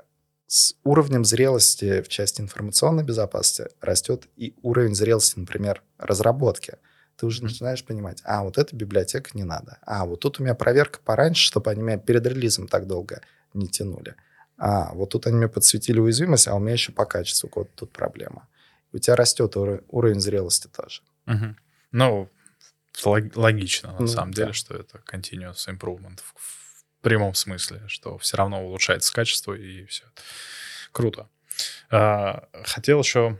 с 0.54 0.76
уровнем 0.84 1.24
зрелости 1.24 2.00
в 2.00 2.06
части 2.06 2.40
информационной 2.40 3.02
безопасности 3.02 3.74
растет 3.80 4.28
и 4.36 4.54
уровень 4.62 4.94
зрелости, 4.94 5.36
например, 5.36 5.82
разработки 5.98 6.78
ты 7.16 7.26
уже 7.26 7.42
начинаешь 7.42 7.84
понимать, 7.84 8.20
а, 8.24 8.44
вот 8.44 8.56
эта 8.56 8.76
библиотека 8.76 9.30
не 9.34 9.42
надо. 9.42 9.78
А, 9.82 10.04
вот 10.04 10.20
тут 10.20 10.38
у 10.38 10.44
меня 10.44 10.54
проверка 10.54 11.00
пораньше, 11.04 11.44
чтобы 11.44 11.72
они 11.72 11.82
меня 11.82 11.98
перед 11.98 12.24
релизом 12.24 12.68
так 12.68 12.86
долго 12.86 13.20
не 13.52 13.66
тянули. 13.66 14.14
А, 14.56 14.94
вот 14.94 15.10
тут 15.10 15.26
они 15.26 15.38
мне 15.38 15.48
подсветили 15.48 15.98
уязвимость, 15.98 16.46
а 16.46 16.54
у 16.54 16.60
меня 16.60 16.74
еще 16.74 16.92
по 16.92 17.04
качеству 17.04 17.50
вот 17.52 17.74
тут 17.74 17.92
проблема. 17.92 18.46
у 18.92 18.98
тебя 18.98 19.16
растет 19.16 19.56
уровень 19.56 20.20
зрелости 20.20 20.68
тоже. 20.68 21.02
Угу. 21.26 21.56
Ну, 21.90 22.30
логично, 23.34 23.92
на 23.92 24.00
ну, 24.00 24.06
самом 24.06 24.32
да. 24.32 24.42
деле, 24.42 24.52
что 24.52 24.74
это 24.74 25.02
continuous 25.12 25.68
improvement 25.68 26.20
в 26.22 26.63
прямом 27.04 27.34
смысле, 27.34 27.82
что 27.86 28.18
все 28.18 28.36
равно 28.36 28.64
улучшается 28.64 29.12
качество 29.12 29.54
и 29.54 29.84
все. 29.84 30.04
Круто. 30.90 31.28
А, 31.90 32.48
хотел 32.64 33.00
еще 33.00 33.38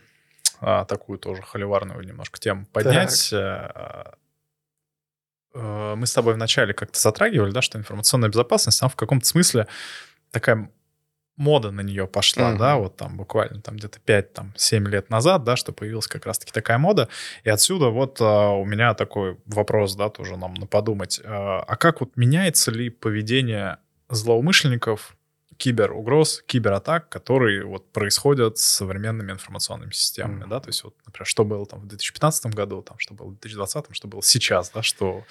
а, 0.60 0.84
такую 0.84 1.18
тоже 1.18 1.42
холиварную 1.42 2.00
немножко 2.02 2.38
тему 2.38 2.66
поднять. 2.66 3.30
Так. 3.30 4.16
Э, 5.54 5.58
э, 5.58 5.94
мы 5.96 6.06
с 6.06 6.12
тобой 6.12 6.34
вначале 6.34 6.74
как-то 6.74 7.00
затрагивали, 7.00 7.50
да, 7.50 7.62
что 7.62 7.78
информационная 7.78 8.28
безопасность, 8.28 8.80
там 8.80 8.88
в 8.88 8.96
каком-то 8.96 9.26
смысле 9.26 9.66
такая 10.30 10.70
мода 11.36 11.70
на 11.70 11.80
нее 11.80 12.06
пошла, 12.06 12.52
uh-huh. 12.52 12.58
да, 12.58 12.76
вот 12.76 12.96
там 12.96 13.16
буквально 13.16 13.60
там 13.60 13.76
где-то 13.76 13.98
5-7 14.06 14.88
лет 14.88 15.10
назад, 15.10 15.44
да, 15.44 15.56
что 15.56 15.72
появилась 15.72 16.06
как 16.06 16.26
раз-таки 16.26 16.52
такая 16.52 16.78
мода. 16.78 17.08
И 17.42 17.50
отсюда 17.50 17.88
вот 17.88 18.18
а, 18.20 18.50
у 18.50 18.64
меня 18.64 18.94
такой 18.94 19.38
вопрос, 19.46 19.96
да, 19.96 20.10
тоже 20.10 20.36
нам 20.36 20.54
на 20.54 20.66
подумать. 20.66 21.20
А, 21.24 21.60
а 21.66 21.76
как 21.76 22.00
вот 22.00 22.16
меняется 22.16 22.70
ли 22.70 22.88
поведение 22.88 23.78
злоумышленников 24.08 25.16
киберугроз, 25.56 26.42
кибератак, 26.46 27.08
которые 27.08 27.64
вот 27.64 27.92
происходят 27.92 28.58
с 28.58 28.64
современными 28.64 29.32
информационными 29.32 29.92
системами, 29.92 30.44
mm-hmm. 30.44 30.48
да, 30.48 30.60
то 30.60 30.68
есть 30.68 30.82
вот, 30.84 30.94
например, 31.06 31.26
что 31.26 31.44
было 31.44 31.64
там 31.64 31.80
в 31.80 31.86
2015 31.86 32.46
году, 32.46 32.82
там, 32.82 32.98
что 32.98 33.14
было 33.14 33.28
в 33.28 33.38
2020, 33.38 33.86
что 33.92 34.08
было 34.08 34.22
сейчас, 34.22 34.70
да, 34.70 34.82
что 34.82 35.24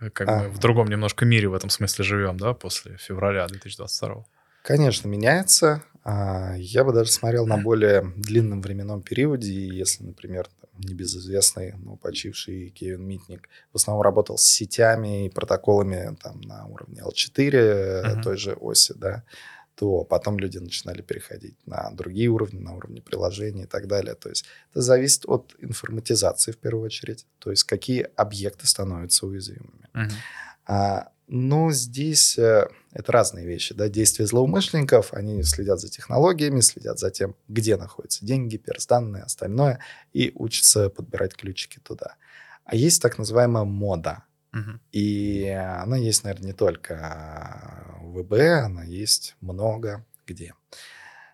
э, 0.00 0.10
как 0.10 0.28
а. 0.28 0.38
мы 0.38 0.48
в 0.48 0.58
другом 0.58 0.86
немножко 0.88 1.24
мире 1.24 1.48
в 1.48 1.54
этом 1.54 1.70
смысле 1.70 2.04
живем, 2.04 2.36
да, 2.36 2.54
после 2.54 2.96
февраля 2.98 3.46
2022. 3.46 4.24
Конечно, 4.64 5.08
меняется. 5.08 5.84
А, 6.04 6.54
я 6.56 6.84
бы 6.84 6.94
даже 6.94 7.12
смотрел 7.12 7.46
на 7.46 7.58
более 7.58 8.14
длинном 8.16 8.62
временном 8.62 9.02
периоде, 9.02 9.52
если, 9.52 10.04
например, 10.04 10.48
небезызвестный, 10.78 11.74
но 11.76 11.96
почивший 11.96 12.70
Кевин 12.70 13.06
Митник 13.06 13.50
в 13.74 13.76
основном 13.76 14.02
работал 14.02 14.38
с 14.38 14.44
сетями 14.44 15.26
и 15.26 15.28
протоколами 15.28 16.16
там, 16.22 16.40
на 16.40 16.64
уровне 16.64 17.02
L4 17.02 17.50
uh-huh. 17.50 18.22
той 18.22 18.38
же 18.38 18.54
оси, 18.54 18.94
да, 18.96 19.22
то 19.74 20.02
потом 20.02 20.38
люди 20.38 20.56
начинали 20.56 21.02
переходить 21.02 21.56
на 21.66 21.90
другие 21.90 22.28
уровни, 22.28 22.58
на 22.58 22.74
уровни 22.74 23.00
приложений 23.00 23.64
и 23.64 23.66
так 23.66 23.86
далее. 23.86 24.14
То 24.14 24.30
есть 24.30 24.46
это 24.70 24.80
зависит 24.80 25.26
от 25.26 25.54
информатизации 25.58 26.52
в 26.52 26.56
первую 26.56 26.86
очередь, 26.86 27.26
то 27.38 27.50
есть 27.50 27.64
какие 27.64 28.08
объекты 28.16 28.66
становятся 28.66 29.26
уязвимыми. 29.26 29.90
Uh-huh. 29.92 30.10
А, 30.66 31.08
но 31.26 31.70
здесь 31.70 32.38
э, 32.38 32.68
это 32.94 33.12
разные 33.12 33.44
вещи. 33.44 33.74
Да? 33.74 33.88
Действия 33.88 34.24
злоумышленников, 34.26 35.12
они 35.12 35.42
следят 35.42 35.80
за 35.80 35.90
технологиями, 35.90 36.60
следят 36.60 36.98
за 36.98 37.10
тем, 37.10 37.36
где 37.48 37.76
находятся 37.76 38.24
деньги, 38.24 38.56
персданные, 38.56 39.24
остальное, 39.24 39.80
и 40.12 40.32
учатся 40.34 40.88
подбирать 40.88 41.34
ключики 41.34 41.80
туда. 41.80 42.16
А 42.64 42.76
есть 42.76 43.02
так 43.02 43.18
называемая 43.18 43.64
мода. 43.64 44.24
И 44.92 45.48
она 45.48 45.96
есть, 45.96 46.22
наверное, 46.22 46.46
не 46.46 46.52
только 46.52 47.98
в 48.00 48.22
ВБ, 48.22 48.32
она 48.64 48.84
есть 48.84 49.36
много 49.40 50.06
где. 50.26 50.54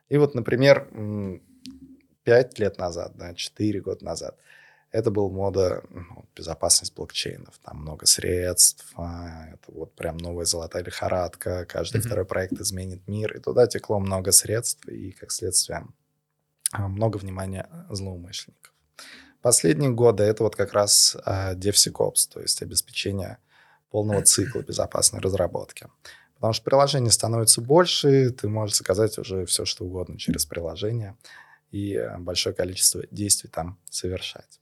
И 0.08 0.16
вот, 0.16 0.34
например, 0.34 0.88
5 2.24 2.58
лет 2.58 2.78
назад, 2.78 3.12
да, 3.16 3.34
4 3.34 3.80
года 3.82 4.04
назад, 4.04 4.38
это 4.92 5.10
был 5.10 5.30
мода 5.30 5.82
ну, 5.90 6.24
безопасность 6.34 6.94
блокчейнов. 6.94 7.54
Там 7.62 7.78
много 7.78 8.06
средств, 8.06 8.92
а, 8.96 9.48
это 9.52 9.72
вот 9.72 9.94
прям 9.94 10.16
новая 10.16 10.44
золотая 10.44 10.82
лихорадка, 10.82 11.64
каждый 11.64 11.98
mm-hmm. 12.00 12.06
второй 12.06 12.24
проект 12.24 12.54
изменит 12.54 13.06
мир, 13.06 13.36
и 13.36 13.40
туда 13.40 13.66
текло 13.66 14.00
много 14.00 14.32
средств, 14.32 14.86
и, 14.88 15.12
как 15.12 15.30
следствие, 15.30 15.86
а, 16.72 16.88
много 16.88 17.18
внимания 17.18 17.68
злоумышленников. 17.88 18.72
Последние 19.42 19.90
годы 19.90 20.24
это 20.24 20.42
вот 20.42 20.54
как 20.54 20.74
раз 20.74 21.16
uh, 21.24 21.54
DevSecOps, 21.54 22.28
то 22.30 22.40
есть 22.40 22.60
обеспечение 22.60 23.38
полного 23.90 24.22
цикла 24.22 24.60
безопасной 24.60 25.20
разработки. 25.20 25.86
Потому 26.34 26.52
что 26.52 26.64
приложений 26.64 27.10
становится 27.10 27.62
больше, 27.62 28.30
ты 28.30 28.48
можешь 28.48 28.76
заказать 28.76 29.16
уже 29.18 29.46
все, 29.46 29.64
что 29.64 29.84
угодно 29.84 30.18
через 30.18 30.44
приложение 30.44 31.16
и 31.70 31.98
большое 32.18 32.54
количество 32.54 33.02
действий 33.10 33.48
там 33.48 33.78
совершать. 33.88 34.59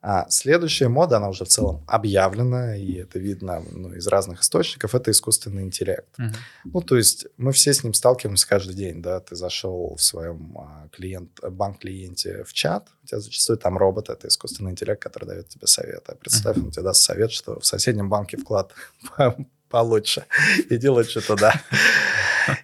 А 0.00 0.28
следующая 0.30 0.88
мода, 0.88 1.16
она 1.16 1.28
уже 1.28 1.44
в 1.44 1.48
целом 1.48 1.82
объявлена, 1.88 2.76
и 2.76 2.94
это 2.94 3.18
видно 3.18 3.64
ну, 3.72 3.92
из 3.94 4.06
разных 4.06 4.42
источников, 4.42 4.94
это 4.94 5.10
искусственный 5.10 5.62
интеллект. 5.62 6.08
Uh-huh. 6.18 6.34
Ну, 6.64 6.80
то 6.82 6.96
есть 6.96 7.26
мы 7.36 7.50
все 7.50 7.74
с 7.74 7.82
ним 7.82 7.94
сталкиваемся 7.94 8.46
каждый 8.48 8.74
день, 8.74 9.02
да, 9.02 9.18
ты 9.18 9.34
зашел 9.34 9.96
в 9.96 10.02
своем 10.02 10.56
а, 10.56 10.88
клиент, 10.92 11.40
банк-клиенте 11.42 12.44
в 12.44 12.52
чат, 12.52 12.88
у 13.02 13.06
тебя 13.08 13.18
зачастую 13.18 13.58
там 13.58 13.76
робот, 13.76 14.08
это 14.08 14.28
искусственный 14.28 14.70
интеллект, 14.70 15.02
который 15.02 15.24
дает 15.24 15.48
тебе 15.48 15.66
советы. 15.66 16.12
А 16.12 16.14
представь, 16.14 16.56
uh-huh. 16.56 16.64
он 16.66 16.70
тебе 16.70 16.84
даст 16.84 17.02
совет, 17.02 17.32
что 17.32 17.58
в 17.58 17.66
соседнем 17.66 18.08
банке 18.08 18.36
вклад 18.36 18.72
получше, 19.68 20.26
и 20.70 20.76
делать 20.76 21.10
что-то, 21.10 21.34
да. 21.34 21.60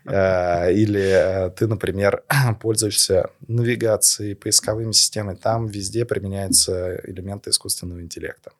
Э, 0.07 0.73
или 0.73 1.47
э, 1.47 1.51
ты, 1.51 1.67
например, 1.67 2.23
пользуешься 2.61 3.31
навигацией, 3.49 4.35
поисковыми 4.35 4.93
системами, 4.93 5.37
там 5.37 5.67
везде 5.67 6.05
применяются 6.05 7.01
элементы 7.05 7.51
искусственного 7.51 8.01
интеллекта. 8.01 8.53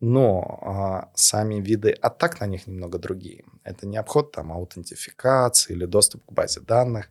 Но 0.00 0.58
а, 0.62 1.10
сами 1.14 1.54
виды 1.54 1.90
атак 1.90 2.40
на 2.40 2.46
них 2.46 2.66
немного 2.66 2.98
другие. 2.98 3.44
Это 3.64 3.86
не 3.86 3.96
обход 3.96 4.30
там 4.30 4.52
аутентификации 4.52 5.72
или 5.72 5.86
доступ 5.86 6.24
к 6.26 6.32
базе 6.32 6.60
данных. 6.60 7.08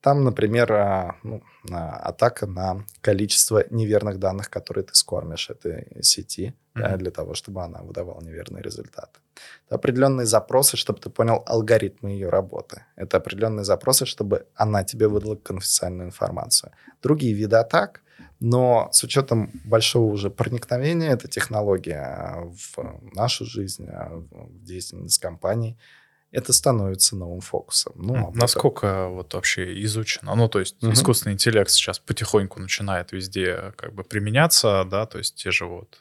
Там, 0.00 0.22
например, 0.22 0.72
а, 0.72 1.16
ну, 1.24 1.42
атака 1.68 2.46
на 2.46 2.86
количество 3.00 3.64
неверных 3.70 4.18
данных, 4.18 4.50
которые 4.50 4.84
ты 4.84 4.94
скормишь 4.94 5.50
этой 5.50 5.88
сети 6.02 6.54
mm-hmm. 6.76 6.96
для 6.98 7.10
того, 7.10 7.34
чтобы 7.34 7.64
она 7.64 7.82
выдавала 7.82 8.20
неверные 8.20 8.62
результаты. 8.62 9.18
Это 9.66 9.74
определенные 9.76 10.26
запросы, 10.26 10.76
чтобы 10.76 11.00
ты 11.00 11.10
понял 11.10 11.42
алгоритмы 11.46 12.10
ее 12.10 12.28
работы. 12.28 12.84
Это 12.96 13.18
определенные 13.18 13.64
запросы, 13.64 14.06
чтобы 14.06 14.46
она 14.54 14.84
тебе 14.84 15.08
выдала 15.08 15.36
конфиденциальную 15.36 16.08
информацию. 16.08 16.72
Другие 17.02 17.34
виды 17.34 17.56
атак, 17.56 18.02
но 18.40 18.88
с 18.92 19.02
учетом 19.04 19.50
большого 19.64 20.12
уже 20.12 20.30
проникновения 20.30 21.10
этой 21.10 21.28
технологии 21.28 21.92
а, 21.92 22.44
в 22.44 23.14
нашу 23.14 23.44
жизнь, 23.44 23.86
а, 23.88 24.10
в 24.30 24.64
деятельность 24.64 25.18
компаний– 25.18 25.76
это 26.30 26.52
становится 26.52 27.16
новым 27.16 27.40
фокусом. 27.40 27.94
Ну, 27.96 28.30
Насколько 28.34 28.80
потом... 28.80 29.14
вот 29.14 29.34
вообще 29.34 29.82
изучено? 29.84 30.34
Ну, 30.34 30.48
то 30.48 30.60
есть 30.60 30.82
угу. 30.82 30.92
искусственный 30.92 31.34
интеллект 31.34 31.70
сейчас 31.70 31.98
потихоньку 31.98 32.60
начинает 32.60 33.12
везде 33.12 33.72
как 33.76 33.94
бы 33.94 34.04
применяться, 34.04 34.84
да, 34.84 35.06
то 35.06 35.18
есть 35.18 35.36
те 35.36 35.50
же 35.50 35.64
вот 35.64 35.98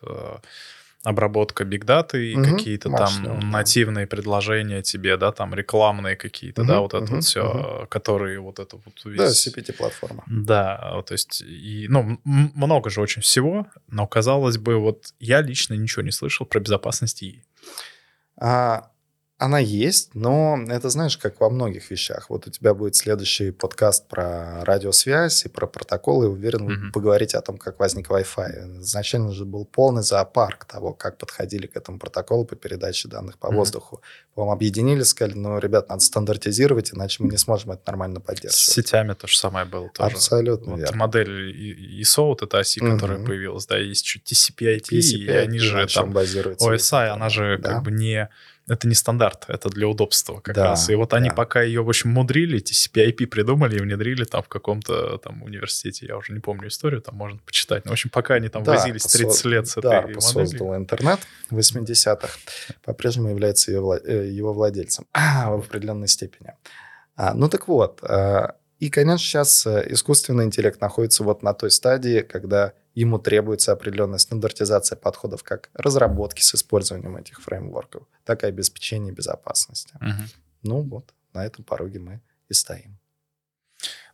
обработка 1.08 1.64
бигдаты, 1.64 2.36
Мгм, 2.36 2.58
какие-то 2.58 2.90
там 2.90 3.00
мощно, 3.00 3.30
да. 3.36 3.42
нативные 3.42 4.08
предложения 4.08 4.82
тебе, 4.82 5.16
да, 5.18 5.32
там 5.32 5.54
рекламные 5.54 6.16
какие-то, 6.18 6.62
Мгм, 6.64 6.68
да, 6.68 6.80
вот 6.82 6.94
это 6.94 7.04
мгм, 7.04 7.16
вот 7.16 7.24
все, 7.24 7.88
которые 7.90 8.40
вот 8.40 8.60
это 8.60 8.76
вот 8.76 9.06
весь... 9.06 9.18
Да, 9.18 9.30
CPT-платформа. 9.30 10.24
Да, 10.28 11.02
то 11.06 11.14
есть, 11.14 11.42
и, 11.42 11.88
ну, 11.90 12.20
много 12.26 12.90
же 12.90 13.02
очень 13.02 13.22
всего, 13.22 13.68
но, 13.88 14.06
казалось 14.08 14.58
бы, 14.58 14.78
вот 14.78 15.14
я 15.20 15.42
лично 15.42 15.76
ничего 15.76 16.02
не 16.04 16.12
слышал 16.12 16.46
про 16.46 16.60
безопасность 16.60 17.24
ИИ. 17.24 17.44
А, 18.40 18.92
она 19.40 19.60
есть, 19.60 20.16
но 20.16 20.58
это 20.68 20.90
знаешь, 20.90 21.16
как 21.18 21.40
во 21.40 21.50
многих 21.52 21.92
вещах. 21.92 22.30
Вот 22.32 22.48
у 22.48 22.50
тебя 22.50 22.74
будет 22.74 22.96
следующий 22.96 23.52
подкаст 23.52 24.08
про 24.08 24.66
радиосвязь 24.66 25.46
и 25.46 25.50
про 25.50 25.68
протоколы. 25.68 26.28
Уверен, 26.28 26.66
вы 26.66 26.74
Мгм. 26.74 26.92
поговорите 26.92 27.38
о 27.38 27.42
том, 27.42 27.60
как 27.60 27.80
возник 27.80 28.10
Wi-Fi. 28.10 28.80
Изначально 28.82 29.32
же 29.32 29.46
был 29.46 29.66
полный 29.66 30.02
зоопарк 30.02 30.66
того, 30.66 30.92
как 30.94 31.20
подходили 31.20 31.68
к 31.68 31.76
этому 31.76 32.00
протоколу 32.00 32.46
по 32.46 32.56
передаче 32.56 33.10
данных 33.10 33.38
по 33.38 33.50
Мгм. 33.50 33.58
воздуху. 33.58 34.02
По-моему, 34.34 34.54
объединили, 34.54 35.04
сказали, 35.04 35.36
ну, 35.36 35.60
ребят, 35.60 35.90
надо 35.90 36.02
стандартизировать, 36.02 36.92
иначе 36.94 37.22
мы 37.24 37.30
не 37.30 37.38
сможем 37.38 37.72
это 37.72 37.82
нормально 37.86 38.20
С 38.20 38.24
поддерживать. 38.24 38.56
сетями 38.56 39.14
то 39.14 39.28
же 39.28 39.38
самое 39.38 39.66
было 39.68 39.88
тоже. 39.90 40.16
Абсолютно 40.16 40.72
Вот 40.72 40.80
верно. 40.80 40.98
модель 40.98 41.52
И- 41.56 42.02
ISO, 42.02 42.24
вот 42.30 42.42
эта 42.42 42.58
оси, 42.58 42.80
которая 42.80 43.20
Мгм. 43.20 43.28
появилась, 43.28 43.68
да, 43.68 43.78
есть 43.78 44.04
еще 44.04 44.20
TCP/IP, 44.20 44.98
и 45.00 45.30
они 45.30 45.60
же 45.60 45.86
там 45.94 46.12
базируется 46.12 46.66
OSI, 46.68 47.10
она 47.10 47.30
же 47.30 47.60
Да. 47.62 47.74
как 47.76 47.84
бы 47.84 47.92
не... 47.92 48.30
Это 48.70 48.88
не 48.88 48.96
стандарт, 48.96 49.46
это 49.48 49.70
для 49.70 49.88
удобства 49.88 50.40
как 50.42 50.54
Да, 50.56 50.64
раз. 50.66 50.90
И 50.90 50.96
вот 50.96 51.14
они 51.14 51.30
да. 51.30 51.36
пока 51.36 51.62
ее, 51.62 51.84
в 51.84 51.90
общем, 51.90 52.10
мудрили, 52.10 52.60
TCP/IP 52.62 53.28
придумали 53.28 53.78
и 53.78 53.82
внедрили 53.82 54.26
там 54.26 54.44
в 54.44 54.50
каком-то 54.50 55.18
там 55.20 55.42
университете, 55.44 56.06
я 56.08 56.18
уже 56.18 56.34
не 56.34 56.40
помню 56.42 56.68
историю, 56.68 57.02
там 57.02 57.16
можно 57.16 57.40
почитать. 57.46 57.86
Но, 57.86 57.92
в 57.92 57.94
общем, 57.94 58.10
пока 58.10 58.34
они 58.36 58.50
там 58.50 58.64
Да, 58.64 58.74
возились 58.74 59.04
30 59.04 59.46
посо- 59.46 59.50
лет 59.50 59.68
с 59.68 59.78
этой 59.78 59.90
да, 59.90 60.02
моделью. 60.02 60.22
создал 60.22 60.76
интернет 60.76 61.20
в 61.50 61.58
80-х, 61.58 62.30
по-прежнему 62.84 63.30
является 63.30 63.72
ее, 63.72 63.82
э, 64.04 64.28
его 64.28 64.52
владельцем 64.54 65.06
в 65.14 65.54
определенной 65.66 66.10
степени. 66.10 66.54
А, 67.16 67.34
ну 67.34 67.48
так 67.50 67.68
вот, 67.70 68.00
а, 68.04 68.56
и, 68.80 68.90
конечно, 68.90 69.26
сейчас 69.26 69.66
э, 69.66 69.86
искусственный 69.90 70.44
интеллект 70.46 70.80
находится 70.82 71.24
вот 71.24 71.42
на 71.42 71.54
той 71.54 71.72
стадии, 71.72 72.20
когда 72.20 72.74
ему 73.02 73.20
требуется 73.20 73.74
определенная 73.74 74.18
стандартизация 74.18 74.96
подходов 74.96 75.44
как 75.44 75.70
разработки 75.74 76.42
с 76.42 76.56
использованием 76.56 77.16
этих 77.16 77.42
фреймворков, 77.42 78.08
так 78.26 78.44
и 78.44 78.48
обеспечения 78.48 79.12
безопасности. 79.12 79.94
Мгм. 80.02 80.28
Ну 80.64 80.82
вот, 80.82 81.14
на 81.34 81.46
этом 81.46 81.64
пороге 81.64 82.00
мы 82.00 82.22
и 82.50 82.54
стоим. 82.54 82.98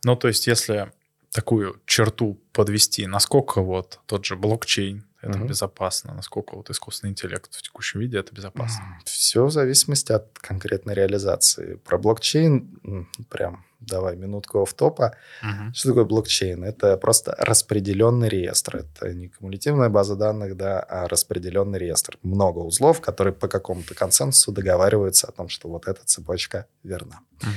Ну, 0.04 0.16
то 0.16 0.28
есть, 0.28 0.46
если 0.46 0.92
такую 1.30 1.80
черту 1.86 2.38
подвести, 2.52 3.06
насколько 3.06 3.62
вот 3.62 4.00
тот 4.04 4.26
же 4.26 4.36
блокчейн 4.36 5.06
это 5.24 5.38
Мгм. 5.38 5.46
безопасно, 5.48 6.14
насколько 6.14 6.54
вот 6.56 6.70
искусственный 6.70 7.10
интеллект 7.10 7.54
в 7.54 7.62
текущем 7.62 8.00
виде 8.00 8.18
это 8.18 8.34
безопасно. 8.34 8.98
Все 9.04 9.44
в 9.44 9.50
зависимости 9.50 10.12
от 10.12 10.38
конкретной 10.38 10.94
реализации. 10.94 11.76
Про 11.76 11.98
блокчейн, 11.98 13.06
прям 13.30 13.64
давай 13.80 14.16
минутку 14.16 14.62
офф-топа. 14.62 15.16
Мгм. 15.42 15.74
Что 15.74 15.88
такое 15.90 16.04
блокчейн? 16.04 16.64
Это 16.64 16.96
просто 16.96 17.34
распределенный 17.38 18.28
реестр. 18.28 18.76
Это 18.76 19.12
не 19.12 19.28
кумулятивная 19.28 19.88
база 19.88 20.16
данных, 20.16 20.56
да, 20.56 20.80
а 20.80 21.08
распределенный 21.08 21.78
реестр. 21.78 22.18
Много 22.22 22.60
узлов, 22.60 23.00
которые 23.00 23.34
по 23.34 23.48
какому-то 23.48 23.94
консенсусу 23.94 24.52
договариваются 24.52 25.26
о 25.26 25.32
том, 25.32 25.48
что 25.48 25.68
вот 25.68 25.86
эта 25.86 26.04
цепочка 26.04 26.66
верна. 26.82 27.20
Мгм. 27.42 27.52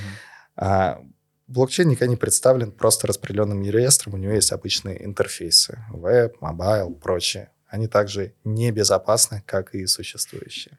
А 0.57 1.01
блокчейн 1.47 1.87
никогда 1.87 2.07
не 2.09 2.17
представлен 2.17 2.71
просто 2.71 3.07
распределенным 3.07 3.63
реестром. 3.63 4.15
У 4.15 4.17
него 4.17 4.33
есть 4.33 4.51
обычные 4.51 5.05
интерфейсы. 5.05 5.79
Веб, 5.91 6.41
mobile, 6.41 6.93
прочее. 6.93 7.51
Они 7.67 7.87
также 7.87 8.33
небезопасны, 8.43 9.43
как 9.45 9.75
и 9.75 9.85
существующие. 9.87 10.77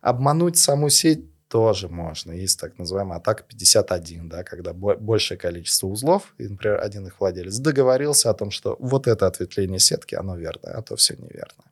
Обмануть 0.00 0.56
саму 0.58 0.88
сеть 0.90 1.24
тоже 1.48 1.88
можно. 1.88 2.32
Есть 2.32 2.58
так 2.60 2.76
называемая 2.78 3.18
атака 3.18 3.44
51, 3.44 4.28
да, 4.28 4.42
когда 4.42 4.72
бо- 4.72 4.96
большее 4.96 5.38
количество 5.38 5.86
узлов, 5.86 6.34
и, 6.38 6.48
например, 6.48 6.80
один 6.82 7.06
их 7.06 7.20
владелец 7.20 7.56
договорился 7.58 8.30
о 8.30 8.34
том, 8.34 8.50
что 8.50 8.76
вот 8.80 9.06
это 9.06 9.26
ответвление 9.26 9.78
сетки, 9.78 10.16
оно 10.16 10.36
верное, 10.36 10.72
а 10.74 10.82
то 10.82 10.96
все 10.96 11.14
неверно. 11.14 11.64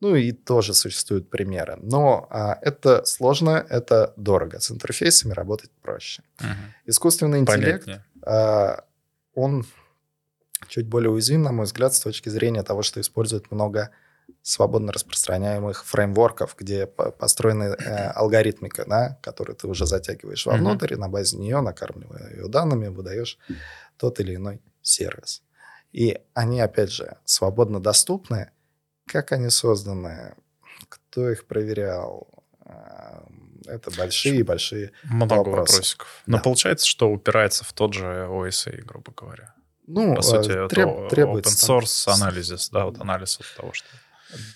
Ну 0.00 0.14
и 0.14 0.32
тоже 0.32 0.74
существуют 0.74 1.28
примеры. 1.30 1.76
Но 1.82 2.26
а, 2.30 2.58
это 2.62 3.04
сложно, 3.06 3.66
это 3.68 4.12
дорого. 4.16 4.60
С 4.60 4.70
интерфейсами 4.70 5.32
работать 5.32 5.70
проще. 5.82 6.22
Мгм. 6.38 6.74
Искусственный 6.84 7.38
интеллект, 7.40 7.84
Понятнее. 7.86 8.04
а, 8.22 8.84
он 9.34 9.64
чуть 10.68 10.86
более 10.86 11.10
уязвим, 11.10 11.42
на 11.42 11.52
мой 11.52 11.64
взгляд, 11.66 11.94
с 11.94 12.00
точки 12.00 12.28
зрения 12.28 12.62
того, 12.62 12.82
что 12.82 13.00
использует 13.00 13.50
много 13.50 13.90
свободно 14.42 14.92
распространяемых 14.92 15.84
фреймворков, 15.84 16.56
где 16.58 16.86
по- 16.86 17.10
построена 17.10 17.64
э, 17.78 18.08
алгоритмика, 18.10 18.84
да, 18.86 19.18
которую 19.22 19.56
ты 19.56 19.66
уже 19.68 19.86
затягиваешь 19.86 20.46
вовнутрь, 20.46 20.94
и 20.94 20.96
на 20.96 21.08
базе 21.08 21.36
нее, 21.36 21.60
накармливая 21.60 22.30
ее 22.32 22.48
данными, 22.48 22.88
выдаешь 22.88 23.38
тот 23.96 24.20
или 24.20 24.34
иной 24.36 24.60
сервис. 24.82 25.42
И 25.92 26.18
они, 26.34 26.60
опять 26.60 26.90
же, 26.92 27.16
свободно 27.24 27.80
доступны. 27.80 28.50
Как 29.06 29.32
они 29.32 29.48
созданы? 29.50 30.34
Кто 30.88 31.30
их 31.30 31.46
проверял? 31.46 32.28
А, 32.60 33.24
Это 33.66 33.90
большие-большие 33.96 34.92
Много 35.04 35.34
вопросы. 35.34 35.72
вопросиков. 35.72 36.22
Но 36.26 36.36
Да. 36.38 36.42
получается, 36.42 36.86
что 36.86 37.10
упирается 37.10 37.64
в 37.64 37.72
тот 37.72 37.94
же 37.94 38.26
OSA, 38.30 38.80
грубо 38.82 39.12
говоря. 39.16 39.54
Ну, 39.86 40.14
По 40.14 40.20
э, 40.20 40.22
сути, 40.22 40.50
это 40.50 40.68
треб- 40.68 41.08
требуется 41.08 41.50
open 41.50 41.66
там 41.66 41.78
source 41.78 42.08
анализис, 42.12 42.70
да, 42.70 42.84
вот 42.84 43.00
анализ 43.00 43.38
от 43.40 43.46
того, 43.56 43.72
что... 43.72 43.88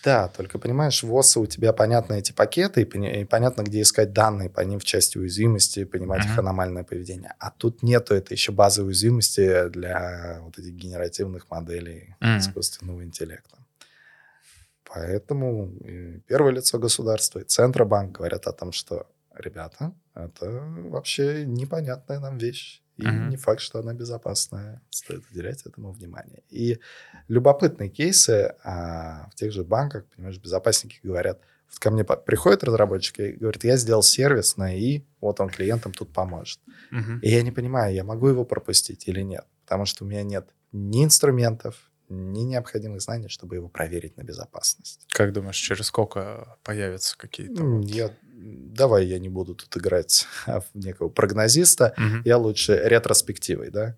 Да, 0.02 0.28
только 0.28 0.58
понимаешь, 0.58 1.02
в 1.04 1.14
ОСа 1.14 1.38
у 1.38 1.46
тебя 1.46 1.72
понятны 1.72 2.18
эти 2.18 2.32
пакеты, 2.32 2.82
и, 2.82 3.24
понятно, 3.24 3.62
где 3.62 3.82
искать 3.82 4.12
данные 4.12 4.50
по 4.50 4.60
ним 4.62 4.80
в 4.80 4.84
части 4.84 5.16
уязвимости, 5.16 5.84
понимать 5.84 6.24
их 6.24 6.32
Мгм. 6.32 6.40
аномальное 6.40 6.82
поведение. 6.82 7.34
А 7.38 7.50
тут 7.50 7.82
нету 7.82 8.14
этой 8.14 8.32
еще 8.32 8.50
базы 8.50 8.82
уязвимости 8.82 9.68
для 9.68 10.40
вот 10.42 10.58
этих 10.58 10.72
генеративных 10.72 11.48
моделей 11.50 12.16
Мгм. 12.20 12.38
искусственного 12.38 13.04
интеллекта. 13.04 13.58
Поэтому 14.92 15.70
и 15.84 16.18
первое 16.26 16.52
лицо 16.52 16.78
государства 16.78 17.38
и 17.38 17.44
Центробанк 17.44 18.10
говорят 18.16 18.48
о 18.48 18.52
том, 18.52 18.72
что, 18.72 19.06
ребята, 19.36 19.92
это 20.14 20.50
вообще 20.50 21.44
непонятная 21.46 22.18
нам 22.18 22.38
вещь. 22.38 22.82
И 23.00 23.06
Мгм. 23.06 23.30
не 23.30 23.36
факт, 23.36 23.60
что 23.60 23.78
она 23.78 23.94
безопасная. 23.94 24.80
Стоит 24.90 25.22
уделять 25.30 25.62
этому 25.66 25.92
внимание. 25.92 26.42
И 26.50 26.78
любопытные 27.28 27.88
кейсы 27.88 28.54
а, 28.62 29.28
в 29.30 29.34
тех 29.34 29.52
же 29.52 29.64
банках, 29.64 30.04
понимаешь, 30.14 30.38
безопасники 30.38 30.98
говорят, 31.02 31.40
вот 31.70 31.78
ко 31.78 31.90
мне 31.90 32.04
приходят 32.04 32.62
разработчики 32.64 33.22
и 33.22 33.32
говорят, 33.32 33.64
я 33.64 33.76
сделал 33.76 34.02
сервис 34.02 34.56
на 34.56 34.74
и 34.76 35.02
вот 35.20 35.40
он 35.40 35.48
клиентам 35.48 35.92
тут 35.92 36.12
поможет. 36.12 36.60
Мгм. 36.90 37.20
И 37.20 37.30
я 37.30 37.42
не 37.42 37.52
понимаю, 37.52 37.94
я 37.94 38.04
могу 38.04 38.28
его 38.28 38.44
пропустить 38.44 39.08
или 39.08 39.22
нет, 39.22 39.44
потому 39.64 39.86
что 39.86 40.04
у 40.04 40.08
меня 40.08 40.22
нет 40.22 40.48
ни 40.72 41.04
инструментов, 41.04 41.90
ни 42.08 42.40
необходимых 42.40 43.00
знаний, 43.02 43.28
чтобы 43.28 43.54
его 43.54 43.68
проверить 43.68 44.16
на 44.16 44.22
безопасность. 44.24 45.06
Как 45.10 45.32
думаешь, 45.32 45.56
через 45.56 45.86
сколько 45.86 46.56
появятся 46.64 47.16
какие-то... 47.16 47.62
М, 47.62 47.80
вот- 47.82 47.88
Я, 47.90 48.10
давай 48.40 49.06
я 49.06 49.18
не 49.18 49.28
буду 49.28 49.54
тут 49.54 49.76
играть 49.76 50.26
в 50.46 50.64
некого 50.74 51.08
прогнозиста, 51.08 51.92
Мгм. 51.96 52.22
я 52.24 52.38
лучше 52.38 52.80
ретроспективой, 52.84 53.70
да. 53.70 53.96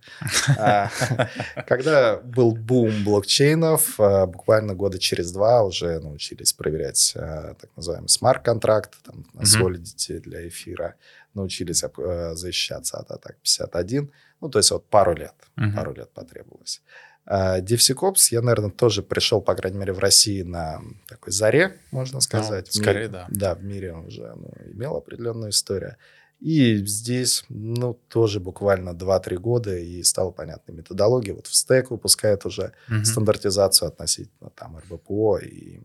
А, 0.58 0.90
Когда 1.66 2.16
был 2.16 2.52
бум 2.52 3.04
блокчейнов, 3.04 3.98
а, 4.00 4.26
буквально 4.26 4.74
года 4.74 4.98
через 4.98 5.32
два 5.32 5.62
уже 5.62 6.00
научились 6.00 6.52
проверять 6.52 7.12
а, 7.16 7.54
так 7.54 7.70
называемый 7.76 8.08
смарт-контракт. 8.08 8.94
Solidity 9.36 10.20
для 10.20 10.46
эфира, 10.48 10.94
научились 11.34 11.82
э, 11.84 12.34
защищаться 12.34 12.98
от 12.98 13.10
атак 13.10 13.36
51. 13.42 14.10
Ну, 14.40 14.48
то 14.48 14.58
есть 14.58 14.70
вот 14.70 14.84
пару 14.88 15.14
лет, 15.14 15.34
пару 15.74 15.94
лет 15.94 16.10
потребовалось. 16.12 16.82
А, 17.24 17.60
DevSecOps 17.60 18.28
я, 18.30 18.42
наверное, 18.42 18.70
тоже 18.70 19.02
пришел, 19.02 19.40
по 19.40 19.54
крайней 19.54 19.78
мере, 19.78 19.92
в 19.92 19.98
России 20.00 20.42
на 20.42 20.80
такой 21.06 21.32
заре, 21.32 21.78
можно 21.90 22.20
сказать. 22.20 22.68
В 22.68 22.74
Ну, 22.76 22.82
скорее, 22.82 22.98
мире- 23.00 23.08
да. 23.08 23.26
Да, 23.30 23.54
в 23.54 23.62
мире 23.64 23.92
он 23.94 24.06
уже 24.06 24.32
ну, 24.34 24.52
имел 24.72 24.96
определенную 24.96 25.50
историю. 25.50 25.96
И 26.40 26.84
здесь, 26.84 27.44
ну, 27.48 27.94
тоже 28.08 28.40
буквально 28.40 28.90
2-3 28.94 29.36
года, 29.38 29.78
и 29.78 30.02
стала 30.02 30.32
понятна 30.32 30.72
методология. 30.72 31.34
Вот 31.34 31.46
в 31.46 31.54
стек 31.54 31.92
выпускает 31.92 32.44
уже 32.44 32.72
Мгм. 32.88 33.04
стандартизацию 33.04 33.86
относительно 33.88 34.50
там 34.50 34.76
РБПО 34.78 35.38
и 35.38 35.80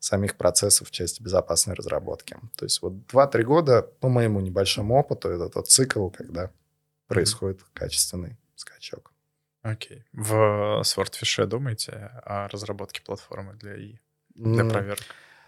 самих 0.00 0.36
процессов 0.36 0.88
в 0.88 0.90
части 0.90 1.22
безопасной 1.22 1.74
разработки. 1.74 2.36
То 2.56 2.64
есть 2.64 2.82
вот 2.82 2.94
2-3 3.06 3.44
года, 3.44 3.82
по 3.82 4.08
моему 4.08 4.40
небольшому 4.40 4.96
опыту, 4.98 5.28
это 5.28 5.48
тот 5.48 5.68
цикл, 5.70 6.08
когда 6.08 6.50
происходит 7.06 7.60
качественный 7.72 8.36
скачок. 8.56 9.11
Окей. 9.62 10.04
В 10.12 10.82
Swordfish 10.82 11.46
думаете 11.46 12.10
о 12.24 12.48
разработке 12.48 13.00
платформы 13.02 13.54
для 13.54 13.76
ИИ, 13.76 14.00
для 14.34 14.64
проверок? 14.64 15.00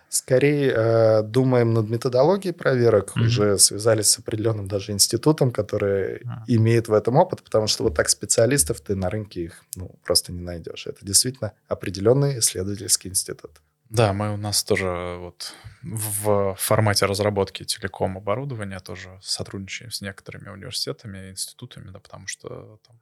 Скорее 0.09 0.71
э, 0.73 1.23
думаем 1.25 1.73
над 1.75 1.91
методологией 1.91 2.55
проверок, 2.55 3.17
Мгм. 3.17 3.27
уже 3.27 3.59
связались 3.59 4.11
с 4.11 4.19
определенным 4.21 4.69
даже 4.69 4.93
институтом, 4.93 5.51
который 5.51 6.23
А. 6.25 6.45
имеет 6.47 6.87
в 6.87 6.93
этом 6.93 7.17
опыт, 7.17 7.43
потому 7.43 7.67
что 7.67 7.83
вот 7.83 7.97
так 7.97 8.09
специалистов 8.09 8.81
ты 8.81 8.95
на 8.95 9.11
рынке 9.11 9.41
их 9.45 9.65
ну, 9.75 9.99
просто 10.05 10.31
не 10.33 10.41
найдешь. 10.41 10.87
Это 10.87 11.05
действительно 11.05 11.53
определенный 11.67 12.39
исследовательский 12.39 13.11
институт. 13.11 13.61
Да, 13.91 14.13
мы 14.13 14.33
у 14.33 14.37
нас 14.37 14.63
тоже 14.63 15.17
вот 15.19 15.53
в 15.83 16.55
формате 16.59 17.07
разработки 17.07 17.65
телеком 17.65 18.17
оборудования 18.17 18.79
тоже 18.81 19.19
сотрудничаем 19.21 19.91
с 19.91 20.01
некоторыми 20.01 20.49
университетами, 20.49 21.31
институтами, 21.31 21.91
да, 21.91 21.99
потому 21.99 22.29
что 22.29 22.79
там 22.87 23.01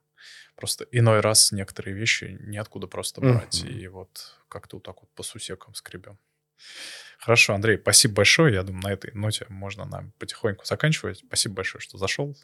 просто 0.57 0.86
иной 0.90 1.20
раз 1.20 1.53
некоторые 1.53 1.94
вещи 1.94 2.39
неоткуда 2.40 2.86
просто 2.86 3.20
брать, 3.20 3.62
mm-hmm. 3.65 3.73
и 3.73 3.89
вот 3.89 4.39
как-то 4.49 4.77
вот 4.77 4.82
так 4.82 5.01
вот 5.01 5.11
по 5.15 5.23
сусекам 5.23 5.74
скребем. 5.74 6.19
Хорошо, 7.19 7.55
Андрей, 7.55 7.78
спасибо 7.78 8.15
большое. 8.15 8.55
Я 8.55 8.62
думаю, 8.62 8.82
на 8.82 8.93
этой 8.93 9.12
ноте 9.15 9.47
можно 9.49 9.85
нам 9.85 10.12
потихоньку 10.19 10.65
заканчивать. 10.65 11.19
Спасибо 11.19 11.57
большое, 11.57 11.81
что 11.81 11.97
зашел. 11.97 12.36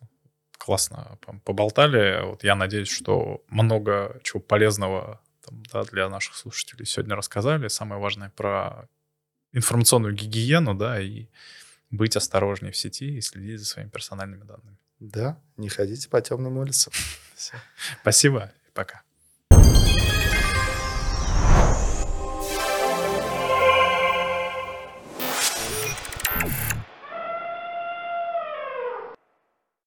Классно 0.56 1.18
поболтали. 1.44 2.22
Вот 2.24 2.44
я 2.44 2.54
надеюсь, 2.54 2.88
что 2.88 3.44
много 3.48 4.20
чего 4.22 4.40
полезного 4.40 5.20
там, 5.44 5.62
да, 5.72 5.82
для 5.84 6.08
наших 6.08 6.36
слушателей 6.36 6.86
сегодня 6.86 7.16
рассказали. 7.16 7.68
Самое 7.68 8.00
важное 8.00 8.30
про 8.30 8.88
информационную 9.52 10.14
гигиену, 10.14 10.74
да, 10.74 11.00
и 11.00 11.26
быть 11.90 12.16
осторожнее 12.16 12.72
в 12.72 12.76
сети 12.76 13.16
и 13.16 13.20
следить 13.20 13.60
за 13.60 13.66
своими 13.66 13.88
персональными 13.88 14.44
данными. 14.44 14.76
Да, 15.00 15.40
не 15.56 15.68
ходите 15.68 16.08
по 16.08 16.20
темным 16.20 16.58
улицам. 16.58 16.92
Спасибо, 18.02 18.52
пока. 18.74 19.02